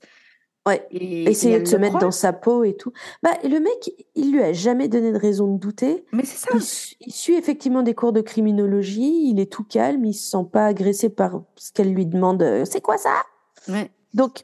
Ouais. 0.67 0.85
Essayer 0.91 1.59
de 1.59 1.65
se 1.65 1.75
mettre 1.75 1.99
dans 1.99 2.11
sa 2.11 2.33
peau 2.33 2.63
et 2.63 2.75
tout. 2.75 2.91
Bah, 3.23 3.31
le 3.43 3.59
mec, 3.59 3.91
il 4.15 4.33
lui 4.33 4.43
a 4.43 4.53
jamais 4.53 4.87
donné 4.87 5.11
de 5.11 5.17
raison 5.17 5.53
de 5.53 5.59
douter. 5.59 6.05
Mais 6.11 6.25
c'est 6.25 6.37
ça. 6.37 6.95
Il, 6.99 7.11
suit 7.11 7.35
effectivement 7.35 7.81
des 7.81 7.95
cours 7.95 8.13
de 8.13 8.21
criminologie. 8.21 9.29
Il 9.29 9.39
est 9.39 9.51
tout 9.51 9.63
calme. 9.63 10.05
Il 10.05 10.13
se 10.13 10.29
sent 10.29 10.45
pas 10.51 10.65
agressé 10.65 11.09
par 11.09 11.41
ce 11.55 11.71
qu'elle 11.71 11.93
lui 11.93 12.05
demande. 12.05 12.43
Euh, 12.43 12.65
c'est 12.65 12.81
quoi 12.81 12.97
ça? 12.97 13.23
Ouais. 13.67 13.89
Donc, 14.13 14.43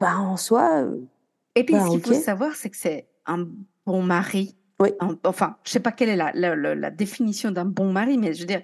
bah, 0.00 0.18
en 0.18 0.36
soi. 0.36 0.82
Euh, 0.82 1.00
et 1.54 1.64
puis, 1.64 1.74
ce 1.74 1.80
bah, 1.80 1.88
qu'il 1.88 2.00
faut 2.02 2.14
savoir, 2.14 2.54
c'est 2.54 2.70
que 2.70 2.76
c'est 2.76 3.08
un 3.26 3.46
bon 3.86 4.02
mari. 4.02 4.56
Oui. 4.80 4.90
Enfin, 5.24 5.56
je 5.64 5.70
sais 5.70 5.80
pas 5.80 5.92
quelle 5.92 6.08
est 6.08 6.16
la, 6.16 6.32
la, 6.34 6.56
la 6.56 6.90
définition 6.90 7.52
d'un 7.52 7.64
bon 7.64 7.92
mari, 7.92 8.18
mais 8.18 8.34
je 8.34 8.40
veux 8.40 8.46
dire, 8.46 8.62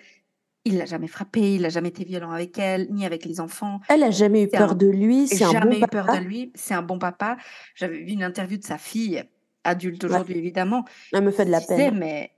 il 0.69 0.79
l'a 0.79 0.87
jamais 0.87 1.09
frappé, 1.09 1.55
il 1.55 1.63
n'a 1.63 1.69
jamais 1.69 1.89
été 1.89 2.05
violent 2.05 2.31
avec 2.31 2.59
elle, 2.59 2.89
ni 2.91 3.05
avec 3.05 3.25
les 3.25 3.41
enfants. 3.41 3.81
Elle 3.89 4.03
a 4.03 4.11
jamais 4.11 4.45
eu 4.45 4.49
peur 4.49 4.75
de 4.75 4.87
lui. 4.87 5.27
C'est 5.27 5.45
un 5.45 5.53
jamais 5.53 5.81
bon 5.81 5.87
eu 5.87 5.89
peur 5.89 6.07
de 6.07 6.19
lui. 6.19 6.53
C'est 6.55 6.75
un 6.75 6.83
bon 6.83 6.99
papa. 6.99 7.37
J'avais 7.75 7.99
vu 7.99 8.13
une 8.13 8.23
interview 8.23 8.59
de 8.59 8.65
sa 8.65 8.79
fille, 8.79 9.25
adulte 9.65 10.05
aujourd'hui 10.05 10.39
évidemment. 10.39 10.85
Elle 11.13 11.25
me 11.25 11.31
fait 11.31 11.45
de 11.45 11.51
la 11.51 11.61
peine. 11.61 11.99
Mais 11.99 12.33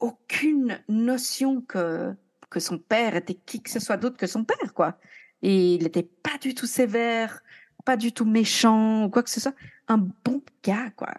aucune 0.00 0.78
notion 0.88 1.60
que 1.60 2.14
que 2.50 2.60
son 2.60 2.78
père 2.78 3.16
était 3.16 3.34
qui 3.34 3.62
que 3.62 3.70
ce 3.70 3.80
soit 3.80 3.96
d'autre 3.96 4.16
que 4.16 4.26
son 4.26 4.44
père, 4.44 4.74
quoi. 4.74 4.98
Et 5.40 5.74
il 5.74 5.82
n'était 5.82 6.02
pas 6.02 6.38
du 6.40 6.54
tout 6.54 6.66
sévère, 6.66 7.42
pas 7.84 7.96
du 7.96 8.12
tout 8.12 8.24
méchant 8.24 9.04
ou 9.04 9.10
quoi 9.10 9.22
que 9.22 9.30
ce 9.30 9.40
soit. 9.40 9.54
Un 9.88 9.98
bon 9.98 10.42
gars, 10.62 10.90
quoi. 10.96 11.14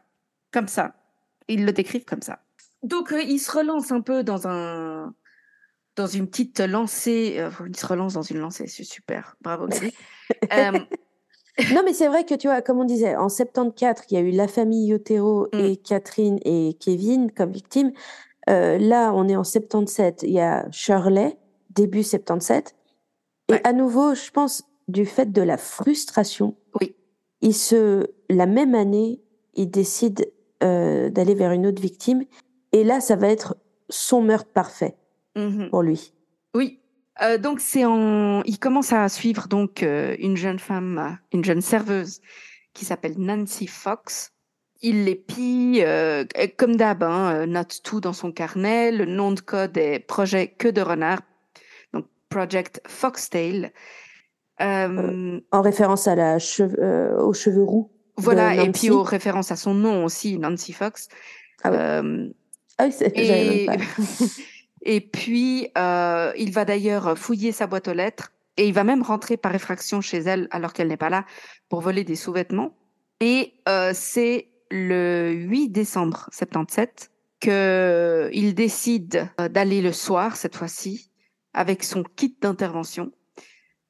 Comme 0.51 0.67
ça. 0.67 0.95
Ils 1.47 1.65
le 1.65 1.73
décrivent 1.73 2.05
comme 2.05 2.21
ça. 2.21 2.39
Donc, 2.83 3.11
euh, 3.11 3.21
il 3.21 3.39
se 3.39 3.51
relance 3.51 3.91
un 3.91 4.01
peu 4.01 4.23
dans 4.23 4.47
un 4.47 5.13
dans 5.95 6.07
une 6.07 6.27
petite 6.27 6.59
lancée. 6.59 7.35
Euh, 7.37 7.49
il 7.67 7.75
se 7.75 7.85
relance 7.85 8.13
dans 8.13 8.21
une 8.21 8.39
lancée, 8.39 8.67
c'est 8.67 8.83
super. 8.83 9.35
Bravo, 9.41 9.67
euh, 10.53 10.71
non, 11.73 11.81
mais 11.85 11.93
c'est 11.93 12.07
vrai 12.07 12.25
que 12.25 12.35
tu 12.35 12.47
vois, 12.47 12.61
comme 12.61 12.79
on 12.79 12.85
disait, 12.85 13.15
en 13.15 13.29
74, 13.29 14.05
il 14.09 14.13
y 14.15 14.17
a 14.17 14.21
eu 14.21 14.31
la 14.31 14.47
famille 14.47 14.87
Yotero 14.87 15.47
mm. 15.53 15.59
et 15.59 15.77
Catherine 15.77 16.39
et 16.45 16.75
Kevin 16.79 17.31
comme 17.31 17.51
victimes. 17.51 17.91
Euh, 18.49 18.77
là, 18.77 19.13
on 19.13 19.27
est 19.27 19.35
en 19.35 19.43
77, 19.43 20.23
il 20.23 20.31
y 20.31 20.39
a 20.39 20.69
Shirley, 20.71 21.37
début 21.69 22.03
77. 22.03 22.75
Et 23.49 23.59
à 23.63 23.73
nouveau, 23.73 24.15
je 24.15 24.31
pense, 24.31 24.63
du 24.87 25.05
fait 25.05 25.31
de 25.31 25.41
la 25.41 25.57
frustration, 25.57 26.55
oui. 26.79 26.95
il 27.41 27.53
se, 27.53 28.07
la 28.29 28.45
même 28.45 28.73
année, 28.73 29.21
il 29.53 29.69
décide 29.69 30.31
d'aller 30.61 31.35
vers 31.35 31.51
une 31.51 31.67
autre 31.67 31.81
victime. 31.81 32.23
Et 32.71 32.85
là, 32.85 33.01
ça 33.01 33.17
va 33.17 33.27
être 33.27 33.57
son 33.89 34.21
meurtre 34.21 34.49
parfait. 34.53 34.95
Mmh 35.35 35.69
pour 35.69 35.81
lui. 35.81 36.13
Oui. 36.53 36.79
Euh, 37.21 37.37
donc 37.37 37.59
c'est 37.59 37.85
en, 37.85 38.41
il 38.43 38.57
commence 38.57 38.91
à 38.91 39.07
suivre 39.07 39.47
donc 39.47 39.83
euh, 39.83 40.15
une 40.19 40.35
jeune 40.35 40.59
femme, 40.59 41.19
une 41.31 41.45
jeune 41.45 41.61
serveuse 41.61 42.21
qui 42.73 42.85
s'appelle 42.85 43.15
Nancy 43.17 43.67
Fox. 43.67 44.31
Il 44.81 45.05
l'épie 45.05 45.81
euh, 45.83 46.25
comme 46.57 46.75
d'hab, 46.75 47.03
hein, 47.03 47.45
note 47.45 47.81
tout 47.83 48.01
dans 48.01 48.13
son 48.13 48.31
carnet. 48.31 48.91
Le 48.91 49.05
nom 49.05 49.31
de 49.31 49.39
code 49.39 49.77
est 49.77 49.99
Projet 49.99 50.47
Queue 50.47 50.71
de 50.71 50.81
Renard, 50.81 51.21
donc 51.93 52.05
Project 52.29 52.81
Foxtail. 52.87 53.71
en 54.59 55.61
référence 55.61 56.07
à 56.07 56.15
la 56.15 56.39
cheve 56.39 56.75
aux 57.19 57.33
cheveux 57.33 57.63
roux. 57.63 57.91
Voilà, 58.17 58.55
et 58.55 58.71
puis 58.71 58.91
aux 58.91 59.03
références 59.03 59.51
à 59.51 59.55
son 59.55 59.73
nom 59.73 60.03
aussi, 60.05 60.37
Nancy 60.37 60.73
Fox. 60.73 61.07
Ah, 61.63 62.01
oui. 62.03 62.33
ah 62.77 62.87
oui, 62.87 62.93
et... 63.15 63.67
Et 64.83 65.01
puis, 65.01 65.69
euh, 65.77 66.31
il 66.37 66.51
va 66.51 66.65
d'ailleurs 66.65 67.17
fouiller 67.17 67.51
sa 67.51 67.67
boîte 67.67 67.87
aux 67.87 67.93
lettres 67.93 68.31
et 68.57 68.67
il 68.67 68.73
va 68.73 68.83
même 68.83 69.01
rentrer 69.01 69.37
par 69.37 69.55
effraction 69.55 70.01
chez 70.01 70.19
elle 70.19 70.47
alors 70.51 70.73
qu'elle 70.73 70.89
n'est 70.89 70.97
pas 70.97 71.09
là 71.09 71.25
pour 71.69 71.81
voler 71.81 72.03
des 72.03 72.15
sous-vêtements. 72.15 72.75
Et 73.19 73.53
euh, 73.69 73.91
c'est 73.93 74.49
le 74.69 75.31
8 75.31 75.69
décembre 75.69 76.29
77 76.31 77.11
qu'il 77.39 78.53
décide 78.55 79.29
euh, 79.39 79.49
d'aller 79.49 79.81
le 79.81 79.91
soir, 79.91 80.35
cette 80.35 80.55
fois-ci, 80.55 81.09
avec 81.53 81.83
son 81.83 82.03
kit 82.03 82.35
d'intervention 82.41 83.11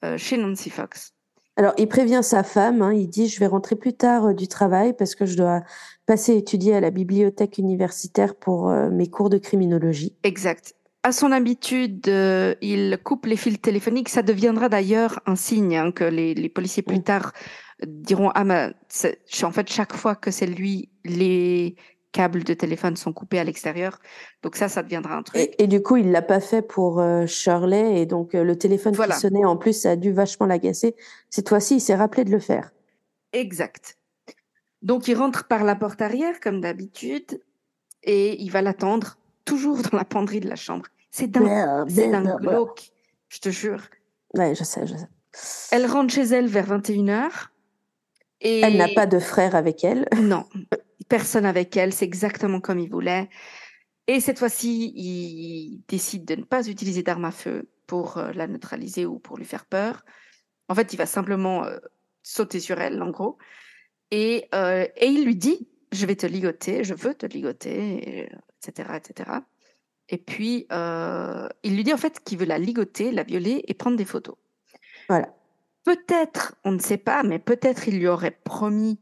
euh, 0.04 0.18
chez 0.18 0.38
Nancy 0.38 0.70
Fox. 0.70 1.14
Alors, 1.56 1.74
il 1.78 1.88
prévient 1.88 2.22
sa 2.24 2.44
femme, 2.44 2.82
hein, 2.82 2.94
il 2.94 3.08
dit, 3.08 3.28
je 3.28 3.40
vais 3.40 3.46
rentrer 3.46 3.76
plus 3.76 3.94
tard 3.94 4.26
euh, 4.26 4.34
du 4.34 4.48
travail 4.48 4.94
parce 4.94 5.14
que 5.14 5.26
je 5.26 5.38
dois 5.38 5.62
passer 6.06 6.36
étudier 6.36 6.76
à 6.76 6.82
la 6.82 6.90
bibliothèque 6.90 7.60
universitaire 7.60 8.36
pour 8.36 8.70
euh, 8.70 8.90
mes 8.90 9.08
cours 9.08 9.30
de 9.30 9.38
criminologie. 9.38 10.16
Exact 10.24 10.76
à 11.04 11.12
son 11.12 11.32
habitude, 11.32 12.08
euh, 12.08 12.56
il 12.62 12.98
coupe 13.04 13.26
les 13.26 13.36
fils 13.36 13.62
téléphoniques. 13.62 14.10
Ça 14.10 14.22
deviendra 14.22 14.70
d'ailleurs 14.70 15.20
un 15.26 15.36
signe 15.36 15.76
hein, 15.76 15.92
que 15.92 16.06
les, 16.06 16.34
les, 16.34 16.50
policiers 16.50 16.84
plus 16.84 17.04
tard 17.04 17.34
diront 17.86 18.32
ah 18.36 18.46
mais 18.46 18.72
en 19.44 19.52
fait 19.52 19.70
chaque 19.70 19.94
fois 19.94 20.16
que 20.16 20.32
c'est 20.32 20.46
lui 20.46 20.90
les 21.04 21.76
câbles 22.14 22.44
de 22.44 22.54
téléphone 22.54 22.96
sont 22.96 23.12
coupés 23.12 23.40
à 23.40 23.44
l'extérieur. 23.44 24.00
Donc 24.44 24.56
ça, 24.56 24.70
ça 24.70 24.84
deviendra 24.84 25.18
un 25.18 25.24
truc. 25.24 25.54
Et, 25.58 25.68
du 25.68 25.82
coup, 25.82 25.98
il 25.98 26.12
l'a 26.12 26.22
pas 26.22 26.40
fait 26.40 26.62
pour 26.62 27.02
euh, 27.02 27.26
Shirley 27.26 28.00
et 28.00 28.06
donc 28.06 28.36
euh, 28.36 28.44
le 28.44 28.58
téléphone 28.58 28.96
qui 28.96 29.12
sonnait 29.14 29.44
en 29.44 29.58
plus, 29.58 29.74
ça 29.74 29.92
a 29.92 29.96
dû 29.98 30.14
vachement 30.14 30.46
l'agacer. 30.46 30.96
Cette 31.30 31.50
fois-ci, 31.50 31.78
il 31.78 31.82
s'est 31.82 31.96
rappelé 31.96 32.24
de 32.24 32.32
le 32.32 32.40
faire. 32.40 32.72
Exact. 33.34 33.98
Donc 34.82 35.08
il 35.08 35.16
rentre 35.16 35.48
par 35.48 35.64
la 35.64 35.76
porte 35.76 36.02
arrière 36.02 36.40
comme 36.40 36.62
d'habitude 36.62 37.42
et 38.04 38.42
il 38.42 38.52
va 38.52 38.62
l'attendre 38.62 39.18
toujours 39.44 39.82
dans 39.82 39.98
la 39.98 40.06
penderie 40.06 40.40
de 40.40 40.48
la 40.48 40.56
chambre. 40.56 40.86
C'est 41.14 41.28
d'un, 41.28 41.86
c'est 41.88 42.10
d'un 42.10 42.38
glauque, 42.38 42.92
je 43.30 43.38
te 43.38 43.50
jure. 43.50 43.84
Ouais, 44.34 44.56
je 44.56 44.64
sais, 44.64 44.88
je 44.88 44.96
sais. 44.96 45.08
Elle 45.72 45.86
rentre 45.86 46.12
chez 46.12 46.24
elle 46.24 46.48
vers 46.48 46.66
21h. 46.68 47.30
Et... 48.42 48.62
Elle 48.62 48.78
n'a 48.78 48.88
pas 48.88 49.06
de 49.06 49.20
frère 49.20 49.56
avec 49.56 49.84
elle. 49.84 50.08
Non, 50.20 50.48
personne 51.10 51.46
avec 51.46 51.78
elle, 51.78 51.94
c'est 51.94 52.06
exactement 52.06 52.60
comme 52.60 52.80
il 52.80 52.90
voulait. 52.90 53.30
Et 54.08 54.22
cette 54.22 54.40
fois-ci, 54.40 54.92
il 54.96 55.84
décide 55.88 56.26
de 56.26 56.34
ne 56.34 56.44
pas 56.44 56.68
utiliser 56.68 57.04
d'arme 57.04 57.26
à 57.26 57.32
feu 57.32 57.70
pour 57.86 58.18
euh, 58.18 58.32
la 58.34 58.48
neutraliser 58.48 59.06
ou 59.06 59.20
pour 59.20 59.38
lui 59.38 59.46
faire 59.46 59.68
peur. 59.68 60.04
En 60.68 60.74
fait, 60.74 60.94
il 60.94 60.98
va 60.98 61.06
simplement 61.06 61.64
euh, 61.64 61.78
sauter 62.24 62.60
sur 62.60 62.82
elle, 62.82 63.00
en 63.04 63.12
gros. 63.12 63.38
Et, 64.10 64.50
euh, 64.56 64.88
et 64.98 65.06
il 65.06 65.26
lui 65.26 65.36
dit, 65.36 65.70
je 65.92 66.08
vais 66.08 66.16
te 66.16 66.26
ligoter, 66.26 66.84
je 66.84 66.96
veux 66.96 67.14
te 67.14 67.28
ligoter, 67.28 68.30
etc., 68.68 68.98
etc. 68.98 69.30
Et 70.10 70.18
puis, 70.18 70.68
euh, 70.72 71.48
il 71.64 71.76
lui 71.76 71.84
dit 71.84 71.94
en 71.94 71.98
fait 71.98 72.20
qu'il 72.24 72.38
veut 72.38 72.46
la 72.46 72.58
ligoter, 72.58 73.12
la 73.12 73.24
violer 73.24 73.64
et 73.68 73.74
prendre 73.74 73.98
des 73.98 74.06
photos. 74.06 74.36
Voilà. 75.08 75.34
Peut-être, 75.84 76.56
on 76.64 76.72
ne 76.72 76.80
sait 76.80 76.98
pas, 76.98 77.24
mais 77.24 77.40
peut-être 77.40 77.88
il 77.88 78.00
lui 78.00 78.08
aurait 78.08 78.38
promis 78.44 79.00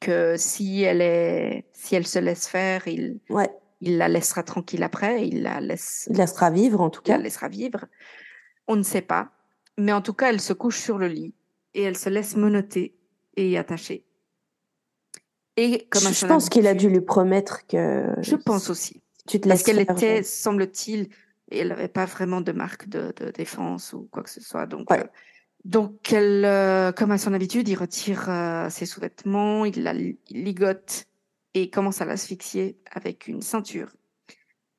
que 0.00 0.36
si 0.36 0.82
elle 0.82 1.00
est, 1.00 1.66
si 1.72 1.96
elle 1.96 2.06
se 2.06 2.18
laisse 2.18 2.46
faire, 2.46 2.86
il, 2.86 3.18
ouais. 3.30 3.50
il 3.80 3.98
la 3.98 4.08
laissera 4.08 4.42
tranquille 4.42 4.82
après, 4.82 5.26
il 5.26 5.42
la 5.42 5.60
laisse. 5.60 6.08
Il 6.10 6.16
laissera 6.16 6.50
vivre 6.50 6.80
en 6.80 6.90
tout 6.90 7.02
cas. 7.02 7.14
Il 7.14 7.18
la 7.18 7.22
laissera 7.24 7.48
vivre. 7.48 7.86
On 8.68 8.76
ne 8.76 8.82
sait 8.82 9.02
pas, 9.02 9.30
mais 9.78 9.92
en 9.92 10.02
tout 10.02 10.14
cas, 10.14 10.30
elle 10.30 10.40
se 10.40 10.52
couche 10.52 10.78
sur 10.80 10.98
le 10.98 11.08
lit 11.08 11.34
et 11.74 11.82
elle 11.82 11.96
se 11.96 12.08
laisse 12.08 12.36
menotter 12.36 12.96
et 13.36 13.50
y 13.50 13.56
attacher. 13.56 14.04
Et 15.56 15.86
comme 15.90 16.12
je 16.12 16.26
pense 16.26 16.48
qu'il 16.48 16.66
a 16.66 16.74
dû 16.74 16.88
lui 16.88 17.00
promettre 17.00 17.66
que. 17.66 18.12
Je 18.20 18.34
pense 18.34 18.70
aussi. 18.70 19.03
Tu 19.28 19.40
te 19.40 19.48
Parce 19.48 19.62
qu'elle 19.62 19.80
était, 19.80 20.22
semble-t-il, 20.22 21.08
et 21.50 21.58
elle 21.58 21.68
n'avait 21.68 21.88
pas 21.88 22.04
vraiment 22.04 22.40
de 22.40 22.52
marque 22.52 22.88
de, 22.88 23.12
de, 23.16 23.30
défense 23.30 23.92
ou 23.92 24.08
quoi 24.10 24.22
que 24.22 24.30
ce 24.30 24.40
soit. 24.40 24.66
Donc, 24.66 24.90
euh, 24.90 25.04
donc 25.64 26.12
elle, 26.12 26.44
euh, 26.44 26.92
comme 26.92 27.10
à 27.10 27.18
son 27.18 27.32
habitude, 27.32 27.68
il 27.68 27.76
retire 27.76 28.28
euh, 28.28 28.68
ses 28.70 28.86
sous-vêtements, 28.86 29.64
il 29.64 29.82
la 29.82 29.94
ligote 30.30 31.06
et 31.54 31.70
commence 31.70 32.00
à 32.00 32.04
l'asphyxier 32.04 32.78
avec 32.90 33.28
une 33.28 33.42
ceinture. 33.42 33.88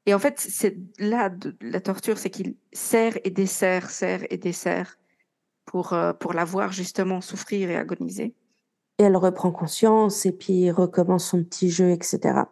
Et 0.05 0.13
en 0.13 0.19
fait, 0.19 0.39
c'est 0.39 0.77
là 0.99 1.29
de, 1.29 1.55
la 1.61 1.81
torture, 1.81 2.17
c'est 2.19 2.29
qu'il 2.29 2.55
serre 2.71 3.17
et 3.23 3.31
dessert, 3.31 3.89
serre 3.89 4.25
et 4.29 4.37
dessert 4.37 4.99
pour, 5.65 5.97
pour 6.19 6.33
la 6.33 6.45
voir 6.45 6.71
justement 6.71 7.21
souffrir 7.21 7.71
et 7.71 7.75
agoniser. 7.75 8.35
Et 8.99 9.03
elle 9.03 9.17
reprend 9.17 9.51
conscience 9.51 10.27
et 10.27 10.31
puis 10.31 10.69
recommence 10.69 11.29
son 11.29 11.43
petit 11.43 11.71
jeu, 11.71 11.89
etc. 11.89 12.43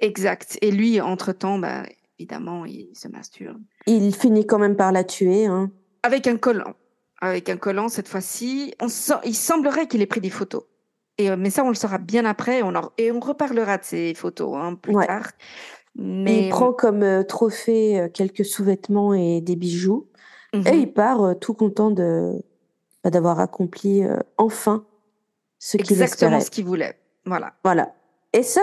Exact. 0.00 0.58
Et 0.62 0.70
lui, 0.70 1.00
entre-temps, 1.00 1.58
bah, 1.58 1.84
évidemment, 2.18 2.64
il 2.64 2.90
se 2.94 3.08
masturbe. 3.08 3.60
Il 3.86 4.14
finit 4.14 4.46
quand 4.46 4.58
même 4.58 4.76
par 4.76 4.92
la 4.92 5.04
tuer. 5.04 5.46
Hein. 5.46 5.70
Avec 6.02 6.26
un 6.26 6.36
collant. 6.36 6.74
Avec 7.20 7.48
un 7.48 7.56
collant, 7.56 7.88
cette 7.88 8.08
fois-ci. 8.08 8.74
Il 9.24 9.34
semblerait 9.34 9.86
qu'il 9.86 10.02
ait 10.02 10.06
pris 10.06 10.20
des 10.20 10.30
photos. 10.30 10.64
Et, 11.18 11.30
euh, 11.30 11.36
mais 11.38 11.50
ça, 11.50 11.64
on 11.64 11.68
le 11.68 11.74
saura 11.74 11.98
bien 11.98 12.24
après. 12.24 12.62
On 12.62 12.72
Et 12.98 13.12
on 13.12 13.20
reparlera 13.20 13.78
de 13.78 13.84
ces 13.84 14.14
photos 14.14 14.56
hein, 14.56 14.74
plus 14.74 14.94
tard. 14.94 15.30
Mais... 15.96 16.46
Il 16.46 16.50
prend 16.50 16.72
comme 16.72 17.02
euh, 17.02 17.22
trophée 17.22 18.00
euh, 18.00 18.08
quelques 18.08 18.44
sous-vêtements 18.44 19.14
et 19.14 19.40
des 19.40 19.56
bijoux. 19.56 20.08
Et 20.52 20.58
mhm. 20.58 20.66
il 20.74 20.92
part 20.92 21.38
tout 21.40 21.54
content 21.54 21.90
de 21.90 22.32
bah, 23.02 23.10
d'avoir 23.10 23.40
accompli 23.40 24.04
enfin 24.38 24.86
ce 25.58 25.76
qu'il 25.76 25.92
Exactement 25.92 26.38
ce 26.38 26.48
qu'il 26.48 26.64
voulait. 26.64 26.96
Voilà. 27.26 27.54
Voilà. 27.64 27.92
Et 28.32 28.44
ça, 28.44 28.60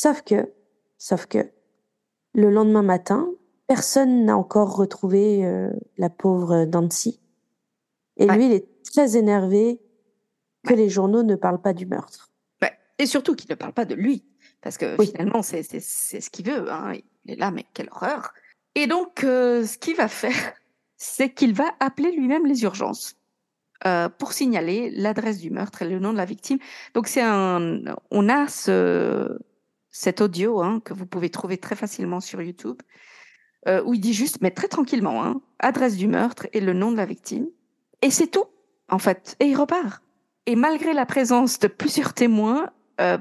sauf 0.00 0.22
que, 0.22 0.50
sauf 0.96 1.26
que, 1.26 1.50
le 2.32 2.48
lendemain 2.48 2.82
matin, 2.82 3.28
personne 3.66 4.24
n'a 4.24 4.36
encore 4.36 4.76
retrouvé 4.76 5.44
la 5.98 6.08
pauvre 6.08 6.64
Dancy. 6.64 7.20
Et 8.16 8.26
lui, 8.26 8.46
il 8.46 8.52
est 8.52 8.66
très 8.84 9.16
énervé 9.16 9.80
que 10.66 10.74
les 10.74 10.88
journaux 10.88 11.22
ne 11.22 11.34
parlent 11.34 11.60
pas 11.60 11.74
du 11.74 11.86
meurtre. 11.86 12.30
Et 12.98 13.06
surtout 13.06 13.34
qu'il 13.34 13.50
ne 13.50 13.54
parle 13.54 13.72
pas 13.72 13.86
de 13.86 13.94
lui, 13.94 14.24
parce 14.60 14.76
que 14.76 14.96
finalement, 15.02 15.42
c'est 15.42 15.62
ce 15.62 16.30
qu'il 16.30 16.46
veut. 16.46 16.70
Hein. 16.70 16.92
Il 17.24 17.32
est 17.32 17.36
là, 17.36 17.50
mais 17.50 17.64
quelle 17.74 17.88
horreur. 17.90 18.32
Et 18.74 18.86
donc, 18.86 19.24
euh, 19.24 19.66
ce 19.66 19.76
qu'il 19.78 19.96
va 19.96 20.08
faire, 20.08 20.52
c'est 20.96 21.32
qu'il 21.32 21.54
va 21.54 21.74
appeler 21.80 22.12
lui-même 22.12 22.46
les 22.46 22.62
urgences 22.62 23.16
euh, 23.86 24.08
pour 24.08 24.32
signaler 24.32 24.90
l'adresse 24.90 25.38
du 25.38 25.50
meurtre 25.50 25.82
et 25.82 25.88
le 25.88 25.98
nom 25.98 26.12
de 26.12 26.18
la 26.18 26.26
victime. 26.26 26.58
Donc, 26.94 27.08
c'est 27.08 27.22
un, 27.22 27.80
on 28.10 28.28
a 28.28 28.48
ce, 28.48 29.38
cet 29.90 30.20
audio 30.20 30.60
hein, 30.60 30.80
que 30.84 30.94
vous 30.94 31.06
pouvez 31.06 31.30
trouver 31.30 31.58
très 31.58 31.76
facilement 31.76 32.20
sur 32.20 32.40
YouTube, 32.40 32.80
euh, 33.68 33.82
où 33.84 33.94
il 33.94 34.00
dit 34.00 34.14
juste, 34.14 34.38
mais 34.40 34.50
très 34.50 34.68
tranquillement, 34.68 35.24
hein, 35.24 35.40
adresse 35.58 35.96
du 35.96 36.06
meurtre 36.06 36.46
et 36.52 36.60
le 36.60 36.72
nom 36.72 36.92
de 36.92 36.96
la 36.96 37.06
victime. 37.06 37.48
Et 38.02 38.10
c'est 38.10 38.28
tout, 38.28 38.46
en 38.88 38.98
fait. 38.98 39.36
Et 39.40 39.46
il 39.46 39.56
repart. 39.56 40.02
Et 40.46 40.56
malgré 40.56 40.92
la 40.92 41.06
présence 41.06 41.58
de 41.58 41.68
plusieurs 41.68 42.14
témoins, 42.14 42.70
euh, 43.00 43.18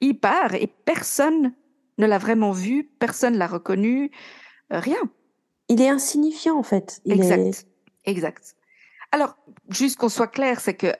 il 0.00 0.18
part 0.18 0.54
et 0.54 0.68
personne 0.84 1.52
ne 1.98 2.06
l'a 2.06 2.18
vraiment 2.18 2.52
vu, 2.52 2.84
personne 2.98 3.36
l'a 3.36 3.46
reconnu, 3.46 4.10
euh, 4.72 4.78
rien. 4.78 5.00
Il 5.68 5.80
est 5.80 5.88
insignifiant 5.88 6.58
en 6.58 6.62
fait. 6.62 7.00
exact, 7.06 7.66
exact. 8.04 8.56
Alors, 9.12 9.36
juste 9.70 9.96
qu'on 9.98 10.08
soit 10.08 10.26
clair, 10.26 10.60
c'est 10.60 10.74
que 10.74 10.92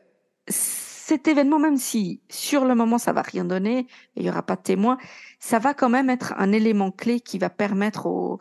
cet 1.07 1.29
événement, 1.29 1.59
même 1.59 1.77
si 1.77 2.23
sur 2.31 2.65
le 2.65 2.75
moment 2.75 2.97
ça 2.97 3.13
va 3.13 3.21
rien 3.21 3.45
donner, 3.45 3.87
il 4.17 4.25
y 4.25 4.31
aura 4.31 4.43
pas 4.43 4.57
de 4.57 4.63
témoins, 4.63 4.97
ça 5.39 5.59
va 5.59 5.75
quand 5.75 5.91
même 5.91 6.09
être 6.09 6.33
un 6.39 6.51
élément 6.51 6.91
clé 6.91 7.21
qui 7.21 7.39
va 7.39 7.51
permettre 7.51 8.07
aux, 8.07 8.41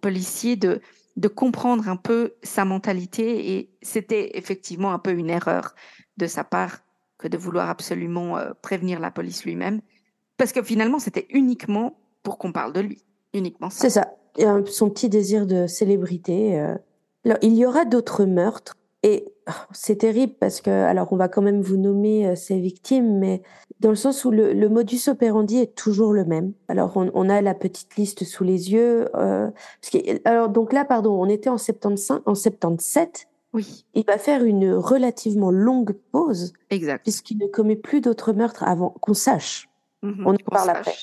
policiers 0.00 0.56
de 0.56 0.80
comprendre 1.28 1.86
un 1.86 1.96
peu 1.96 2.32
sa 2.42 2.64
mentalité 2.64 3.52
et 3.52 3.70
c'était 3.82 4.38
effectivement 4.38 4.92
un 4.94 4.98
peu 4.98 5.10
une 5.10 5.28
erreur 5.28 5.74
de 6.16 6.26
sa 6.26 6.44
part 6.44 6.78
que 7.18 7.28
de 7.28 7.36
vouloir 7.36 7.68
absolument 7.68 8.38
euh, 8.38 8.52
prévenir 8.62 8.98
la 9.00 9.10
police 9.10 9.44
lui-même 9.44 9.82
parce 10.38 10.52
que 10.52 10.62
finalement 10.62 10.98
c'était 10.98 11.26
uniquement 11.28 11.98
pour 12.22 12.38
qu'on 12.38 12.52
parle 12.52 12.72
de 12.72 12.80
lui 12.80 13.02
uniquement 13.34 13.68
ça. 13.68 13.80
C'est 13.80 13.90
ça 13.90 14.14
son 14.64 14.88
petit 14.88 15.10
désir 15.10 15.46
de 15.46 15.66
célébrité 15.66 16.58
euh. 16.58 16.74
alors, 17.26 17.38
il 17.42 17.54
y 17.54 17.66
aura 17.66 17.84
d'autres 17.84 18.24
meurtres 18.24 18.78
et 19.02 19.31
c'est 19.72 19.96
terrible 19.96 20.34
parce 20.38 20.60
que 20.60 20.70
alors 20.70 21.12
on 21.12 21.16
va 21.16 21.28
quand 21.28 21.42
même 21.42 21.60
vous 21.60 21.76
nommer 21.76 22.28
euh, 22.28 22.34
ces 22.34 22.58
victimes 22.58 23.18
mais 23.18 23.42
dans 23.82 23.90
le 23.90 23.96
sens 23.96 24.24
où 24.24 24.30
le, 24.30 24.68
modus 24.68 25.08
operandi 25.08 25.58
est 25.58 25.74
toujours 25.74 26.12
le 26.12 26.24
même. 26.24 26.52
Alors, 26.68 26.96
on, 26.96 27.28
a 27.28 27.42
la 27.42 27.52
petite 27.52 27.96
liste 27.96 28.24
sous 28.24 28.44
les 28.44 28.72
yeux. 28.72 29.08
Euh, 29.16 29.50
alors, 30.24 30.48
donc 30.48 30.72
là, 30.72 30.84
pardon, 30.84 31.20
on 31.20 31.28
était 31.28 31.50
en 31.50 31.58
75, 31.58 32.22
en 32.24 32.34
77. 32.34 33.28
Oui. 33.52 33.84
Il 33.94 34.06
va 34.06 34.18
faire 34.18 34.44
une 34.44 34.72
relativement 34.72 35.50
longue 35.50 35.92
pause. 36.12 36.52
Exact. 36.70 37.02
Puisqu'il 37.02 37.38
ne 37.38 37.46
commet 37.48 37.74
plus 37.74 38.00
d'autres 38.00 38.32
meurtres 38.32 38.62
avant 38.62 38.90
qu'on 38.90 39.14
sache. 39.14 39.68
Mhm, 40.02 40.26
on 40.26 40.34
en 40.34 40.50
parle 40.50 40.70
après. 40.70 40.94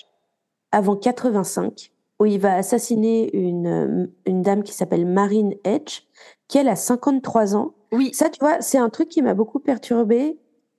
Avant 0.71 0.95
85, 0.95 1.91
où 2.19 2.25
il 2.25 2.39
va 2.39 2.55
assassiner 2.55 3.35
une, 3.35 4.09
une 4.25 4.41
dame 4.41 4.63
qui 4.63 4.73
s'appelle 4.73 5.05
Marine 5.05 5.53
Edge, 5.65 6.03
qui 6.47 6.57
elle 6.57 6.69
a 6.69 6.77
53 6.77 7.57
ans. 7.57 7.73
Oui. 7.91 8.11
Ça, 8.13 8.29
tu 8.29 8.39
vois, 8.39 8.61
c'est 8.61 8.77
un 8.77 8.89
truc 8.89 9.09
qui 9.09 9.21
m'a 9.21 9.33
beaucoup 9.33 9.59
perturbé 9.59 10.37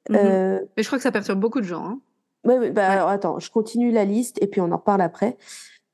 Mmh 0.08 0.16
euh, 0.16 0.60
Mais 0.76 0.82
je 0.82 0.88
crois 0.88 0.98
que 0.98 1.02
ça 1.02 1.12
perturbe 1.12 1.40
beaucoup 1.40 1.60
de 1.60 1.66
gens. 1.66 1.84
Hein. 1.84 2.00
Oui, 2.44 2.70
bah, 2.70 2.88
Alors, 2.88 3.08
attends, 3.08 3.38
je 3.38 3.50
continue 3.50 3.90
la 3.90 4.04
liste 4.04 4.42
et 4.42 4.46
puis 4.46 4.60
on 4.60 4.72
en 4.72 4.76
reparle 4.76 5.02
après. 5.02 5.36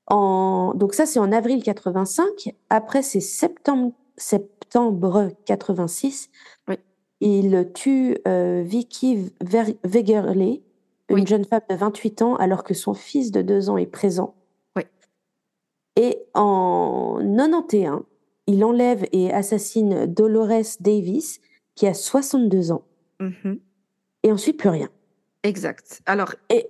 En... 0.07 0.75
Donc 0.75 0.95
ça, 0.95 1.07
c'est 1.07 1.19
en 1.19 1.33
avril 1.33 1.63
85. 1.63 2.55
Après, 2.71 3.03
c'est 3.03 3.21
septembre, 3.21 3.93
septembre 4.17 5.31
86. 5.45 6.31
Oui. 6.69 6.77
Il 7.21 7.71
tue 7.75 8.19
euh, 8.29 8.63
Vicky 8.65 9.33
Wegerle, 9.41 10.61
une 11.09 11.27
jeune 11.27 11.45
femme 11.45 11.63
de 11.69 11.75
28 11.75 12.23
ans, 12.23 12.37
alors 12.37 12.63
que 12.63 12.75
son 12.75 12.95
fils 12.95 13.33
de 13.33 13.43
2 13.43 13.71
ans 13.71 13.77
est 13.77 13.87
présent. 13.87 14.35
Oui. 14.77 14.85
Et 15.97 16.23
en 16.35 17.19
91, 17.19 18.03
il 18.47 18.65
enlève 18.65 19.05
et 19.13 19.33
assassine 19.33 20.07
Dolores 20.07 20.77
Davis, 20.81 21.41
qui 21.75 21.87
a 21.87 21.95
62 21.95 22.73
ans. 22.73 22.85
Mmh 23.21 23.55
et 24.27 24.33
ensuite 24.33 24.59
plus 24.59 24.71
rien. 24.71 24.89
Exact. 25.45 26.03
Alors, 26.05 26.35
et 26.51 26.67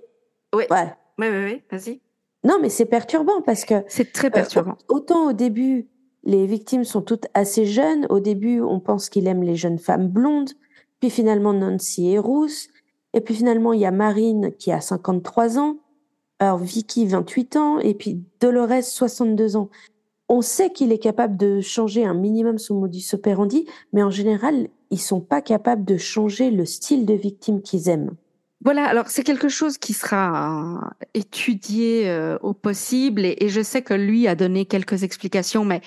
ouais, 0.53 0.67
ouais, 0.69 0.93
ouais, 1.17 1.29
ouais, 1.29 1.63
vas-y. 1.71 1.99
Non, 2.43 2.59
mais 2.61 2.69
c'est 2.69 2.85
perturbant 2.85 3.41
parce 3.41 3.65
que 3.65 3.83
c'est 3.87 4.13
très 4.13 4.29
perturbant. 4.29 4.73
Euh, 4.73 4.95
autant 4.95 5.29
au 5.29 5.33
début, 5.33 5.87
les 6.23 6.45
victimes 6.45 6.83
sont 6.83 7.01
toutes 7.01 7.25
assez 7.33 7.65
jeunes. 7.65 8.05
Au 8.11 8.19
début, 8.19 8.61
on 8.61 8.79
pense 8.79 9.09
qu'il 9.09 9.25
aime 9.25 9.41
les 9.41 9.55
jeunes 9.55 9.79
femmes 9.79 10.07
blondes. 10.07 10.51
Puis 10.99 11.09
finalement, 11.09 11.51
Nancy 11.51 12.13
est 12.13 12.19
rousse. 12.19 12.67
Et 13.13 13.21
puis 13.21 13.33
finalement, 13.33 13.73
il 13.73 13.79
y 13.79 13.85
a 13.85 13.91
Marine 13.91 14.51
qui 14.59 14.71
a 14.71 14.79
53 14.79 15.57
ans. 15.57 15.77
Alors 16.37 16.59
Vicky, 16.59 17.07
28 17.07 17.55
ans. 17.55 17.79
Et 17.79 17.95
puis 17.95 18.23
Dolores, 18.39 18.83
62 18.83 19.55
ans. 19.55 19.69
On 20.29 20.41
sait 20.41 20.71
qu'il 20.71 20.91
est 20.91 20.99
capable 20.99 21.37
de 21.37 21.61
changer 21.61 22.05
un 22.05 22.13
minimum 22.13 22.57
son 22.57 22.79
modus 22.79 23.13
operandi, 23.13 23.65
mais 23.93 24.03
en 24.03 24.11
général, 24.11 24.67
ils 24.91 24.99
sont 24.99 25.21
pas 25.21 25.41
capables 25.41 25.85
de 25.85 25.97
changer 25.97 26.51
le 26.51 26.65
style 26.65 27.05
de 27.05 27.13
victime 27.13 27.61
qu'ils 27.61 27.89
aiment. 27.89 28.15
Voilà, 28.63 28.85
alors 28.85 29.07
c'est 29.07 29.23
quelque 29.23 29.49
chose 29.49 29.77
qui 29.77 29.93
sera 29.93 30.81
euh, 31.01 31.05
étudié 31.13 32.09
euh, 32.09 32.37
au 32.41 32.53
possible 32.53 33.23
et, 33.23 33.49
je 33.49 33.61
sais 33.61 33.81
que 33.81 33.93
lui 33.93 34.27
a 34.27 34.35
donné 34.35 34.65
quelques 34.65 35.03
explications, 35.03 35.63
mais 35.63 35.81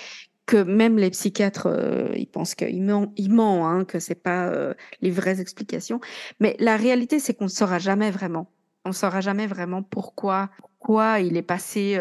que 0.47 0.63
même 0.63 0.97
les 0.97 1.11
psychiatres, 1.11 1.67
euh, 1.67 2.09
ils 2.17 2.29
pensent 2.29 2.55
qu'il 2.55 2.83
ment, 2.83 3.13
il 3.17 3.33
ment 3.33 3.69
hein, 3.69 3.85
que 3.85 3.99
c'est 3.99 4.15
pas 4.15 4.53
les 5.01 5.11
vraies 5.11 5.41
explications. 5.41 6.01
Mais 6.39 6.57
la 6.61 6.77
réalité, 6.77 7.19
c'est 7.19 7.35
qu'on 7.35 7.45
ne 7.45 7.51
saura 7.51 7.79
jamais 7.79 8.11
vraiment. 8.11 8.47
On 8.85 8.91
ne 8.91 8.95
saura 8.95 9.21
jamais 9.21 9.47
vraiment 9.47 9.83
pourquoi, 9.83 10.51
pourquoi 10.59 11.21
il 11.21 11.37
est 11.37 11.43
passé 11.43 11.99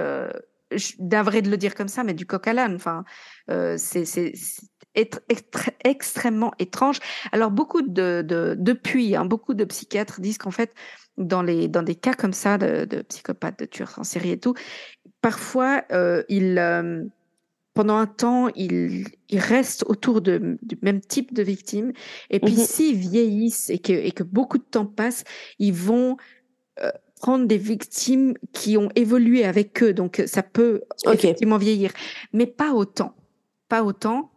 vrai 1.24 1.42
de 1.42 1.50
le 1.50 1.58
dire 1.58 1.76
comme 1.76 1.88
ça, 1.88 2.04
mais 2.04 2.14
du 2.14 2.26
coq 2.26 2.48
à 2.48 2.54
l'âne. 2.54 2.76
Enfin, 2.76 3.04
c'est 3.78 4.34
être 4.96 5.22
extrêmement 5.84 6.52
étrange. 6.60 7.00
Alors 7.32 7.52
beaucoup 7.52 7.82
de, 7.82 8.22
de 8.22 8.56
depuis, 8.58 9.16
hein, 9.16 9.26
beaucoup 9.26 9.54
de 9.54 9.64
psychiatres 9.66 10.20
disent 10.20 10.38
qu'en 10.38 10.52
fait, 10.52 10.74
dans 11.18 11.44
les 11.44 11.68
dans 11.68 11.84
des 11.84 11.96
cas 11.96 12.14
comme 12.14 12.34
ça 12.34 12.58
de, 12.58 12.86
de 12.86 13.02
psychopathes, 13.04 13.60
de 13.60 13.66
tueurs 13.66 13.94
en 13.98 14.04
série 14.04 14.32
et 14.32 14.40
tout, 14.40 14.56
parfois 15.22 15.84
euh, 15.92 16.24
ils 16.30 16.58
euh, 16.58 17.04
pendant 17.74 17.98
un 17.98 18.08
temps, 18.08 18.50
ils, 18.56 19.06
ils 19.30 19.40
restent 19.40 19.86
autour 19.88 20.22
de, 20.22 20.58
du 20.62 20.78
même 20.82 21.00
type 21.00 21.34
de 21.34 21.44
victime. 21.44 21.94
Et 22.30 22.40
puis, 22.40 22.54
mmh 22.54 22.58
s'ils 22.58 22.98
vieillissent 22.98 23.70
et 23.70 23.80
que, 23.80 23.94
et 23.94 24.12
que 24.12 24.24
beaucoup 24.24 24.58
de 24.58 24.64
temps 24.64 24.86
passe, 24.86 25.24
ils 25.60 25.74
vont 25.74 26.18
euh, 26.82 26.92
prendre 27.20 27.46
des 27.46 27.58
victimes 27.58 28.34
qui 28.54 28.78
ont 28.78 28.90
évolué 28.96 29.46
avec 29.46 29.84
eux. 29.84 29.94
Donc, 29.94 30.24
ça 30.26 30.42
peut 30.42 30.82
effectivement 31.12 31.58
vieillir, 31.58 31.92
mais 32.34 32.48
pas 32.48 32.72
autant. 32.72 33.14
Pas 33.68 33.84
autant. 33.84 34.32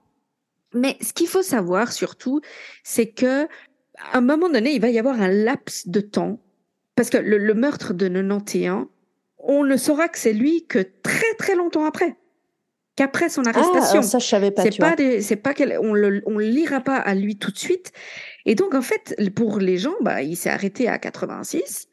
Mais 0.74 0.96
ce 1.00 1.12
qu'il 1.12 1.28
faut 1.28 1.42
savoir 1.42 1.92
surtout, 1.92 2.40
c'est 2.82 3.06
que 3.06 3.46
à 4.12 4.18
un 4.18 4.20
moment 4.20 4.48
donné, 4.48 4.72
il 4.72 4.80
va 4.80 4.90
y 4.90 4.98
avoir 4.98 5.20
un 5.20 5.28
laps 5.28 5.88
de 5.88 6.00
temps, 6.00 6.40
parce 6.96 7.10
que 7.10 7.18
le, 7.18 7.54
meurtre 7.54 7.94
de 7.94 8.08
91, 8.08 8.86
on 9.38 9.64
ne 9.64 9.76
saura 9.76 10.08
que 10.08 10.18
c'est 10.18 10.32
lui 10.32 10.66
que 10.66 10.78
très 11.02 11.34
très 11.38 11.54
longtemps 11.54 11.84
après, 11.84 12.16
qu'après 12.96 13.28
son 13.28 13.44
arrestation. 13.44 14.00
Ah, 14.00 14.02
ça 14.02 14.18
je 14.18 14.26
savais 14.26 14.50
pas. 14.50 14.62
C'est 14.62 14.78
pas, 14.78 14.96
c'est 15.20 15.36
pas 15.36 15.54
on 15.80 15.92
le, 15.94 16.22
on 16.26 16.38
lira 16.38 16.80
pas 16.80 16.96
à 16.96 17.14
lui 17.14 17.36
tout 17.36 17.50
de 17.50 17.58
suite. 17.58 17.92
Et 18.44 18.54
donc 18.54 18.74
en 18.74 18.82
fait, 18.82 19.14
pour 19.34 19.58
les 19.58 19.78
gens, 19.78 19.94
bah, 20.00 20.22
il 20.22 20.36
s'est 20.36 20.50
arrêté 20.50 20.88
à 20.88 20.98
86, 20.98 21.88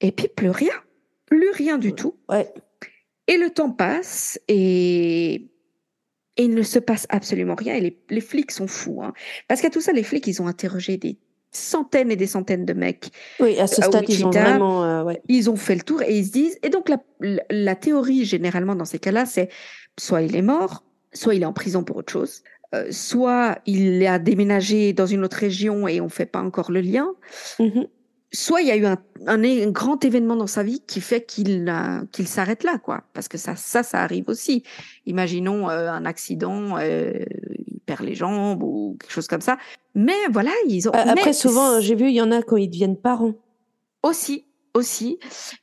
et 0.00 0.12
puis 0.12 0.28
plus 0.28 0.50
rien, 0.50 0.74
plus 1.26 1.50
rien 1.50 1.78
du 1.78 1.92
tout. 1.92 2.16
Ouais. 2.28 2.52
Et 3.26 3.36
le 3.36 3.50
temps 3.50 3.70
passe 3.70 4.40
et, 4.48 5.34
et 5.34 6.44
il 6.44 6.54
ne 6.54 6.62
se 6.62 6.78
passe 6.78 7.06
absolument 7.10 7.54
rien. 7.54 7.74
Et 7.74 7.80
les, 7.80 8.00
les 8.08 8.20
flics 8.20 8.50
sont 8.50 8.66
fous. 8.66 9.02
Hein. 9.02 9.12
Parce 9.48 9.60
qu'à 9.60 9.70
tout 9.70 9.80
ça, 9.80 9.92
les 9.92 10.02
flics, 10.02 10.26
ils 10.26 10.40
ont 10.40 10.46
interrogé 10.46 10.96
des 10.96 11.18
centaines 11.50 12.10
et 12.10 12.16
des 12.16 12.26
centaines 12.26 12.64
de 12.64 12.72
mecs. 12.72 13.10
Oui, 13.40 13.58
à 13.58 13.66
ce 13.66 13.82
stade, 13.82 14.04
ils 14.08 14.24
ont 14.24 14.30
vraiment. 14.30 14.84
Euh, 14.84 15.02
ouais. 15.04 15.20
Ils 15.28 15.50
ont 15.50 15.56
fait 15.56 15.74
le 15.74 15.82
tour 15.82 16.02
et 16.02 16.16
ils 16.16 16.26
se 16.26 16.32
disent. 16.32 16.58
Et 16.62 16.70
donc, 16.70 16.88
la, 16.88 16.98
la 17.50 17.74
théorie, 17.74 18.24
généralement, 18.24 18.74
dans 18.74 18.84
ces 18.84 18.98
cas-là, 18.98 19.26
c'est 19.26 19.48
soit 19.98 20.22
il 20.22 20.36
est 20.36 20.42
mort, 20.42 20.84
soit 21.12 21.34
il 21.34 21.42
est 21.42 21.46
en 21.46 21.52
prison 21.52 21.84
pour 21.84 21.96
autre 21.96 22.12
chose. 22.12 22.42
Euh, 22.74 22.88
soit 22.90 23.58
il 23.64 24.06
a 24.06 24.18
déménagé 24.18 24.92
dans 24.92 25.06
une 25.06 25.24
autre 25.24 25.38
région 25.38 25.88
et 25.88 26.02
on 26.02 26.10
fait 26.10 26.26
pas 26.26 26.40
encore 26.40 26.70
le 26.70 26.82
lien, 26.82 27.14
Mhm. 27.58 27.88
Soit 28.32 28.60
il 28.60 28.68
y 28.68 28.70
a 28.70 28.76
eu 28.76 28.86
un, 28.86 28.98
un, 29.26 29.42
un 29.42 29.70
grand 29.70 30.04
événement 30.04 30.36
dans 30.36 30.46
sa 30.46 30.62
vie 30.62 30.80
qui 30.86 31.00
fait 31.00 31.24
qu'il 31.24 31.68
euh, 31.68 32.04
qu'il 32.12 32.28
s'arrête 32.28 32.64
là, 32.64 32.78
quoi. 32.78 33.04
Parce 33.14 33.28
que 33.28 33.38
ça, 33.38 33.56
ça, 33.56 33.82
ça 33.82 34.02
arrive 34.02 34.28
aussi. 34.28 34.62
Imaginons 35.06 35.68
euh, 35.70 35.90
un 35.90 36.04
accident, 36.04 36.78
euh, 36.78 37.12
il 37.66 37.80
perd 37.86 38.02
les 38.02 38.14
jambes 38.14 38.62
ou 38.62 38.96
quelque 39.00 39.12
chose 39.12 39.28
comme 39.28 39.40
ça. 39.40 39.58
Mais 39.94 40.18
voilà, 40.30 40.52
ils 40.66 40.88
ont. 40.88 40.92
Après, 40.92 41.32
souvent, 41.32 41.80
j'ai 41.80 41.94
vu, 41.94 42.08
il 42.08 42.14
y 42.14 42.20
en 42.20 42.30
a 42.30 42.42
quand 42.42 42.56
ils 42.56 42.68
deviennent 42.68 42.98
parents. 42.98 43.34
aussi, 44.02 44.44
aussi. 44.74 45.18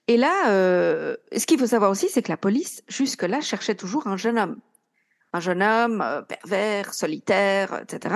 Et 0.08 0.18
là, 0.18 0.46
ce 0.48 1.46
qu'il 1.46 1.60
faut 1.60 1.68
savoir 1.68 1.92
aussi, 1.92 2.10
c'est 2.10 2.22
que 2.22 2.32
la 2.32 2.38
police, 2.38 2.84
jusque-là, 2.88 3.42
cherchait 3.42 3.76
toujours 3.76 4.08
un 4.08 4.18
jeune 4.18 4.40
homme. 4.40 4.58
Un 5.34 5.40
jeune 5.40 5.62
homme 5.62 6.04
pervers, 6.28 6.94
solitaire, 6.94 7.82
etc. 7.84 8.16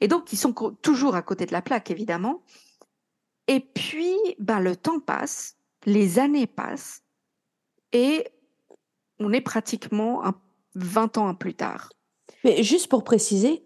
Et 0.00 0.08
donc, 0.08 0.32
ils 0.32 0.36
sont 0.36 0.52
toujours 0.52 1.14
à 1.14 1.22
côté 1.22 1.46
de 1.46 1.52
la 1.52 1.62
plaque, 1.62 1.90
évidemment. 1.90 2.42
Et 3.50 3.58
puis, 3.58 4.14
ben, 4.38 4.60
le 4.60 4.76
temps 4.76 5.00
passe, 5.00 5.56
les 5.84 6.20
années 6.20 6.46
passent, 6.46 7.02
et 7.92 8.28
on 9.18 9.32
est 9.32 9.40
pratiquement 9.40 10.24
un, 10.24 10.34
20 10.76 11.18
ans 11.18 11.34
plus 11.34 11.54
tard. 11.54 11.90
Mais 12.44 12.62
juste 12.62 12.86
pour 12.86 13.02
préciser, 13.02 13.64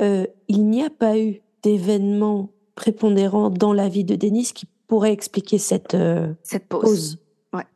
euh, 0.00 0.24
il 0.46 0.68
n'y 0.68 0.84
a 0.84 0.88
pas 0.88 1.18
eu 1.18 1.42
d'événement 1.64 2.52
prépondérant 2.76 3.50
dans 3.50 3.72
la 3.72 3.88
vie 3.88 4.04
de 4.04 4.14
Denis 4.14 4.52
qui 4.54 4.66
pourrait 4.86 5.12
expliquer 5.12 5.58
cette 5.58 5.94
euh, 5.94 6.32
Cette 6.44 6.68
pause. 6.68 6.82
pause. 6.82 7.18
Ouais. 7.52 7.66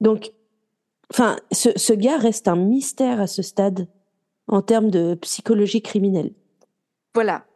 Donc, 0.00 0.30
enfin, 1.10 1.38
ce, 1.50 1.70
ce 1.74 1.92
gars 1.92 2.18
reste 2.18 2.46
un 2.46 2.54
mystère 2.54 3.20
à 3.20 3.26
ce 3.26 3.42
stade 3.42 3.88
en 4.46 4.62
termes 4.62 4.92
de 4.92 5.16
psychologie 5.16 5.82
criminelle. 5.82 6.32
Voilà. 7.14 7.46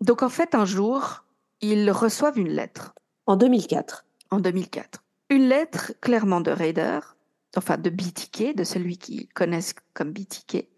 Donc, 0.00 0.22
en 0.22 0.28
fait, 0.28 0.54
un 0.54 0.64
jour, 0.64 1.23
ils 1.72 1.90
reçoivent 1.90 2.38
une 2.38 2.48
lettre. 2.50 2.94
En 3.26 3.36
2004. 3.36 4.04
en 4.30 4.40
2004. 4.40 5.02
Une 5.30 5.48
lettre 5.48 5.92
clairement 6.00 6.40
de 6.40 6.50
Raider, 6.50 6.98
enfin 7.56 7.78
de 7.78 7.88
BTK, 7.90 8.54
de 8.54 8.64
celui 8.64 8.98
qu'ils 8.98 9.28
connaissent 9.28 9.74
comme 9.94 10.12
BTK, 10.12 10.68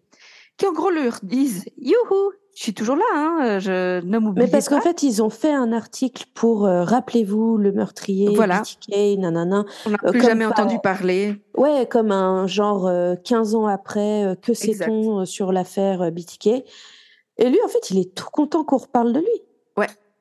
qui 0.57 0.65
en 0.67 0.71
gros 0.71 0.89
leur 0.89 1.19
disent 1.23 1.65
Youhou, 1.77 2.31
je 2.55 2.63
suis 2.63 2.73
toujours 2.73 2.95
là, 2.95 3.03
hein, 3.13 3.59
je 3.59 3.99
ne 4.03 4.17
m'oubliez 4.17 4.45
Mais 4.45 4.51
parce 4.51 4.69
pas. 4.69 4.77
qu'en 4.77 4.81
fait, 4.81 5.03
ils 5.03 5.21
ont 5.21 5.29
fait 5.29 5.51
un 5.51 5.71
article 5.73 6.23
pour 6.33 6.65
euh, 6.65 6.83
rappelez-vous 6.83 7.57
le 7.57 7.71
meurtrier, 7.73 8.33
Voilà. 8.35 8.61
BTK, 8.61 9.19
nanana. 9.19 9.65
On 9.85 9.89
n'a 9.91 9.97
euh, 10.05 10.11
plus 10.11 10.21
jamais 10.21 10.45
pas- 10.45 10.51
entendu 10.51 10.79
parler. 10.81 11.39
Ouais, 11.55 11.85
comme 11.87 12.11
un 12.11 12.47
genre 12.47 12.87
euh, 12.87 13.15
15 13.15 13.53
ans 13.55 13.67
après, 13.67 14.23
euh, 14.25 14.35
que 14.35 14.53
sait-on 14.53 15.19
euh, 15.19 15.25
sur 15.25 15.51
l'affaire 15.51 16.01
euh, 16.01 16.09
BTK 16.11 16.47
Et 16.47 17.49
lui, 17.49 17.59
en 17.63 17.67
fait, 17.67 17.91
il 17.91 17.99
est 17.99 18.15
tout 18.15 18.29
content 18.31 18.63
qu'on 18.63 18.77
reparle 18.77 19.13
de 19.13 19.19
lui. 19.19 19.41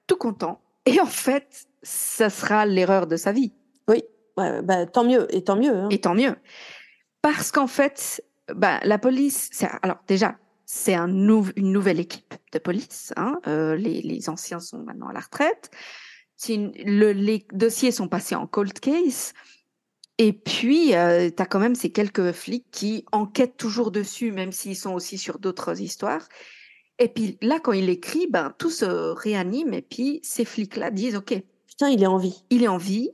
Tout 0.06 0.16
content. 0.16 0.60
Et 0.84 1.00
en 1.00 1.06
fait, 1.06 1.66
ça 1.82 2.30
sera 2.30 2.66
l'erreur 2.66 3.06
de 3.06 3.16
sa 3.16 3.32
vie. 3.32 3.52
Ouais, 3.88 4.60
bah, 4.62 4.84
tant 4.84 5.02
mieux, 5.02 5.26
et 5.34 5.42
tant 5.44 5.56
mieux. 5.56 5.74
Hein. 5.74 5.88
Et 5.90 5.98
tant 5.98 6.14
mieux. 6.14 6.36
Parce 7.22 7.50
qu'en 7.50 7.66
fait, 7.66 8.22
bah, 8.54 8.80
la 8.82 8.98
police, 8.98 9.48
c'est- 9.50 9.70
alors 9.80 9.96
déjà, 10.06 10.36
c'est 10.66 10.92
un 10.94 11.08
nou- 11.08 11.48
une 11.56 11.72
nouvelle 11.72 12.00
équipe 12.00 12.34
de 12.52 12.58
police. 12.58 13.14
Hein, 13.16 13.40
euh, 13.46 13.76
les, 13.76 14.02
les 14.02 14.28
anciens 14.28 14.60
sont 14.60 14.78
maintenant 14.78 15.08
à 15.08 15.14
la 15.14 15.20
retraite. 15.20 15.70
C'est 16.36 16.52
une- 16.54 16.72
le- 16.84 17.12
les 17.12 17.46
dossiers 17.54 17.92
sont 17.92 18.08
passés 18.08 18.34
en 18.34 18.46
cold 18.46 18.78
case. 18.78 19.32
Et 20.18 20.34
puis, 20.34 20.94
euh, 20.94 21.30
tu 21.34 21.42
as 21.42 21.46
quand 21.46 21.58
même 21.58 21.74
ces 21.74 21.90
quelques 21.90 22.32
flics 22.32 22.66
qui 22.70 23.06
enquêtent 23.12 23.56
toujours 23.56 23.90
dessus, 23.90 24.32
même 24.32 24.52
s'ils 24.52 24.76
sont 24.76 24.92
aussi 24.92 25.16
sur 25.16 25.38
d'autres 25.38 25.80
histoires. 25.80 26.28
Et 26.98 27.08
puis 27.08 27.36
là, 27.42 27.60
quand 27.60 27.72
il 27.72 27.88
écrit, 27.90 28.26
ben, 28.28 28.54
tout 28.58 28.70
se 28.70 28.84
réanime. 28.86 29.74
Et 29.74 29.82
puis, 29.82 30.20
ces 30.22 30.44
flics-là 30.44 30.90
disent, 30.90 31.16
OK, 31.16 31.34
Putain, 31.68 31.90
il 31.90 32.02
est 32.02 32.06
en 32.06 32.16
vie. 32.16 32.42
il 32.50 32.62
est 32.62 32.68
en 32.68 32.78
vie, 32.78 33.10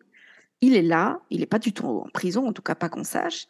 il 0.60 0.76
est 0.76 0.82
là, 0.82 1.20
il 1.30 1.40
n'est 1.40 1.46
pas 1.46 1.58
du 1.58 1.72
tout 1.72 1.86
en 1.86 2.08
prison, 2.14 2.46
en 2.46 2.52
tout 2.52 2.62
cas 2.62 2.76
pas 2.76 2.88
qu'on 2.88 3.02
sache. 3.02 3.46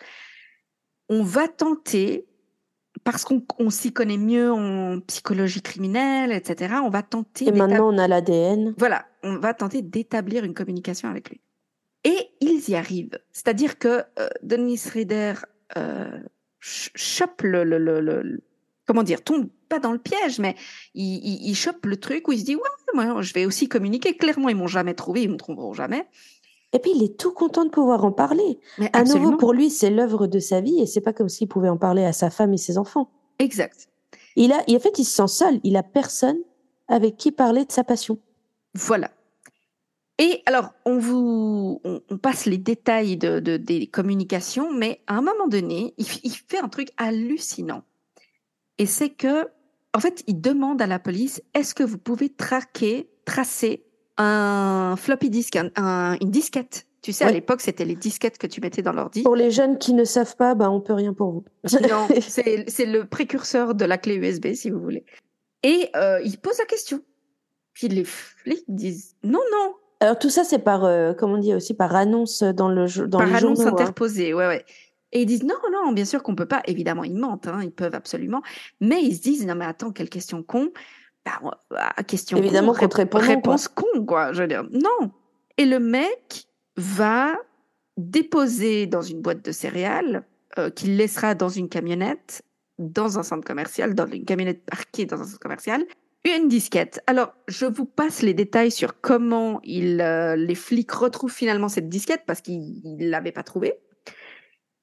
On 1.10 1.22
va 1.22 1.48
tenter, 1.48 2.24
parce 3.04 3.24
qu'on 3.24 3.44
on 3.58 3.68
s'y 3.68 3.92
connaît 3.92 4.16
mieux 4.16 4.50
en 4.50 5.00
psychologie 5.00 5.60
criminelle, 5.60 6.32
etc., 6.32 6.76
on 6.82 6.88
va 6.88 7.02
tenter, 7.02 7.46
Et 7.48 7.52
maintenant, 7.52 7.92
on 7.92 7.98
a 7.98 8.08
l'ADN. 8.08 8.74
voilà, 8.78 9.04
on 9.22 9.36
va 9.38 9.52
tenter 9.52 9.82
d'établir 9.82 10.44
une 10.44 10.54
communication 10.54 11.10
avec 11.10 11.28
lui. 11.28 11.42
Et 12.04 12.16
ils 12.40 12.68
y 12.70 12.74
arrivent. 12.74 13.18
C'est-à-dire 13.32 13.78
que 13.78 14.02
euh, 14.18 14.28
Denis 14.42 14.80
Rieder 14.90 15.34
euh, 15.76 16.18
ch- 16.60 16.90
chope 16.94 17.42
le, 17.42 17.64
le, 17.64 17.76
le, 17.78 18.00
le- 18.00 18.42
comment 18.86 19.02
dire, 19.02 19.22
tombe 19.22 19.48
pas 19.68 19.78
dans 19.78 19.92
le 19.92 19.98
piège, 19.98 20.38
mais 20.38 20.54
il, 20.94 21.16
il, 21.24 21.48
il 21.50 21.54
chope 21.54 21.86
le 21.86 21.96
truc 21.96 22.28
où 22.28 22.32
il 22.32 22.40
se 22.40 22.44
dit 22.44 22.56
ouais, 22.56 22.62
moi 22.94 23.22
je 23.22 23.32
vais 23.32 23.46
aussi 23.46 23.68
communiquer. 23.68 24.16
Clairement, 24.16 24.48
ils 24.48 24.56
m'ont 24.56 24.66
jamais 24.66 24.94
trouvé, 24.94 25.22
ils 25.22 25.30
me 25.30 25.36
trouveront 25.36 25.72
jamais. 25.72 26.06
Et 26.74 26.78
puis, 26.78 26.92
il 26.96 27.02
est 27.04 27.18
tout 27.18 27.32
content 27.32 27.66
de 27.66 27.70
pouvoir 27.70 28.02
en 28.02 28.12
parler. 28.12 28.58
Mais 28.78 28.88
À 28.94 29.00
absolument. 29.00 29.26
nouveau, 29.26 29.36
pour 29.36 29.52
lui, 29.52 29.68
c'est 29.68 29.90
l'œuvre 29.90 30.26
de 30.26 30.38
sa 30.38 30.62
vie 30.62 30.80
et 30.80 30.86
c'est 30.86 31.02
pas 31.02 31.12
comme 31.12 31.28
s'il 31.28 31.46
pouvait 31.46 31.68
en 31.68 31.76
parler 31.76 32.02
à 32.02 32.14
sa 32.14 32.30
femme 32.30 32.54
et 32.54 32.56
ses 32.56 32.78
enfants. 32.78 33.10
Exact. 33.38 33.88
Il 34.36 34.52
a, 34.52 34.62
et 34.66 34.74
en 34.76 34.80
fait, 34.80 34.98
il 34.98 35.04
se 35.04 35.14
sent 35.16 35.28
seul. 35.28 35.60
Il 35.64 35.76
a 35.76 35.82
personne 35.82 36.38
avec 36.88 37.18
qui 37.18 37.30
parler 37.30 37.66
de 37.66 37.72
sa 37.72 37.84
passion. 37.84 38.18
Voilà. 38.74 39.10
Et 40.18 40.42
alors, 40.46 40.70
on 40.86 40.98
vous, 40.98 41.80
on, 41.84 42.00
on 42.08 42.16
passe 42.16 42.46
les 42.46 42.56
détails 42.56 43.18
de, 43.18 43.38
de- 43.38 43.58
des 43.58 43.86
communications, 43.86 44.72
mais 44.72 45.02
à 45.06 45.16
un 45.16 45.20
moment 45.22 45.48
donné, 45.48 45.92
il 45.98 46.30
fait 46.48 46.58
un 46.58 46.68
truc 46.68 46.88
hallucinant. 46.96 47.82
Et 48.82 48.86
c'est 48.86 49.10
que, 49.10 49.48
en 49.94 50.00
fait, 50.00 50.24
il 50.26 50.40
demande 50.40 50.82
à 50.82 50.86
la 50.86 50.98
police 50.98 51.40
est-ce 51.54 51.74
que 51.74 51.84
vous 51.84 51.98
pouvez 51.98 52.28
traquer, 52.30 53.08
tracer 53.24 53.84
un 54.18 54.94
floppy 54.96 55.30
disk, 55.30 55.56
un- 55.56 55.70
un- 55.76 56.16
une 56.20 56.30
disquette? 56.30 56.86
Tu 57.00 57.12
sais, 57.12 57.24
à 57.24 57.30
l'époque, 57.32 57.60
c'était 57.60 57.84
les 57.84 57.96
disquettes 57.96 58.38
que 58.38 58.46
tu 58.46 58.60
mettais 58.60 58.82
dans 58.82 58.92
l'ordi. 58.92 59.22
Pour 59.22 59.34
les 59.36 59.50
jeunes 59.50 59.78
qui 59.78 59.92
ne 59.92 60.04
savent 60.04 60.36
pas, 60.36 60.54
bah, 60.54 60.70
on 60.70 60.80
peut 60.80 60.92
rien 60.94 61.12
pour 61.12 61.30
vous. 61.32 61.44
Non, 61.88 62.06
c'est 62.68 62.86
le 62.86 63.04
précurseur 63.06 63.74
de 63.74 63.84
la 63.84 63.98
clé 63.98 64.14
USB, 64.16 64.52
si 64.54 64.70
vous 64.70 64.80
voulez. 64.80 65.04
Et 65.64 65.88
euh, 65.96 66.20
il 66.24 66.38
pose 66.38 66.58
la 66.58 66.64
question. 66.64 67.00
Puis 67.74 67.88
les 67.88 68.04
flics 68.04 68.64
disent 68.68 69.14
non, 69.24 69.40
non, 69.52 69.74
Alors 70.00 70.18
tout 70.18 70.30
ça, 70.30 70.44
c'est 70.44 70.58
par, 70.60 70.84
euh, 70.84 71.12
comment 71.12 71.34
on 71.34 71.38
dit 71.38 71.54
aussi, 71.54 71.74
par 71.74 71.94
annonce 71.94 72.42
dans 72.42 72.68
le 72.68 72.86
dans 73.08 73.18
par 73.18 73.26
les 73.28 73.34
annonce 73.36 73.58
journaux. 73.58 73.62
hein. 73.78 73.80
interposée, 73.82 74.34
ouais, 74.34 74.46
ouais. 74.46 74.64
Et 75.12 75.22
ils 75.22 75.26
disent 75.26 75.44
non, 75.44 75.56
non, 75.70 75.92
bien 75.92 76.04
sûr 76.04 76.22
qu'on 76.22 76.34
peut 76.34 76.46
pas. 76.46 76.62
Évidemment, 76.66 77.04
ils 77.04 77.14
mentent, 77.14 77.46
hein, 77.48 77.60
ils 77.62 77.72
peuvent 77.72 77.94
absolument. 77.94 78.42
Mais 78.80 79.02
ils 79.02 79.16
se 79.16 79.22
disent 79.22 79.46
non, 79.46 79.54
mais 79.54 79.64
attends, 79.66 79.92
quelle 79.92 80.08
question 80.08 80.42
con. 80.42 80.70
Bah, 81.24 81.40
bah, 81.70 81.92
question 82.06 82.38
Évidemment 82.38 82.72
con, 82.74 82.86
rép- 82.86 83.08
quoi. 83.08 83.20
réponse 83.20 83.68
con, 83.68 84.04
quoi. 84.06 84.32
Je 84.32 84.42
veux 84.42 84.48
dire, 84.48 84.64
non. 84.72 85.10
Et 85.58 85.66
le 85.66 85.78
mec 85.78 86.46
va 86.76 87.36
déposer 87.96 88.86
dans 88.86 89.02
une 89.02 89.20
boîte 89.20 89.44
de 89.44 89.52
céréales 89.52 90.24
euh, 90.58 90.70
qu'il 90.70 90.96
laissera 90.96 91.34
dans 91.34 91.48
une 91.50 91.68
camionnette, 91.68 92.42
dans 92.78 93.18
un 93.18 93.22
centre 93.22 93.46
commercial, 93.46 93.94
dans 93.94 94.06
une 94.06 94.24
camionnette 94.24 94.64
parquée 94.64 95.04
dans 95.04 95.20
un 95.20 95.24
centre 95.24 95.38
commercial, 95.38 95.84
une 96.24 96.48
disquette. 96.48 97.00
Alors, 97.06 97.34
je 97.48 97.66
vous 97.66 97.84
passe 97.84 98.22
les 98.22 98.32
détails 98.32 98.70
sur 98.70 99.00
comment 99.00 99.60
il, 99.64 100.00
euh, 100.00 100.36
les 100.36 100.54
flics 100.54 100.90
retrouvent 100.92 101.32
finalement 101.32 101.68
cette 101.68 101.88
disquette 101.88 102.22
parce 102.26 102.40
qu'ils 102.40 102.80
ne 102.96 103.08
l'avaient 103.08 103.32
pas 103.32 103.42
trouvée. 103.42 103.74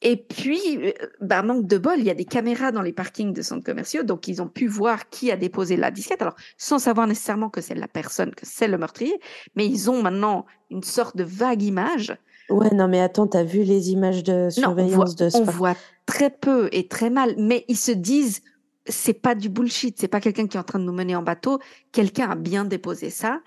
Et 0.01 0.15
puis, 0.15 0.59
euh, 0.77 0.91
bah, 1.19 1.41
manque 1.43 1.67
de 1.67 1.77
bol, 1.77 1.95
il 1.99 2.05
y 2.05 2.09
a 2.09 2.13
des 2.13 2.25
caméras 2.25 2.71
dans 2.71 2.81
les 2.81 2.93
parkings 2.93 3.33
de 3.33 3.41
centres 3.41 3.65
commerciaux, 3.65 4.03
donc 4.03 4.27
ils 4.29 4.41
ont 4.41 4.47
pu 4.47 4.67
voir 4.67 5.09
qui 5.09 5.29
a 5.29 5.35
déposé 5.35 5.75
la 5.75 5.91
disquette. 5.91 6.21
Alors, 6.21 6.35
sans 6.57 6.79
savoir 6.79 7.05
nécessairement 7.05 7.49
que 7.49 7.59
c'est 7.59 7.75
la 7.75 7.87
personne, 7.89 8.33
que 8.33 8.45
c'est 8.45 8.67
le 8.69 8.77
meurtrier, 8.77 9.19
mais 9.55 9.65
ils 9.65 9.89
ont 9.91 10.01
maintenant 10.01 10.45
une 10.69 10.83
sorte 10.83 11.17
de 11.17 11.23
vague 11.25 11.61
image. 11.61 12.15
Ouais, 12.49 12.73
non, 12.73 12.87
mais 12.87 13.01
attends, 13.01 13.27
t'as 13.27 13.43
vu 13.43 13.63
les 13.63 13.91
images 13.91 14.23
de 14.23 14.33
Non, 14.33 14.47
on 14.47 14.49
surveillance 14.49 14.95
voit, 14.95 15.05
de 15.15 15.25
on 15.35 15.43
Spa- 15.43 15.51
voit 15.51 15.75
très 16.05 16.29
peu 16.29 16.69
et 16.71 16.87
très 16.87 17.09
mal, 17.09 17.35
mais 17.37 17.65
ils 17.67 17.77
se 17.77 17.91
disent, 17.91 18.41
c'est 18.87 19.13
pas 19.13 19.35
du 19.35 19.49
bullshit, 19.49 19.99
c'est 19.99 20.07
pas 20.07 20.21
quelqu'un 20.21 20.47
qui 20.47 20.55
est 20.57 20.59
en 20.59 20.63
train 20.63 20.79
de 20.79 20.85
nous 20.85 20.93
mener 20.93 21.15
en 21.15 21.21
bateau, 21.21 21.59
quelqu'un 21.91 22.29
a 22.31 22.35
bien 22.35 22.63
déposé 22.65 23.09
ça. 23.09 23.41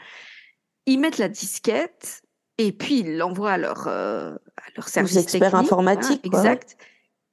Ils 0.86 0.98
mettent 1.00 1.18
la 1.18 1.28
disquette 1.28 2.22
et 2.58 2.72
puis 2.72 3.00
ils 3.00 3.16
l'envoient 3.16 3.52
à 3.52 3.58
leur, 3.58 3.86
euh, 3.88 4.36
à 4.56 4.62
leur 4.76 4.88
service 4.88 5.16
experts 5.16 5.54
informatiques, 5.54 6.24
exact, 6.24 6.76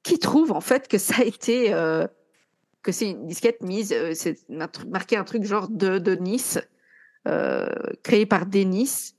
qui 0.02 0.18
trouvent 0.18 0.52
en 0.52 0.60
fait 0.60 0.88
que 0.88 0.98
ça 0.98 1.16
a 1.18 1.24
été, 1.24 1.72
euh, 1.72 2.06
que 2.82 2.92
c'est 2.92 3.10
une 3.10 3.26
disquette 3.26 3.62
mise, 3.62 3.92
euh, 3.92 4.12
c'est 4.14 4.38
marqué 4.48 5.16
un 5.16 5.24
truc 5.24 5.44
genre 5.44 5.68
de, 5.68 5.98
de 5.98 6.14
Nice, 6.14 6.58
euh, 7.28 7.68
créé 8.02 8.26
par 8.26 8.46
Denis, 8.46 9.14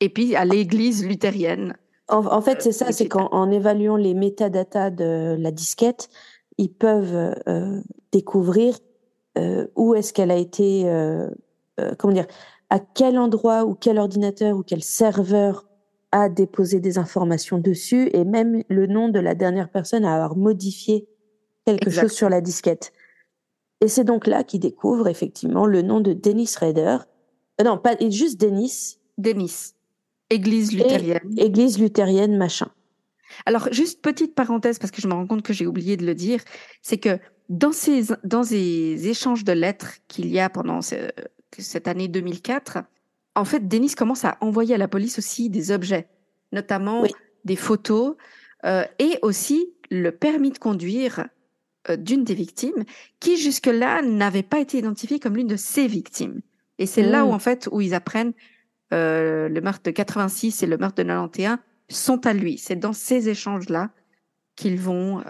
et 0.00 0.08
puis 0.08 0.34
à 0.34 0.44
l'église 0.44 1.06
luthérienne. 1.06 1.76
En, 2.08 2.42
fait, 2.42 2.60
c'est 2.60 2.72
ça, 2.72 2.92
c'est 2.92 3.08
qu'en 3.08 3.50
évaluant 3.50 3.96
les 3.96 4.12
métadatas 4.12 4.90
de 4.90 5.34
la 5.38 5.50
disquette, 5.50 6.10
ils 6.58 6.70
peuvent 6.70 7.34
découvrir 8.10 8.76
où 9.76 9.94
est-ce 9.94 10.12
qu'elle 10.12 10.30
a 10.30 10.36
été, 10.36 10.82
comment 11.98 12.12
dire, 12.12 12.26
à 12.68 12.80
quel 12.80 13.18
endroit 13.18 13.64
ou 13.64 13.74
quel 13.74 13.98
ordinateur 13.98 14.58
ou 14.58 14.62
quel 14.62 14.82
serveur 14.82 15.64
a 16.12 16.28
déposé 16.28 16.78
des 16.78 16.98
informations 16.98 17.58
dessus 17.58 18.10
et 18.12 18.24
même 18.24 18.62
le 18.68 18.86
nom 18.86 19.08
de 19.08 19.18
la 19.18 19.34
dernière 19.34 19.70
personne 19.70 20.04
à 20.04 20.14
avoir 20.14 20.36
modifié 20.36 21.08
quelque 21.64 21.90
chose 21.90 22.12
sur 22.12 22.28
la 22.28 22.40
disquette. 22.40 22.92
Et 23.80 23.88
c'est 23.88 24.04
donc 24.04 24.26
là 24.26 24.44
qu'il 24.44 24.60
découvre 24.60 25.08
effectivement 25.08 25.66
le 25.66 25.82
nom 25.82 26.00
de 26.00 26.12
Dennis 26.12 26.54
Rader. 26.58 26.98
Euh, 27.60 27.64
non, 27.64 27.78
pas 27.78 27.96
juste 28.10 28.40
Dennis. 28.40 28.98
Dennis. 29.18 29.74
Église 30.30 30.72
luthérienne. 30.72 31.34
église 31.36 31.78
luthérienne, 31.78 32.36
machin. 32.36 32.68
Alors, 33.46 33.68
juste 33.72 34.02
petite 34.02 34.34
parenthèse, 34.34 34.78
parce 34.78 34.90
que 34.90 35.02
je 35.02 35.08
me 35.08 35.14
rends 35.14 35.26
compte 35.26 35.42
que 35.42 35.52
j'ai 35.52 35.66
oublié 35.66 35.96
de 35.96 36.06
le 36.06 36.14
dire, 36.14 36.40
c'est 36.80 36.98
que 36.98 37.18
dans 37.48 37.72
ces, 37.72 38.04
dans 38.24 38.42
ces 38.42 39.08
échanges 39.08 39.44
de 39.44 39.52
lettres 39.52 39.94
qu'il 40.08 40.26
y 40.28 40.38
a 40.38 40.48
pendant 40.48 40.80
cette 40.82 41.88
année 41.88 42.08
2004, 42.08 42.78
en 43.34 43.44
fait, 43.44 43.66
Denis 43.68 43.94
commence 43.94 44.24
à 44.24 44.36
envoyer 44.40 44.74
à 44.74 44.78
la 44.78 44.88
police 44.88 45.18
aussi 45.18 45.48
des 45.48 45.70
objets, 45.70 46.08
notamment 46.52 47.04
des 47.44 47.56
photos 47.56 48.16
euh, 48.64 48.84
et 48.98 49.18
aussi 49.22 49.72
le 49.90 50.12
permis 50.12 50.50
de 50.50 50.58
conduire 50.58 51.26
euh, 51.88 51.96
d'une 51.96 52.24
des 52.24 52.34
victimes 52.34 52.84
qui 53.20 53.36
jusque-là 53.36 54.02
n'avait 54.02 54.42
pas 54.42 54.60
été 54.60 54.78
identifiée 54.78 55.18
comme 55.18 55.36
l'une 55.36 55.46
de 55.46 55.56
ses 55.56 55.86
victimes. 55.86 56.40
Et 56.78 56.86
c'est 56.86 57.02
là 57.02 57.24
où 57.24 57.30
mmh. 57.30 57.34
en 57.34 57.38
fait 57.38 57.68
où 57.72 57.80
ils 57.80 57.94
apprennent 57.94 58.32
euh, 58.92 59.48
le 59.48 59.60
meurtre 59.60 59.82
de 59.84 59.90
86 59.90 60.62
et 60.62 60.66
le 60.66 60.76
meurtre 60.76 60.96
de 60.96 61.02
91 61.02 61.56
sont 61.88 62.26
à 62.26 62.32
lui. 62.32 62.58
C'est 62.58 62.76
dans 62.76 62.92
ces 62.92 63.28
échanges-là 63.28 63.90
qu'ils 64.54 64.78
vont 64.78 65.22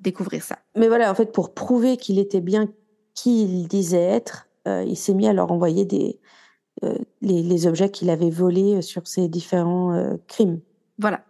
découvrir 0.00 0.44
ça. 0.44 0.60
Mais 0.76 0.86
voilà, 0.86 1.10
en 1.10 1.14
fait, 1.16 1.32
pour 1.32 1.54
prouver 1.54 1.96
qu'il 1.96 2.20
était 2.20 2.40
bien 2.40 2.68
qui 3.14 3.42
il 3.42 3.66
disait 3.66 4.00
être, 4.00 4.48
il 4.66 4.96
s'est 4.96 5.12
mis 5.12 5.26
à 5.26 5.32
leur 5.32 5.50
envoyer 5.50 5.84
des, 5.84 6.20
euh, 6.82 6.96
les, 7.20 7.66
objets 7.66 7.90
qu'il 7.90 8.08
avait 8.10 8.30
volés 8.30 8.76
euh, 8.76 8.82
sur 8.82 9.06
ces 9.06 9.28
différents 9.28 9.92
euh, 9.92 10.16
crimes. 10.28 10.60
Voilà. 10.98 11.24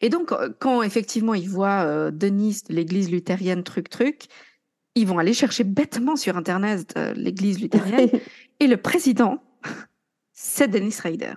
Et 0.00 0.08
donc, 0.08 0.32
quand 0.60 0.82
effectivement 0.82 1.34
ils 1.34 1.48
voient 1.48 2.10
Denis 2.12 2.60
de 2.68 2.74
l'église 2.74 3.10
luthérienne, 3.10 3.64
truc, 3.64 3.88
truc, 3.88 4.26
ils 4.94 5.06
vont 5.06 5.18
aller 5.18 5.32
chercher 5.32 5.64
bêtement 5.64 6.16
sur 6.16 6.36
Internet 6.36 6.94
l'église 7.16 7.60
luthérienne. 7.60 8.10
et 8.60 8.66
le 8.66 8.76
président, 8.76 9.42
c'est 10.32 10.68
Dennis 10.68 10.98
Rader. 11.02 11.34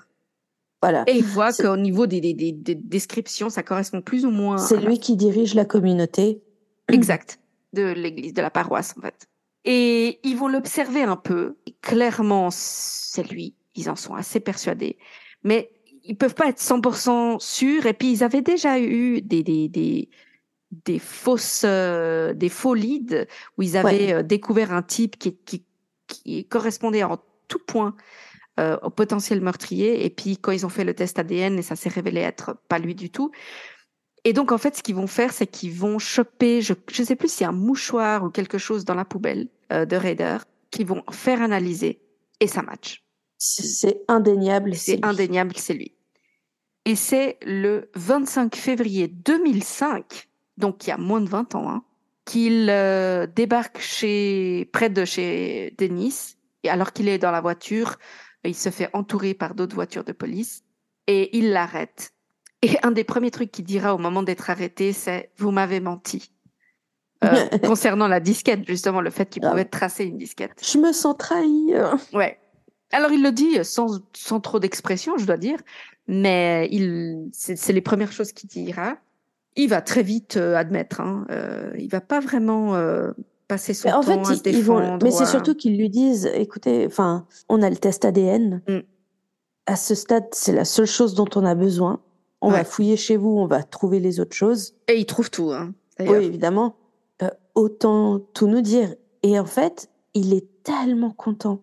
Voilà. 0.82 1.04
Et 1.08 1.18
ils 1.18 1.24
voient 1.24 1.54
qu'au 1.54 1.78
niveau 1.78 2.06
des, 2.06 2.22
des, 2.22 2.34
des, 2.34 2.76
descriptions, 2.76 3.50
ça 3.50 3.64
correspond 3.64 4.02
plus 4.02 4.26
ou 4.26 4.30
moins. 4.30 4.58
C'est 4.58 4.80
lui 4.80 5.00
qui 5.00 5.16
dirige 5.16 5.56
la 5.56 5.66
communauté. 5.66 6.44
Exact. 6.90 7.40
De 7.74 7.94
l'église, 7.94 8.34
de 8.34 8.42
la 8.42 8.52
paroisse, 8.52 8.94
en 8.98 9.02
fait. 9.02 9.28
Et 9.70 10.20
ils 10.24 10.38
vont 10.38 10.48
l'observer 10.48 11.04
un 11.04 11.18
peu. 11.18 11.58
clairement, 11.82 12.50
c'est 12.52 13.30
lui. 13.30 13.54
Ils 13.78 13.90
en 13.90 13.96
sont 13.96 14.16
assez 14.16 14.42
persuadés. 14.42 14.98
Mais 15.44 15.72
ils 16.04 16.18
peuvent 16.18 16.36
pas 16.36 16.48
être 16.48 16.60
100% 16.60 17.40
sûrs. 17.40 17.86
Et 17.86 17.94
puis, 17.94 18.12
ils 18.12 18.24
avaient 18.24 18.42
déjà 18.42 18.80
eu 18.80 19.22
des, 19.22 19.44
des, 19.44 19.68
des, 19.68 20.10
des 20.72 21.00
fausses, 21.00 21.64
euh, 21.66 22.34
des 22.34 22.50
faux 22.50 22.74
leads 22.74 23.28
où 23.58 23.62
ils 23.62 23.78
avaient 23.78 24.14
euh, 24.14 24.24
découvert 24.24 24.74
un 24.74 24.82
type 24.82 25.18
qui, 25.18 25.36
qui, 25.36 25.64
qui 26.08 26.46
correspondait 26.46 27.04
en 27.04 27.18
tout 27.48 27.60
point 27.66 27.96
euh, 28.60 28.78
au 28.82 28.90
potentiel 28.90 29.42
meurtrier. 29.42 30.06
Et 30.06 30.10
puis, 30.10 30.38
quand 30.38 30.52
ils 30.52 30.66
ont 30.66 30.70
fait 30.70 30.84
le 30.84 30.94
test 30.94 31.20
ADN, 31.20 31.60
et 31.60 31.62
ça 31.62 31.76
s'est 31.76 31.90
révélé 31.90 32.22
être 32.22 32.58
pas 32.68 32.80
lui 32.80 32.96
du 32.96 33.10
tout, 33.10 33.32
et 34.24 34.34
donc, 34.34 34.52
en 34.52 34.58
fait, 34.58 34.76
ce 34.76 34.84
qu'ils 34.84 34.96
vont 34.96 35.08
faire, 35.08 35.32
c'est 35.32 35.48
qu'ils 35.48 35.72
vont 35.72 36.00
choper, 36.00 36.62
je 36.62 36.74
ne 36.74 37.06
sais 37.06 37.16
plus 37.16 37.32
s'il 37.32 37.44
y 37.44 37.46
a 37.46 37.50
un 37.50 37.54
mouchoir 37.54 38.26
ou 38.26 38.30
quelque 38.30 38.58
chose 38.58 38.84
dans 38.84 38.96
la 38.96 39.06
poubelle 39.06 39.48
de 39.70 39.96
Raider, 39.96 40.40
qu'ils 40.70 40.88
vont 40.88 41.02
faire 41.12 41.42
analyser 41.42 42.02
et 42.42 42.48
ça 42.48 42.62
match. 42.62 43.07
C'est 43.38 44.02
indéniable. 44.08 44.76
C'est 44.76 45.04
indéniable, 45.06 45.54
c'est 45.58 45.74
lui. 45.74 45.94
Et 46.86 46.96
c'est 46.96 47.38
le 47.46 47.90
25 47.96 48.56
février 48.56 49.08
2005, 49.08 50.30
donc 50.56 50.86
il 50.86 50.90
y 50.90 50.94
a 50.94 50.98
moins 50.98 51.20
de 51.20 51.30
20 51.30 51.56
ans, 51.56 51.70
hein, 51.70 51.84
qu'il 52.26 52.70
euh, 52.70 53.28
débarque 53.28 53.80
chez, 53.80 54.70
près 54.72 54.90
de 54.90 55.04
chez 55.04 55.76
Denis. 55.78 56.38
Et 56.64 56.70
alors 56.70 56.94
qu'il 56.94 57.10
est 57.10 57.18
dans 57.18 57.32
la 57.32 57.42
voiture, 57.42 57.98
il 58.44 58.56
se 58.56 58.70
fait 58.70 58.90
entourer 58.94 59.34
par 59.34 59.54
d'autres 59.54 59.76
voitures 59.76 60.06
de 60.06 60.14
police 60.14 60.64
et 61.08 61.38
il 61.38 61.52
l'arrête 61.52 62.14
et 62.62 62.78
un 62.84 62.92
des 62.92 63.04
premiers 63.04 63.32
trucs 63.32 63.52
qu'il 63.52 63.66
dira 63.66 63.94
au 63.94 63.98
moment 63.98 64.24
d'être 64.24 64.50
arrêté, 64.50 64.94
c'est 64.94 65.32
Vous 65.38 65.52
m'avez 65.52 65.80
menti. 65.80 66.32
Euh, 67.24 67.48
concernant 67.66 68.08
la 68.08 68.20
disquette, 68.20 68.66
justement, 68.68 69.02
le 69.02 69.10
fait 69.10 69.30
qu'il 69.30 69.46
ah. 69.46 69.50
pouvait 69.50 69.66
tracer 69.66 70.06
une 70.06 70.18
disquette. 70.18 70.60
Je 70.64 70.78
me 70.78 70.92
sens 70.92 71.16
trahi. 71.18 71.74
Ouais. 72.14 72.40
Alors 72.92 73.12
il 73.12 73.22
le 73.22 73.32
dit 73.32 73.64
sans, 73.64 74.00
sans 74.14 74.40
trop 74.40 74.60
d'expression, 74.60 75.18
je 75.18 75.26
dois 75.26 75.38
dire, 75.38 75.60
mais 76.08 76.70
il 76.72 77.30
c'est 77.34 77.74
les 77.74 77.82
premières 77.82 78.12
choses 78.12 78.32
qu'il 78.32 78.50
dira. 78.50 78.98
Il 79.56 79.70
va 79.70 79.82
très 79.82 80.04
vite 80.04 80.38
euh, 80.38 80.56
admettre. 80.56 81.02
Hein. 81.02 81.26
Euh, 81.32 81.72
il 81.78 81.90
va 81.90 82.00
pas 82.00 82.20
vraiment 82.20 82.76
euh, 82.76 83.12
passer 83.48 83.74
son 83.74 83.90
temps 83.90 84.02
fait, 84.04 84.20
à 84.20 84.36
se 84.36 84.44
défendre. 84.44 85.00
Mais 85.04 85.12
c'est 85.12 85.26
surtout 85.26 85.56
qu'ils 85.56 85.78
lui 85.78 85.90
disent, 85.90 86.30
écoutez, 86.34 86.86
enfin, 86.86 87.26
on 87.50 87.62
a 87.62 87.70
le 87.70 87.78
test 87.78 88.06
ADN. 88.06 88.62
Mm. 88.68 88.80
À 89.66 89.76
ce 89.76 89.96
stade, 89.96 90.28
c'est 90.32 90.54
la 90.54 90.64
seule 90.64 90.86
chose 90.86 91.14
dont 91.14 91.28
on 91.36 91.44
a 91.44 91.56
besoin. 91.56 92.00
On 92.42 92.52
va 92.52 92.64
fouiller 92.64 92.98
chez 92.98 93.18
vous, 93.18 93.30
on 93.30 93.48
va 93.48 93.64
trouver 93.64 94.00
les 94.00 94.20
autres 94.20 94.36
choses. 94.36 94.76
Et 94.88 94.98
il 94.98 95.06
trouve 95.06 95.32
tout, 95.32 95.52
hein, 95.52 95.74
Oui, 96.00 96.24
évidemment. 96.24 96.76
Euh, 97.24 97.30
autant 97.56 98.20
tout 98.34 98.48
nous 98.48 98.62
dire. 98.62 98.94
Et 99.24 99.40
en 99.40 99.46
fait, 99.46 99.90
il 100.14 100.34
est 100.34 100.46
tellement 100.64 101.12
content 101.12 101.62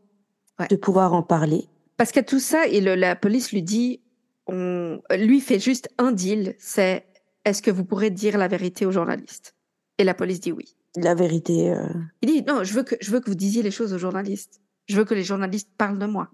de 0.71 0.77
pouvoir 0.77 1.15
en 1.15 1.23
parler. 1.23 1.69
Parce 1.97 2.13
qu'à 2.13 2.23
tout 2.23 2.41
ça, 2.41 2.67
et 2.67 2.81
la 2.81 3.17
police 3.17 3.53
lui 3.53 3.63
dit, 3.63 4.01
on, 4.47 5.01
lui 5.17 5.41
fait 5.41 5.59
juste 5.59 5.89
un 5.99 6.13
deal, 6.13 6.55
c'est 6.59 7.07
est-ce 7.45 7.63
que 7.63 7.71
vous 7.71 7.85
pourrez 7.85 8.11
dire 8.11 8.39
la 8.39 8.49
vérité 8.49 8.87
aux 8.87 8.93
journalistes? 8.93 9.55
Et 9.99 10.05
la 10.05 10.15
police 10.15 10.41
dit 10.41 10.53
oui. 10.53 10.77
La 10.97 11.15
vérité. 11.15 11.71
Euh, 11.73 11.87
il 12.23 12.29
dit 12.29 12.43
non, 12.43 12.65
je 12.65 12.73
veux 12.75 12.83
que 12.83 12.97
je 13.01 13.11
veux 13.11 13.21
que 13.21 13.29
vous 13.29 13.37
disiez 13.37 13.63
les 13.63 13.71
choses 13.71 13.93
aux 13.93 13.99
journalistes. 13.99 14.61
Je 14.87 14.97
veux 14.97 15.05
que 15.05 15.15
les 15.15 15.25
journalistes 15.25 15.71
parlent 15.77 15.99
de 15.99 16.07
moi. 16.07 16.31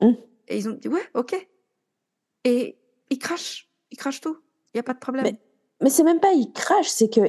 Hum. 0.00 0.16
Et 0.48 0.56
ils 0.58 0.68
ont 0.68 0.72
dit 0.72 0.88
ouais, 0.88 1.02
ok. 1.14 1.34
Et 2.44 2.78
il 3.10 3.18
crache 3.18 3.68
il 3.90 3.96
crache 3.96 4.20
tout. 4.20 4.36
Il 4.74 4.76
n'y 4.76 4.80
a 4.80 4.84
pas 4.84 4.94
de 4.94 4.98
problème. 4.98 5.24
Mais, 5.24 5.40
mais 5.82 5.90
c'est 5.90 6.04
même 6.04 6.20
pas 6.20 6.32
il 6.32 6.52
crache, 6.52 6.88
c'est 6.88 7.08
qu'il 7.08 7.28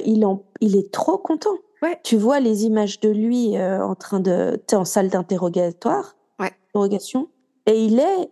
il 0.60 0.76
est 0.76 0.92
trop 0.92 1.18
content. 1.18 1.56
Ouais. 1.82 1.98
Tu 2.04 2.16
vois 2.16 2.40
les 2.40 2.64
images 2.64 3.00
de 3.00 3.08
lui 3.08 3.56
euh, 3.56 3.82
en 3.82 3.94
train 3.94 4.20
de. 4.20 4.62
Tu 4.68 4.74
en 4.74 4.84
salle 4.84 5.08
d'interrogatoire. 5.08 6.16
Et 7.66 7.84
il 7.84 7.98
est. 7.98 8.30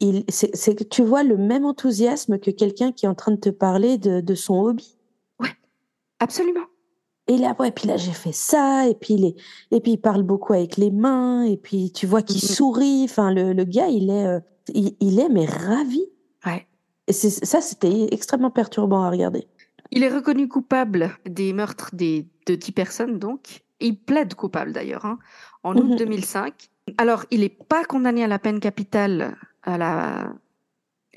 Il, 0.00 0.24
c'est 0.28 0.74
que 0.74 0.84
tu 0.84 1.02
vois 1.02 1.22
le 1.22 1.38
même 1.38 1.64
enthousiasme 1.64 2.38
que 2.38 2.50
quelqu'un 2.50 2.92
qui 2.92 3.06
est 3.06 3.08
en 3.08 3.14
train 3.14 3.32
de 3.32 3.40
te 3.40 3.48
parler 3.48 3.96
de, 3.96 4.20
de 4.20 4.34
son 4.34 4.60
hobby. 4.60 4.98
Ouais, 5.38 5.48
absolument. 6.18 6.66
Et 7.28 7.38
là, 7.38 7.54
ouais, 7.58 7.70
puis 7.70 7.88
là, 7.88 7.96
j'ai 7.96 8.12
fait 8.12 8.32
ça, 8.32 8.88
et 8.88 8.94
puis, 8.94 9.14
il 9.14 9.24
est, 9.24 9.36
et 9.70 9.80
puis 9.80 9.92
il 9.92 9.98
parle 9.98 10.22
beaucoup 10.22 10.52
avec 10.52 10.76
les 10.76 10.90
mains, 10.90 11.44
et 11.44 11.56
puis 11.56 11.92
tu 11.92 12.06
vois 12.06 12.22
qu'il 12.22 12.40
mm-hmm. 12.40 12.54
sourit. 12.54 13.04
Enfin, 13.04 13.32
le, 13.32 13.54
le 13.54 13.64
gars, 13.64 13.88
il 13.88 14.10
est, 14.10 14.26
euh, 14.26 14.40
il, 14.74 14.96
il, 15.00 15.18
est, 15.18 15.28
mais 15.28 15.46
ravi. 15.46 16.02
Ouais. 16.44 16.66
Et 17.06 17.12
ça, 17.12 17.60
c'était 17.60 18.08
extrêmement 18.12 18.50
perturbant 18.50 19.02
à 19.02 19.10
regarder. 19.10 19.46
Il 19.92 20.02
est 20.02 20.08
reconnu 20.08 20.48
coupable 20.48 21.16
des 21.24 21.52
meurtres 21.52 21.90
des, 21.94 22.28
de 22.46 22.54
10 22.54 22.72
personnes, 22.72 23.18
donc. 23.18 23.62
Il 23.80 23.96
plaide 23.96 24.34
coupable 24.34 24.72
d'ailleurs, 24.72 25.06
hein, 25.06 25.18
en 25.62 25.74
août 25.74 25.96
2005. 25.96 26.68
Alors, 26.98 27.24
il 27.30 27.40
n'est 27.40 27.48
pas 27.48 27.84
condamné 27.84 28.24
à 28.24 28.28
la 28.28 28.38
peine 28.38 28.60
capitale, 28.60 29.36
à 29.62 29.78
la 29.78 30.32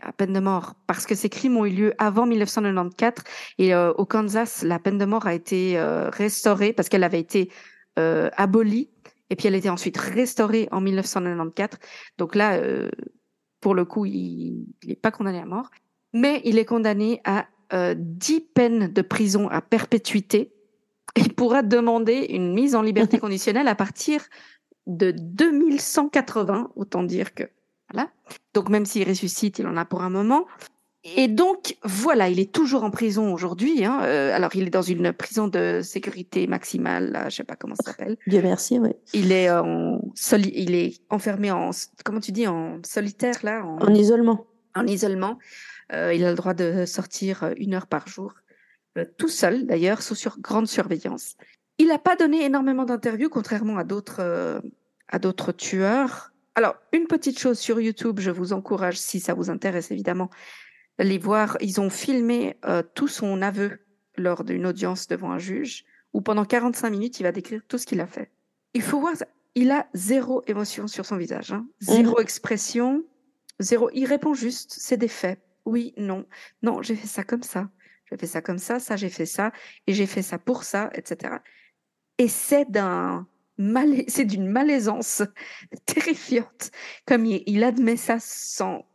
à 0.01 0.11
peine 0.11 0.33
de 0.33 0.39
mort, 0.41 0.75
parce 0.85 1.05
que 1.05 1.15
ces 1.15 1.29
crimes 1.29 1.55
ont 1.55 1.65
eu 1.65 1.69
lieu 1.69 1.93
avant 1.97 2.25
1994. 2.25 3.23
Et 3.57 3.73
euh, 3.73 3.93
au 3.93 4.05
Kansas, 4.05 4.63
la 4.63 4.77
peine 4.77 4.97
de 4.97 5.05
mort 5.05 5.27
a 5.27 5.33
été 5.33 5.77
euh, 5.77 6.09
restaurée 6.09 6.73
parce 6.73 6.89
qu'elle 6.89 7.05
avait 7.05 7.21
été 7.21 7.49
euh, 7.99 8.29
abolie. 8.35 8.89
Et 9.29 9.37
puis 9.37 9.47
elle 9.47 9.55
a 9.55 9.57
été 9.57 9.69
ensuite 9.69 9.97
restaurée 9.97 10.67
en 10.71 10.81
1994. 10.81 11.79
Donc 12.17 12.35
là, 12.35 12.59
pour 13.61 13.73
le 13.73 13.85
coup, 13.85 14.05
il 14.05 14.65
n'est 14.85 14.95
pas 14.95 15.11
condamné 15.11 15.39
à 15.39 15.45
mort 15.45 15.69
mais 16.13 16.41
il 16.45 16.57
est 16.57 16.65
condamné 16.65 17.19
à 17.25 17.47
euh, 17.73 17.95
10 17.97 18.41
peines 18.53 18.87
de 18.87 19.01
prison 19.01 19.49
à 19.49 19.61
perpétuité. 19.61 20.53
Il 21.15 21.33
pourra 21.33 21.63
demander 21.63 22.27
une 22.29 22.53
mise 22.53 22.75
en 22.75 22.81
liberté 22.81 23.17
conditionnelle 23.19 23.67
à 23.67 23.75
partir 23.75 24.21
de 24.87 25.11
2180, 25.11 26.71
autant 26.75 27.03
dire 27.03 27.33
que 27.33 27.43
voilà. 27.91 28.09
Donc 28.53 28.69
même 28.69 28.85
s'il 28.85 29.07
ressuscite, 29.07 29.59
il 29.59 29.67
en 29.67 29.77
a 29.77 29.85
pour 29.85 30.01
un 30.03 30.09
moment. 30.09 30.45
Et 31.17 31.27
donc 31.27 31.75
voilà, 31.83 32.29
il 32.29 32.39
est 32.39 32.53
toujours 32.53 32.83
en 32.85 32.89
prison 32.89 33.33
aujourd'hui. 33.33 33.83
Hein. 33.83 33.99
Euh, 34.03 34.33
alors 34.33 34.55
il 34.55 34.67
est 34.67 34.69
dans 34.69 34.81
une 34.81 35.11
prison 35.11 35.49
de 35.49 35.81
sécurité 35.83 36.47
maximale, 36.47 37.11
là, 37.11 37.29
je 37.29 37.35
sais 37.35 37.43
pas 37.43 37.57
comment 37.57 37.75
ça 37.75 37.91
s'appelle. 37.91 38.17
Dieu 38.25 38.41
merci, 38.41 38.79
oui. 38.79 38.91
Il 39.13 39.31
est 39.33 39.49
en 39.49 39.99
soli 40.15 40.51
il 40.55 40.75
est 40.75 41.01
enfermé 41.09 41.51
en 41.51 41.71
comment 42.05 42.21
tu 42.21 42.31
dis 42.31 42.47
en 42.47 42.79
solitaire 42.83 43.35
là. 43.43 43.65
En, 43.65 43.79
en 43.79 43.93
isolement 43.93 44.47
en 44.75 44.87
isolement. 44.87 45.39
Euh, 45.91 46.13
il 46.13 46.23
a 46.25 46.29
le 46.29 46.35
droit 46.35 46.53
de 46.53 46.85
sortir 46.85 47.43
euh, 47.43 47.53
une 47.57 47.73
heure 47.73 47.87
par 47.87 48.07
jour, 48.07 48.33
euh, 48.97 49.05
tout 49.17 49.27
seul 49.27 49.65
d'ailleurs, 49.65 50.01
sous 50.01 50.15
sur 50.15 50.39
grande 50.39 50.67
surveillance. 50.67 51.35
Il 51.77 51.87
n'a 51.87 51.99
pas 51.99 52.15
donné 52.15 52.43
énormément 52.43 52.85
d'interviews, 52.85 53.29
contrairement 53.29 53.77
à 53.77 53.83
d'autres 53.83 54.61
à 55.07 55.19
d'autres 55.19 55.51
tueurs. 55.51 56.31
Alors, 56.55 56.75
une 56.91 57.07
petite 57.07 57.39
chose 57.39 57.59
sur 57.59 57.79
YouTube, 57.79 58.19
je 58.19 58.31
vous 58.31 58.53
encourage, 58.53 58.99
si 58.99 59.19
ça 59.19 59.33
vous 59.33 59.49
intéresse 59.49 59.91
évidemment, 59.91 60.29
d'aller 60.97 61.17
voir. 61.17 61.57
Ils 61.61 61.81
ont 61.81 61.89
filmé 61.89 62.57
tout 62.93 63.07
son 63.07 63.41
aveu 63.41 63.79
lors 64.17 64.43
d'une 64.43 64.65
audience 64.67 65.07
devant 65.07 65.31
un 65.31 65.39
juge, 65.39 65.83
où 66.13 66.21
pendant 66.21 66.45
45 66.45 66.89
minutes, 66.91 67.19
il 67.19 67.23
va 67.23 67.31
décrire 67.31 67.61
tout 67.67 67.79
ce 67.79 67.87
qu'il 67.87 68.01
a 68.01 68.07
fait. 68.07 68.31
Il 68.75 68.83
faut 68.83 68.99
voir, 68.99 69.13
il 69.55 69.71
a 69.71 69.87
zéro 69.95 70.43
émotion 70.45 70.87
sur 70.87 71.05
son 71.05 71.17
visage, 71.17 71.51
hein. 71.51 71.65
zéro 71.79 72.17
mmh. 72.17 72.21
expression, 72.21 73.03
zéro. 73.59 73.89
Il 73.93 74.05
répond 74.05 74.35
juste, 74.35 74.75
c'est 74.77 74.97
des 74.97 75.07
faits 75.07 75.39
oui, 75.65 75.93
non, 75.97 76.25
non, 76.61 76.81
j'ai 76.81 76.95
fait 76.95 77.07
ça 77.07 77.23
comme 77.23 77.43
ça, 77.43 77.69
j'ai 78.09 78.17
fait 78.17 78.27
ça 78.27 78.41
comme 78.41 78.57
ça, 78.57 78.79
ça 78.79 78.95
j'ai 78.95 79.09
fait 79.09 79.25
ça, 79.25 79.51
et 79.87 79.93
j'ai 79.93 80.05
fait 80.05 80.21
ça 80.21 80.37
pour 80.37 80.63
ça, 80.63 80.89
etc. 80.93 81.35
Et 82.17 82.27
c'est 82.27 82.69
d'un 82.69 83.27
c'est 84.07 84.25
d'une 84.25 84.47
malaisance 84.47 85.23
terrifiante, 85.85 86.71
comme 87.05 87.25
il, 87.25 87.63
admet 87.63 87.97
ça 87.97 88.17
sans 88.19 88.85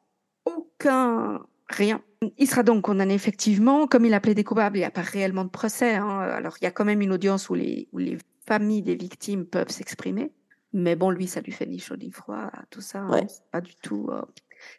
aucun 0.45 1.40
rien. 1.69 2.03
Il 2.36 2.49
sera 2.49 2.62
donc 2.62 2.85
condamné 2.85 3.15
effectivement, 3.15 3.86
comme 3.86 4.05
il 4.05 4.15
a 4.15 4.20
plaidé 4.20 4.43
coupable, 4.43 4.77
il 4.77 4.81
n'y 4.81 4.86
a 4.86 4.90
pas 4.90 5.03
réellement 5.03 5.45
de 5.45 5.51
procès. 5.51 5.95
Hein. 5.95 6.20
Alors 6.20 6.57
il 6.61 6.65
y 6.65 6.66
a 6.66 6.70
quand 6.70 6.85
même 6.85 7.01
une 7.01 7.12
audience 7.12 7.49
où 7.49 7.55
les, 7.55 7.89
où 7.93 7.99
les 7.99 8.19
familles 8.47 8.82
des 8.82 8.97
victimes 8.97 9.47
peuvent 9.47 9.70
s'exprimer. 9.70 10.32
Mais 10.73 10.97
bon, 10.97 11.11
lui, 11.11 11.27
ça 11.27 11.40
lui 11.40 11.53
fait 11.53 11.66
ni 11.66 11.78
chaud 11.78 11.97
ni 11.97 12.11
froid, 12.11 12.51
tout 12.70 12.81
ça. 12.81 13.01
Hein. 13.01 13.27
Pas 13.53 13.61
du 13.61 13.74
tout. 13.77 14.09
Euh, 14.11 14.23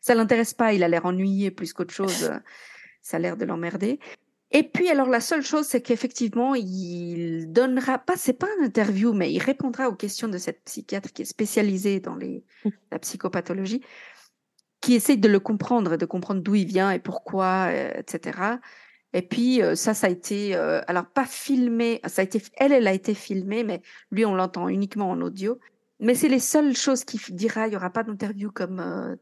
ça 0.02 0.14
l'intéresse 0.14 0.54
pas, 0.54 0.74
il 0.74 0.84
a 0.84 0.88
l'air 0.88 1.06
ennuyé 1.06 1.50
plus 1.50 1.74
qu'autre 1.74 1.94
chose. 1.94 2.32
Ça 3.02 3.18
a 3.18 3.20
l'air 3.20 3.38
de 3.38 3.46
l'emmerder. 3.46 4.00
Et 4.52 4.64
puis, 4.64 4.90
alors, 4.90 5.08
la 5.08 5.20
seule 5.20 5.44
chose, 5.44 5.68
c'est 5.68 5.82
qu'effectivement, 5.82 6.56
il 6.56 7.52
donnera 7.52 8.00
pas, 8.00 8.16
c'est 8.18 8.34
pas 8.34 8.48
une 8.58 8.66
interview, 8.66 9.14
mais 9.14 9.32
il 9.32 9.40
répondra 9.40 9.90
aux 9.90 9.96
questions 9.96 10.28
de 10.28 10.40
cette 10.40 10.64
psychiatre 10.64 11.14
qui 11.14 11.22
est 11.22 11.26
spécialisée 11.26 12.00
dans 12.00 12.16
les, 12.16 12.44
mmh. 12.66 12.70
la 12.92 13.00
psychopathologie, 13.00 13.82
qui 14.82 14.96
essaye 14.96 15.18
de 15.18 15.30
le 15.30 15.40
comprendre, 15.40 15.98
de 15.98 16.06
comprendre 16.06 16.42
d'où 16.42 16.56
il 16.56 16.66
vient 16.66 16.92
et 16.92 17.00
pourquoi, 17.00 17.68
euh, 17.70 17.92
etc. 17.96 18.40
Et 19.14 19.22
puis, 19.22 19.62
euh, 19.62 19.76
ça, 19.76 19.94
ça 19.94 20.08
a 20.08 20.10
été, 20.10 20.56
alors 20.56 21.06
pas 21.06 21.26
filmé, 21.26 22.02
ça 22.08 22.22
a 22.22 22.26
été, 22.26 22.42
elle, 22.58 22.72
elle 22.72 22.88
a 22.88 22.94
été 22.94 23.14
filmée, 23.14 23.64
mais 23.64 23.82
lui, 24.12 24.26
on 24.26 24.34
l'entend 24.34 24.68
uniquement 24.68 25.12
en 25.12 25.22
audio. 25.22 25.60
Mais 26.00 26.16
c'est 26.16 26.30
les 26.30 26.40
seules 26.40 26.76
choses 26.76 27.04
qu'il 27.04 27.20
dira. 27.36 27.68
Il 27.68 27.74
y 27.74 27.76
aura 27.76 27.90
pas 27.92 28.04
d'interview 28.04 28.52
comme 28.52 29.18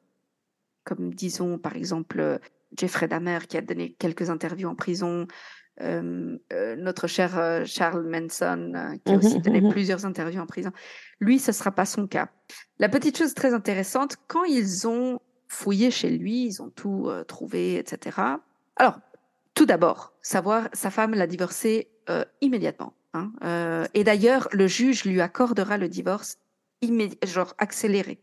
comme 0.87 1.13
disons 1.13 1.57
par 1.59 1.75
exemple 1.75 2.21
euh, 2.21 2.37
Jeffrey 2.75 3.07
Dahmer 3.07 3.39
qui 3.47 3.57
a 3.57 3.61
donné 3.61 3.93
quelques 3.93 4.29
interviews 4.29 4.69
en 4.69 4.75
prison, 4.75 5.27
euh, 5.81 6.37
euh, 6.53 6.75
notre 6.75 7.07
cher 7.07 7.63
Charles 7.65 8.07
Manson 8.07 8.99
qui 9.05 9.11
a 9.11 9.15
mmh 9.15 9.17
aussi 9.17 9.39
donné 9.39 9.61
mmh 9.61 9.69
plusieurs 9.69 10.05
interviews 10.05 10.41
en 10.41 10.47
prison. 10.47 10.71
Lui, 11.19 11.39
ce 11.39 11.51
sera 11.51 11.71
pas 11.71 11.85
son 11.85 12.07
cas. 12.07 12.29
La 12.79 12.89
petite 12.89 13.17
chose 13.17 13.33
très 13.33 13.53
intéressante, 13.53 14.17
quand 14.27 14.43
ils 14.43 14.87
ont 14.87 15.19
fouillé 15.47 15.91
chez 15.91 16.09
lui, 16.09 16.45
ils 16.45 16.61
ont 16.61 16.69
tout 16.69 17.09
trouvé, 17.27 17.77
etc. 17.77 18.17
Alors, 18.75 18.99
tout 19.53 19.65
d'abord, 19.65 20.13
savoir 20.21 20.67
sa 20.73 20.91
femme 20.91 21.13
l'a 21.13 21.27
divorcé 21.27 21.89
immédiatement. 22.41 22.93
Hein, 23.13 23.87
et 23.93 24.03
d'ailleurs, 24.03 24.49
le 24.51 24.67
juge 24.67 25.05
lui 25.05 25.21
accordera 25.21 25.77
le 25.77 25.87
divorce 25.87 26.37
genre 27.23 27.53
accéléré. 27.57 28.19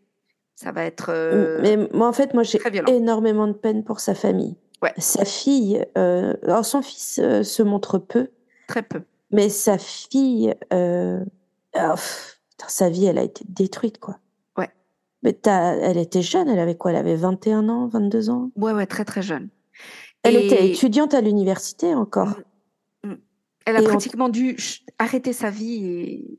Ça 0.54 0.70
va 0.72 0.84
être. 0.84 1.10
Euh, 1.10 1.58
mais 1.62 1.76
moi, 1.92 2.08
en 2.08 2.12
fait, 2.12 2.32
moi, 2.32 2.42
j'ai 2.42 2.60
énormément 2.88 3.48
de 3.48 3.52
peine 3.52 3.82
pour 3.84 4.00
sa 4.00 4.14
famille. 4.14 4.56
Ouais. 4.82 4.92
Sa 4.98 5.24
fille, 5.24 5.84
euh, 5.96 6.34
alors 6.42 6.64
son 6.64 6.82
fils 6.82 7.18
euh, 7.18 7.42
se 7.42 7.62
montre 7.62 7.98
peu. 7.98 8.28
Très 8.68 8.82
peu. 8.82 9.02
Mais 9.30 9.48
sa 9.48 9.78
fille, 9.78 10.54
oh, 10.70 11.94
sa 12.68 12.88
vie, 12.88 13.06
elle 13.06 13.18
a 13.18 13.22
été 13.22 13.44
détruite, 13.48 13.98
quoi. 13.98 14.18
Ouais. 14.56 14.70
Mais 15.22 15.36
elle 15.44 15.98
était 15.98 16.22
jeune, 16.22 16.48
elle 16.48 16.58
avait 16.58 16.76
quoi? 16.76 16.92
Elle 16.92 16.98
avait 16.98 17.16
21 17.16 17.68
ans, 17.68 17.88
22 17.88 18.30
ans? 18.30 18.50
Ouais, 18.56 18.72
ouais, 18.72 18.86
très, 18.86 19.04
très 19.04 19.22
jeune. 19.22 19.48
Elle 20.22 20.36
était 20.36 20.70
étudiante 20.70 21.14
à 21.14 21.20
l'université 21.20 21.94
encore. 21.94 22.38
Mm, 23.02 23.10
mm. 23.10 23.18
Elle 23.66 23.76
a 23.76 23.82
pratiquement 23.82 24.28
dû 24.28 24.56
arrêter 24.98 25.32
sa 25.32 25.50
vie 25.50 25.84
et, 25.84 26.38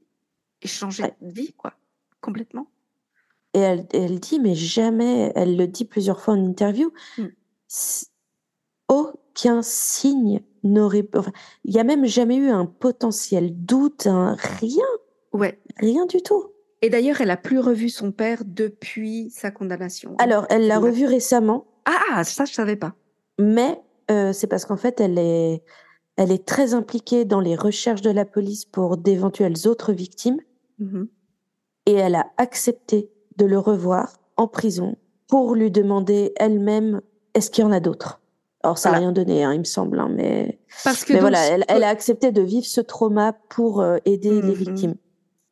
et 0.61 0.67
changer 0.67 1.03
de 1.21 1.31
vie, 1.31 1.53
quoi. 1.53 1.73
Complètement. 2.21 2.67
Et 3.55 3.59
elle, 3.59 3.85
elle, 3.93 4.19
dit, 4.19 4.41
mais 4.41 4.53
jamais, 4.53 5.31
elle 5.33 5.55
le 5.55 5.65
dit 5.65 5.85
plusieurs 5.85 6.19
fois 6.19 6.33
en 6.33 6.43
interview, 6.43 6.91
mm. 7.17 7.27
aucun 8.89 9.61
signe 9.61 10.41
n'aurait. 10.63 11.07
il 11.63 11.73
n'y 11.73 11.79
a 11.79 11.85
même 11.85 12.05
jamais 12.05 12.35
eu 12.35 12.49
un 12.49 12.65
potentiel 12.65 13.55
doute, 13.55 14.07
un 14.07 14.35
rien. 14.59 14.83
Ouais. 15.31 15.57
Rien 15.77 16.05
du 16.05 16.21
tout. 16.21 16.51
Et 16.81 16.89
d'ailleurs, 16.89 17.21
elle 17.21 17.31
a 17.31 17.37
plus 17.37 17.59
revu 17.59 17.87
son 17.87 18.11
père 18.11 18.43
depuis 18.45 19.29
sa 19.29 19.51
condamnation. 19.51 20.15
Alors, 20.17 20.45
elle 20.49 20.67
l'a 20.67 20.77
revu 20.77 21.05
récemment. 21.05 21.65
Ah, 21.85 22.25
ça, 22.25 22.43
je 22.43 22.51
savais 22.51 22.75
pas. 22.75 22.93
Mais 23.39 23.81
euh, 24.11 24.33
c'est 24.33 24.47
parce 24.47 24.65
qu'en 24.65 24.75
fait, 24.75 24.99
elle 24.99 25.17
est, 25.17 25.63
elle 26.17 26.33
est 26.33 26.45
très 26.45 26.73
impliquée 26.73 27.23
dans 27.23 27.39
les 27.39 27.55
recherches 27.55 28.01
de 28.01 28.09
la 28.09 28.25
police 28.25 28.65
pour 28.65 28.97
d'éventuelles 28.97 29.65
autres 29.65 29.93
victimes. 29.93 30.41
Mm-hmm. 30.81 31.07
Et 31.85 31.93
elle 31.93 32.15
a 32.15 32.27
accepté 32.35 33.09
de 33.37 33.45
le 33.45 33.59
revoir 33.59 34.13
en 34.37 34.47
prison 34.47 34.97
pour 35.27 35.55
lui 35.55 35.71
demander 35.71 36.33
elle-même 36.37 37.01
est-ce 37.33 37.49
qu'il 37.49 37.63
y 37.63 37.67
en 37.67 37.71
a 37.71 37.79
d'autres? 37.79 38.21
Alors 38.63 38.77
ça 38.79 38.91
n'a 38.91 38.97
rien 38.97 39.11
donné, 39.11 39.43
hein, 39.43 39.53
il 39.53 39.59
me 39.59 39.63
semble, 39.63 39.99
hein, 39.99 40.09
mais, 40.11 40.57
Parce 40.83 41.05
que 41.05 41.13
mais 41.13 41.19
voilà, 41.19 41.39
elle, 41.67 41.83
a 41.83 41.89
accepté 41.89 42.31
de 42.31 42.41
vivre 42.41 42.65
ce 42.65 42.81
trauma 42.81 43.33
pour 43.49 43.81
euh, 43.81 43.97
aider 44.05 44.41
les 44.41 44.41
mhm. 44.41 44.53
victimes. 44.53 44.95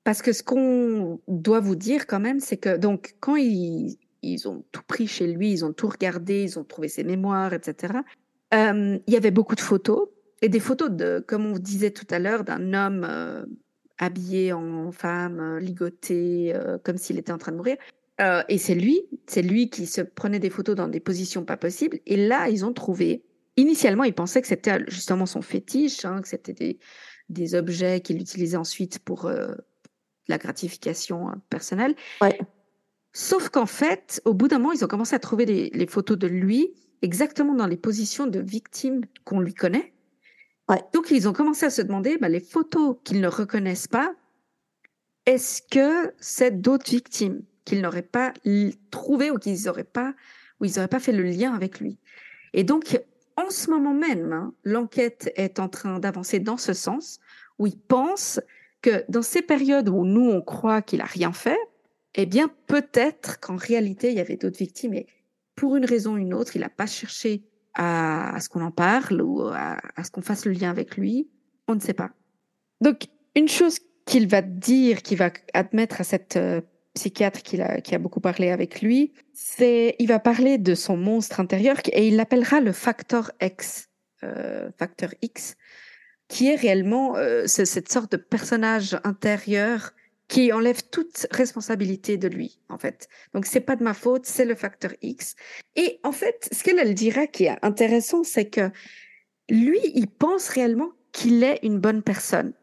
Parce 0.03 0.21
que 0.21 0.33
ce 0.33 0.41
qu'on 0.41 1.19
doit 1.27 1.59
vous 1.59 1.75
dire 1.75 2.07
quand 2.07 2.19
même, 2.19 2.39
c'est 2.39 2.57
que 2.57 2.75
donc 2.75 3.15
quand 3.19 3.35
ils, 3.35 3.97
ils 4.23 4.47
ont 4.47 4.63
tout 4.71 4.81
pris 4.87 5.05
chez 5.05 5.27
lui, 5.27 5.51
ils 5.51 5.63
ont 5.63 5.73
tout 5.73 5.87
regardé, 5.87 6.43
ils 6.43 6.57
ont 6.57 6.63
trouvé 6.63 6.87
ses 6.87 7.03
mémoires, 7.03 7.53
etc. 7.53 7.93
Euh, 8.53 8.97
il 9.05 9.13
y 9.13 9.17
avait 9.17 9.31
beaucoup 9.31 9.55
de 9.55 9.61
photos 9.61 10.07
et 10.41 10.49
des 10.49 10.59
photos 10.59 10.89
de, 10.89 11.23
comme 11.25 11.45
on 11.45 11.57
disait 11.57 11.91
tout 11.91 12.07
à 12.09 12.19
l'heure, 12.19 12.43
d'un 12.43 12.73
homme 12.73 13.05
euh, 13.07 13.45
habillé 13.97 14.53
en 14.53 14.91
femme, 14.91 15.39
euh, 15.39 15.59
ligoté, 15.59 16.53
euh, 16.55 16.77
comme 16.83 16.97
s'il 16.97 17.17
était 17.17 17.31
en 17.31 17.37
train 17.37 17.51
de 17.51 17.57
mourir. 17.57 17.77
Euh, 18.21 18.43
et 18.47 18.57
c'est 18.57 18.75
lui, 18.75 19.01
c'est 19.25 19.41
lui 19.41 19.69
qui 19.69 19.85
se 19.85 20.01
prenait 20.01 20.39
des 20.39 20.49
photos 20.49 20.75
dans 20.75 20.87
des 20.87 20.99
positions 20.99 21.45
pas 21.45 21.57
possibles. 21.57 21.99
Et 22.05 22.15
là, 22.15 22.49
ils 22.49 22.65
ont 22.65 22.73
trouvé. 22.73 23.23
Initialement, 23.57 24.03
ils 24.03 24.13
pensaient 24.13 24.41
que 24.41 24.47
c'était 24.47 24.79
justement 24.87 25.25
son 25.25 25.41
fétiche, 25.41 26.05
hein, 26.05 26.21
que 26.21 26.27
c'était 26.27 26.53
des, 26.53 26.79
des 27.29 27.55
objets 27.55 28.01
qu'il 28.01 28.19
utilisait 28.19 28.57
ensuite 28.57 28.99
pour 28.99 29.31
la 30.27 30.37
gratification 30.37 31.27
personnelle. 31.49 31.95
Ouais. 32.21 32.39
Sauf 33.13 33.49
qu'en 33.49 33.67
fait, 33.67 34.21
au 34.25 34.33
bout 34.33 34.47
d'un 34.47 34.57
moment, 34.57 34.73
ils 34.73 34.83
ont 34.83 34.87
commencé 34.87 35.15
à 35.15 35.19
trouver 35.19 35.45
les 35.45 35.87
photos 35.87 36.17
de 36.17 36.25
lui 36.25 36.73
exactement 37.03 37.53
dans 37.53 37.67
les 37.67 37.77
positions 37.77 38.25
de 38.25 38.39
victimes 38.39 39.01
qu'on 39.23 39.39
lui 39.39 39.53
connaît. 39.53 39.93
Donc, 40.93 41.11
ils 41.11 41.27
ont 41.27 41.33
commencé 41.33 41.65
à 41.65 41.69
se 41.69 41.81
demander, 41.81 42.17
bah, 42.17 42.29
les 42.29 42.39
photos 42.39 42.97
qu'ils 43.03 43.21
ne 43.21 43.27
reconnaissent 43.27 43.87
pas, 43.87 44.13
est-ce 45.25 45.61
que 45.61 46.13
c'est 46.19 46.61
d'autres 46.61 46.89
victimes 46.89 47.43
qu'ils 47.65 47.81
n'auraient 47.81 48.01
pas 48.01 48.33
trouvées 48.91 49.31
ou 49.31 49.37
qu'ils 49.37 49.63
n'auraient 49.65 49.83
pas, 49.83 50.13
pas 50.59 50.99
fait 50.99 51.11
le 51.11 51.23
lien 51.23 51.53
avec 51.53 51.79
lui? 51.79 51.97
Et 52.53 52.63
donc, 52.63 52.99
en 53.35 53.49
ce 53.49 53.69
moment 53.69 53.93
même, 53.93 54.31
hein, 54.31 54.53
l'enquête 54.63 55.31
est 55.35 55.59
en 55.59 55.69
train 55.69 55.99
d'avancer 55.99 56.39
dans 56.39 56.57
ce 56.57 56.73
sens, 56.73 57.19
où 57.59 57.67
ils 57.67 57.79
pensent 57.79 58.39
que 58.81 59.05
dans 59.09 59.21
ces 59.21 59.41
périodes 59.41 59.89
où 59.89 60.05
nous, 60.05 60.29
on 60.29 60.41
croit 60.41 60.81
qu'il 60.81 61.01
a 61.01 61.05
rien 61.05 61.31
fait, 61.31 61.59
eh 62.15 62.25
bien, 62.25 62.49
peut-être 62.67 63.39
qu'en 63.39 63.55
réalité, 63.55 64.09
il 64.09 64.17
y 64.17 64.19
avait 64.19 64.35
d'autres 64.35 64.57
victimes 64.57 64.93
et 64.93 65.07
pour 65.55 65.75
une 65.75 65.85
raison 65.85 66.13
ou 66.13 66.17
une 66.17 66.33
autre, 66.33 66.55
il 66.55 66.61
n'a 66.61 66.69
pas 66.69 66.85
cherché 66.85 67.43
à, 67.75 68.37
ce 68.39 68.49
qu'on 68.49 68.61
en 68.61 68.71
parle 68.71 69.21
ou 69.21 69.41
à, 69.41 69.77
ce 70.03 70.11
qu'on 70.11 70.21
fasse 70.21 70.45
le 70.45 70.51
lien 70.51 70.69
avec 70.69 70.97
lui. 70.97 71.29
On 71.67 71.75
ne 71.75 71.79
sait 71.79 71.93
pas. 71.93 72.11
Donc, 72.81 73.07
une 73.35 73.47
chose 73.47 73.79
qu'il 74.05 74.27
va 74.27 74.41
dire, 74.41 75.01
qu'il 75.01 75.17
va 75.17 75.31
admettre 75.53 76.01
à 76.01 76.03
cette 76.03 76.35
euh, 76.35 76.61
psychiatre 76.93 77.41
qui 77.41 77.59
a, 77.61 77.97
beaucoup 77.99 78.19
parlé 78.19 78.51
avec 78.51 78.81
lui, 78.81 79.13
c'est 79.33 79.95
il 79.97 80.07
va 80.07 80.19
parler 80.19 80.57
de 80.57 80.75
son 80.75 80.97
monstre 80.97 81.39
intérieur 81.39 81.77
et 81.91 82.07
il 82.07 82.17
l'appellera 82.17 82.59
le 82.59 82.71
facteur 82.71 83.31
X, 83.41 83.89
euh, 84.23 84.69
facteur 84.77 85.09
X, 85.21 85.55
qui 86.27 86.49
est 86.49 86.55
réellement 86.55 87.15
euh, 87.15 87.47
cette 87.47 87.91
sorte 87.91 88.11
de 88.11 88.17
personnage 88.17 88.97
intérieur 89.03 89.91
qui 90.33 90.51
enlève 90.51 90.81
toute 90.89 91.27
responsabilité 91.29 92.17
de 92.17 92.27
lui, 92.27 92.59
en 92.67 92.79
fait. 92.79 93.07
Donc, 93.35 93.45
c'est 93.45 93.59
pas 93.59 93.75
de 93.75 93.83
ma 93.83 93.93
faute, 93.93 94.25
c'est 94.25 94.45
le 94.45 94.55
facteur 94.55 94.91
X. 95.03 95.35
Et 95.75 95.99
en 96.01 96.11
fait, 96.11 96.49
ce 96.51 96.63
qu'elle 96.63 96.79
elle 96.79 96.95
dira 96.95 97.27
qui 97.27 97.43
est 97.45 97.55
intéressant, 97.61 98.23
c'est 98.23 98.49
que 98.49 98.71
lui, 99.47 99.77
il 99.93 100.07
pense 100.07 100.49
réellement 100.49 100.89
qu'il 101.11 101.43
est 101.43 101.59
une 101.61 101.77
bonne 101.77 102.01
personne, 102.01 102.53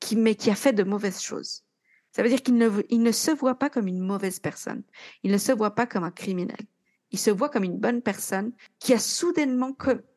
qui, 0.00 0.16
mais 0.16 0.34
qui 0.34 0.50
a 0.50 0.56
fait 0.56 0.72
de 0.72 0.82
mauvaises 0.82 1.20
choses. 1.20 1.62
Ça 2.10 2.24
veut 2.24 2.28
dire 2.28 2.42
qu'il 2.42 2.58
ne, 2.58 3.12
se 3.12 3.30
voit 3.30 3.60
pas 3.60 3.70
comme 3.70 3.86
une 3.86 4.00
mauvaise 4.00 4.40
personne. 4.40 4.82
Il 5.22 5.30
ne 5.30 5.38
se 5.38 5.52
voit 5.52 5.76
pas 5.76 5.86
comme 5.86 6.02
un 6.02 6.10
criminel. 6.10 6.66
Il 7.12 7.20
se 7.20 7.30
voit 7.30 7.48
comme 7.48 7.62
une 7.62 7.78
bonne 7.78 8.02
personne 8.02 8.50
qui 8.80 8.92
a 8.92 8.98
soudainement 8.98 9.76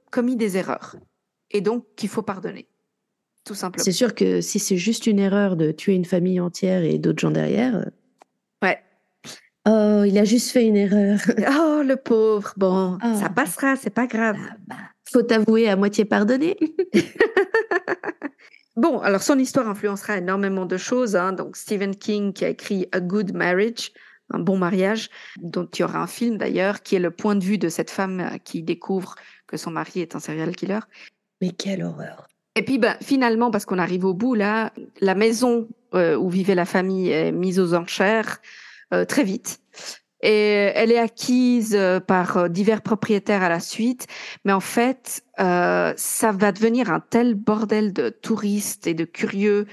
commis 0.09 0.35
des 0.35 0.57
erreurs 0.57 0.95
et 1.51 1.61
donc 1.61 1.85
qu'il 1.95 2.09
faut 2.09 2.23
pardonner. 2.23 2.67
Tout 3.47 3.55
simplement. 3.55 3.81
C'est 3.81 3.93
sûr 3.93 4.13
que 4.13 4.41
si 4.41 4.59
c'est 4.59 4.75
juste 4.75 5.07
une 5.07 5.19
erreur 5.19 5.55
de 5.55 5.71
tuer 5.71 5.93
une 5.93 6.03
famille 6.03 6.41
entière 6.41 6.83
et 6.83 6.97
d'autres 6.97 7.19
gens 7.19 7.31
derrière. 7.31 7.77
Euh, 7.77 7.85
ouais. 8.61 8.77
Oh, 9.65 10.03
il 10.05 10.17
a 10.17 10.25
juste 10.25 10.51
fait 10.51 10.65
une 10.65 10.75
erreur. 10.75 11.17
oh, 11.57 11.81
le 11.81 11.95
pauvre. 11.95 12.53
Bon, 12.57 12.99
ça 12.99 13.27
ah. 13.27 13.29
passera, 13.29 13.77
c'est 13.77 13.89
pas 13.89 14.05
grave. 14.05 14.35
Ah, 14.37 14.55
bah, 14.67 14.75
faut 15.09 15.31
avouer 15.31 15.69
à 15.69 15.77
moitié 15.77 16.03
pardonner. 16.03 16.57
bon, 18.75 18.99
alors 18.99 19.21
son 19.21 19.39
histoire 19.39 19.69
influencera 19.69 20.17
énormément 20.17 20.65
de 20.65 20.75
choses. 20.75 21.15
Hein. 21.15 21.31
Donc 21.31 21.55
Stephen 21.55 21.95
King 21.95 22.33
qui 22.33 22.43
a 22.43 22.49
écrit 22.49 22.89
A 22.91 22.99
Good 22.99 23.33
Marriage, 23.33 23.93
un 24.29 24.39
bon 24.39 24.57
mariage, 24.57 25.09
dont 25.41 25.69
il 25.73 25.79
y 25.79 25.83
aura 25.85 25.99
un 25.99 26.07
film 26.07 26.37
d'ailleurs, 26.37 26.83
qui 26.83 26.97
est 26.97 26.99
le 26.99 27.11
point 27.11 27.35
de 27.35 27.45
vue 27.45 27.57
de 27.57 27.69
cette 27.69 27.91
femme 27.91 28.19
euh, 28.19 28.37
qui 28.43 28.61
découvre 28.61 29.15
que 29.47 29.55
son 29.55 29.71
mari 29.71 30.01
est 30.01 30.15
un 30.17 30.19
serial 30.19 30.53
killer. 30.53 30.79
Mais 31.39 31.51
quelle 31.51 31.83
horreur. 31.83 32.27
Et 32.57 32.63
puis 32.63 32.79
ben, 32.79 32.97
finalement, 33.01 33.51
parce 33.51 33.65
qu'on 33.65 33.77
arrive 33.77 34.03
au 34.03 34.15
bout 34.15 34.33
là, 34.33 34.73
la 34.99 35.13
maison 35.13 35.67
euh, 35.93 36.17
où 36.17 36.27
vivait 36.27 36.55
la 36.55 36.65
famille 36.65 37.11
est 37.11 37.31
mise 37.31 37.59
aux 37.59 37.75
enchères 37.75 38.39
euh, 38.93 39.05
très 39.05 39.23
vite. 39.23 39.59
Et 40.23 40.71
elle 40.73 40.91
est 40.91 40.97
acquise 40.97 41.75
euh, 41.77 41.99
par 41.99 42.49
divers 42.49 42.81
propriétaires 42.81 43.43
à 43.43 43.49
la 43.49 43.59
suite, 43.59 44.07
mais 44.43 44.53
en 44.53 44.59
fait, 44.59 45.23
ça 45.37 46.31
va 46.31 46.51
devenir 46.51 46.91
un 46.91 46.99
tel 46.99 47.35
bordel 47.35 47.93
de 47.93 48.09
touristes 48.09 48.87
et 48.87 48.95
de 48.95 49.05
curieux 49.05 49.67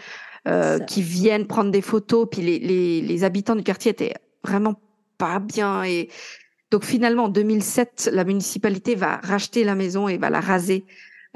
qui 0.86 1.00
viennent 1.00 1.46
prendre 1.46 1.70
des 1.70 1.80
photos. 1.80 2.28
Puis 2.30 2.42
les, 2.42 2.58
les, 2.58 3.00
les 3.00 3.24
habitants 3.24 3.56
du 3.56 3.62
quartier 3.62 3.92
étaient 3.92 4.12
vraiment 4.42 4.74
pas 5.16 5.38
bien 5.38 5.84
et 5.84 6.10
donc 6.70 6.84
finalement, 6.84 7.24
en 7.24 7.28
2007, 7.28 8.10
la 8.12 8.24
municipalité 8.24 8.94
va 8.94 9.20
racheter 9.22 9.64
la 9.64 9.74
maison 9.74 10.08
et 10.08 10.18
va 10.18 10.28
la 10.28 10.40
raser 10.40 10.84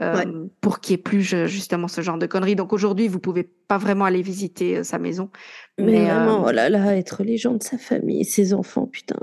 euh, 0.00 0.46
pour 0.60 0.78
qu'il 0.80 0.94
n'y 0.94 1.00
ait 1.00 1.02
plus 1.02 1.22
justement 1.22 1.88
ce 1.88 2.00
genre 2.00 2.18
de 2.18 2.26
conneries. 2.26 2.54
Donc 2.54 2.72
aujourd'hui, 2.72 3.08
vous 3.08 3.18
pouvez 3.18 3.42
pas 3.42 3.78
vraiment 3.78 4.04
aller 4.04 4.22
visiter 4.22 4.78
euh, 4.78 4.82
sa 4.84 4.98
maison. 4.98 5.30
Mais, 5.76 6.04
vraiment, 6.04 6.44
euh, 6.44 6.48
oh 6.48 6.52
là 6.52 6.68
là, 6.70 6.96
être 6.96 7.24
les 7.24 7.36
gens 7.36 7.54
de 7.54 7.62
sa 7.62 7.78
famille, 7.78 8.24
ses 8.24 8.54
enfants, 8.54 8.86
putain. 8.86 9.18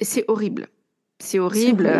C'est 0.00 0.24
horrible. 0.28 0.68
C'est 1.20 1.38
horrible. 1.38 1.90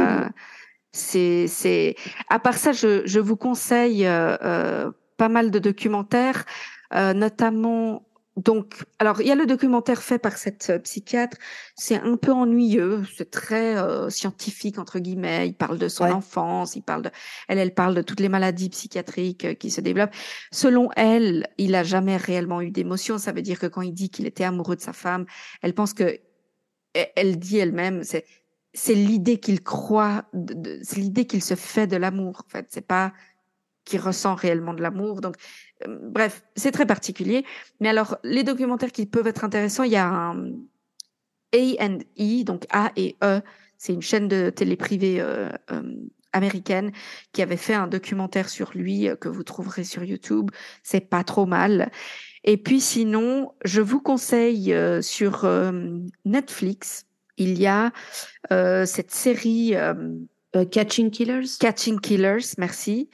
C'est, 0.92 1.46
c'est. 1.46 1.94
À 2.28 2.38
part 2.38 2.56
ça, 2.56 2.72
je, 2.72 3.02
je 3.06 3.20
vous 3.20 3.36
conseille 3.36 4.04
pas 4.04 5.28
mal 5.28 5.50
de 5.50 5.58
documentaires, 5.58 6.44
notamment 6.92 8.05
donc, 8.36 8.84
alors 8.98 9.22
il 9.22 9.26
y 9.26 9.30
a 9.30 9.34
le 9.34 9.46
documentaire 9.46 10.02
fait 10.02 10.18
par 10.18 10.36
cette 10.36 10.68
euh, 10.68 10.78
psychiatre. 10.78 11.38
C'est 11.74 11.96
un 11.96 12.16
peu 12.16 12.32
ennuyeux, 12.32 13.02
c'est 13.16 13.30
très 13.30 13.78
euh, 13.78 14.10
scientifique 14.10 14.78
entre 14.78 14.98
guillemets. 14.98 15.48
Il 15.48 15.54
parle 15.54 15.78
de 15.78 15.88
son 15.88 16.04
enfance, 16.04 16.76
il 16.76 16.82
parle 16.82 17.02
de, 17.02 17.10
elle, 17.48 17.58
elle 17.58 17.72
parle 17.72 17.94
de 17.94 18.02
toutes 18.02 18.20
les 18.20 18.28
maladies 18.28 18.68
psychiatriques 18.68 19.46
euh, 19.46 19.54
qui 19.54 19.70
se 19.70 19.80
développent. 19.80 20.14
Selon 20.52 20.90
elle, 20.96 21.48
il 21.56 21.74
a 21.74 21.82
jamais 21.82 22.18
réellement 22.18 22.60
eu 22.60 22.70
d'émotion. 22.70 23.16
Ça 23.16 23.32
veut 23.32 23.42
dire 23.42 23.58
que 23.58 23.66
quand 23.66 23.82
il 23.82 23.94
dit 23.94 24.10
qu'il 24.10 24.26
était 24.26 24.44
amoureux 24.44 24.76
de 24.76 24.82
sa 24.82 24.92
femme, 24.92 25.24
elle 25.62 25.72
pense 25.72 25.94
que, 25.94 26.18
elle 26.92 27.38
dit 27.38 27.58
elle-même, 27.58 28.04
c'est 28.04 28.26
c'est 28.74 28.94
l'idée 28.94 29.40
qu'il 29.40 29.62
croit, 29.62 30.26
c'est 30.82 30.98
l'idée 30.98 31.26
qu'il 31.26 31.42
se 31.42 31.54
fait 31.54 31.86
de 31.86 31.96
l'amour. 31.96 32.42
En 32.46 32.50
fait, 32.50 32.66
c'est 32.68 32.86
pas 32.86 33.14
qu'il 33.86 34.00
ressent 34.00 34.34
réellement 34.34 34.74
de 34.74 34.82
l'amour. 34.82 35.22
Donc 35.22 35.36
bref, 35.86 36.44
c'est 36.56 36.72
très 36.72 36.86
particulier. 36.86 37.44
Mais 37.80 37.88
alors, 37.88 38.18
les 38.24 38.44
documentaires 38.44 38.92
qui 38.92 39.06
peuvent 39.06 39.26
être 39.26 39.44
intéressants, 39.44 39.84
il 39.84 39.92
y 39.92 39.96
a 39.96 40.08
un 40.08 40.52
A&E, 41.54 42.44
donc 42.44 42.66
A 42.70 42.92
et 42.96 43.16
E, 43.22 43.40
c'est 43.78 43.92
une 43.92 44.02
chaîne 44.02 44.28
de 44.28 44.50
télé 44.50 44.76
privée 44.76 45.20
euh, 45.20 45.50
euh, 45.70 45.82
américaine 46.32 46.92
qui 47.32 47.42
avait 47.42 47.56
fait 47.56 47.74
un 47.74 47.86
documentaire 47.86 48.48
sur 48.48 48.72
lui 48.74 49.08
que 49.20 49.28
vous 49.28 49.44
trouverez 49.44 49.84
sur 49.84 50.04
YouTube. 50.04 50.50
C'est 50.82 51.00
pas 51.00 51.24
trop 51.24 51.46
mal. 51.46 51.90
Et 52.44 52.56
puis 52.56 52.80
sinon, 52.80 53.52
je 53.64 53.80
vous 53.80 54.00
conseille 54.00 54.74
sur 55.00 55.48
Netflix, 56.24 57.06
il 57.38 57.58
y 57.58 57.66
a 57.66 57.90
cette 58.50 59.10
série 59.10 59.74
Catching 60.70 61.10
Killers. 61.10 61.58
Catching 61.58 62.00
Killers, 62.00 62.54
merci. 62.58 63.08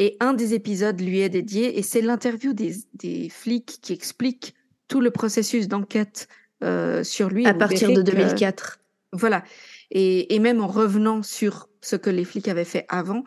Et 0.00 0.16
un 0.20 0.32
des 0.32 0.54
épisodes 0.54 0.98
lui 1.00 1.20
est 1.20 1.28
dédié 1.28 1.76
et 1.76 1.82
c'est 1.82 2.00
l'interview 2.00 2.52
des, 2.52 2.76
des, 2.94 3.28
flics 3.28 3.80
qui 3.82 3.92
explique 3.92 4.54
tout 4.86 5.00
le 5.00 5.10
processus 5.10 5.66
d'enquête 5.66 6.28
euh, 6.62 7.02
sur 7.02 7.28
lui. 7.28 7.44
À 7.46 7.52
partir 7.52 7.92
de 7.92 8.00
2004. 8.00 8.78
voilà. 9.12 9.42
Et, 9.90 10.34
et, 10.34 10.38
même 10.38 10.60
en 10.60 10.68
revenant 10.68 11.24
sur 11.24 11.68
ce 11.80 11.96
que 11.96 12.10
les 12.10 12.24
flics 12.24 12.46
avaient 12.46 12.64
fait 12.64 12.86
avant. 12.88 13.24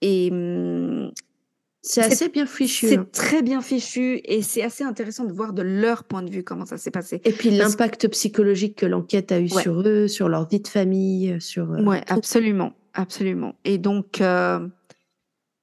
Et 0.00 0.30
hum, 0.32 1.12
c'est 1.82 2.02
assez 2.02 2.28
bien 2.28 2.46
fichu. 2.46 2.88
C'est 2.88 2.98
hein. 2.98 3.06
très 3.12 3.42
bien 3.42 3.62
fichu 3.62 4.20
et 4.24 4.42
c'est 4.42 4.62
assez 4.62 4.82
intéressant 4.82 5.24
de 5.24 5.32
voir 5.32 5.52
de 5.52 5.62
leur 5.62 6.02
point 6.02 6.22
de 6.22 6.30
vue 6.30 6.42
comment 6.42 6.66
ça 6.66 6.76
s'est 6.76 6.90
passé. 6.90 7.20
Et 7.24 7.32
puis 7.32 7.50
l'impact 7.50 8.08
psychologique 8.08 8.76
que 8.76 8.86
l'enquête 8.86 9.30
a 9.30 9.38
eu 9.38 9.48
sur 9.48 9.80
eux, 9.86 10.08
sur 10.08 10.28
leur 10.28 10.48
vie 10.48 10.60
de 10.60 10.68
famille, 10.68 11.36
sur. 11.40 11.70
Euh, 11.70 11.84
ouais, 11.84 12.02
absolument, 12.08 12.72
absolument. 12.94 13.54
Et 13.64 13.78
donc, 13.78 14.20
euh, 14.20 14.66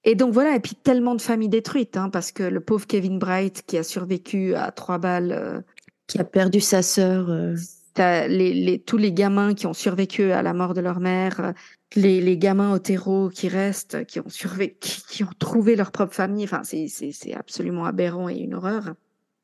et 0.06 0.14
donc 0.14 0.34
voilà, 0.34 0.56
et 0.56 0.60
puis 0.60 0.76
tellement 0.76 1.16
de 1.16 1.22
familles 1.22 1.50
détruites, 1.50 1.98
hein, 1.98 2.10
parce 2.10 2.32
que 2.32 2.44
le 2.44 2.60
pauvre 2.60 2.86
Kevin 2.86 3.18
Bright 3.18 3.64
qui 3.66 3.76
a 3.78 3.84
survécu 3.84 4.54
à 4.54 4.72
trois 4.72 5.00
balles, 5.00 5.32
euh, 5.32 5.62
qui 6.06 6.20
a 6.20 6.24
perdu 6.24 6.62
sa 6.62 6.84
sœur, 6.84 7.32
euh... 7.32 7.56
les, 7.98 8.54
les, 8.54 8.80
tous 8.80 8.98
les 8.98 9.12
gamins 9.12 9.56
qui 9.56 9.66
ont 9.66 9.74
survécu 9.74 10.32
à 10.32 10.44
la 10.44 10.54
mort 10.54 10.76
de 10.76 10.82
leur 10.82 11.00
mère, 11.00 11.40
euh, 11.40 11.52
les, 11.96 12.22
les 12.22 12.38
gamins 12.38 12.72
au 12.72 12.78
terreau 12.78 13.30
qui 13.30 13.48
restent, 13.48 14.06
qui 14.06 14.20
ont 14.20 14.30
survécu, 14.30 14.78
qui, 15.10 15.24
ont 15.24 15.34
trouvé 15.40 15.76
leur 15.76 15.92
propre 15.92 16.14
famille. 16.14 16.44
Enfin, 16.44 16.62
c'est 16.64 17.34
absolument 17.34 17.86
aberrant 17.86 18.30
et 18.30 18.36
une 18.36 18.54
horreur. 18.54 18.94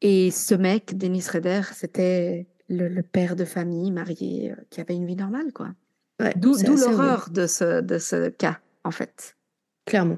Et 0.01 0.29
ce 0.29 0.53
mec, 0.53 0.95
Dennis 0.95 1.27
Rader, 1.31 1.61
c'était 1.73 2.45
le, 2.69 2.87
le, 2.87 3.01
père 3.01 3.35
de 3.35 3.45
famille 3.45 3.89
marié 3.89 4.51
euh, 4.51 4.55
qui 4.69 4.79
avait 4.79 4.95
une 4.95 5.07
vie 5.07 5.15
normale, 5.15 5.51
quoi. 5.53 5.69
Ouais, 6.19 6.33
D'où 6.35 6.55
l'horreur 6.55 7.29
de 7.31 7.47
ce 7.47 7.81
de 7.81 7.97
ce 7.97 8.29
cas, 8.29 8.59
en 8.83 8.91
fait. 8.91 9.35
Clairement. 9.85 10.17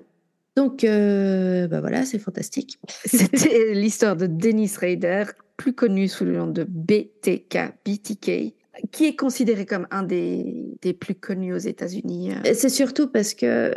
Donc, 0.55 0.83
euh, 0.83 1.67
bah 1.67 1.81
voilà, 1.81 2.05
c'est 2.05 2.19
fantastique. 2.19 2.79
C'était 3.05 3.73
l'histoire 3.73 4.15
de 4.15 4.27
Dennis 4.27 4.73
Rader, 4.79 5.25
plus 5.57 5.73
connu 5.73 6.07
sous 6.07 6.25
le 6.25 6.37
nom 6.37 6.47
de 6.47 6.63
BTK, 6.63 7.73
BTK, 7.85 8.53
qui 8.91 9.05
est 9.05 9.15
considéré 9.15 9.65
comme 9.65 9.87
un 9.91 10.03
des, 10.03 10.65
des 10.81 10.93
plus 10.93 11.15
connus 11.15 11.53
aux 11.53 11.57
États-Unis. 11.57 12.31
C'est 12.53 12.69
surtout 12.69 13.07
parce 13.07 13.33
que 13.33 13.73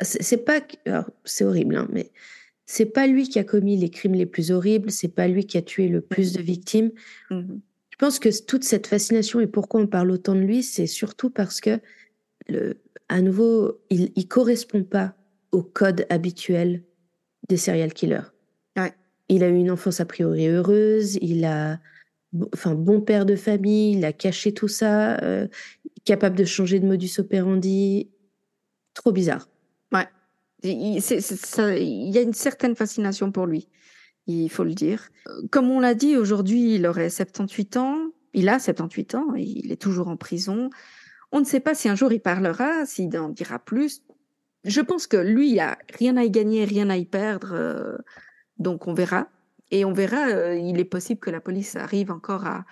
c'est 0.00 0.44
pas, 0.44 0.60
c'est 1.24 1.44
horrible, 1.44 1.76
hein, 1.76 1.88
mais 1.90 2.10
c'est 2.66 2.86
pas 2.86 3.06
lui 3.06 3.28
qui 3.28 3.38
a 3.38 3.44
commis 3.44 3.76
les 3.76 3.90
crimes 3.90 4.14
les 4.14 4.26
plus 4.26 4.50
horribles, 4.50 4.90
c'est 4.90 5.08
pas 5.08 5.28
lui 5.28 5.46
qui 5.46 5.56
a 5.56 5.62
tué 5.62 5.88
le 5.88 6.00
plus 6.00 6.32
de 6.32 6.42
victimes. 6.42 6.90
Mmh 7.30 7.58
Je 7.90 7.96
pense 7.96 8.18
que 8.18 8.28
toute 8.44 8.64
cette 8.64 8.86
fascination 8.86 9.40
et 9.40 9.46
pourquoi 9.46 9.80
on 9.80 9.86
parle 9.86 10.10
autant 10.10 10.34
de 10.34 10.40
lui, 10.40 10.62
c'est 10.62 10.86
surtout 10.86 11.30
parce 11.30 11.60
que, 11.60 11.78
le, 12.48 12.80
à 13.08 13.20
nouveau, 13.20 13.80
il, 13.90 14.10
il 14.16 14.28
correspond 14.28 14.82
pas 14.82 15.14
au 15.54 15.62
code 15.62 16.06
habituel 16.10 16.82
des 17.48 17.56
serial 17.56 17.92
killers. 17.92 18.30
Il 19.30 19.42
a 19.42 19.48
eu 19.48 19.56
une 19.56 19.70
enfance 19.70 20.00
a 20.00 20.04
priori 20.04 20.48
heureuse, 20.48 21.16
il 21.22 21.46
a, 21.46 21.80
enfin, 22.52 22.74
bon 22.74 23.00
père 23.00 23.24
de 23.24 23.36
famille, 23.36 23.96
il 23.96 24.04
a 24.04 24.12
caché 24.12 24.52
tout 24.52 24.68
ça, 24.68 25.16
euh, 25.22 25.48
capable 26.04 26.36
de 26.36 26.44
changer 26.44 26.78
de 26.78 26.86
modus 26.86 27.18
operandi. 27.18 28.10
Trop 28.92 29.12
bizarre. 29.12 29.48
Ouais. 29.92 30.06
Il, 30.62 30.98
il 30.98 32.10
y 32.10 32.18
a 32.18 32.20
une 32.20 32.34
certaine 32.34 32.76
fascination 32.76 33.32
pour 33.32 33.46
lui, 33.46 33.70
il 34.26 34.50
faut 34.50 34.62
le 34.62 34.74
dire. 34.74 35.08
Comme 35.50 35.70
on 35.70 35.80
l'a 35.80 35.94
dit, 35.94 36.18
aujourd'hui, 36.18 36.74
il 36.74 36.86
aurait 36.86 37.08
78 37.08 37.78
ans. 37.78 37.98
Il 38.34 38.50
a 38.50 38.58
78 38.58 39.14
ans, 39.14 39.34
il 39.36 39.72
est 39.72 39.80
toujours 39.80 40.08
en 40.08 40.18
prison. 40.18 40.68
On 41.32 41.40
ne 41.40 41.44
sait 41.46 41.60
pas 41.60 41.74
si 41.74 41.88
un 41.88 41.94
jour 41.94 42.12
il 42.12 42.20
parlera, 42.20 42.84
s'il 42.84 43.16
en 43.16 43.30
dira 43.30 43.58
plus 43.58 44.02
je 44.64 44.80
pense 44.80 45.06
que 45.06 45.16
lui, 45.16 45.52
il 45.52 45.60
a 45.60 45.78
rien 45.98 46.16
à 46.16 46.24
y 46.24 46.30
gagner, 46.30 46.64
rien 46.64 46.88
à 46.90 46.96
y 46.96 47.04
perdre. 47.04 47.52
Euh, 47.52 47.98
donc 48.58 48.86
on 48.86 48.94
verra. 48.94 49.28
Et 49.70 49.84
on 49.84 49.92
verra, 49.92 50.28
euh, 50.28 50.54
il 50.56 50.78
est 50.78 50.84
possible 50.84 51.20
que 51.20 51.30
la 51.30 51.40
police 51.40 51.76
arrive 51.76 52.10
encore 52.10 52.46
à, 52.46 52.64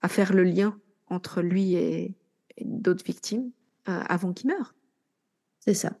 à 0.00 0.08
faire 0.08 0.32
le 0.32 0.44
lien 0.44 0.78
entre 1.08 1.42
lui 1.42 1.74
et, 1.74 2.14
d'autres 2.60 3.04
victimes 3.04 3.50
euh, 3.88 4.00
avant 4.08 4.32
qu'il 4.32 4.48
meure. 4.48 4.74
C'est 5.58 5.74
ça. 5.74 5.92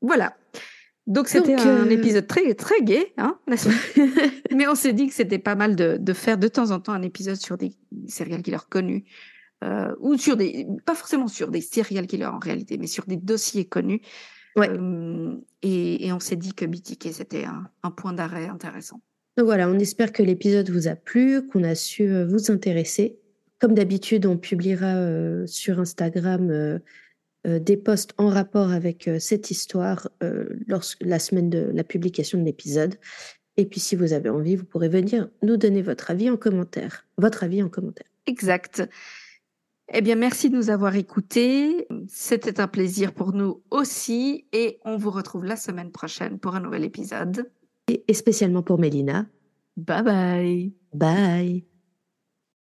Voilà. 0.00 0.36
Donc 1.06 1.28
c'était 1.28 1.60
un 1.60 1.90
épisode 1.90 2.26
très 2.26 2.54
très 2.54 2.80
gai, 2.80 3.12
hein, 3.18 3.38
Mais 4.54 4.68
on 4.68 4.74
s'est 4.74 4.92
dit 4.92 5.08
que 5.08 5.14
c'était 5.14 5.40
pas 5.40 5.56
mal 5.56 5.74
de, 5.74 5.98
de, 6.00 6.12
faire 6.12 6.38
de 6.38 6.46
temps 6.48 6.70
en 6.70 6.80
temps 6.80 6.92
un 6.92 7.02
épisode 7.02 7.36
sur 7.36 7.58
des 7.58 7.72
serial 8.06 8.40
killers 8.40 8.68
connus 8.70 9.04
ou 9.98 10.16
sur 10.16 10.36
des, 10.36 10.66
pas 10.86 10.94
forcément 10.94 11.28
sur 11.28 11.50
des 11.50 11.60
serial 11.60 12.06
killers 12.06 12.26
en 12.26 12.38
réalité, 12.38 12.78
mais 12.78 12.86
sur 12.86 13.04
des 13.04 13.16
dossiers 13.16 13.64
connus 13.64 14.00
Ouais. 14.56 14.68
et, 15.62 16.12
on 16.12 16.20
s'est 16.20 16.36
dit 16.36 16.52
que 16.52 16.64
BTK, 16.64 17.12
c'était 17.12 17.44
un, 17.44 17.90
point 17.90 18.12
d'arrêt 18.12 18.48
intéressant. 18.48 19.00
Donc 19.36 19.46
voilà, 19.46 19.68
on 19.68 19.78
espère 19.78 20.12
que 20.12 20.22
l'épisode 20.22 20.68
vous 20.68 20.88
a 20.88 20.94
plu, 20.94 21.46
qu'on 21.48 21.64
a 21.64 21.74
su 21.74 22.22
vous 22.24 22.50
intéresser. 22.50 23.18
comme 23.58 23.74
d'habitude, 23.74 24.26
on 24.26 24.36
publiera 24.36 25.46
sur 25.46 25.80
Instagram 25.80 26.80
des 27.46 27.76
posts 27.78 28.12
en 28.18 28.28
rapport 28.28 28.70
avec 28.72 29.08
cette 29.18 29.50
histoire 29.50 30.10
lorsque 30.66 31.02
la 31.02 31.18
semaine 31.18 31.48
de 31.48 31.70
la 31.72 31.84
publication 31.84 32.38
de 32.38 32.44
l'épisode. 32.44 32.96
Et 33.56 33.66
puis, 33.66 33.80
si 33.80 33.96
vous 33.96 34.12
avez 34.12 34.30
envie, 34.30 34.56
vous 34.56 34.64
pourrez 34.64 34.88
venir 34.88 35.28
nous 35.42 35.56
donner 35.56 35.82
votre 35.82 36.10
avis 36.10 36.30
en 36.30 36.36
commentaire. 36.36 37.06
Votre 37.18 37.44
avis 37.44 37.62
en 37.62 37.68
commentaire. 37.68 38.06
Exact. 38.26 38.82
Eh 39.94 40.00
bien, 40.00 40.16
merci 40.16 40.48
de 40.48 40.56
nous 40.56 40.70
avoir 40.70 40.96
écoutés. 40.96 41.86
C'était 42.08 42.60
un 42.60 42.66
plaisir 42.66 43.12
pour 43.12 43.34
nous 43.34 43.62
aussi. 43.70 44.46
Et 44.52 44.80
on 44.84 44.96
vous 44.96 45.10
retrouve 45.10 45.44
la 45.44 45.56
semaine 45.56 45.90
prochaine 45.90 46.38
pour 46.38 46.54
un 46.54 46.60
nouvel 46.60 46.84
épisode. 46.84 47.50
Et, 47.88 48.14
spécialement 48.14 48.62
pour 48.62 48.78
Mélina. 48.78 49.26
Bye 49.76 50.02
bye. 50.02 50.72
Bye. 50.94 51.71